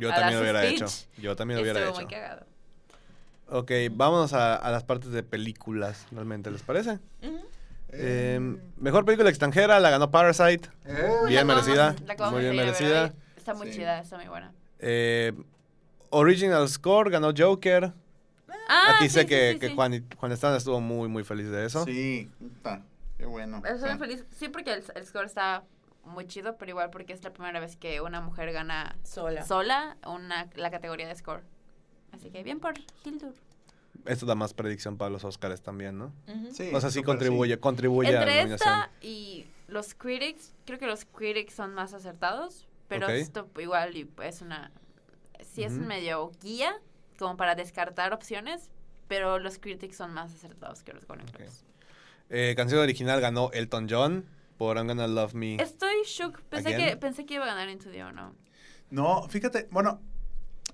Yo 0.00 0.10
A 0.12 0.14
también 0.14 0.14
dar 0.14 0.32
lo 0.34 0.40
hubiera 0.40 0.62
speech. 0.62 0.80
hecho. 0.80 1.20
Yo 1.20 1.36
también 1.36 1.56
lo 1.58 1.62
hubiera 1.64 1.80
Estuvo 1.80 1.94
muy 1.96 2.04
hecho. 2.04 2.10
cagado. 2.14 2.46
Ok, 3.50 3.70
vámonos 3.92 4.32
a, 4.34 4.54
a 4.56 4.70
las 4.70 4.84
partes 4.84 5.10
de 5.10 5.22
películas, 5.22 6.06
realmente, 6.12 6.50
¿les 6.50 6.62
parece? 6.62 6.98
Eh, 7.90 8.38
mejor 8.76 9.04
película 9.06 9.30
extranjera, 9.30 9.80
la 9.80 9.88
ganó 9.90 10.10
Parasite. 10.10 10.68
Eh, 10.84 11.08
Bien 11.26 11.46
La 11.46 11.54
merecida, 11.54 11.96
la 12.06 12.30
muy 12.30 12.42
bien 12.42 12.56
merecida. 12.56 13.14
Está 13.36 13.54
muy 13.54 13.68
Sí. 13.72 13.78
chida, 13.78 14.00
está 14.00 14.16
muy 14.18 14.28
buena. 14.28 14.52
Eh, 14.80 15.32
original 16.10 16.68
Score 16.68 17.10
ganó 17.10 17.32
Joker. 17.36 17.92
Ah, 18.68 18.92
Aquí 18.96 19.04
sí, 19.04 19.10
sé 19.14 19.20
sí, 19.22 19.26
que, 19.26 19.52
sí, 19.54 19.58
que 19.60 19.68
sí. 19.68 19.74
Juan, 19.74 20.06
Juan 20.18 20.32
Estaño 20.32 20.56
estuvo 20.56 20.80
muy, 20.82 21.08
muy 21.08 21.24
feliz 21.24 21.50
de 21.50 21.64
eso. 21.64 21.86
Sí, 21.86 22.30
puta, 22.38 22.82
qué 23.16 23.24
bueno. 23.24 23.62
Estoy 23.64 23.96
feliz. 23.96 24.26
Sí, 24.36 24.48
porque 24.50 24.74
el, 24.74 24.84
el 24.94 25.06
score 25.06 25.24
está 25.24 25.64
muy 26.04 26.26
chido, 26.26 26.58
pero 26.58 26.70
igual 26.72 26.90
porque 26.90 27.14
es 27.14 27.24
la 27.24 27.32
primera 27.32 27.58
vez 27.60 27.76
que 27.76 28.02
una 28.02 28.20
mujer 28.20 28.52
gana 28.52 28.96
Sola. 29.04 29.42
sola 29.46 29.96
una, 30.06 30.48
la 30.54 30.70
categoría 30.70 31.08
de 31.08 31.16
score. 31.16 31.42
Así 32.18 32.30
que 32.30 32.42
bien 32.42 32.60
por 32.60 32.74
Hildur. 33.04 33.34
Esto 34.06 34.26
da 34.26 34.34
más 34.34 34.54
predicción 34.54 34.96
para 34.96 35.10
los 35.10 35.24
Oscars 35.24 35.60
también, 35.60 35.98
¿no? 35.98 36.12
Ujú. 36.28 36.52
Sí, 36.52 36.70
o 36.72 36.80
sea, 36.80 36.90
sí 36.90 37.02
contribuye, 37.02 37.58
contribuye 37.58 38.08
a 38.08 38.12
la 38.12 38.18
Entre 38.22 38.36
nominación. 38.38 38.72
esta 38.74 38.90
y 39.00 39.46
los 39.66 39.94
critics, 39.94 40.54
creo 40.64 40.78
que 40.78 40.86
los 40.86 41.04
critics 41.04 41.54
son 41.54 41.74
más 41.74 41.94
acertados, 41.94 42.66
pero 42.88 43.06
Ok. 43.06 43.12
esto 43.12 43.48
igual 43.58 43.96
y 43.96 44.08
es 44.22 44.40
una... 44.40 44.70
Sí 45.42 45.62
es 45.62 45.72
Ujú. 45.74 45.82
medio 45.84 46.30
guía, 46.42 46.80
como 47.18 47.36
para 47.36 47.54
descartar 47.54 48.12
opciones, 48.12 48.70
pero 49.08 49.38
los 49.38 49.58
critics 49.58 49.96
son 49.96 50.12
más 50.12 50.32
acertados 50.34 50.82
que 50.82 50.92
los 50.92 51.06
Golden 51.06 51.28
Ok. 51.28 51.36
Globes. 51.36 51.64
Eh, 52.30 52.54
canción 52.56 52.80
original 52.80 53.20
ganó 53.20 53.50
Elton 53.52 53.86
John 53.88 54.24
por 54.58 54.76
I'm 54.76 54.86
Gonna 54.88 55.06
Love 55.06 55.34
Me. 55.34 55.56
Estoy 55.56 56.02
shook. 56.04 56.42
Pensé 56.42 56.74
Again? 56.74 56.88
que, 56.90 56.96
pensé 56.96 57.26
que 57.26 57.34
iba 57.34 57.44
a 57.44 57.48
ganar 57.48 57.68
Into 57.68 57.90
the 57.90 58.02
Unknown. 58.04 58.36
No, 58.90 59.28
fíjate, 59.28 59.68
bueno, 59.70 60.00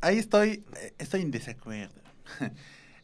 ahí 0.00 0.18
estoy, 0.18 0.64
eh, 0.76 0.94
estoy 0.98 1.22
en 1.22 1.30
desacuerdo. 1.30 2.00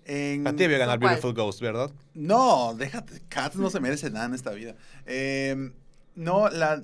En- 0.07 0.47
A 0.47 0.51
ti 0.53 0.57
debía 0.59 0.79
ganar. 0.79 0.99
Beautiful 0.99 1.35
Ghost, 1.35 1.61
¿verdad? 1.61 1.91
No, 2.15 2.75
déjate, 2.75 3.21
Cats 3.29 3.55
no 3.57 3.71
se 3.71 3.79
merece 3.81 4.11
nada 4.11 4.27
en 4.27 4.35
esta 4.35 4.51
vida. 4.51 4.75
Eh, 5.07 5.73
no, 6.17 6.49
la, 6.49 6.83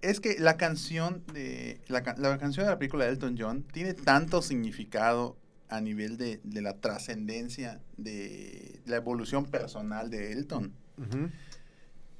es 0.00 0.18
que 0.18 0.38
la 0.40 0.56
canción 0.56 1.22
de 1.32 1.80
la, 1.88 2.02
ca- 2.02 2.16
la 2.18 2.36
canción 2.38 2.64
de 2.66 2.72
la 2.72 2.78
película 2.78 3.04
de 3.04 3.12
Elton 3.12 3.36
John 3.38 3.62
tiene 3.70 3.94
tanto 3.94 4.42
significado 4.42 5.36
a 5.68 5.80
nivel 5.80 6.16
de, 6.16 6.40
de 6.42 6.62
la 6.62 6.78
trascendencia 6.80 7.80
de 7.96 8.80
la 8.86 8.96
evolución 8.96 9.44
personal 9.44 10.10
de 10.10 10.32
Elton. 10.32 10.72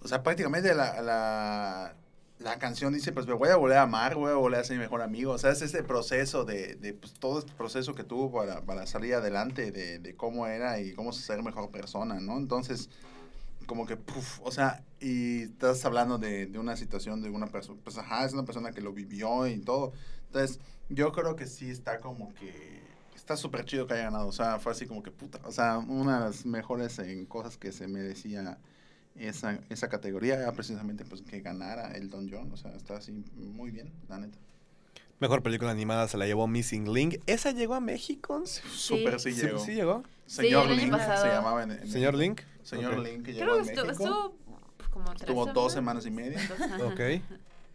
O 0.00 0.06
sea, 0.08 0.22
prácticamente 0.22 0.74
la, 0.74 1.00
la, 1.02 1.96
la 2.38 2.58
canción 2.58 2.92
dice, 2.92 3.12
pues 3.12 3.26
me 3.26 3.32
voy 3.32 3.48
a 3.48 3.56
volver 3.56 3.78
a 3.78 3.82
amar, 3.82 4.16
voy 4.16 4.30
a 4.30 4.34
volver 4.34 4.60
a 4.60 4.64
ser 4.64 4.76
mi 4.76 4.82
mejor 4.82 5.02
amigo. 5.02 5.32
O 5.32 5.38
sea, 5.38 5.50
es 5.50 5.62
ese 5.62 5.82
proceso 5.82 6.44
de, 6.44 6.74
de 6.74 6.94
pues, 6.94 7.14
todo 7.14 7.38
este 7.38 7.52
proceso 7.52 7.94
que 7.94 8.04
tuvo 8.04 8.32
para, 8.32 8.62
para 8.62 8.86
salir 8.86 9.14
adelante, 9.14 9.70
de, 9.70 9.98
de 9.98 10.16
cómo 10.16 10.46
era 10.46 10.80
y 10.80 10.92
cómo 10.94 11.12
ser 11.12 11.42
mejor 11.42 11.70
persona, 11.70 12.20
¿no? 12.20 12.36
Entonces, 12.36 12.90
como 13.66 13.86
que, 13.86 13.96
puf, 13.96 14.40
o 14.42 14.50
sea, 14.50 14.84
y 15.00 15.42
estás 15.42 15.84
hablando 15.84 16.18
de, 16.18 16.46
de 16.46 16.58
una 16.58 16.76
situación 16.76 17.22
de 17.22 17.30
una 17.30 17.46
persona, 17.46 17.80
pues 17.82 17.96
ajá, 17.98 18.24
es 18.24 18.32
una 18.32 18.44
persona 18.44 18.72
que 18.72 18.80
lo 18.80 18.92
vivió 18.92 19.46
y 19.46 19.58
todo. 19.60 19.92
Entonces, 20.26 20.60
yo 20.88 21.12
creo 21.12 21.36
que 21.36 21.46
sí 21.46 21.70
está 21.70 22.00
como 22.00 22.34
que, 22.34 22.82
está 23.14 23.36
súper 23.36 23.64
chido 23.64 23.86
que 23.86 23.94
haya 23.94 24.04
ganado. 24.04 24.26
O 24.26 24.32
sea, 24.32 24.58
fue 24.58 24.72
así 24.72 24.86
como 24.86 25.02
que, 25.02 25.10
puta, 25.10 25.40
o 25.44 25.52
sea, 25.52 25.78
una 25.78 26.18
de 26.18 26.24
las 26.26 26.46
mejores 26.46 26.98
en 26.98 27.24
cosas 27.26 27.56
que 27.56 27.72
se 27.72 27.88
merecía 27.88 28.58
esa, 29.16 29.58
esa 29.70 29.88
categoría 29.88 30.34
era 30.34 30.52
precisamente 30.52 31.04
pues 31.04 31.22
que 31.22 31.40
ganara 31.40 31.92
Elton 31.92 32.28
John. 32.30 32.50
O 32.52 32.56
sea, 32.56 32.72
está 32.72 32.96
así 32.96 33.12
muy 33.36 33.70
bien, 33.70 33.92
la 34.08 34.18
neta. 34.18 34.38
Mejor 35.20 35.42
película 35.42 35.70
animada 35.70 36.08
se 36.08 36.18
la 36.18 36.26
llevó 36.26 36.46
Missing 36.48 36.92
Link. 36.92 37.16
¿Esa 37.26 37.52
llegó 37.52 37.74
a 37.74 37.80
México? 37.80 38.42
Súper 38.46 39.20
sí, 39.20 39.32
Sí, 39.32 39.42
llegó. 39.42 39.58
sí 39.60 39.74
llegó. 39.74 40.02
Señor 40.26 40.66
el 40.66 40.72
año 40.78 40.80
Link 40.96 40.98
se 41.00 41.26
llamaba 41.28 41.62
en, 41.62 41.70
en 41.72 41.88
Señor. 41.90 42.14
Link. 42.14 42.40
Señor 42.62 42.98
Ok. 42.98 43.04
Link 43.04 43.24
que 43.24 43.32
llegó 43.34 43.44
Creo 43.44 43.54
a 43.60 43.62
que 43.62 43.70
estuvo, 43.70 43.86
México. 43.86 44.04
estuvo 44.04 44.90
como 44.90 45.04
tres 45.10 45.20
Estuvo 45.22 45.46
dos 45.46 45.72
semanas 45.72 46.06
y 46.06 46.10
media. 46.10 46.38
Ok. 46.84 47.00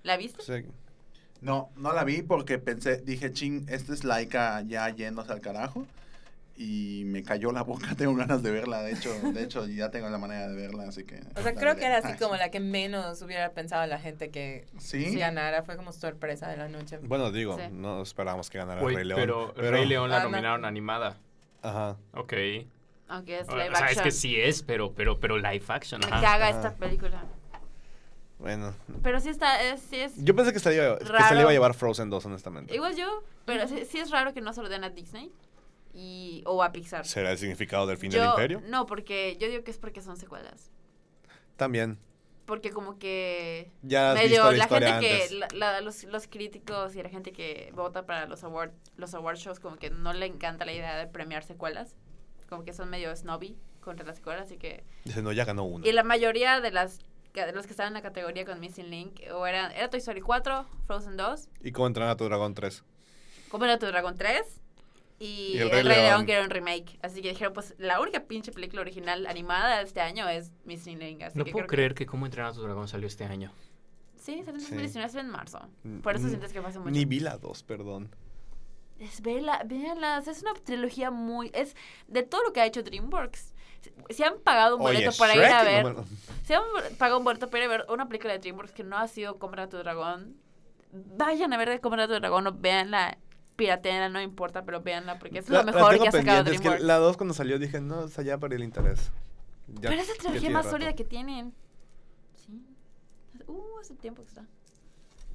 ¿La 0.04 0.18
viste? 0.18 0.42
Sí. 0.44 0.66
No, 1.42 1.70
no 1.78 1.94
la 1.94 2.04
vi 2.04 2.22
porque 2.22 2.58
pensé, 2.60 2.98
dije, 2.98 3.32
ching, 3.32 3.66
esta 3.70 3.94
es 3.94 4.04
Laika 4.04 4.62
ya 4.64 4.90
yéndose 4.90 5.32
al 5.32 5.40
carajo. 5.40 5.86
Y 6.62 7.04
me 7.06 7.24
cayó 7.24 7.54
la 7.54 7.62
boca, 7.64 7.88
tengo 7.98 8.14
ganas 8.16 8.44
de 8.44 8.52
verla, 8.52 8.82
de 8.82 8.92
hecho, 8.92 9.14
de 9.32 9.44
hecho 9.44 9.66
ya 9.66 9.92
tengo 9.92 10.10
la 10.10 10.18
manera 10.18 10.50
de 10.50 10.56
verla, 10.58 10.84
así 10.90 11.06
que... 11.06 11.22
O 11.38 11.42
sea, 11.42 11.54
creo 11.54 11.70
veré. 11.70 11.80
que 11.80 11.86
era 11.86 11.98
así 12.00 12.10
Ay, 12.12 12.18
como 12.20 12.36
la 12.36 12.52
que 12.52 12.60
menos 12.60 13.22
hubiera 13.22 13.54
pensado 13.54 13.86
la 13.88 13.98
gente 13.98 14.30
que 14.30 14.66
Sí, 14.78 15.16
ganara. 15.16 15.64
Fue 15.64 15.78
como 15.78 15.94
sorpresa 15.94 16.50
de 16.50 16.58
la 16.58 16.68
noche. 16.68 16.98
Bueno, 17.02 17.32
digo, 17.32 17.56
Sí. 17.58 17.64
no 17.72 18.02
esperábamos 18.02 18.50
que 18.50 18.58
ganara 18.58 18.82
Rey 18.82 19.06
León. 19.06 19.22
pero, 19.22 19.54
Rey 19.56 19.86
León 19.86 20.10
la 20.10 20.18
Ah, 20.18 20.24
no. 20.24 20.32
nominaron 20.32 20.66
animada. 20.66 21.18
Ajá. 21.62 21.96
Ok. 22.14 22.34
Aunque 23.08 23.40
es 23.40 23.48
O 23.48 23.56
live 23.56 23.70
sea, 23.76 23.86
es 23.86 23.92
action. 23.92 24.04
que 24.04 24.12
sí 24.12 24.36
es, 24.40 24.62
pero, 24.62 24.94
pero, 24.94 25.18
pero 25.18 25.38
live 25.38 25.64
action. 25.70 26.04
Ajá. 26.04 26.20
caga 26.22 26.48
Ajá. 26.50 26.58
esta 26.58 26.76
película. 26.76 27.24
Bueno. 28.38 28.74
Pero 29.04 29.20
sí 29.20 29.30
está, 29.30 29.62
es, 29.64 29.82
sí 29.82 29.98
es... 29.98 30.14
Yo 30.18 30.36
pensé 30.36 30.54
que, 30.54 30.60
se 30.60 30.70
le 30.70 30.76
iba- 30.76 30.98
que 30.98 31.06
se 31.06 31.12
Raro. 31.12 31.36
le 31.36 31.42
iba 31.42 31.50
a 31.50 31.54
llevar 31.54 31.74
Frozen 31.74 32.10
2, 32.10 32.26
honestamente. 32.26 32.74
Igual 32.74 32.96
yo, 32.96 33.24
pero 33.46 33.68
sí, 33.68 33.84
sí 33.90 34.00
es 34.00 34.12
raro 34.12 34.34
que 34.34 34.40
no 34.42 34.54
se 34.54 34.62
lo 34.62 34.70
den 34.70 34.84
a 34.86 34.90
Disney 34.90 35.32
y, 36.00 36.44
o 36.46 36.64
a 36.64 36.72
Pixar. 36.72 37.06
¿Será 37.06 37.32
el 37.32 37.38
significado 37.38 37.86
del 37.88 37.98
fin 37.98 38.10
Yo- 38.12 38.22
del 38.22 38.30
imperio? 38.30 38.62
No, 38.68 38.86
porque 38.86 39.36
yo 39.40 39.48
digo 39.50 39.64
que 39.64 39.72
es 39.72 39.78
porque 39.78 40.02
son 40.02 40.16
secuelas. 40.18 40.72
También. 41.58 42.00
Porque 42.46 42.72
como 42.72 42.98
que 42.98 43.72
Ya 43.84 44.12
has 44.12 44.16
medio 44.18 44.30
visto 44.30 44.52
la, 44.54 44.58
la 44.58 44.68
gente 44.68 44.88
antes. 44.88 45.30
que 45.30 45.36
la- 45.36 45.48
la- 45.54 45.82
los, 45.82 46.04
los 46.06 46.28
críticos 46.28 46.96
y 46.96 47.04
la 47.04 47.10
gente 47.10 47.32
que 47.32 47.72
vota 47.76 48.06
para 48.06 48.26
los 48.28 48.44
award 48.44 48.72
los 48.98 49.14
award 49.14 49.36
shows 49.38 49.60
como 49.60 49.76
que 49.78 49.90
no 49.92 50.14
le 50.14 50.26
encanta 50.26 50.66
la 50.66 50.74
idea 50.74 50.98
de 50.98 51.06
premiar 51.06 51.44
secuelas 51.44 51.96
como 52.50 52.64
que 52.64 52.74
son 52.74 52.90
medio 52.90 53.16
snobby 53.16 53.56
contra 53.82 54.04
las 54.06 54.16
secuelas 54.16 54.46
así 54.46 54.58
que 54.58 54.84
Dice, 55.06 55.22
no, 55.22 55.32
ya 55.32 55.46
ganó 55.46 55.64
uno. 55.64 55.86
y 55.86 55.92
la 55.92 56.02
mayoría 56.04 56.60
de 56.60 56.72
las 56.72 57.00
de 57.36 57.52
los 57.54 57.68
que 57.68 57.72
estaban 57.72 57.92
en 57.92 57.94
la 57.94 58.02
categoría 58.02 58.44
con 58.46 58.60
Missing 58.60 58.90
Link 58.90 59.22
o 59.32 59.46
eran 59.46 59.72
era 59.74 59.90
Toy 59.92 60.00
Story 60.00 60.22
4 60.22 60.66
Frozen 60.88 61.18
2 61.18 61.50
¿Y 61.62 61.72
cómo 61.72 61.86
entrenar 61.86 62.10
a 62.10 62.18
tu 62.18 62.24
dragón 62.26 62.56
3? 62.56 62.84
Cómo 63.50 63.66
era 63.66 63.78
tu 63.78 63.86
Dragón 63.86 64.16
3 64.18 64.59
y, 65.20 65.26
Y 65.54 65.58
El 65.58 65.64
El 65.64 65.70
Rey, 65.72 65.84
Rey 65.84 65.96
León, 65.98 66.04
León. 66.08 66.26
que 66.26 66.34
era 66.34 66.44
un 66.44 66.50
remake. 66.50 66.98
Así 67.02 67.22
que 67.22 67.30
dijeron, 67.30 67.54
pues 67.54 67.76
la 67.78 68.00
única 68.00 68.24
pinche 68.24 68.52
película 68.52 68.82
original 68.82 69.28
animada 69.28 69.78
de 69.78 69.84
este 69.84 70.02
año 70.02 70.28
es 70.30 70.52
Miss 70.66 70.86
Link. 70.86 71.22
Así 71.24 71.38
No 71.38 71.44
que 71.46 71.52
puedo 71.52 71.66
creo 71.68 71.76
creer 71.78 71.94
que 71.94 72.06
Cómo 72.06 72.26
entrenar 72.26 72.52
a 72.52 72.54
tu 72.54 72.62
dragón 72.62 72.88
salió 72.88 73.08
este 73.08 73.26
año. 73.26 73.52
Que... 74.16 74.20
Sí, 74.22 74.38
salió 74.44 74.54
en 74.56 74.60
Sí. 74.62 74.66
2019, 74.76 75.10
salió 75.10 75.26
en 75.26 75.32
marzo. 75.32 75.60
Por 76.04 76.16
eso 76.16 76.26
Mm, 76.26 76.30
sientes 76.30 76.54
que 76.54 76.62
pasa 76.62 76.80
mucho. 76.80 76.92
Ni 76.92 77.06
vi 77.06 77.20
la 77.20 77.38
2, 77.38 77.64
perdón. 77.64 78.14
Es, 79.00 79.22
vela, 79.22 79.62
véanlas, 79.66 80.28
es 80.28 80.42
una 80.42 80.54
trilogía 80.54 81.10
muy... 81.10 81.52
Es 81.54 81.76
de 82.08 82.24
todo 82.24 82.44
lo 82.44 82.52
que 82.54 82.60
ha 82.62 82.66
hecho 82.66 82.84
DreamWorks. 82.84 83.54
Si- 83.82 83.92
Si 84.14 84.24
han 84.24 84.40
pagado 84.40 84.76
un 84.76 84.82
boleto 84.84 85.10
Oye, 85.10 85.18
para 85.18 85.36
ir 85.38 85.44
a 85.46 85.60
no 85.60 85.66
ver... 85.66 85.96
me- 85.96 86.04
Si 86.44 86.54
han 86.54 86.64
pagado 86.98 87.18
un 87.20 87.24
boleto 87.24 87.50
para 87.50 87.64
ir 87.64 87.70
a 87.70 87.78
ver 87.78 87.86
una 87.90 88.08
película 88.10 88.34
de 88.34 88.40
DreamWorks 88.40 88.74
que 88.74 88.84
no 88.84 88.98
ha 88.98 89.08
sido 89.08 89.40
Compra 89.40 89.70
tu 89.70 89.78
Dragón, 89.78 90.36
vayan 90.92 91.54
a 91.54 91.58
ver 91.58 91.70
de 91.70 91.80
Compra 91.80 92.08
tu 92.08 92.14
Dragón 92.14 92.46
o 92.48 92.52
véanla, 92.52 93.18
pirateanla, 93.60 94.10
no 94.10 94.22
importa, 94.22 94.64
pero 94.66 94.82
véanla 94.82 95.20
porque 95.20 95.40
es 95.40 95.50
La- 95.50 95.60
lo 95.60 95.66
la 95.66 95.72
mejor 95.74 95.92
tengo 95.92 96.04
que 96.04 96.10
ha 96.10 96.12
sacado 96.12 96.26
pendiente, 96.26 96.52
es 96.56 96.58
que 96.62 96.68
DreamWorks. 96.70 96.88
la 96.88 96.98
2 96.98 97.18
cuando 97.18 97.34
salió 97.36 97.60
dije, 97.60 97.80
no, 97.82 98.00
o 98.00 98.08
sea, 98.08 98.24
ya 98.24 98.38
perdí 98.40 98.56
el 98.56 98.64
interés. 98.64 99.12
Ya- 99.68 99.90
pero 99.90 100.02
es 100.02 100.08
la 100.08 100.14
trilogía 100.16 100.50
más 100.50 100.66
rato. 100.66 100.76
sólida 100.78 100.94
que 100.96 101.04
tienen. 101.04 101.54
Sí. 102.36 102.66
Uh, 103.48 103.80
hace 103.82 103.94
tiempo 103.96 104.24
que 104.24 104.30
está. 104.30 104.46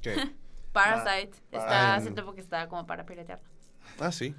¿Qué? 0.03 0.15
Parasite. 0.73 1.37
Ah, 1.53 1.57
está, 1.59 1.93
ah. 1.93 1.95
hace 1.97 2.11
tiempo 2.11 2.35
que 2.35 2.41
está 2.41 2.69
como 2.69 2.85
para 2.87 3.07
piratearla. 3.07 3.45
Ah, 4.01 4.11
sí. 4.11 4.35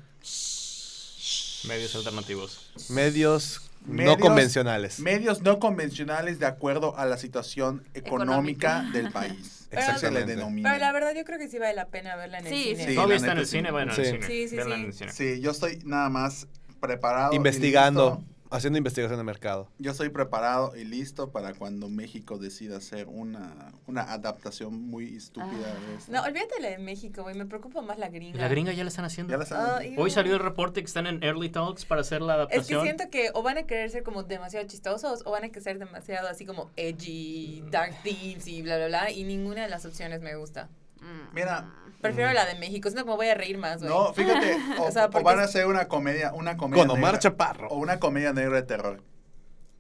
Medios 1.68 1.96
alternativos. 1.96 2.72
Medios, 2.90 3.62
Medios- 3.86 4.18
no 4.18 4.20
convencionales. 4.24 5.00
Medios 5.00 5.42
no 5.42 5.60
convencionales 5.60 6.40
de 6.40 6.46
acuerdo 6.46 6.98
a 6.98 7.06
la 7.06 7.18
situación 7.18 7.84
económica, 7.94 8.80
Económica. 8.80 8.90
del 8.94 9.12
país. 9.12 9.68
Pero- 9.70 9.82
Se 9.82 10.12
le 10.12 10.22
Exactamente. 10.22 10.36
Pero 10.64 10.78
la 10.80 10.92
verdad 10.92 11.14
yo 11.16 11.26
creo 11.26 11.38
que 11.38 11.48
sí 11.50 11.60
vale 11.60 11.74
la 11.76 11.88
pena 11.88 12.16
verla 12.16 12.40
en 12.40 12.48
el 12.48 12.54
Sí, 12.54 12.64
cine. 12.64 12.84
sí. 12.84 12.90
Sí, 12.90 12.96
Todavía 12.96 13.16
está 13.18 13.32
en 13.34 13.38
el 13.40 13.46
cine, 13.48 13.72
bueno, 13.72 13.92
en 13.92 13.96
Sí. 13.96 14.02
el 14.02 14.08
cine. 14.08 14.28
Sí, 14.28 14.48
sí, 14.48 14.56
sí. 14.56 14.72
en. 15.04 15.12
Sí, 15.12 15.42
yo 15.42 15.52
estoy 15.52 15.80
nada 15.86 16.10
más 16.10 16.48
preparado. 16.80 17.34
y 17.34 17.36
Investigando, 17.38 18.18
listo. 18.20 18.35
Haciendo 18.52 18.78
investigación 18.78 19.18
de 19.20 19.24
mercado. 19.24 19.70
Yo 19.80 19.92
estoy 19.92 20.10
preparado 20.10 20.76
y 20.76 20.84
listo 20.86 21.32
para 21.32 21.54
cuando 21.54 21.90
México 21.90 22.38
decida 22.38 22.78
hacer 22.78 23.08
una, 23.08 23.74
una 23.88 24.04
adaptación 24.14 24.74
muy 24.90 25.16
estúpida 25.16 25.50
Ah. 25.76 25.88
de 25.90 25.96
esto. 25.98 26.12
No, 26.12 26.22
olvídate 26.24 26.62
la 26.62 26.70
de 26.70 26.78
México, 26.78 27.24
güey. 27.24 27.36
Me 27.36 27.46
preocupa 27.46 27.82
más 27.82 27.98
la 28.00 28.10
gringa. 28.10 28.40
La 28.40 28.48
gringa 28.48 28.72
ya 28.74 28.84
la 28.84 28.90
están 28.90 29.06
haciendo. 29.06 29.32
Ya 29.32 29.38
la 29.38 29.82
Hoy 29.98 30.12
salió 30.12 30.34
el 30.34 30.40
reporte 30.40 30.82
que 30.82 30.88
están 30.88 31.08
en 31.08 31.24
Early 31.24 31.50
Talks 31.50 31.86
para 31.86 32.02
hacer 32.02 32.22
la 32.22 32.34
Es 32.34 32.38
que 32.48 32.54
adaptación. 32.56 32.84
siento 32.84 33.10
que 33.10 33.32
o 33.34 33.42
van 33.44 33.58
a 33.58 33.64
querer 33.64 33.90
ser 33.90 34.04
como 34.04 34.24
demasiado 34.24 34.66
chistosos 34.68 35.22
o 35.26 35.32
van 35.32 35.44
a 35.46 35.48
querer 35.50 35.64
ser 35.64 35.80
demasiado 35.80 36.28
así 36.28 36.46
como 36.46 36.70
edgy, 36.76 37.64
dark 37.72 37.94
themes 38.04 38.48
y 38.48 38.62
bla, 38.62 38.78
bla, 38.78 38.88
bla. 38.88 39.12
Y 39.12 39.24
ninguna 39.24 39.64
de 39.64 39.70
las 39.70 39.86
opciones 39.86 40.22
me 40.22 40.36
gusta. 40.36 40.70
Mm. 41.06 41.34
Mira, 41.36 41.66
Prefiero 42.02 42.34
la 42.34 42.46
de 42.46 42.56
México, 42.56 42.90
siento 42.90 43.04
que 43.06 43.10
me 43.12 43.16
voy 43.16 43.28
a 43.30 43.34
reír 43.36 43.58
más, 43.58 43.80
güey. 43.80 43.90
no, 43.90 44.14
fíjate, 44.14 44.58
o, 44.80 44.84
O 44.84 44.92
sea, 44.92 45.06
o 45.06 45.10
porque 45.10 45.24
van 45.24 45.40
a 45.40 45.44
hacer 45.44 45.66
una 45.66 45.88
comedia, 45.88 46.34
una 46.34 46.56
comedia 46.58 46.84
Con 46.84 46.92
Omar 46.92 47.14
negra, 47.14 47.20
Chaparro. 47.20 47.68
o 47.70 47.78
una 47.78 48.00
comedia 48.00 48.32
negra 48.34 48.58
de 48.58 48.64
terror. 48.64 49.02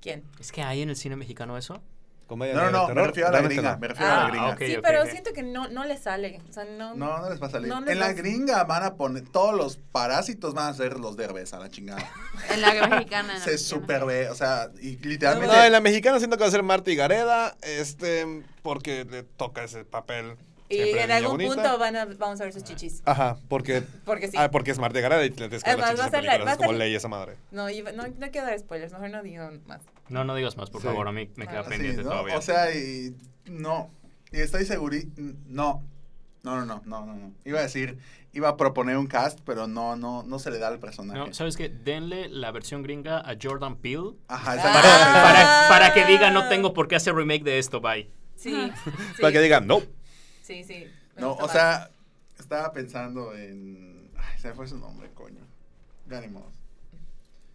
¿Quién? 0.01 0.23
¿Es 0.39 0.51
que 0.51 0.63
hay 0.63 0.81
en 0.81 0.89
el 0.89 0.95
cine 0.95 1.15
mexicano 1.15 1.57
eso? 1.57 1.81
Comedia 2.27 2.55
No, 2.55 2.63
no, 2.63 2.71
no, 2.71 2.81
de 2.81 2.87
me 2.87 2.93
terror, 2.93 3.07
refiero 3.07 3.27
a 3.27 3.31
la 3.31 3.37
realmente 3.37 3.55
gringa, 3.61 3.73
no. 3.73 3.79
me 3.79 3.87
refiero 3.87 4.11
a 4.11 4.15
Ah, 4.15 4.23
la 4.23 4.29
gringa. 4.55 4.57
sí, 4.57 4.77
pero 4.81 5.05
siento 5.05 5.33
que 5.33 5.43
no, 5.43 5.67
no 5.67 5.83
le 5.85 5.97
sale. 5.97 6.41
O 6.49 6.51
sea, 6.53 6.65
no. 6.65 6.95
No, 6.95 7.19
no 7.19 7.29
les 7.29 7.39
va 7.39 7.45
a 7.45 7.49
salir. 7.51 7.67
No 7.69 7.81
les 7.81 7.91
en 7.91 7.99
la 7.99 8.13
gringa 8.13 8.63
van 8.63 8.81
a 8.83 8.95
poner, 8.95 9.29
todos 9.29 9.53
los 9.53 9.77
parásitos 9.77 10.55
van 10.55 10.69
a 10.69 10.73
ser 10.73 10.99
los 10.99 11.17
derbes 11.17 11.53
a 11.53 11.59
la 11.59 11.69
chingada. 11.69 12.03
En 12.51 12.61
la 12.61 12.87
mexicana. 12.87 13.33
en 13.33 13.39
la 13.39 13.45
Se 13.45 13.59
super 13.59 14.05
ve, 14.05 14.29
o 14.29 14.35
sea, 14.35 14.71
y 14.81 14.97
literalmente... 14.97 15.55
No, 15.55 15.63
en 15.63 15.71
la 15.71 15.81
mexicana 15.81 16.17
siento 16.17 16.37
que 16.37 16.41
va 16.43 16.47
a 16.47 16.51
ser 16.51 16.63
Marta 16.63 16.89
y 16.89 16.95
Gareda, 16.95 17.55
este, 17.61 18.43
porque 18.63 19.05
le 19.05 19.21
toca 19.21 19.63
ese 19.63 19.85
papel. 19.85 20.35
Y 20.67 20.75
siempre 20.75 21.03
en 21.03 21.11
algún 21.11 21.31
bonita. 21.37 21.53
punto 21.55 21.77
van 21.77 21.95
a, 21.95 22.05
vamos 22.05 22.41
a 22.41 22.43
ver 22.45 22.53
sus 22.53 22.63
chichis. 22.63 23.01
Ajá, 23.05 23.37
porque, 23.47 23.83
Porque 24.05 24.27
sí. 24.29 24.35
ah, 24.37 24.49
porque 24.49 24.71
es 24.71 24.79
Marta 24.79 24.97
y 24.99 25.01
Gareda 25.03 25.23
y 25.25 25.29
ver 25.29 25.43
Además, 25.63 25.63
las 25.63 25.77
va 25.79 25.85
a 25.85 25.89
chichis 25.91 26.05
en 26.05 26.11
ser 26.11 26.23
la- 26.23 26.31
películas, 26.31 26.45
va 26.45 26.49
a 26.49 26.53
es 26.53 26.57
como 26.57 26.69
ser- 26.71 26.77
ley 26.79 26.95
esa 26.95 27.07
madre. 27.07 27.35
No, 27.51 27.69
iba- 27.69 27.91
no, 27.91 28.03
no 28.07 28.31
quiero 28.31 28.47
dar 28.47 28.57
spoilers, 28.59 28.91
mejor 28.93 29.09
no 29.11 29.21
digo 29.23 29.49
más. 29.67 29.81
No, 30.09 30.23
no 30.23 30.35
digas 30.35 30.57
más, 30.57 30.69
por 30.69 30.81
Sí. 30.81 30.87
favor. 30.87 31.07
A 31.07 31.11
mí 31.11 31.29
me 31.35 31.47
queda 31.47 31.59
Ah, 31.59 31.63
Sí, 31.63 31.69
pendiente 31.69 32.03
¿no? 32.03 32.09
todavía. 32.09 32.37
O 32.37 32.41
sea, 32.41 32.73
y 32.75 33.15
no. 33.45 33.89
Y 34.31 34.39
estoy 34.39 34.65
seguro. 34.65 34.95
No. 35.47 35.83
No, 36.43 36.55
no, 36.57 36.65
no, 36.65 36.81
no, 36.85 37.05
no, 37.05 37.13
no. 37.15 37.31
Iba 37.43 37.59
a 37.59 37.63
decir, 37.63 37.97
iba 38.33 38.49
a 38.49 38.55
proponer 38.57 38.97
un 38.97 39.07
cast, 39.07 39.39
pero 39.45 39.65
no, 39.65 39.95
no, 39.95 40.21
no 40.21 40.37
se 40.37 40.51
le 40.51 40.59
da 40.59 40.67
al 40.67 40.77
personaje. 40.79 41.17
no, 41.19 41.33
¿Sabes 41.33 41.57
qué? 41.57 41.69
Denle 41.69 42.29
la 42.29 42.51
versión 42.51 42.83
gringa 42.83 43.17
a 43.19 43.35
Jordan 43.41 43.77
Peele 43.77 44.11
Ajá, 44.27 44.55
para, 44.55 44.71
para, 45.23 45.65
para 45.69 45.93
que 45.93 46.05
diga 46.05 46.29
no 46.29 46.47
tengo 46.47 46.71
por 46.73 46.87
qué 46.87 46.95
hacer 46.97 47.15
remake 47.15 47.43
de 47.43 47.57
esto, 47.57 47.81
bye. 47.81 48.11
Sí, 48.35 48.51
sí. 48.83 48.91
Para 49.21 49.31
que 49.33 49.39
digan, 49.41 49.65
no. 49.65 49.81
Sí, 50.45 50.63
sí. 50.63 50.85
No, 51.17 51.33
o 51.33 51.47
sea, 51.49 51.89
estaba 52.39 52.71
pensando 52.71 53.33
en. 53.35 54.11
Ay, 54.17 54.37
se 54.39 54.49
me 54.49 54.53
fue 54.53 54.67
su 54.67 54.77
nombre, 54.77 55.09
coño. 55.13 55.41
Ya 56.07 56.21
ni 56.21 56.27
modo. 56.27 56.51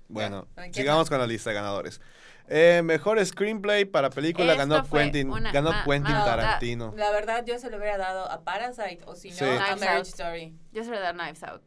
Bueno, 0.09 0.49
Ya, 0.57 0.65
¿en 0.67 0.73
qué 0.73 0.81
sigamos 0.81 1.09
con 1.09 1.19
la 1.19 1.27
lista 1.27 1.51
de 1.51 1.55
ganadores. 1.55 2.01
Eh, 2.49 2.83
mejor 2.83 3.25
screenplay 3.25 3.85
para 3.85 4.11
película 4.11 4.57
ganó 4.57 4.83
Quentin, 4.89 5.31
una- 5.31 5.53
ganó 5.53 5.71
ma- 5.71 5.85
Quentin 5.85 6.13
ma- 6.15 6.25
Tarantino. 6.25 6.93
La 6.97 7.13
verdad, 7.13 7.45
yo 7.47 7.61
se 7.61 7.71
lo 7.71 7.77
hubiera 7.77 7.97
dado 7.97 8.29
a 8.29 8.43
Parasite 8.43 8.99
o 9.07 9.15
si 9.15 9.31
no, 9.31 9.37
Sí. 9.37 9.45
a 9.45 9.59
Marriage 9.77 9.89
Out. 9.89 10.07
Story. 10.07 10.57
Yo 10.73 10.83
se 10.83 10.91
lo 10.91 10.97
voy 10.97 11.05
a 11.07 11.13
dar 11.13 11.15
Knives 11.15 11.45
Out. 11.45 11.63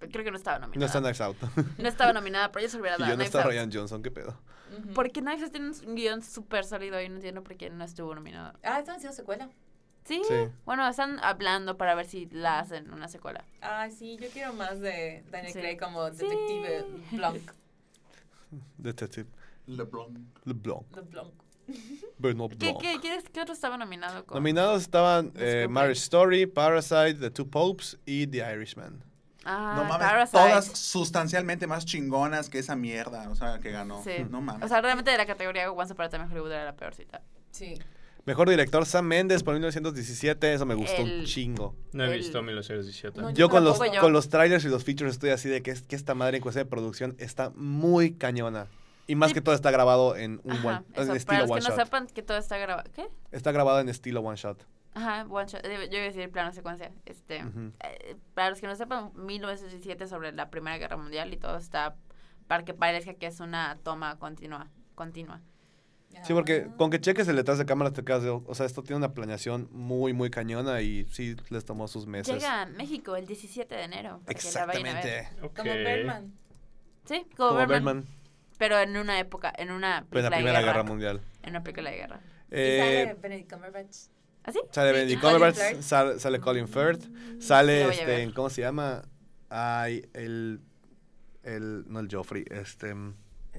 Creo 0.00 0.22
que 0.24 0.30
no 0.30 0.36
estaba 0.36 0.58
nominada. 0.58 0.80
No 0.80 0.84
está 0.86 1.00
Knives 1.00 1.20
Out. 1.22 1.36
No 1.78 1.88
estaba 1.88 2.12
nominada, 2.12 2.52
pero 2.52 2.64
yo 2.64 2.68
se 2.68 2.76
lo 2.76 2.82
hubiera 2.82 2.96
y 2.98 3.00
dado 3.00 3.12
yo 3.12 3.16
no 3.16 3.22
está. 3.22 3.42
Ryan 3.44 3.70
Johnson, 3.72 4.02
¿qué 4.02 4.10
pedo? 4.10 4.38
Porque 4.94 5.20
Knives 5.22 5.44
Out 5.44 5.52
tiene 5.52 5.70
un 5.70 5.94
guion 5.94 6.22
súper 6.22 6.64
sólido 6.66 7.00
y 7.00 7.08
no 7.08 7.14
entiendo 7.16 7.42
por 7.42 7.56
qué 7.56 7.70
no 7.70 7.82
estuvo 7.82 8.14
nominada. 8.14 8.54
Ah, 8.62 8.80
están 8.80 8.96
haciendo 8.96 9.16
secuela. 9.16 9.48
Sí, 10.04 10.20
Sí. 10.26 10.34
bueno, 10.64 10.86
están 10.88 11.18
hablando 11.22 11.76
para 11.76 11.94
ver 11.94 12.06
si 12.06 12.26
la 12.26 12.58
hacen 12.58 12.92
una 12.92 13.08
secuela. 13.08 13.44
Ah, 13.60 13.88
sí, 13.90 14.16
yo 14.20 14.28
quiero 14.30 14.52
más 14.52 14.80
de 14.80 15.24
Daniel 15.30 15.52
Sí. 15.52 15.60
Craig 15.60 15.78
como 15.78 16.10
Sí. 16.10 16.16
detective 16.26 16.84
Blanc. 17.12 17.52
Detective 18.78 19.28
LeBlanc. 19.66 20.18
LeBlanc. 20.44 20.86
The 20.94 21.00
Blanc. 21.02 21.32
Bernard 22.18 22.50
¿Qué, 22.58 22.72
Blanc. 22.72 22.80
qué, 22.80 23.00
qué, 23.00 23.22
qué 23.32 23.40
otro 23.40 23.54
estaba 23.54 23.76
nominado? 23.78 24.26
Con? 24.26 24.36
Nominados 24.36 24.82
estaban 24.82 25.32
eh. 25.36 25.66
Marriage 25.70 26.00
Story, 26.00 26.46
Parasite, 26.46 27.14
The 27.14 27.30
Two 27.30 27.48
Popes 27.48 27.98
y 28.04 28.26
The 28.26 28.38
Irishman. 28.54 29.02
Ah, 29.44 29.74
no 29.76 29.84
mames, 29.84 30.06
Parasite. 30.06 30.38
todas 30.38 30.66
sustancialmente 30.78 31.66
más 31.66 31.84
chingonas 31.84 32.48
que 32.48 32.58
esa 32.58 32.76
mierda, 32.76 33.28
o 33.30 33.34
sea, 33.34 33.58
que 33.60 33.70
ganó. 33.70 34.02
Sí. 34.04 34.24
No 34.30 34.40
mames. 34.40 34.64
O 34.66 34.68
sea, 34.68 34.80
realmente 34.80 35.10
de 35.10 35.16
la 35.18 35.26
categoría 35.26 35.70
Once 35.70 35.92
Upon 35.92 36.06
a 36.06 36.08
Time 36.10 36.24
Hollywood 36.24 36.52
era 36.52 36.64
la 36.64 36.76
peorcita. 36.76 37.22
Sí. 37.50 37.74
Mejor 38.24 38.48
director 38.48 38.86
Sam 38.86 39.06
Mendes 39.06 39.42
por 39.42 39.54
1917, 39.54 40.54
eso 40.54 40.64
me 40.64 40.74
gustó 40.74 41.02
un 41.02 41.24
chingo. 41.24 41.74
No 41.92 42.04
he 42.04 42.12
El- 42.12 42.18
visto 42.18 42.40
1917. 42.42 43.20
No, 43.20 43.30
Yo 43.30 43.48
con 43.48 43.64
los, 43.64 43.78
yo. 43.92 44.00
con 44.00 44.12
los 44.12 44.28
trailers 44.28 44.64
y 44.64 44.68
los 44.68 44.84
features 44.84 45.12
estoy 45.12 45.30
así 45.30 45.48
de 45.48 45.62
que, 45.62 45.72
es, 45.72 45.82
que 45.82 45.96
esta 45.96 46.14
madre 46.14 46.36
en 46.36 46.42
cuestión 46.42 46.64
de 46.64 46.70
producción 46.70 47.16
está 47.18 47.50
muy 47.56 48.12
cañona. 48.14 48.68
Y 49.08 49.16
más 49.16 49.30
Sí. 49.30 49.34
que 49.34 49.40
todo 49.40 49.54
está 49.56 49.72
grabado 49.72 50.14
en 50.14 50.40
un 50.44 50.52
Ajá, 50.52 50.68
one, 50.68 50.78
eso. 50.92 51.00
en 51.02 51.06
Para 51.08 51.16
estilo 51.16 51.40
los 51.40 51.50
one 51.50 51.60
que 51.62 51.68
no 51.68 51.74
sepan 51.76 52.06
que 52.06 52.22
todo 52.22 52.38
está 52.38 52.56
grabado. 52.58 52.88
¿Qué? 52.94 53.08
Está 53.32 53.50
grabado 53.50 53.80
en 53.80 53.88
estilo 53.88 54.20
one 54.20 54.36
shot. 54.36 54.64
Ajá, 54.94 55.26
one 55.28 55.46
shot. 55.48 55.62
Yo 55.64 55.70
iba 55.72 56.02
a 56.02 56.06
decir 56.06 56.30
plano 56.30 56.52
secuencia. 56.52 56.92
Este, 57.04 57.38
eh, 57.38 58.16
para 58.34 58.50
los 58.50 58.60
que 58.60 58.68
no 58.68 58.76
sepan, 58.76 59.10
1917 59.16 60.06
sobre 60.06 60.30
la 60.30 60.48
Primera 60.50 60.78
Guerra 60.78 60.96
Mundial 60.96 61.32
y 61.34 61.38
todo 61.38 61.56
está 61.56 61.96
para 62.46 62.64
que 62.64 62.72
parezca 62.74 63.14
que 63.14 63.26
es 63.26 63.40
una 63.40 63.76
toma 63.82 64.16
continua. 64.20 64.68
continua. 64.94 65.40
Sí, 66.24 66.32
porque 66.34 66.66
Ah. 66.68 66.74
con 66.76 66.90
que 66.90 67.00
cheques 67.00 67.26
el 67.28 67.36
detrás 67.36 67.58
de 67.58 67.66
cámaras 67.66 67.92
te 67.92 68.04
quedas 68.04 68.22
de, 68.22 68.30
o 68.30 68.54
sea, 68.54 68.66
esto 68.66 68.82
tiene 68.82 68.98
una 68.98 69.12
planeación 69.14 69.68
muy, 69.72 70.12
muy 70.12 70.30
cañona 70.30 70.80
y 70.82 71.04
sí 71.10 71.36
les 71.50 71.64
tomó 71.64 71.88
sus 71.88 72.06
meses. 72.06 72.34
Llega 72.34 72.62
a 72.62 72.66
México 72.66 73.16
el 73.16 73.26
17 73.26 73.74
de 73.74 73.82
enero. 73.82 74.20
para 74.24 74.38
que 74.38 74.50
la 74.52 74.66
vayan 74.66 74.86
a 74.86 75.00
ver. 75.00 75.06
Exactamente. 75.06 75.52
Como 75.56 75.72
Birdman. 75.72 76.32
Sí, 77.04 77.26
como, 77.36 77.48
Como 77.50 77.66
Bergman, 77.66 78.04
Pero 78.58 78.78
en 78.78 78.96
una 78.96 79.18
época, 79.18 79.52
en 79.56 79.72
una 79.72 80.06
pero 80.08 80.24
en 80.24 80.30
película 80.30 80.30
la 80.30 80.30
de 80.30 80.36
Primera 80.42 80.60
guerra. 80.60 80.72
Guerra 80.72 80.82
Mundial. 80.84 81.20
En 81.42 81.50
una 81.50 81.62
película 81.64 81.90
de 81.90 81.96
guerra. 81.96 82.20
y 82.22 82.54
Eh, 82.54 82.78
sale 83.08 83.14
Benedict 83.20 83.52
Cumberbatch. 83.52 83.96
¿Así? 84.44 84.60
sale 84.70 84.88
Sí, 84.90 84.94
Benedict 84.94 85.18
y 85.18 85.20
Colin 85.20 85.36
Cumberbatch, 85.38 85.80
sale, 85.82 86.18
sale 86.20 86.40
Colin 86.40 86.68
Firth, 86.68 87.04
sale 87.40 87.88
este. 87.88 88.32
¿cómo 88.34 88.50
se 88.50 88.60
llama? 88.60 89.02
Ay, 89.48 90.04
el, 90.14 90.60
el, 91.42 91.84
no 91.88 91.98
el 92.00 92.08
Joffrey, 92.10 92.44
este, 92.50 92.94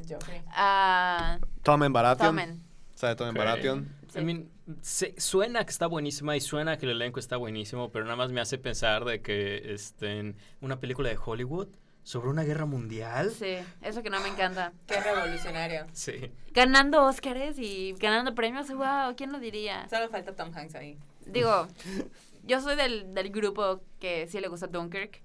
Joffrey. 0.07 0.41
Ah, 0.49 1.39
Tom 1.63 1.79
Baratheon. 1.91 2.29
Tomen. 2.29 2.61
Sale 2.95 3.15
Tom 3.15 3.29
Ok. 3.29 3.35
Baratheon. 3.37 3.87
Sí. 4.09 4.19
I 4.19 4.23
mean, 4.23 4.49
se- 4.81 5.19
suena 5.19 5.63
que 5.65 5.71
está 5.71 5.87
buenísima 5.87 6.35
y 6.35 6.41
suena 6.41 6.77
que 6.77 6.85
el 6.85 6.91
elenco 6.91 7.19
está 7.19 7.37
buenísimo, 7.37 7.89
pero 7.91 8.05
nada 8.05 8.15
más 8.15 8.31
me 8.31 8.41
hace 8.41 8.57
pensar 8.57 9.05
de 9.05 9.21
que 9.21 9.73
este, 9.73 10.19
en 10.19 10.35
una 10.61 10.79
película 10.79 11.09
de 11.09 11.17
Hollywood 11.23 11.67
sobre 12.03 12.29
una 12.29 12.43
guerra 12.43 12.65
mundial. 12.65 13.31
Sí, 13.31 13.55
eso 13.81 14.03
que 14.03 14.09
no 14.09 14.19
me 14.19 14.27
encanta. 14.29 14.73
Qué 14.87 14.99
revolucionario. 14.99 15.85
Sí. 15.93 16.31
Ganando 16.53 17.03
Óscares 17.05 17.57
y 17.57 17.93
ganando 17.99 18.35
premios, 18.35 18.69
wow, 18.69 19.15
¿quién 19.15 19.31
lo 19.31 19.39
diría? 19.39 19.87
Solo 19.89 20.09
falta 20.09 20.35
Tom 20.35 20.51
Hanks 20.53 20.75
ahí. 20.75 20.97
Digo, 21.25 21.67
yo 22.43 22.61
soy 22.61 22.75
del, 22.75 23.13
del 23.13 23.29
grupo 23.31 23.81
que 23.99 24.27
sí 24.27 24.39
le 24.41 24.49
gusta 24.49 24.67
Dunkirk 24.67 25.21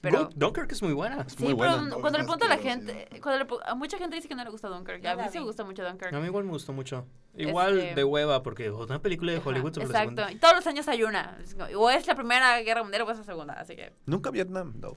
Pero 0.00 0.24
Good. 0.26 0.34
Dunkirk 0.34 0.72
es 0.72 0.82
muy 0.82 0.94
buena. 0.94 1.28
sí, 1.28 1.36
muy 1.44 1.54
pero 1.54 1.76
buena. 1.76 1.94
cuando 1.96 2.18
le 2.18 2.24
No, 2.24 2.32
es 2.32 2.38
pregunto 2.38 2.44
a 2.46 2.48
la 2.48 2.56
gente, 2.56 3.08
cuando 3.22 3.44
le 3.44 3.60
a 3.66 3.74
mucha 3.74 3.98
gente 3.98 4.16
dice 4.16 4.28
que 4.28 4.34
no 4.34 4.42
le 4.44 4.50
gusta 4.50 4.68
Dunkirk. 4.68 5.04
A 5.04 5.14
mí 5.16 5.22
la 5.22 5.28
sí 5.30 5.38
me 5.38 5.44
gusta 5.44 5.62
mucho 5.64 5.84
Dunkirk. 5.84 6.14
A 6.14 6.18
mí 6.20 6.26
igual 6.26 6.44
me 6.44 6.50
gustó 6.52 6.72
mucho. 6.72 7.06
Igual 7.36 7.78
Este- 7.78 7.94
de 7.96 8.04
hueva, 8.04 8.42
porque 8.42 8.70
una 8.70 9.00
película 9.02 9.32
de 9.32 9.42
Hollywood 9.44 9.74
sobre 9.74 9.88
la 9.88 9.92
Exacto. 10.00 10.22
segunda. 10.22 10.32
Y 10.32 10.36
todos 10.36 10.54
los 10.54 10.66
años 10.66 10.88
hay 10.88 11.02
una. 11.02 11.36
Es 11.42 11.54
O 11.76 11.90
es 11.90 12.06
la 12.06 12.14
primera 12.14 12.58
guerra 12.62 12.82
mundial 12.82 13.02
o 13.02 13.10
es 13.10 13.18
la 13.18 13.24
segunda. 13.24 13.54
Así 13.54 13.76
que. 13.76 13.92
Nunca 14.06 14.30
Vietnam, 14.30 14.72
no. 14.80 14.96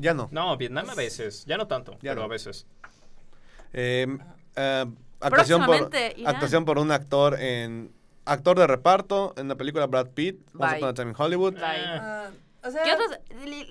Ya 0.00 0.14
no. 0.14 0.28
No, 0.32 0.56
Vietnam 0.56 0.88
a 0.88 0.94
veces. 0.94 1.44
Ya 1.46 1.56
no 1.58 1.66
tanto, 1.66 1.92
Ya 2.00 2.12
pero 2.12 2.16
no. 2.16 2.22
a 2.22 2.28
veces. 2.28 2.66
Eh, 3.72 4.06
eh, 4.56 4.86
actuación, 5.20 5.64
por, 5.64 5.90
actuación 6.26 6.64
por 6.64 6.78
un 6.78 6.90
actor 6.92 7.38
en... 7.40 7.92
Actor 8.26 8.58
de 8.58 8.66
reparto 8.66 9.32
en 9.36 9.48
la 9.48 9.56
película 9.56 9.86
Brad 9.86 10.08
Pitt, 10.10 10.40
Once. 10.56 10.76
Upon 10.76 10.88
a 10.88 10.94
Time 10.94 11.10
in 11.10 11.16
Hollywood. 11.18 11.54
Bye. 11.54 11.62
Ah, 11.64 12.30
o 12.62 12.70
sea, 12.70 12.82
¿Qué 12.82 12.92
otros? 12.92 13.18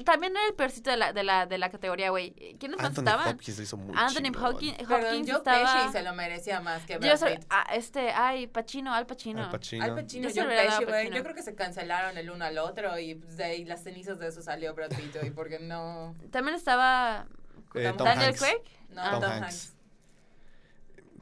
También 0.04 0.34
era 0.36 0.48
el 0.48 0.56
peorcito 0.56 0.90
de 0.90 0.98
la, 0.98 1.14
de 1.14 1.24
la, 1.24 1.46
de 1.46 1.58
la 1.58 1.70
categoría, 1.70 2.10
güey. 2.10 2.32
¿Quiénes 2.60 2.78
más 2.78 2.88
Anthony 2.88 3.02
estaban? 3.04 3.28
Hopkins 3.36 3.58
lo 3.58 3.64
hizo 3.64 3.78
muy 3.78 3.96
Anthony. 3.96 4.32
Hopkins, 4.44 4.78
Hopkins 4.90 5.30
Joe 5.30 5.38
estaba... 5.38 5.74
Pesci 5.76 5.92
se 5.92 6.04
lo 6.04 6.14
merecía 6.14 6.60
más 6.62 6.84
que 6.86 6.94
Yo 6.94 7.00
Brad 7.00 7.18
soy- 7.18 7.36
Pitt. 7.38 7.46
ah, 7.50 7.66
este, 7.74 8.12
ay, 8.12 8.48
Pacino, 8.48 8.94
Al 8.94 9.06
Pacino. 9.06 9.44
Al 9.46 9.52
Pacino. 9.52 9.84
Al 9.84 9.96
Pacino 9.96 10.30
Yo 10.30 10.44
y 10.44 10.48
Pesci, 10.48 10.86
güey. 10.86 11.12
Yo 11.12 11.24
creo 11.24 11.36
que 11.36 11.44
se 11.44 11.54
cancelaron 11.56 12.18
el 12.18 12.30
uno 12.32 12.46
al 12.46 12.58
otro 12.58 12.98
y 12.98 13.16
pues, 13.16 13.38
de 13.38 13.44
ahí 13.44 13.66
las 13.66 13.84
cenizas 13.84 14.18
de 14.20 14.28
eso 14.28 14.42
salió 14.42 14.74
Brad 14.74 14.90
Pitt, 14.90 15.16
güey, 15.18 15.32
porque 15.32 15.60
no... 15.60 16.16
También 16.32 16.56
estaba 16.56 17.28
Eh, 17.76 17.94
Tom 17.98 18.06
Daniel 18.06 18.30
Hanks. 18.30 18.40
Craig. 18.40 18.62
No, 18.90 19.02
Ah, 19.04 19.12
Tom, 19.12 19.22
Tom 19.22 19.32
Hanks. 19.32 19.44
Hanks. 19.44 19.76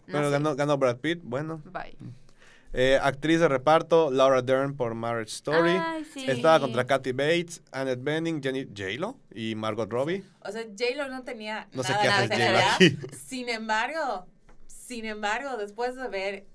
No 0.07 0.13
Pero 0.13 0.24
sé. 0.26 0.32
ganó, 0.32 0.55
ganó 0.55 0.78
Brad 0.78 0.97
Pitt, 0.97 1.20
bueno. 1.22 1.61
Bye. 1.65 1.97
Eh, 2.80 3.00
actriz 3.02 3.40
de 3.40 3.48
reparto, 3.48 4.12
Laura 4.12 4.44
Dern 4.44 4.76
por 4.78 4.94
Marriage 4.94 5.32
Story. 5.34 5.72
Ay, 5.84 6.06
sí. 6.06 6.30
Estaba 6.30 6.60
contra 6.60 6.86
Kathy 6.86 7.12
Bates, 7.12 7.64
Annette 7.72 8.04
Bening, 8.04 8.40
Jenny 8.40 8.66
J-Lo 8.66 9.18
y 9.34 9.56
Margot 9.56 9.92
Robbie. 9.92 10.24
O 10.42 10.52
sea, 10.52 10.62
J-Lo 10.64 11.08
no 11.10 11.24
tenía 11.24 11.68
No 11.74 11.82
sé 11.82 11.94
nada 11.94 12.28
qué 12.28 12.36
hace 12.36 12.58
aquí. 12.58 12.98
Sin 13.28 13.50
embargo, 13.50 14.28
sin 14.68 15.06
embargo, 15.06 15.58
después 15.58 15.96
de 15.96 16.08
ver 16.08 16.46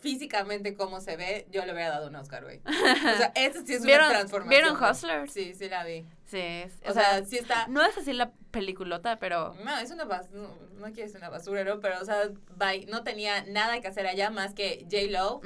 físicamente 0.00 0.74
cómo 0.76 1.00
se 1.00 1.16
ve, 1.16 1.46
yo 1.50 1.66
le 1.66 1.72
hubiera 1.72 1.90
dado 1.90 2.08
un 2.08 2.16
Oscar, 2.16 2.44
güey. 2.44 2.60
O 2.64 2.70
sea, 3.16 3.32
esa 3.34 3.66
sí 3.66 3.74
es 3.74 3.80
una 3.80 3.86
¿Vieron- 3.90 4.10
transformación. 4.10 4.48
vieron 4.48 4.78
güey. 4.78 4.90
Hustlers? 4.90 5.32
Sí, 5.32 5.52
sí 5.54 5.68
la 5.68 5.84
vi. 5.84 6.04
Sí. 6.34 6.40
es- 6.40 6.80
O, 6.88 6.92
sea, 6.92 7.24
sí 7.24 7.36
está... 7.38 7.68
no 7.68 7.80
es 7.84 7.96
así 7.96 8.12
la 8.12 8.32
peliculota, 8.50 9.18
pero... 9.20 9.54
No, 9.64 9.78
es 9.78 9.90
una 9.92 10.04
basura, 10.04 10.36
no, 10.40 10.48
no 10.80 10.86
quiero 10.92 11.02
decir 11.06 11.18
una 11.18 11.28
basura, 11.28 11.62
¿no? 11.62 11.78
Pero, 11.78 12.00
o 12.00 12.04
sea, 12.04 12.28
bye, 12.56 12.86
no 12.86 13.04
tenía 13.04 13.44
nada 13.44 13.80
que 13.80 13.86
hacer 13.86 14.06
allá 14.08 14.30
más 14.30 14.52
que 14.52 14.84
J-Lo 14.90 15.40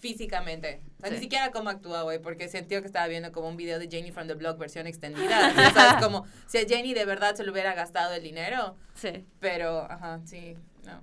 físicamente. 0.00 0.82
O 0.98 1.02
sea, 1.02 1.08
Sí. 1.10 1.14
ni 1.16 1.20
siquiera 1.22 1.50
cómo 1.50 1.70
actúa, 1.70 2.02
güey, 2.02 2.18
porque 2.20 2.48
sentí 2.48 2.74
que 2.78 2.86
estaba 2.86 3.06
viendo 3.06 3.32
como 3.32 3.48
un 3.48 3.56
video 3.56 3.78
de 3.78 3.86
Janie 3.90 4.12
from 4.12 4.26
the 4.28 4.34
Block 4.34 4.58
versión 4.58 4.86
extendida. 4.86 5.52
O 5.70 5.72
sea, 5.72 5.90
es 5.98 6.04
como 6.04 6.26
si 6.46 6.58
a 6.58 6.62
Janie 6.68 6.94
de 6.94 7.04
verdad 7.06 7.34
se 7.34 7.44
le 7.44 7.50
hubiera 7.50 7.72
gastado 7.74 8.12
el 8.14 8.22
dinero, 8.22 8.76
Sí. 8.94 9.24
pero, 9.40 9.90
ajá, 9.90 10.20
sí, 10.26 10.56
no. 10.84 11.02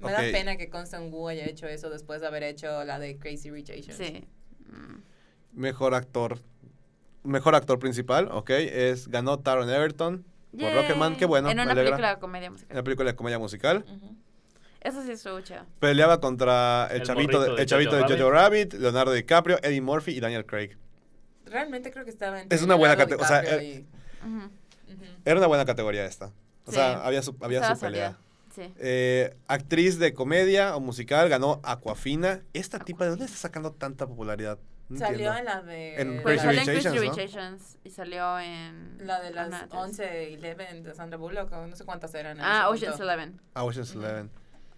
Me 0.00 0.12
da 0.12 0.18
pena 0.20 0.56
que 0.56 0.70
Constant 0.70 1.12
Wu 1.12 1.28
haya 1.28 1.44
hecho 1.46 1.66
eso 1.66 1.90
después 1.90 2.20
de 2.20 2.28
haber 2.28 2.44
hecho 2.44 2.84
la 2.84 3.00
de 3.00 3.16
Crazy 3.18 3.50
Rich 3.50 3.70
Asians. 3.70 3.96
Sí. 3.96 4.24
Mm. 4.68 5.02
Mejor 5.54 5.94
actor. 5.94 6.38
Mejor 7.28 7.54
actor 7.54 7.78
principal, 7.78 8.28
ok. 8.32 8.50
Es, 8.50 9.08
ganó 9.08 9.38
Taron 9.38 9.68
Everton 9.70 10.24
por 10.50 10.60
Yay. 10.60 10.74
Rocketman. 10.74 11.16
Qué 11.16 11.26
bueno, 11.26 11.50
En 11.50 11.56
me 11.56 11.62
una 11.62 11.72
alegra. 11.72 11.90
película 11.92 12.14
de 12.14 12.18
comedia 12.20 12.46
En 12.46 12.52
musical. 12.54 12.76
la 12.76 12.82
película 12.82 13.10
de 13.10 13.16
comedia 13.16 13.38
musical. 13.38 13.84
Eso 14.80 15.02
sí 15.02 15.10
estuvo 15.10 15.40
chido. 15.40 15.60
Peleaba 15.80 16.20
contra 16.20 16.86
el, 16.90 16.98
El 17.00 17.02
chavito, 17.06 17.40
de, 17.42 17.60
el 17.62 17.66
chavito 17.66 17.90
Jojo 17.98 18.08
de 18.08 18.18
Jojo 18.18 18.30
Rabbit, 18.30 18.74
Leonardo 18.74 19.12
DiCaprio, 19.12 19.58
Eddie 19.62 19.80
Murphy 19.80 20.12
y 20.12 20.20
Daniel 20.20 20.46
Craig. 20.46 20.70
Realmente 21.46 21.90
creo 21.90 22.04
que 22.04 22.10
estaba 22.10 22.40
entre 22.40 22.56
Es 22.56 22.62
una 22.62 22.74
buena 22.76 22.94
Leonardo 22.94 23.16
cate- 23.18 23.24
o 23.24 23.26
sea, 23.28 23.40
DiCaprio 23.42 23.70
eh. 23.70 23.84
Era 25.24 25.36
una 25.38 25.46
buena 25.46 25.64
categoría 25.64 26.04
esta. 26.06 26.26
O 26.64 26.70
Sí. 26.70 26.76
sea, 26.76 27.04
había 27.04 27.22
su, 27.22 27.36
había 27.40 27.58
Estaba 27.58 27.74
su 27.76 27.80
pelea. 27.82 28.16
Sí. 28.54 28.72
Eh, 28.78 29.36
actriz 29.46 29.98
de 29.98 30.14
comedia 30.14 30.74
o 30.76 30.80
musical 30.80 31.28
ganó 31.28 31.60
Aquafina. 31.64 32.42
Esta 32.52 32.78
tipa, 32.78 33.04
¿de 33.04 33.10
dónde 33.10 33.24
está 33.26 33.36
sacando 33.36 33.72
tanta 33.72 34.06
popularidad? 34.06 34.58
Salió 34.96 35.36
en 35.36 35.44
la 35.44 35.60
de... 35.62 36.00
En 36.00 36.22
Pues 36.22 36.40
Crazy 36.40 36.56
salió 36.56 36.60
en 36.62 36.66
Rich 36.76 36.86
Asians, 36.86 37.16
¿no? 37.16 37.22
Asians 37.22 37.78
y 37.84 37.90
salió 37.90 38.38
en... 38.40 39.06
La 39.06 39.20
de 39.20 39.30
las 39.32 39.46
Ana, 39.48 39.60
entonces- 39.64 40.06
11 40.08 40.30
y 40.30 40.34
11 40.36 40.82
de 40.82 40.94
Sandra 40.94 41.18
Bullock, 41.18 41.50
no 41.52 41.76
sé 41.76 41.84
cuántas 41.84 42.14
eran. 42.14 42.38
Ah, 42.40 42.68
Ocean's. 42.70 42.98
Eleven. 43.00 43.40
Ah, 43.54 43.64
Ocean's. 43.64 43.94
Eleven. 43.94 44.30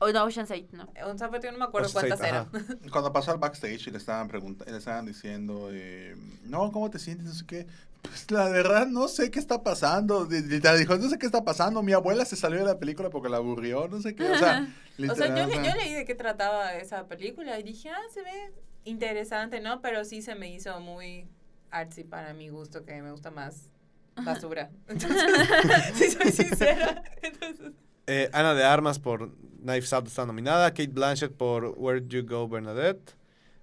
O 0.02 0.10
no, 0.10 0.24
Ocean's 0.24 0.50
Eight, 0.50 0.70
no. 0.72 0.88
Eh, 0.94 1.04
Un 1.04 1.18
sábado 1.18 1.42
yo 1.42 1.52
no 1.52 1.58
me 1.58 1.64
acuerdo 1.64 1.88
Ocean's 1.88 2.08
cuántas 2.08 2.20
Eight, 2.26 2.34
eran. 2.34 2.48
ajá. 2.54 2.74
Cuando 2.90 3.12
pasó 3.12 3.30
al 3.32 3.38
backstage 3.38 3.86
y 3.86 3.90
le 3.90 3.98
estaban 3.98 4.28
preguntando, 4.28 4.72
le 4.72 4.78
estaban 4.78 5.04
diciendo, 5.06 5.68
eh, 5.72 6.16
no, 6.44 6.72
¿cómo 6.72 6.90
te 6.90 6.98
sientes? 6.98 7.26
No 7.26 7.34
sé 7.34 7.44
qué. 7.46 7.66
Pues 8.02 8.30
la 8.30 8.48
verdad 8.48 8.86
no 8.86 9.08
sé 9.08 9.30
qué 9.30 9.38
está 9.38 9.62
pasando. 9.62 10.24
Literal 10.24 10.78
dijo, 10.78 10.96
no 10.96 11.08
sé 11.10 11.18
qué 11.18 11.26
está 11.26 11.44
pasando. 11.44 11.82
Mi 11.82 11.92
abuela 11.92 12.24
se 12.24 12.34
salió 12.34 12.58
de 12.60 12.64
la 12.64 12.78
película 12.78 13.10
porque 13.10 13.28
la 13.28 13.36
aburrió, 13.36 13.88
no 13.88 14.00
sé 14.00 14.14
qué. 14.14 14.24
O 14.30 14.38
sea, 14.38 14.66
O 15.10 15.14
sea, 15.14 15.28
yo, 15.28 15.34
literal, 15.46 15.48
le- 15.62 15.68
yo 15.68 15.74
leí 15.76 15.92
de 15.94 16.04
qué 16.06 16.14
trataba 16.14 16.74
esa 16.74 17.06
película 17.06 17.58
y 17.58 17.62
dije, 17.62 17.90
ah, 17.90 18.00
se 18.12 18.22
ve 18.22 18.52
interesante, 18.90 19.60
¿no? 19.60 19.80
Pero 19.80 20.04
sí 20.04 20.22
se 20.22 20.34
me 20.34 20.50
hizo 20.50 20.78
muy 20.80 21.26
artsy 21.70 22.04
para 22.04 22.32
mi 22.34 22.48
gusto, 22.48 22.84
que 22.84 23.00
me 23.02 23.10
gusta 23.10 23.30
más 23.30 23.70
basura. 24.16 24.70
Entonces, 24.88 25.24
si 25.94 26.10
soy 26.10 26.30
sincera. 26.32 27.02
Entonces, 27.22 27.72
Eh, 28.06 28.28
Ana 28.32 28.54
de 28.54 28.64
Armas 28.64 28.98
por 28.98 29.30
Knives 29.62 29.92
Out 29.92 30.08
está 30.08 30.26
nominada. 30.26 30.70
Kate 30.70 30.88
Blanchett 30.88 31.32
por 31.32 31.74
Where'd 31.76 32.08
You 32.08 32.26
Go, 32.26 32.48
Bernadette. 32.48 33.14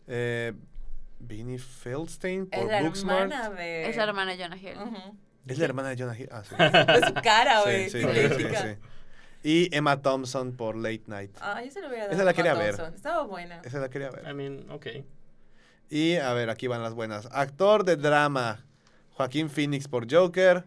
Eh, 0.08 0.54
Beanie 1.20 1.58
Feldstein 1.60 2.48
es 2.52 2.60
por 2.60 2.72
la 2.72 2.82
Booksmart. 2.82 3.22
hermana 3.32 3.50
de... 3.50 3.90
Es 3.90 3.98
la 3.98 4.04
hermana 4.04 4.32
de 4.36 4.44
Jonah 4.44 4.56
Hill. 4.58 4.78
Es 5.48 5.58
la 5.58 5.66
hermana 5.66 5.90
de 5.90 5.98
Jonah 5.98 6.18
Hill. 6.18 6.30
Ah, 6.32 6.44
sí. 6.44 6.56
De 7.02 7.08
su 7.08 7.14
cara, 7.16 7.62
güey. 7.64 7.90
sí, 7.90 8.02
sí, 8.02 8.44
sí. 8.44 8.78
Y 9.44 9.76
Emma 9.76 10.02
Thompson 10.02 10.56
por 10.56 10.76
Late 10.78 11.04
Night. 11.08 11.32
Ah, 11.42 11.62
yo 11.64 11.72
se 11.72 11.82
lo 11.82 11.88
hubiera 11.88 12.04
dado 12.06 12.16
Esa 12.16 12.24
la 12.24 12.34
quería 12.34 12.54
ver. 12.54 12.76
Estaba 12.96 13.24
buena. 13.24 13.62
Esa 13.66 13.80
la 13.80 13.90
quería 13.90 14.10
ver. 14.12 14.28
I 14.30 14.34
mean, 14.34 14.70
ok. 14.70 14.88
Y 15.90 16.16
a 16.18 16.34
ver, 16.34 16.50
aquí 16.50 16.68
van 16.68 16.84
las 16.84 16.94
buenas. 16.94 17.28
Actor 17.32 17.84
de 17.86 17.96
drama. 17.96 18.64
Joaquín 19.14 19.50
Phoenix 19.50 19.88
por 19.88 20.12
Joker. 20.12 20.66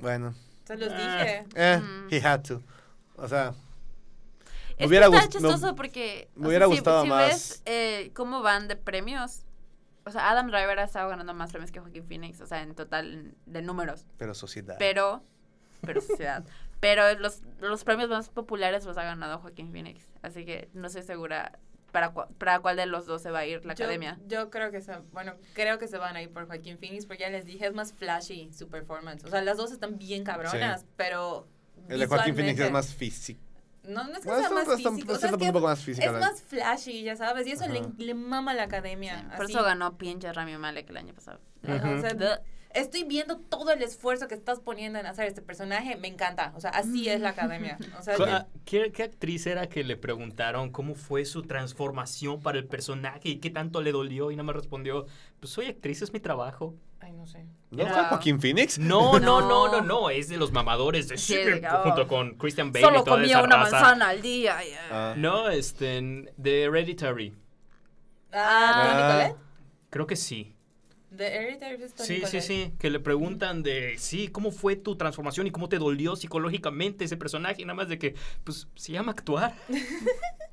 Bueno. 0.00 0.34
Se 0.64 0.76
los 0.76 0.90
Ah. 0.92 0.96
dije. 1.24 1.44
Eh, 1.54 1.78
Mm. 1.78 2.08
he 2.12 2.20
had 2.26 2.42
to. 2.42 2.62
O 3.16 3.28
sea, 3.28 3.54
Es 4.76 4.88
hubiera 4.88 5.06
está 5.06 5.18
me- 5.72 5.74
porque... 5.74 6.28
me 6.34 6.48
hubiera 6.48 6.66
sea, 6.66 6.74
gustado 6.74 7.02
si, 7.02 7.08
más- 7.08 7.28
ves 7.28 7.62
eh, 7.66 8.10
cómo 8.14 8.42
van 8.42 8.68
de 8.68 8.76
premios... 8.76 9.42
O 10.06 10.10
sea, 10.10 10.30
Adam 10.30 10.48
Driver 10.48 10.78
ha 10.80 10.84
estado 10.84 11.08
ganando 11.08 11.32
más 11.32 11.50
premios 11.50 11.70
que 11.70 11.80
Joaquin 11.80 12.04
Phoenix. 12.06 12.40
O 12.40 12.46
sea, 12.46 12.62
en 12.62 12.74
total 12.74 13.34
de 13.46 13.62
números. 13.62 14.04
pero 14.18 14.34
sociedad. 14.34 14.76
Pero... 14.78 15.22
Pero 15.82 16.00
sociedad. 16.00 16.44
Pero 16.80 17.14
los, 17.18 17.40
los 17.60 17.82
premios 17.84 18.10
más 18.10 18.28
populares 18.28 18.84
los 18.84 18.98
ha 18.98 19.04
ganado 19.04 19.38
Joaquin 19.38 19.70
Phoenix. 19.72 20.06
Así 20.22 20.44
que 20.44 20.68
no 20.74 20.88
estoy 20.88 21.02
segura 21.02 21.58
para, 21.94 22.12
cua- 22.12 22.26
para 22.38 22.58
cuál 22.58 22.74
de 22.76 22.86
los 22.86 23.06
dos 23.06 23.22
se 23.22 23.30
va 23.30 23.38
a 23.38 23.46
ir 23.46 23.64
la 23.64 23.74
Yo- 23.74 23.84
academia. 23.84 24.18
Yo, 24.26 24.50
creo 24.50 24.72
que 24.72 24.80
se, 24.80 24.96
bueno, 25.12 25.34
creo 25.52 25.78
que 25.78 25.86
se 25.86 25.96
van 25.96 26.16
a 26.16 26.22
ir 26.22 26.28
por 26.30 26.46
Joaquín 26.48 26.76
Phoenix 26.76 27.06
porque 27.06 27.22
ya 27.22 27.30
les 27.30 27.44
dije, 27.46 27.66
es 27.68 27.72
más 27.72 27.92
flashy 27.92 28.52
su 28.52 28.68
performance. 28.68 29.24
O 29.24 29.28
sea, 29.28 29.42
las 29.42 29.56
dos 29.56 29.70
están 29.70 29.96
bien 29.96 30.24
cabronas, 30.24 30.84
pero 30.96 31.46
El 31.88 32.00
de 32.00 32.06
Joaquín 32.08 32.34
Phoenix 32.34 32.58
es 32.58 32.70
más 32.72 32.92
físico. 32.92 33.40
No, 33.84 34.02
no 34.02 34.12
es 34.14 34.20
que 34.24 34.28
Bueno, 34.28 34.40
sea 34.40 34.50
más 34.50 34.62
está- 34.66 34.76
físico, 34.90 35.12
o 35.12 35.14
está 35.14 35.18
sea, 35.18 35.28
es, 35.28 35.32
un 35.34 35.38
que 35.40 35.52
poco 35.52 35.66
más 35.68 35.78
físico. 35.80 36.04
es 36.06 36.12
la- 36.12 36.18
más 36.18 36.42
flashy, 36.42 37.02
ya 37.04 37.14
sabes, 37.16 37.46
y 37.46 37.52
eso 37.52 37.68
le, 37.68 37.82
le 37.98 38.14
mama 38.14 38.50
a 38.50 38.54
la 38.54 38.62
academia. 38.64 39.30
Por 39.36 39.44
así. 39.44 39.52
eso 39.52 39.62
ganó 39.62 39.96
pinche 39.96 40.32
Rami 40.32 40.56
Malek 40.58 40.90
el 40.90 40.96
año 40.96 41.14
pasado. 41.14 41.38
O 41.62 42.00
sea, 42.00 42.14
Duh. 42.14 42.42
Estoy 42.74 43.04
viendo 43.04 43.38
todo 43.38 43.70
el 43.72 43.82
esfuerzo 43.82 44.28
que 44.28 44.34
estás 44.34 44.60
poniendo 44.60 44.98
en 44.98 45.06
hacer 45.06 45.26
este 45.26 45.40
personaje, 45.42 45.96
me 45.96 46.08
encanta. 46.08 46.52
O 46.56 46.60
sea, 46.60 46.70
así 46.70 47.08
es 47.08 47.20
la 47.20 47.30
academia. 47.30 47.78
O 47.98 48.02
sea, 48.02 48.14
ah, 48.28 48.46
¿Qué, 48.64 48.92
qué 48.92 49.04
actriz 49.04 49.46
era 49.46 49.68
que 49.68 49.84
le 49.84 49.96
preguntaron 49.96 50.70
cómo 50.70 50.94
fue 50.94 51.24
su 51.24 51.42
transformación 51.42 52.40
para 52.40 52.58
el 52.58 52.66
personaje 52.66 53.28
y 53.30 53.36
qué 53.36 53.50
tanto 53.50 53.80
le 53.82 53.92
dolió? 53.92 54.30
Y 54.30 54.36
nada 54.36 54.44
más 54.44 54.56
respondió, 54.56 55.06
pues 55.40 55.52
soy 55.52 55.66
actriz, 55.66 56.02
es 56.02 56.12
mi 56.12 56.20
trabajo. 56.20 56.74
ay, 57.00 57.12
no 57.12 57.26
sé. 57.26 57.44
¿No 57.70 57.82
Era- 57.82 57.92
fue 57.94 58.04
Joaquín 58.04 58.40
Phoenix? 58.40 58.78
No, 58.78 59.18
no, 59.18 59.40
no, 59.40 59.66
No. 59.66 59.68
no, 59.72 59.80
no, 59.82 60.10
es 60.10 60.28
de 60.28 60.36
los 60.36 60.52
mamadores 60.52 61.08
de 61.08 61.18
Sí, 61.18 61.36
oh, 61.70 61.82
junto 61.82 62.06
con 62.08 62.34
Christian 62.36 62.72
Bale 62.72 62.86
y 62.86 62.88
Solo 62.88 63.04
toda 63.04 63.16
comía 63.18 63.36
esa 63.38 63.42
una 63.44 63.56
raza. 63.56 63.70
manzana 63.80 64.08
al 64.10 64.22
día. 64.22 64.64
y. 64.64 64.68
Ah. 64.90 65.14
No, 65.16 65.48
este, 65.50 66.00
de 66.36 66.62
Hereditary. 66.64 67.34
Ah, 68.32 69.22
¿Toni 69.28 69.34
Ah. 69.34 69.36
Creo 69.90 70.06
que 70.06 70.16
sí. 70.16 70.53
Sí, 71.96 72.16
sí, 72.16 72.20
Collette. 72.20 72.42
sí, 72.42 72.72
que 72.78 72.90
le 72.90 73.00
preguntan 73.00 73.62
de, 73.62 73.96
sí, 73.98 74.28
¿cómo 74.28 74.50
fue 74.50 74.76
tu 74.76 74.96
transformación 74.96 75.46
y 75.46 75.50
cómo 75.50 75.68
te 75.68 75.78
dolió 75.78 76.16
psicológicamente 76.16 77.04
ese 77.04 77.16
personaje? 77.16 77.62
Y 77.62 77.64
nada 77.64 77.74
más 77.74 77.88
de 77.88 77.98
que, 77.98 78.14
pues, 78.44 78.68
se 78.74 78.92
llama 78.92 79.12
actuar. 79.12 79.54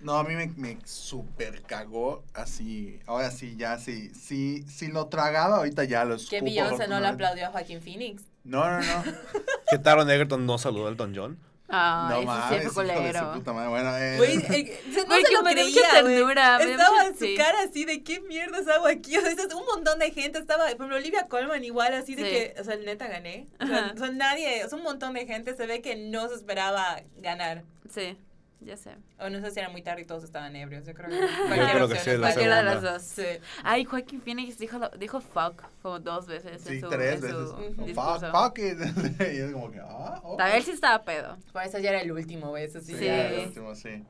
No, 0.00 0.14
a 0.14 0.24
mí 0.24 0.34
me, 0.34 0.48
me 0.56 0.78
super 0.84 1.62
cagó 1.62 2.24
así. 2.34 2.98
Ahora 3.06 3.30
sí, 3.30 3.54
ya 3.56 3.78
sí. 3.78 4.10
Sí, 4.14 4.64
sí 4.68 4.88
lo 4.88 5.06
tragaba, 5.06 5.58
ahorita 5.58 5.84
ya 5.84 6.04
lo 6.04 6.16
escupo. 6.16 6.30
Que 6.30 6.42
Beyoncé 6.42 6.88
no 6.88 7.00
le 7.00 7.06
aplaudió 7.06 7.46
a 7.46 7.50
Joaquín 7.50 7.80
Phoenix. 7.80 8.24
No, 8.44 8.68
no, 8.68 8.80
no. 8.80 9.04
Que 9.70 9.78
Taron 9.78 10.10
Egerton 10.10 10.46
no 10.46 10.58
saludó 10.58 10.88
al 10.88 10.96
Don 10.96 11.14
John. 11.14 11.38
Ah, 11.68 12.08
no 12.10 12.22
mames, 12.22 12.60
sí 12.60 12.64
hijo 12.64 12.72
fue 12.74 12.84
de 12.84 12.92
su 12.94 12.98
culero. 12.98 13.32
puta 13.32 13.52
madre. 13.52 13.68
Bueno, 13.70 13.96
eh, 13.96 14.16
Güey, 14.18 14.36
eh, 14.36 14.80
no 14.96 15.04
Güey, 15.06 15.24
se 15.24 15.32
lo 15.32 15.42
creía, 15.42 15.64
mucha 15.64 15.90
ternura, 16.04 16.58
Estaba 16.62 16.90
mucha- 16.90 17.06
en 17.08 17.18
su 17.18 17.24
sí. 17.24 17.34
cara 17.36 17.58
así 17.62 17.84
de 17.84 18.02
qué 18.04 18.20
mierdas 18.20 18.68
hago 18.68 18.86
aquí. 18.86 19.16
O 19.16 19.20
sea, 19.20 19.34
un 19.56 19.66
montón 19.66 19.98
de 19.98 20.10
gente 20.12 20.38
estaba, 20.38 20.64
por 20.64 20.72
ejemplo, 20.74 20.96
Olivia 20.96 21.26
Colman 21.28 21.64
igual 21.64 21.92
así 21.94 22.14
de 22.14 22.22
Sí. 22.24 22.30
que, 22.30 22.60
o 22.60 22.64
sea, 22.64 22.76
neta 22.76 23.08
gané. 23.08 23.46
O 23.60 23.66
sea, 23.66 23.92
o 23.94 23.98
sea, 23.98 24.10
nadie, 24.12 24.64
o 24.64 24.68
sea, 24.68 24.78
un 24.78 24.84
montón 24.84 25.14
de 25.14 25.26
gente 25.26 25.56
se 25.56 25.66
ve 25.66 25.82
que 25.82 25.96
no 25.96 26.28
se 26.28 26.36
esperaba 26.36 27.00
ganar. 27.16 27.64
Sí, 27.92 28.16
ya 28.60 28.76
sé. 28.76 28.90
O 29.18 29.28
no 29.28 29.40
sé 29.40 29.50
si 29.50 29.60
era 29.60 29.68
muy 29.68 29.82
tarde 29.82 30.02
y 30.02 30.04
todos 30.04 30.24
estaban 30.24 30.54
ebrios. 30.56 30.86
Yo 30.86 30.94
creo 30.94 31.08
que 31.10 31.16
Yo 31.56 31.70
creo 31.72 31.88
que 31.88 31.94
opción 31.94 32.02
sí, 32.04 32.10
la. 32.12 32.18
Cualquiera 32.28 32.56
de 32.56 32.62
las 32.64 32.82
dos. 32.82 33.02
Sí. 33.02 33.26
Ay, 33.62 33.84
Joaquín 33.84 34.20
Phoenix 34.22 34.58
dijo, 34.58 34.78
dijo 34.98 35.20
fuck 35.20 35.62
como 35.82 36.00
dos 36.00 36.26
veces 36.26 36.62
sí, 36.62 36.74
en 36.74 36.80
su, 36.80 36.88
tres 36.88 37.14
en 37.16 37.20
veces. 37.20 37.36
su 37.48 37.54
Ujú. 37.54 37.84
discurso. 37.84 38.30
Fuck, 38.32 38.44
fuck 38.44 38.58
it. 38.58 38.78
y 39.34 39.38
es 39.38 39.52
como 39.52 39.70
que, 39.70 39.80
ah, 39.80 40.20
ok. 40.22 40.40
A 40.40 40.46
ver 40.48 40.62
si 40.62 40.70
estaba 40.72 41.04
pedo. 41.04 41.36
Por 41.52 41.62
eso 41.62 41.78
ya 41.78 41.90
era 41.90 42.00
el 42.00 42.10
último, 42.12 42.48
güey. 42.48 42.64
Eso 42.64 42.80
sí. 42.80 42.92
Sí, 42.92 42.98
Sí. 42.98 43.04
ya, 43.06 43.28
el 43.28 43.46
último, 43.48 43.74
sí. 43.74 44.02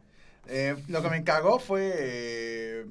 Eh, 0.48 0.77
lo 0.89 1.02
que 1.02 1.10
me 1.10 1.24
cagó 1.24 1.59
fue 1.59 1.93
eh, 1.97 2.86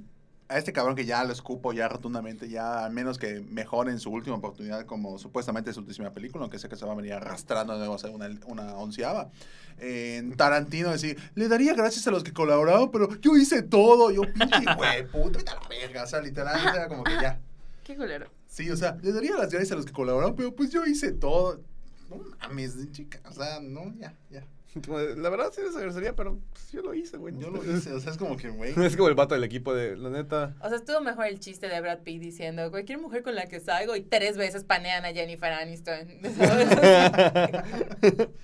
a 0.47 0.57
este 0.57 0.73
cabrón 0.73 0.95
que 0.95 1.05
ya 1.05 1.23
lo 1.23 1.33
escupo 1.33 1.73
ya 1.73 1.87
rotundamente, 1.87 2.49
ya 2.49 2.85
al 2.85 2.91
menos 2.91 3.17
que 3.17 3.41
mejoren 3.41 3.99
su 3.99 4.11
última 4.11 4.35
oportunidad 4.35 4.85
como 4.85 5.17
supuestamente 5.17 5.73
su 5.73 5.79
última 5.79 6.13
película, 6.13 6.43
aunque 6.43 6.59
sé 6.59 6.69
que 6.69 6.75
se 6.75 6.85
va 6.85 6.91
a 6.91 6.95
venir 6.95 7.13
arrastrando 7.13 7.73
de 7.73 7.79
nuevo 7.79 7.93
a 7.93 7.95
hacer 7.95 8.11
una, 8.11 8.29
una 8.45 8.75
onceava. 8.75 9.31
En 9.79 10.37
Tarantino 10.37 10.91
decir, 10.91 11.17
le 11.33 11.47
daría 11.47 11.73
gracias 11.73 12.07
a 12.07 12.11
los 12.11 12.23
que 12.23 12.31
colaboraron, 12.31 12.91
pero 12.91 13.09
yo 13.19 13.35
hice 13.35 13.63
todo, 13.63 14.11
yo 14.11 14.21
pinche 14.21 14.63
güey, 14.77 15.07
puta, 15.07 15.39
vete 15.39 15.51
a 15.51 15.55
la 15.55 15.67
verga, 15.67 16.03
o 16.03 16.07
sea, 16.07 16.21
literalmente 16.21 16.77
era 16.77 16.87
como 16.87 17.03
que 17.03 17.13
ya. 17.13 17.39
Qué 17.83 17.95
culero. 17.95 18.29
Sí, 18.47 18.69
o 18.69 18.77
sea, 18.77 18.97
le 19.01 19.11
daría 19.11 19.35
las 19.35 19.49
gracias 19.49 19.71
a 19.71 19.75
los 19.75 19.85
que 19.85 19.91
colaboraron, 19.91 20.35
pero 20.35 20.55
pues 20.55 20.69
yo 20.69 20.85
hice 20.85 21.11
todo. 21.11 21.61
No 22.09 22.17
mames, 22.39 22.91
chica, 22.91 23.19
o 23.27 23.33
sea, 23.33 23.59
no, 23.59 23.93
ya, 23.97 24.13
ya. 24.29 24.43
Como 24.83 24.99
de, 24.99 25.15
La 25.15 25.29
verdad 25.29 25.51
sí 25.53 25.61
les 25.61 25.75
agradecería, 25.75 26.15
pero 26.15 26.39
pues, 26.51 26.71
yo 26.71 26.81
lo 26.81 26.93
hice, 26.93 27.17
güey. 27.17 27.37
Yo 27.37 27.49
lo 27.49 27.63
hice, 27.63 27.93
o 27.93 27.99
sea, 27.99 28.11
es 28.11 28.17
como 28.17 28.35
que, 28.35 28.49
güey. 28.49 28.73
Es 28.85 28.97
como 28.97 29.07
el 29.07 29.15
vato 29.15 29.33
del 29.33 29.43
equipo 29.43 29.73
de, 29.73 29.95
la 29.95 30.09
neta. 30.09 30.55
O 30.61 30.67
sea, 30.67 30.77
estuvo 30.77 31.01
mejor 31.01 31.27
el 31.27 31.39
chiste 31.39 31.67
de 31.67 31.79
Brad 31.81 31.99
Pitt 31.99 32.21
diciendo 32.21 32.69
cualquier 32.71 32.99
mujer 32.99 33.23
con 33.23 33.35
la 33.35 33.47
que 33.47 33.59
salgo 33.59 33.95
y 33.95 34.01
tres 34.01 34.37
veces 34.37 34.63
panean 34.63 35.05
a 35.05 35.13
Jennifer 35.13 35.51
Aniston. 35.51 36.07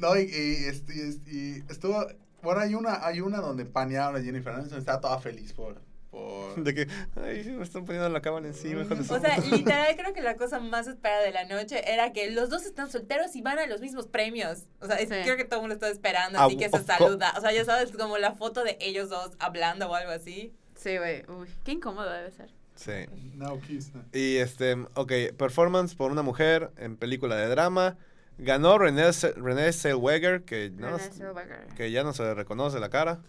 No, 0.00 0.16
y, 0.16 0.22
y, 0.22 0.64
este, 0.64 0.96
y, 0.96 1.00
este, 1.00 1.30
y 1.30 1.64
estuvo. 1.68 2.06
Bueno, 2.42 2.60
hay 2.60 2.74
una, 2.74 3.06
hay 3.06 3.20
una 3.20 3.38
donde 3.38 3.66
panearon 3.66 4.16
a 4.16 4.24
Jennifer 4.24 4.54
Aniston, 4.54 4.78
estaba 4.78 4.98
toda 4.98 5.20
feliz 5.20 5.52
por. 5.52 5.82
Por 6.10 6.62
De 6.62 6.74
que, 6.74 6.88
ay, 7.22 7.44
me 7.56 7.62
están 7.62 7.84
poniendo 7.84 8.08
la 8.08 8.20
cámara 8.20 8.46
encima, 8.46 8.82
O 8.82 9.20
sea, 9.20 9.38
literal 9.38 9.94
creo 9.96 10.12
que 10.12 10.20
la 10.22 10.36
cosa 10.38 10.58
más 10.60 10.86
esperada 10.86 11.22
de 11.22 11.30
la 11.32 11.44
noche 11.44 11.82
era 11.92 12.12
que 12.12 12.30
los 12.30 12.50
dos 12.50 12.64
están 12.66 12.90
solteros 12.90 13.34
y 13.36 13.42
van 13.42 13.58
a 13.58 13.66
los 13.66 13.80
mismos 13.80 14.06
premios. 14.08 14.64
O 14.80 14.86
sea, 14.86 14.98
Sí. 14.98 15.06
creo 15.06 15.36
que 15.36 15.44
todo 15.44 15.56
el 15.60 15.68
mundo 15.68 15.74
está 15.74 15.88
esperando, 15.88 16.38
Ah, 16.38 16.46
así 16.46 16.56
que 16.56 16.68
se 16.68 16.82
saluda. 16.82 17.32
O 17.36 17.40
sea, 17.40 17.52
ya 17.52 17.64
sabes, 17.64 17.92
como 17.92 18.18
la 18.18 18.32
foto 18.32 18.64
de 18.64 18.76
ellos 18.80 19.08
dos 19.08 19.30
hablando 19.38 19.88
o 19.88 19.94
algo 19.94 20.10
así. 20.12 20.52
Sí, 20.76 20.96
güey. 20.98 21.24
Uy, 21.28 21.46
qué 21.64 21.72
incómodo 21.72 22.10
debe 22.10 22.30
ser. 22.30 22.50
Sí. 22.74 23.06
No 23.34 23.60
Kiss. 23.60 23.92
Y 24.12 24.36
este, 24.38 24.72
ok, 24.94 25.12
performance 25.36 25.94
por 25.94 26.10
una 26.10 26.22
mujer 26.22 26.70
en 26.78 26.96
película 26.96 27.36
de 27.36 27.46
drama. 27.48 27.98
Ganó 28.38 28.78
Renée, 28.78 29.10
Renée 29.36 29.70
Zellweger, 29.74 30.44
que, 30.44 30.70
no, 30.70 30.96
Renée 30.96 31.12
Zellweger. 31.12 31.66
que 31.76 31.90
ya 31.90 32.02
no 32.02 32.14
se 32.14 32.22
le 32.22 32.32
reconoce 32.32 32.80
la 32.80 32.88
cara. 32.88 33.20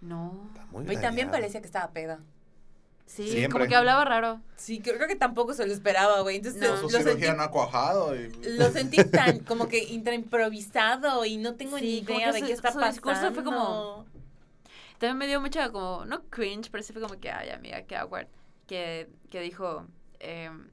No. 0.00 0.48
Está 0.48 0.66
muy 0.70 0.90
Y 0.94 0.96
también 1.00 1.30
parecía 1.30 1.60
que 1.60 1.66
estaba 1.66 1.90
peda. 1.92 2.20
Sí, 3.06 3.28
Siempre. 3.28 3.50
como 3.50 3.66
que 3.68 3.74
hablaba 3.74 4.04
raro. 4.04 4.40
Sí, 4.56 4.80
creo, 4.80 4.94
creo 4.96 5.08
que 5.08 5.16
tampoco 5.16 5.52
se 5.52 5.66
lo 5.66 5.72
esperaba, 5.72 6.20
güey. 6.20 6.36
Entonces 6.36 6.60
No. 6.62 6.76
Su 6.76 6.82
lo, 6.96 7.02
sentí, 7.02 7.26
no 7.26 7.42
ha 7.42 7.50
cuajado. 7.50 8.14
Y, 8.14 8.30
lo 8.56 8.70
sentí 8.70 9.02
tan 9.04 9.40
como 9.40 9.66
que 9.66 9.82
intraimprovisado 9.82 11.24
y 11.24 11.36
no 11.36 11.54
tengo 11.56 11.78
Sí, 11.78 11.84
ni 11.84 12.14
idea 12.14 12.26
que 12.28 12.32
de 12.34 12.40
su- 12.40 12.46
qué 12.46 12.52
está 12.52 12.68
su 12.72 12.78
pasando. 12.78 12.92
discurso 12.92 13.34
fue 13.34 13.42
como- 13.44 14.06
También 14.98 15.18
me 15.18 15.26
dio 15.26 15.40
mucha 15.40 15.70
como, 15.70 16.04
no 16.04 16.22
cringe, 16.28 16.70
pero 16.70 16.82
sí 16.84 16.92
fue 16.92 17.02
como 17.02 17.18
que, 17.18 17.30
ay, 17.32 17.50
amiga, 17.50 17.82
qué 17.82 17.96
awkward. 17.96 18.28
Que, 18.68 19.08
que 19.30 19.40
dijo, 19.40 19.86
em, 20.20 20.68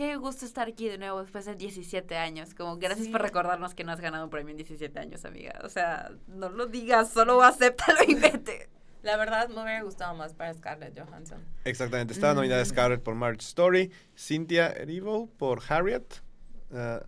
qué 0.00 0.16
gusto 0.16 0.46
estar 0.46 0.66
aquí 0.66 0.88
de 0.88 0.96
nuevo 0.96 1.20
después 1.20 1.44
de 1.44 1.54
17 1.56 2.16
años. 2.16 2.54
Como, 2.54 2.78
gracias 2.78 3.04
Sí. 3.06 3.12
por 3.12 3.20
recordarnos 3.20 3.74
que 3.74 3.84
no 3.84 3.92
has 3.92 4.00
ganado 4.00 4.24
un 4.24 4.30
premio 4.30 4.52
en 4.52 4.56
17 4.56 4.98
años, 4.98 5.26
amiga. 5.26 5.60
O 5.62 5.68
sea, 5.68 6.10
no 6.26 6.48
lo 6.48 6.64
digas, 6.66 7.12
solo 7.12 7.42
acéptalo 7.42 7.98
y 8.08 8.14
vete. 8.14 8.70
La 9.02 9.18
verdad, 9.18 9.48
me 9.50 9.62
hubiera 9.62 9.82
gustado 9.82 10.14
más 10.14 10.32
para 10.32 10.54
Scarlett 10.54 10.98
Johansson. 10.98 11.44
Exactamente. 11.64 12.14
Estaba 12.14 12.32
nominada 12.32 12.62
Mm. 12.62 12.66
Scarlett 12.66 13.02
por 13.02 13.14
Marriage 13.14 13.44
Story, 13.46 13.90
Cynthia 14.16 14.68
Erivo 14.72 15.26
por 15.38 15.60
Harriet, 15.68 16.22
uh, 16.70 17.04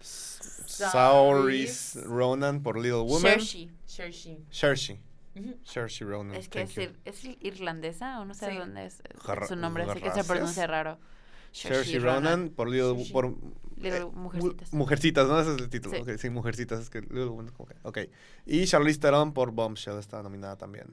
Saoirse 0.00 2.00
Ronan 2.04 2.62
por 2.62 2.76
Little 2.78 3.02
Woman. 3.02 3.40
Saoirse, 3.40 5.00
Ujú. 5.34 5.56
Saoirse 5.64 6.04
Ronan. 6.04 6.36
Es 6.36 6.48
que 6.48 6.60
thank 6.64 6.70
es, 6.70 6.74
you. 6.76 6.82
ir- 6.82 6.98
es 7.04 7.24
irlandesa 7.40 8.20
o 8.20 8.24
no 8.24 8.34
sé 8.34 8.50
Sí. 8.50 8.56
dónde 8.56 8.86
es 8.86 9.00
eh, 9.00 9.46
su 9.48 9.56
nombre, 9.56 9.84
así 9.84 10.00
que 10.00 10.10
se 10.12 10.24
pronuncia 10.24 10.66
raro. 10.66 10.98
Saoirse 11.52 11.98
Ronan 11.98 12.50
por 12.50 12.68
Little, 12.68 12.88
Saoirse. 12.90 13.12
por 13.12 13.34
Little 13.76 13.96
eh, 13.98 14.04
mu- 14.04 14.12
Mujercitas. 14.12 14.72
Mujercitas, 14.72 15.28
¿no? 15.28 15.40
Ese 15.40 15.54
es 15.54 15.60
el 15.60 15.68
título. 15.70 15.96
Sí. 15.96 16.02
Ok, 16.02 16.18
sí, 16.18 16.30
Mujercitas. 16.30 16.80
Es 16.80 16.90
que 16.90 17.00
Little 17.00 17.26
Woman, 17.26 17.48
como 17.56 17.68
que- 17.68 17.76
ok. 17.82 17.98
Y 18.46 18.64
Charlize 18.66 19.00
Theron 19.00 19.32
por 19.32 19.50
Bombshell 19.52 19.98
estaba 19.98 20.22
nominada 20.22 20.56
también. 20.56 20.86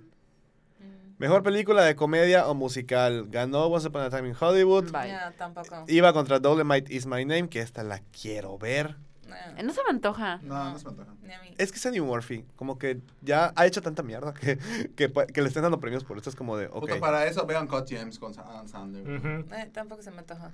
Mm. 0.80 1.16
Mejor 1.20 1.44
película 1.44 1.84
de 1.84 1.96
comedia 1.96 2.48
o 2.48 2.54
musical. 2.56 3.28
Ganó 3.30 3.66
Once 3.68 3.88
Upon 3.88 4.02
a 4.04 4.10
Time 4.10 4.30
in 4.30 4.36
Hollywood. 4.40 4.92
Bye. 4.92 5.08
Ya, 5.10 5.34
tampoco. 5.38 5.84
Iba 5.88 6.14
contra 6.14 6.40
Dolomite 6.40 6.94
Is 6.94 7.06
My 7.06 7.26
Name, 7.26 7.50
que 7.50 7.60
esta 7.60 7.84
la 7.84 8.00
quiero 8.00 8.58
ver. 8.58 8.96
No, 9.28 9.64
No 9.64 9.74
se 9.74 9.82
me 9.84 9.90
antoja. 9.90 10.40
no, 10.44 10.72
no 10.72 10.80
se 10.80 10.86
me 10.86 10.91
antoja. 10.91 11.12
ni 11.24 11.34
a 11.34 11.41
mí. 11.41 11.54
Es 11.58 11.72
que 11.72 11.78
es 11.78 11.86
Eddie 11.86 12.02
Murphy, 12.02 12.45
como 12.56 12.78
que 12.80 12.99
ya 13.22 13.54
ha 13.56 13.66
hecho 13.66 13.82
tanta 13.82 14.04
mierda 14.04 14.34
que, 14.34 14.58
que, 14.95 15.12
que 15.12 15.41
le 15.41 15.48
estén 15.48 15.64
dando 15.64 15.80
premios 15.80 16.04
por 16.04 16.18
esto. 16.18 16.30
Es 16.30 16.36
como 16.36 16.58
de, 16.58 16.68
ok. 16.68 16.80
Puta, 16.82 16.99
para 16.99 17.26
eso 17.26 17.45
vean 17.45 17.68
Cut 17.68 17.86
James 17.90 18.18
con 18.20 18.38
Adam 18.40 18.68
Sandler. 18.68 19.04
Ujú. 19.18 19.54
Eh, 19.56 19.70
tampoco 19.74 20.02
se 20.02 20.12
me 20.12 20.20
antoja. 20.20 20.52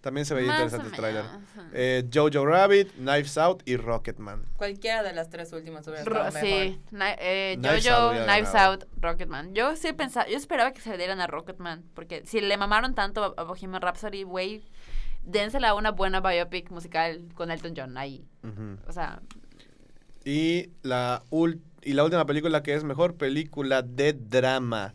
También 0.00 0.24
se 0.24 0.32
veía 0.32 0.46
Más 0.46 0.60
interesante 0.62 0.86
el 0.88 0.96
tráiler. 0.96 1.24
menos. 1.24 1.42
Eh, 1.74 2.08
Jojo 2.10 2.46
Rabbit, 2.46 2.90
Knives 2.94 3.36
Out 3.36 3.62
y 3.66 3.76
Rocketman. 3.76 4.46
Cualquiera 4.56 5.02
de 5.02 5.12
las 5.12 5.28
tres 5.28 5.52
últimas 5.52 5.86
hubiera 5.88 6.00
estado 6.04 6.24
mejor. 6.32 6.40
sí, 6.40 6.80
eh, 7.18 7.56
Knives 7.58 7.86
Jojo, 7.86 8.00
Out 8.12 8.24
Knives. 8.24 8.54
Out, 8.54 8.84
Rocketman. 8.98 9.52
Yo 9.54 9.76
sí 9.76 9.92
pensaba, 9.92 10.26
yo 10.26 10.38
esperaba 10.38 10.72
que 10.72 10.80
se 10.80 10.88
le 10.88 10.96
dieran 10.96 11.20
a 11.20 11.26
Rocketman, 11.26 11.84
porque 11.94 12.24
si 12.24 12.40
le 12.40 12.56
mamaron 12.56 12.94
tanto 12.94 13.34
a 13.36 13.42
Bohemian 13.42 13.82
Rhapsody, 13.82 14.22
güey, 14.22 14.62
dénsela 15.22 15.74
una 15.74 15.92
buena 15.92 16.20
biopic 16.20 16.70
musical 16.70 17.24
con 17.34 17.50
Elton 17.50 17.74
John 17.76 17.96
ahí. 17.98 18.24
O 18.86 18.92
sea, 18.92 19.20
Y 20.24 20.70
la, 20.82 21.22
y 21.82 21.92
la 21.92 22.04
última 22.04 22.26
película 22.26 22.62
que 22.62 22.74
es 22.74 22.84
mejor 22.84 23.16
película 23.16 23.82
de 23.82 24.12
drama. 24.12 24.94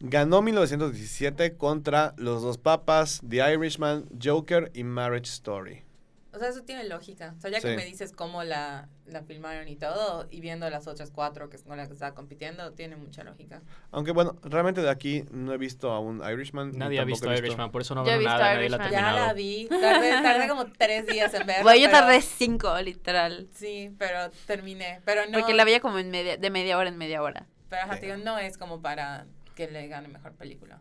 Ganó 0.00 0.42
1917 0.42 1.56
contra 1.56 2.14
Los 2.16 2.42
Dos 2.42 2.56
Papas, 2.56 3.20
The 3.28 3.52
Irishman, 3.52 4.04
Joker 4.22 4.70
y 4.72 4.84
Marriage 4.84 5.28
Story. 5.28 5.82
O 6.32 6.38
sea, 6.38 6.48
eso 6.48 6.62
tiene 6.62 6.84
lógica. 6.84 7.34
O 7.38 7.40
sea, 7.40 7.50
ya 7.50 7.58
Sí. 7.60 7.68
que 7.68 7.76
me 7.76 7.84
dices 7.86 8.12
cómo 8.12 8.44
la, 8.44 8.88
la 9.06 9.22
filmaron 9.22 9.66
y 9.66 9.76
todo, 9.76 10.28
y 10.30 10.40
viendo 10.42 10.68
las 10.68 10.86
otras 10.86 11.10
cuatro 11.10 11.48
que 11.48 11.56
es 11.56 11.62
con 11.62 11.76
las 11.78 11.88
que 11.88 11.94
estaba 11.94 12.14
compitiendo, 12.14 12.72
tiene 12.74 12.96
mucha 12.96 13.24
lógica. 13.24 13.62
Aunque 13.92 14.12
bueno, 14.12 14.36
realmente 14.42 14.82
de 14.82 14.90
aquí 14.90 15.24
no 15.30 15.54
he 15.54 15.58
visto 15.58 15.90
a 15.90 16.00
un 16.00 16.22
Irishman. 16.22 16.76
Nadie 16.76 17.00
ha 17.00 17.04
visto 17.04 17.32
he 17.32 17.38
Irishman, 17.38 17.70
por 17.70 17.80
eso 17.80 17.94
no 17.94 18.04
veo 18.04 18.18
visto 18.18 18.30
nada, 18.30 18.54
nadie 18.54 18.68
la 18.68 18.76
ha. 18.76 18.90
Ya 18.90 19.12
la 19.12 19.32
vi. 19.32 19.68
Tardé, 19.68 20.10
tardé 20.10 20.48
como 20.48 20.66
tres 20.72 21.06
días 21.06 21.32
en 21.32 21.46
verla. 21.46 21.62
güey, 21.62 21.80
yo 21.80 21.88
pero- 21.88 21.98
tardé 22.00 22.20
cinco, 22.20 22.78
literal. 22.82 23.48
Sí, 23.54 23.94
pero 23.98 24.30
terminé. 24.46 25.00
Pero 25.06 25.22
no. 25.30 25.38
Porque 25.38 25.54
la 25.54 25.64
veía 25.64 25.80
como 25.80 25.98
en 25.98 26.10
media, 26.10 26.36
de 26.36 26.50
media 26.50 26.76
hora 26.76 26.90
en 26.90 26.98
media 26.98 27.22
hora. 27.22 27.46
Pero 27.70 27.82
ajá, 27.84 27.98
no 28.18 28.38
es 28.38 28.58
como 28.58 28.82
para 28.82 29.26
que 29.54 29.70
le 29.70 29.88
gane 29.88 30.08
mejor 30.08 30.34
película. 30.34 30.78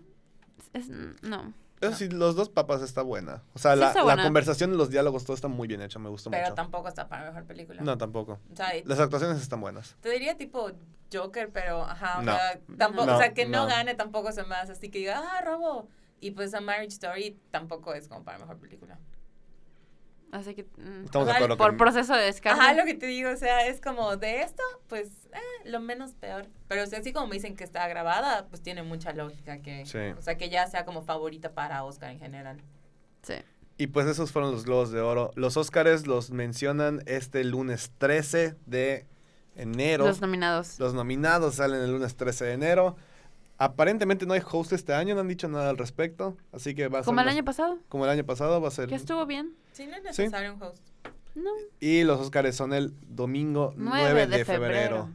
Es- 0.73 0.89
no. 0.89 1.53
Eso 1.81 1.93
sí, 1.95 2.09
Los 2.09 2.35
Dos 2.35 2.49
Papas 2.49 2.81
está 2.81 3.01
buena. 3.03 3.43
O 3.53 3.59
sea, 3.59 3.73
Sí 3.75 3.79
la, 3.81 3.93
la 4.15 4.23
conversación, 4.23 4.75
los 4.77 4.89
diálogos, 4.89 5.23
todo 5.25 5.35
está 5.35 5.47
muy 5.47 5.67
bien 5.67 5.81
hecho, 5.81 5.99
me 5.99 6.09
gustó 6.09 6.31
Pero 6.31 6.43
mucho. 6.45 6.55
tampoco 6.55 6.87
está 6.87 7.07
para 7.07 7.25
mejor 7.27 7.45
película. 7.45 7.81
No, 7.83 7.97
tampoco. 7.97 8.39
O 8.51 8.55
sea, 8.55 8.71
Las 8.85 8.99
actuaciones 8.99 9.41
están 9.41 9.61
buenas. 9.61 9.95
te 10.01 10.09
diría 10.09 10.35
tipo 10.37 10.71
Joker, 11.13 11.51
pero 11.51 11.83
ajá, 11.83 12.19
o 12.19 12.21
No. 12.23 12.33
sea, 12.33 12.59
tampoco, 12.77 13.05
No, 13.05 13.15
o 13.15 13.17
sea, 13.19 13.33
que 13.33 13.45
no, 13.45 13.59
no. 13.63 13.67
gane 13.67 13.93
tampoco 13.95 14.31
se 14.31 14.41
hace 14.55 14.71
así 14.73 14.89
que 14.89 14.99
diga, 14.99 15.21
ah, 15.23 15.41
robo. 15.41 15.87
Y 16.19 16.31
pues 16.31 16.53
a 16.55 16.61
Marriage 16.61 16.93
Story 16.93 17.39
tampoco 17.51 17.93
es 17.93 18.07
como 18.07 18.23
para 18.23 18.39
mejor 18.39 18.57
película. 18.57 18.97
Así 20.31 20.53
que. 20.55 20.63
mm, 20.63 21.05
Estamos 21.05 21.27
de 21.27 21.33
acuerdo 21.33 21.57
por 21.57 21.71
que- 21.71 21.77
proceso 21.77 22.13
de 22.15 22.23
descarte. 22.23 22.61
Ajá, 22.61 22.73
lo 22.73 22.83
que 22.85 22.93
te 22.95 23.05
digo, 23.07 23.29
o 23.31 23.35
sea, 23.37 23.65
es 23.67 23.79
como 23.79 24.17
de 24.17 24.41
esto, 24.41 24.61
pues 24.87 25.07
eh, 25.33 25.69
lo 25.69 25.79
menos 25.79 26.13
peor. 26.15 26.47
Pero 26.67 26.83
o 26.83 26.85
sea, 26.85 26.99
así 26.99 27.13
como 27.13 27.27
me 27.27 27.35
dicen 27.35 27.55
que 27.55 27.63
está 27.63 27.87
grabada, 27.87 28.47
pues 28.47 28.61
tiene 28.61 28.83
mucha 28.83 29.13
lógica 29.13 29.61
que, 29.61 29.85
Sí. 29.85 29.99
o 30.17 30.21
sea, 30.21 30.37
que 30.37 30.49
ya 30.49 30.67
sea 30.67 30.83
como 30.85 31.01
favorita 31.01 31.53
para 31.53 31.83
Oscar 31.85 32.11
en 32.11 32.19
general. 32.19 32.61
Sí. 33.23 33.35
Y 33.77 33.87
pues 33.87 34.07
esos 34.07 34.31
fueron 34.31 34.51
los 34.51 34.65
Globos 34.65 34.91
de 34.91 34.99
Oro. 35.01 35.31
Los 35.35 35.55
Óscares 35.55 36.07
los 36.07 36.31
mencionan 36.31 37.01
este 37.05 37.43
lunes 37.43 37.91
13 37.97 38.55
de 38.65 39.05
enero. 39.55 40.05
Los 40.07 40.19
nominados. 40.19 40.79
Los 40.79 40.93
nominados 40.93 41.55
salen 41.55 41.81
el 41.81 41.91
lunes 41.91 42.15
13 42.15 42.45
de 42.45 42.53
enero. 42.53 42.95
Aparentemente 43.59 44.25
no 44.25 44.33
hay 44.33 44.41
host 44.49 44.71
este 44.73 44.93
año, 44.93 45.15
no 45.15 45.21
han 45.21 45.27
dicho 45.27 45.47
nada 45.47 45.69
al 45.69 45.77
respecto. 45.77 46.37
Así 46.51 46.75
que 46.75 46.87
va 46.89 46.99
a 46.99 47.01
ser. 47.01 47.05
Como 47.07 47.21
el 47.21 47.27
año 47.29 47.43
pasado, 47.43 47.79
Como 47.89 48.05
el 48.05 48.11
año 48.11 48.23
pasado 48.25 48.61
va 48.61 48.67
a 48.67 48.71
ser. 48.71 48.87
que 48.89 48.95
estuvo 48.95 49.25
bien. 49.25 49.55
Sí, 49.71 49.87
no 49.87 49.95
es 49.95 50.03
necesario 50.03 50.53
un 50.53 50.61
host. 50.61 50.81
No. 51.35 51.51
Y 51.79 52.03
los 52.03 52.19
Oscars 52.19 52.55
son 52.55 52.73
el 52.73 52.93
domingo 53.07 53.73
9, 53.77 54.27
de, 54.27 54.43
febrero. 54.45 55.09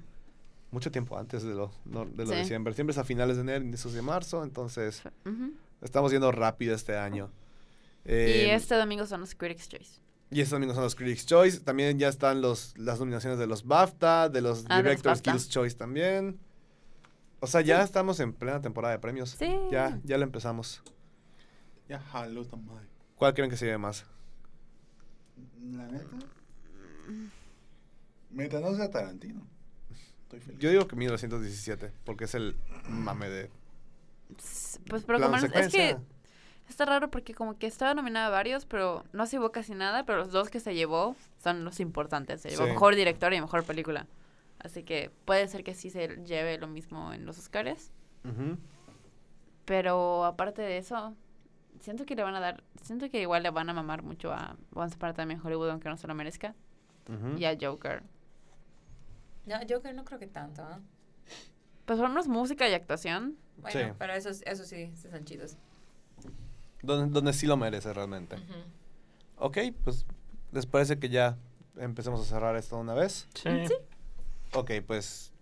Mucho 0.70 0.90
tiempo 0.90 1.19
antes 1.19 1.43
de 1.43 1.52
lo, 1.55 1.70
no- 1.85 2.05
de 2.06 2.24
lo 2.24 2.31
de 2.31 2.36
Sí. 2.36 2.43
diciembre. 2.43 2.74
Siempre 2.74 2.93
es 2.93 2.98
a 2.98 3.05
finales 3.05 3.36
de 3.36 3.43
enero, 3.43 3.64
inicios 3.64 3.93
de 3.93 4.02
marzo. 4.02 4.43
Entonces, 4.43 5.02
estamos 5.81 6.10
yendo 6.12 6.31
rápido 6.32 6.74
este 6.74 6.97
año. 6.97 7.31
y 8.05 8.10
Eh, 8.10 8.55
este 8.55 8.74
domingo 8.74 9.06
son 9.06 9.20
los 9.20 9.35
Critics' 9.36 9.69
Choice. 9.69 10.01
Y 10.31 10.40
estos 10.40 10.56
domingos 10.56 10.74
son 10.74 10.82
los 10.85 10.94
Critics' 10.97 11.27
Choice. 11.27 11.60
También 11.60 11.98
ya 12.01 12.09
están 12.09 12.40
los, 12.40 12.77
las 12.78 12.98
nominaciones 12.98 13.39
de 13.39 13.47
los 13.47 13.64
BAFTA, 13.66 14.28
de 14.28 14.40
los 14.40 14.64
Ah, 14.69 14.78
de 14.78 14.82
Directors. 14.82 15.19
Skills 15.20 15.48
Choice 15.48 15.77
también. 15.77 16.40
O 17.44 17.47
sea, 17.48 17.60
ya 17.60 17.82
estamos 17.82 18.20
en 18.20 18.32
plena 18.32 18.62
temporada 18.62 18.93
de 18.94 19.01
premios. 19.01 19.31
Sí. 19.31 19.52
Ya, 19.70 19.98
ya 20.05 20.16
lo 20.16 20.23
empezamos. 20.24 20.81
Ya, 21.89 21.98
jaló 22.01 22.44
tan 22.47 22.64
mal. 22.64 22.89
¿Cuál 23.16 23.35
creen 23.35 23.51
que 23.51 23.56
se 23.56 23.66
lleve 23.66 23.78
más? 23.78 24.05
La 25.73 25.86
neta. 25.89 26.06
Mientras 28.31 28.62
no 28.62 28.74
sea 28.74 28.90
Tarantino. 28.90 29.43
Estoy 30.23 30.40
feliz. 30.40 30.59
Yo 30.60 30.70
digo 30.70 30.86
que 30.86 30.97
1917, 30.97 31.93
porque 32.05 32.24
es 32.24 32.35
el 32.35 32.56
mame 32.89 33.28
de 33.28 33.51
Pues, 34.89 35.05
pero 35.05 35.20
como 35.20 35.36
no- 35.36 35.47
es 35.47 35.69
que 35.73 35.97
está 36.69 36.85
raro 36.86 37.10
porque 37.10 37.35
como 37.35 37.59
que 37.59 37.66
estaba 37.66 37.93
nominada 37.93 38.28
a 38.28 38.31
varios, 38.31 38.64
pero 38.64 39.05
no 39.12 39.27
se 39.27 39.32
llevó 39.32 39.52
casi 39.52 39.74
nada, 39.74 40.06
pero 40.06 40.19
los 40.19 40.31
dos 40.31 40.48
que 40.48 40.60
se 40.60 40.74
llevó 40.74 41.16
son 41.43 41.64
los 41.64 41.81
importantes. 41.81 42.40
Se 42.40 42.51
llevó 42.51 42.64
Sí. 42.64 42.70
mejor 42.70 42.94
director 42.94 43.35
y 43.35 43.40
mejor 43.40 43.64
película. 43.64 44.06
Así 44.62 44.84
que 44.84 45.10
puede 45.24 45.48
ser 45.48 45.64
que 45.64 45.74
sí 45.74 45.90
se 45.90 46.09
lleve 46.24 46.56
lo 46.59 46.68
mismo 46.68 47.12
en 47.12 47.26
los 47.26 47.39
Oscars. 47.39 47.90
Pero 49.64 50.24
aparte 50.24 50.62
de 50.62 50.78
eso, 50.78 51.14
siento 51.80 52.05
que 52.05 52.14
le 52.16 52.22
van 52.22 52.34
a 52.34 52.40
dar, 52.40 52.62
siento 52.82 53.09
que 53.10 53.20
igual 53.20 53.43
le 53.43 53.51
van 53.51 53.70
a 53.70 53.72
mamar 53.74 54.02
mucho 54.02 54.32
a 54.32 54.56
Once 54.74 54.97
Upon 54.97 55.10
a 55.10 55.14
Time 55.14 55.34
in 55.34 55.40
Hollywood, 55.43 55.70
aunque 55.70 55.89
no 55.89 55.97
se 55.97 56.06
lo 56.06 56.14
merezca, 56.14 56.55
y 57.36 57.44
a 57.44 57.56
Joker. 57.60 58.02
No, 59.47 59.56
Joker 59.68 59.94
no 59.94 60.05
creo 60.05 60.18
que 60.18 60.26
tanto, 60.28 60.62
¿ah? 60.62 60.80
Pues 61.84 61.98
por 61.98 62.06
lo 62.06 62.09
menos 62.10 62.28
música 62.28 62.68
y 62.68 62.74
actuación. 62.74 63.36
Bueno, 63.56 63.80
Sí. 63.80 63.93
pero 63.98 64.12
esos, 64.14 64.43
eso 64.43 64.64
sí, 64.64 64.93
sí 64.94 65.09
son 65.10 65.24
chidos. 65.24 65.56
Donde, 66.82 67.12
donde 67.12 67.32
sí 67.32 67.47
lo 67.47 67.56
merece 67.56 67.93
realmente. 67.93 68.36
Ujú. 68.36 68.55
Ok, 69.39 69.59
pues 69.82 70.06
les 70.52 70.66
parece 70.66 70.98
que 70.98 71.09
ya 71.09 71.36
empecemos 71.76 72.20
a 72.20 72.24
cerrar 72.24 72.56
esto 72.56 72.76
de 72.76 72.82
una 72.82 72.94
vez. 72.94 73.28
Sí. 73.34 73.48
Ok, 74.54 74.70
pues 74.86 75.32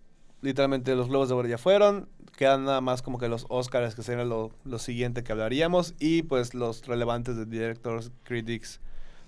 literalmente 0.41 0.95
los 0.95 1.07
Globos 1.09 1.29
de 1.29 1.35
Oro 1.35 1.47
ya 1.47 1.57
fueron. 1.57 2.07
Quedan 2.37 2.65
nada 2.65 2.81
más 2.81 3.01
como 3.01 3.17
que 3.19 3.27
los 3.27 3.45
Oscars, 3.49 3.93
que 3.93 4.03
sería 4.03 4.23
lo, 4.25 4.51
lo 4.63 4.79
siguiente 4.79 5.23
que 5.23 5.31
hablaríamos. 5.31 5.93
Y 5.99 6.23
pues 6.23 6.53
los 6.53 6.85
relevantes 6.87 7.35
de 7.35 7.45
Directors, 7.45 8.11
Critics, 8.23 8.79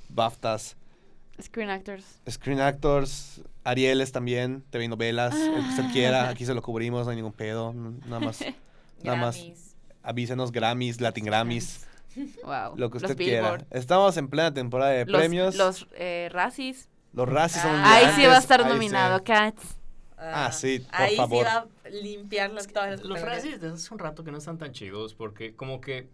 BAFTAs, 0.09 0.77
Screen 1.41 1.69
Actors. 1.71 2.19
Screen 2.29 2.59
Actors, 2.59 3.41
Arieles 3.63 4.11
también, 4.11 4.63
TV 4.69 4.87
novelas, 4.87 5.33
el 5.35 5.53
que 5.63 5.69
usted 5.69 5.91
quiera. 5.91 6.29
Aquí 6.29 6.45
se 6.45 6.53
lo 6.53 6.61
cubrimos, 6.61 7.05
no 7.05 7.09
hay 7.11 7.15
ningún 7.17 7.33
pedo. 7.33 7.73
Nada 7.73 8.19
más, 8.19 8.39
nada 9.03 9.17
más 9.17 9.35
Grammys. 9.37 9.75
avísenos 10.03 10.51
Grammys, 10.51 11.01
Latin 11.01 11.25
Grammys, 11.25 11.87
Wow. 12.43 12.75
lo 12.77 12.91
que 12.91 12.99
los 12.99 13.03
usted 13.09 13.17
quiera. 13.17 13.41
Billboard. 13.51 13.65
Estamos 13.71 14.15
en 14.17 14.27
plena 14.27 14.53
temporada 14.53 14.91
de 14.91 15.05
Los, 15.05 15.19
premios. 15.19 15.55
Los, 15.55 15.81
Los 15.81 15.89
eh, 15.95 16.29
Razzies. 16.31 16.87
Razzies 17.15 17.61
son 17.61 17.71
Ah, 17.75 17.95
Ahí 17.95 18.07
sí 18.15 18.25
va 18.25 18.35
a 18.35 18.39
estar 18.39 18.59
ahí 18.61 18.65
sí. 18.67 18.73
nominado 18.73 19.23
Cats. 19.23 19.77
Ah, 20.17 20.51
sí, 20.51 20.79
por 20.79 21.01
Ahí 21.01 21.15
favor. 21.17 21.45
sí 21.45 21.51
va 21.53 21.67
a 21.85 21.89
limpiar 21.89 22.51
las, 22.51 22.67
todas 22.67 22.91
las 22.91 23.01
Los. 23.01 23.21
Razzies 23.21 23.59
desde 23.61 23.75
hace 23.75 23.93
un 23.93 23.99
rato 23.99 24.23
que 24.23 24.31
no 24.31 24.37
están 24.37 24.57
tan 24.57 24.71
chidos 24.71 25.13
porque 25.13 25.55
como 25.55 25.81
que 25.81 26.09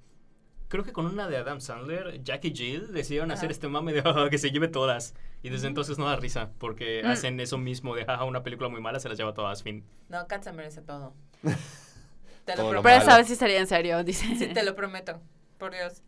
creo 0.67 0.83
que 0.83 0.91
con 0.93 1.05
una 1.05 1.27
de 1.27 1.37
Adam 1.37 1.61
Sandler, 1.61 2.21
Jack 2.23 2.45
y 2.45 2.53
Jill 2.53 2.91
decidieron 2.91 3.31
hacer 3.31 3.49
este 3.51 3.67
mame 3.67 3.93
de 3.93 4.01
"Ah, 4.05 4.27
que 4.29 4.37
se 4.37 4.51
lleve 4.51 4.67
todas. 4.67 5.13
Y 5.41 5.49
desde 5.49 5.67
entonces 5.67 5.97
no 5.97 6.05
da 6.05 6.15
risa 6.15 6.49
porque 6.57 7.01
Mm. 7.03 7.07
hacen 7.07 7.39
eso 7.39 7.57
mismo 7.57 7.95
de 7.95 8.05
jaja, 8.05 8.23
una 8.25 8.43
película 8.43 8.67
muy 8.69 8.81
mala 8.81 8.99
se 8.99 9.07
las 9.09 9.17
lleva 9.17 9.33
todas, 9.33 9.63
fin. 9.63 9.83
No, 10.09 10.27
Kat 10.27 10.43
se 10.43 10.51
merece 10.51 10.81
todo. 10.81 11.13
te 12.45 12.53
Todo 12.55 12.67
lo 12.71 12.73
lo 12.73 12.81
Pero 12.81 12.81
prometo. 12.81 13.03
esa 13.03 13.17
vez 13.17 13.27
sí 13.27 13.35
sería 13.35 13.59
en 13.59 13.67
serio, 13.67 14.03
dice. 14.03 14.25
Sí, 14.35 14.47
te 14.47 14.63
lo 14.63 14.75
prometo. 14.75 15.21
Por 15.59 15.71
Dios. 15.73 16.01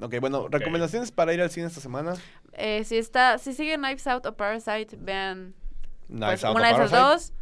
Ok, 0.00 0.16
bueno, 0.20 0.48
recomendaciones 0.48 1.10
para 1.12 1.32
ir 1.32 1.40
al 1.40 1.50
cine 1.50 1.68
esta 1.68 1.80
semana. 1.80 2.14
Eh, 2.56 2.84
si 2.84 2.96
está, 2.96 3.38
si 3.38 3.52
siguen 3.52 3.80
Knives 3.80 4.06
Out 4.06 4.26
o 4.26 4.36
Parasite, 4.36 4.96
vean 4.98 5.54
Knives 6.08 6.40
pues, 6.40 6.44
Out 6.44 6.56
una 6.56 6.68
de 6.68 6.74
esas 6.74 6.90
dos. 6.90 7.32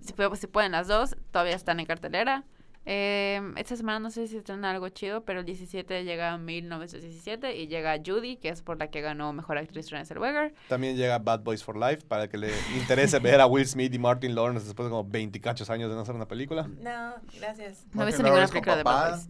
Si, 0.00 0.14
si 0.36 0.46
pueden 0.46 0.72
las 0.72 0.88
dos, 0.88 1.16
todavía 1.30 1.54
están 1.54 1.80
en 1.80 1.86
cartelera. 1.86 2.44
Eh, 2.84 3.40
esta 3.56 3.76
semana 3.76 4.00
no 4.00 4.10
sé 4.10 4.26
si 4.26 4.36
están 4.36 4.64
algo 4.64 4.88
chido, 4.88 5.24
pero 5.24 5.40
el 5.40 5.46
17 5.46 6.02
llega 6.02 6.36
1917 6.36 7.56
y 7.56 7.68
llega 7.68 7.96
Judy, 8.04 8.36
que 8.36 8.48
es 8.48 8.60
por 8.60 8.78
la 8.78 8.88
que 8.88 9.00
ganó 9.00 9.32
Mejor 9.32 9.58
Actriz 9.58 9.90
Renée 9.90 10.04
Zellweger. 10.04 10.52
También 10.68 10.96
llega 10.96 11.18
Bad 11.18 11.40
Boys 11.40 11.62
for 11.62 11.76
Life 11.76 12.04
para 12.08 12.28
que 12.28 12.38
le 12.38 12.50
interese 12.76 13.20
ver 13.20 13.40
a 13.40 13.46
Will 13.46 13.66
Smith 13.66 13.94
y 13.94 13.98
Martin 13.98 14.34
Lawrence 14.34 14.66
después 14.66 14.86
de 14.86 14.90
como 14.90 15.08
20 15.08 15.40
cachos 15.40 15.70
años 15.70 15.90
de 15.90 15.94
no 15.94 16.02
hacer 16.02 16.14
una 16.14 16.26
película. 16.26 16.68
No, 16.80 17.14
gracias. 17.38 17.86
No 17.92 18.02
he 18.02 18.06
visto 18.06 18.22
ninguna 18.22 18.48
película 18.48 18.76
de 18.76 18.82
Bad. 18.82 19.10
Boys. 19.10 19.28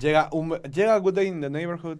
Llega, 0.00 0.28
un, 0.32 0.54
llega 0.62 0.96
Good 0.98 1.14
Day 1.14 1.28
in 1.28 1.40
the 1.40 1.50
Neighborhood 1.50 1.98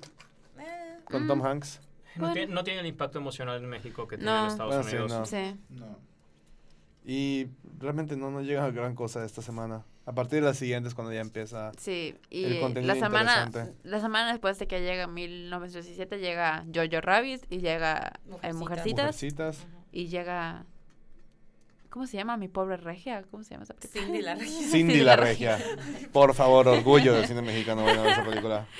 con 1.12 1.24
Mm. 1.24 1.28
Tom 1.28 1.46
Hanks. 1.46 1.80
No, 2.16 2.20
Bueno. 2.22 2.34
tiene, 2.34 2.52
no 2.54 2.64
tiene 2.64 2.80
el 2.80 2.86
impacto 2.86 3.18
emocional 3.18 3.56
en 3.62 3.68
México 3.68 4.06
que 4.08 4.16
tiene 4.18 4.30
No. 4.32 4.40
en 4.44 4.50
Estados 4.50 4.74
Bueno, 4.74 4.90
sí, 4.90 4.96
Unidos. 4.96 5.12
no. 5.20 5.26
Sí. 5.26 5.56
No. 5.70 5.98
Y 7.04 7.48
realmente 7.78 8.16
no, 8.16 8.30
no 8.30 8.42
llega 8.42 8.70
gran 8.70 8.94
cosa 8.94 9.24
esta 9.24 9.42
semana. 9.42 9.84
A 10.04 10.12
partir 10.12 10.40
de 10.40 10.46
las 10.46 10.56
siguientes 10.56 10.94
cuando 10.94 11.12
ya 11.12 11.20
empieza. 11.20 11.70
Sí, 11.78 12.16
El 12.30 12.56
y 12.56 12.60
contenido 12.60 12.92
la 12.92 13.00
semana, 13.00 13.44
interesante. 13.46 13.88
la 13.88 14.00
semana 14.00 14.30
después 14.32 14.58
de 14.58 14.66
que 14.66 14.80
llega 14.80 15.06
1917 15.06 16.18
llega 16.18 16.64
Jojo 16.74 17.00
Rabbit 17.00 17.44
y 17.50 17.58
llega 17.58 18.12
eh, 18.42 18.52
Mujercitas. 18.52 19.04
Mujercitas 19.06 19.66
y 19.92 20.08
llega 20.08 20.64
¿Cómo 21.88 22.06
se 22.06 22.16
llama? 22.16 22.38
Mi 22.38 22.48
pobre 22.48 22.78
regia, 22.78 23.22
¿cómo 23.30 23.44
se 23.44 23.50
llama 23.50 23.64
esa 23.64 23.74
película? 23.74 24.02
Cindy 24.06 24.22
la 24.22 24.34
regia. 24.34 24.68
Cindy 24.70 25.00
la 25.02 25.16
regia. 25.16 25.58
Por 26.10 26.32
favor, 26.34 26.66
orgullo 26.66 27.12
del 27.12 27.26
cine 27.26 27.42
mexicano. 27.42 27.82
A 27.82 27.84
ver 27.92 28.06
esa 28.06 28.24
película. 28.24 28.66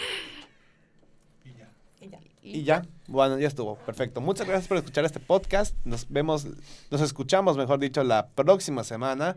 Y 2.43 2.65
ya. 2.65 2.83
Y 3.07 3.13
bueno, 3.13 3.39
ya 3.39 3.47
estuvo. 3.49 3.77
Perfecto. 3.77 4.21
Muchas 4.21 4.47
gracias 4.49 4.69
por 4.69 4.77
escuchar 4.77 5.05
este 5.05 5.21
podcast. 5.21 5.77
Nos 5.85 6.09
vemos, 6.11 6.47
nos 6.91 7.01
escuchamos, 7.01 7.57
mejor 7.57 7.79
dicho, 7.79 8.03
la 8.03 8.29
próxima 8.29 8.83
semana. 8.85 9.37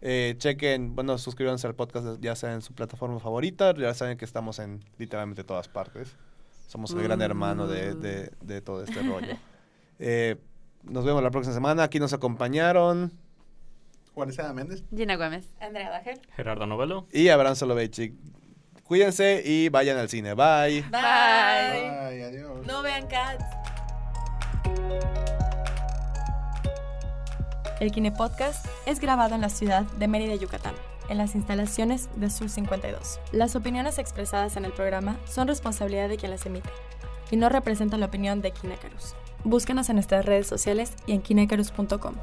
Eh, 0.00 0.34
chequen, 0.38 0.94
bueno, 0.94 1.16
suscríbanse 1.18 1.66
al 1.66 1.74
podcast, 1.74 2.20
ya 2.20 2.36
sea 2.36 2.52
en 2.52 2.62
su 2.62 2.72
plataforma 2.74 3.18
favorita. 3.18 3.74
Ya 3.74 3.92
saben 3.94 4.16
que 4.18 4.24
estamos 4.24 4.58
en 4.58 4.84
literalmente 4.98 5.42
todas 5.44 5.66
partes. 5.68 6.14
Somos 6.68 6.92
el 6.92 7.02
gran 7.02 7.20
hermano 7.22 7.66
de, 7.66 7.94
de- 7.94 8.30
de 8.40 8.60
todo 8.60 8.82
este 8.84 9.02
rollo. 9.02 9.36
Eh, 9.98 10.36
nos 10.82 11.04
vemos 11.04 11.22
la 11.22 11.30
próxima 11.30 11.54
semana. 11.54 11.82
Aquí 11.84 11.98
nos 12.00 12.12
acompañaron. 12.12 13.12
Juan 14.14 14.30
Méndez. 14.54 14.84
Gina 14.94 15.16
Gómez. 15.16 15.48
Andrea 15.60 15.90
Dajer. 15.90 16.20
Gerardo 16.36 16.66
Novelo. 16.66 17.06
Y 17.12 17.28
Abraham 17.28 17.56
Soloveitchik. 17.56 18.14
Cuídense 18.86 19.42
y 19.44 19.70
vayan 19.70 19.96
al 19.96 20.08
cine. 20.08 20.34
Bye. 20.34 20.82
Bye. 20.90 21.00
Ay, 21.00 22.22
adiós. 22.22 22.66
No 22.66 22.82
vean 22.82 23.06
Cats. 23.06 23.44
El 27.80 27.90
Kine 27.90 28.12
Podcast 28.12 28.66
es 28.86 29.00
grabado 29.00 29.34
en 29.34 29.40
la 29.40 29.48
ciudad 29.48 29.82
de 29.82 30.06
Mérida, 30.06 30.34
Yucatán, 30.34 30.74
en 31.08 31.18
las 31.18 31.34
instalaciones 31.34 32.08
de 32.16 32.30
Sur 32.30 32.48
52. 32.48 33.20
Las 33.32 33.56
opiniones 33.56 33.98
expresadas 33.98 34.56
en 34.56 34.64
el 34.64 34.72
programa 34.72 35.18
son 35.26 35.48
responsabilidad 35.48 36.08
de 36.08 36.16
quien 36.16 36.30
las 36.30 36.46
emite 36.46 36.70
y 37.30 37.36
no 37.36 37.48
representan 37.48 38.00
la 38.00 38.06
opinión 38.06 38.42
de 38.42 38.52
Kinecarus. 38.52 39.14
Búscanos 39.44 39.88
en 39.88 39.96
nuestras 39.96 40.24
redes 40.24 40.46
sociales 40.46 40.92
y 41.06 41.12
en 41.12 41.22
kinecarus.com. 41.22 42.14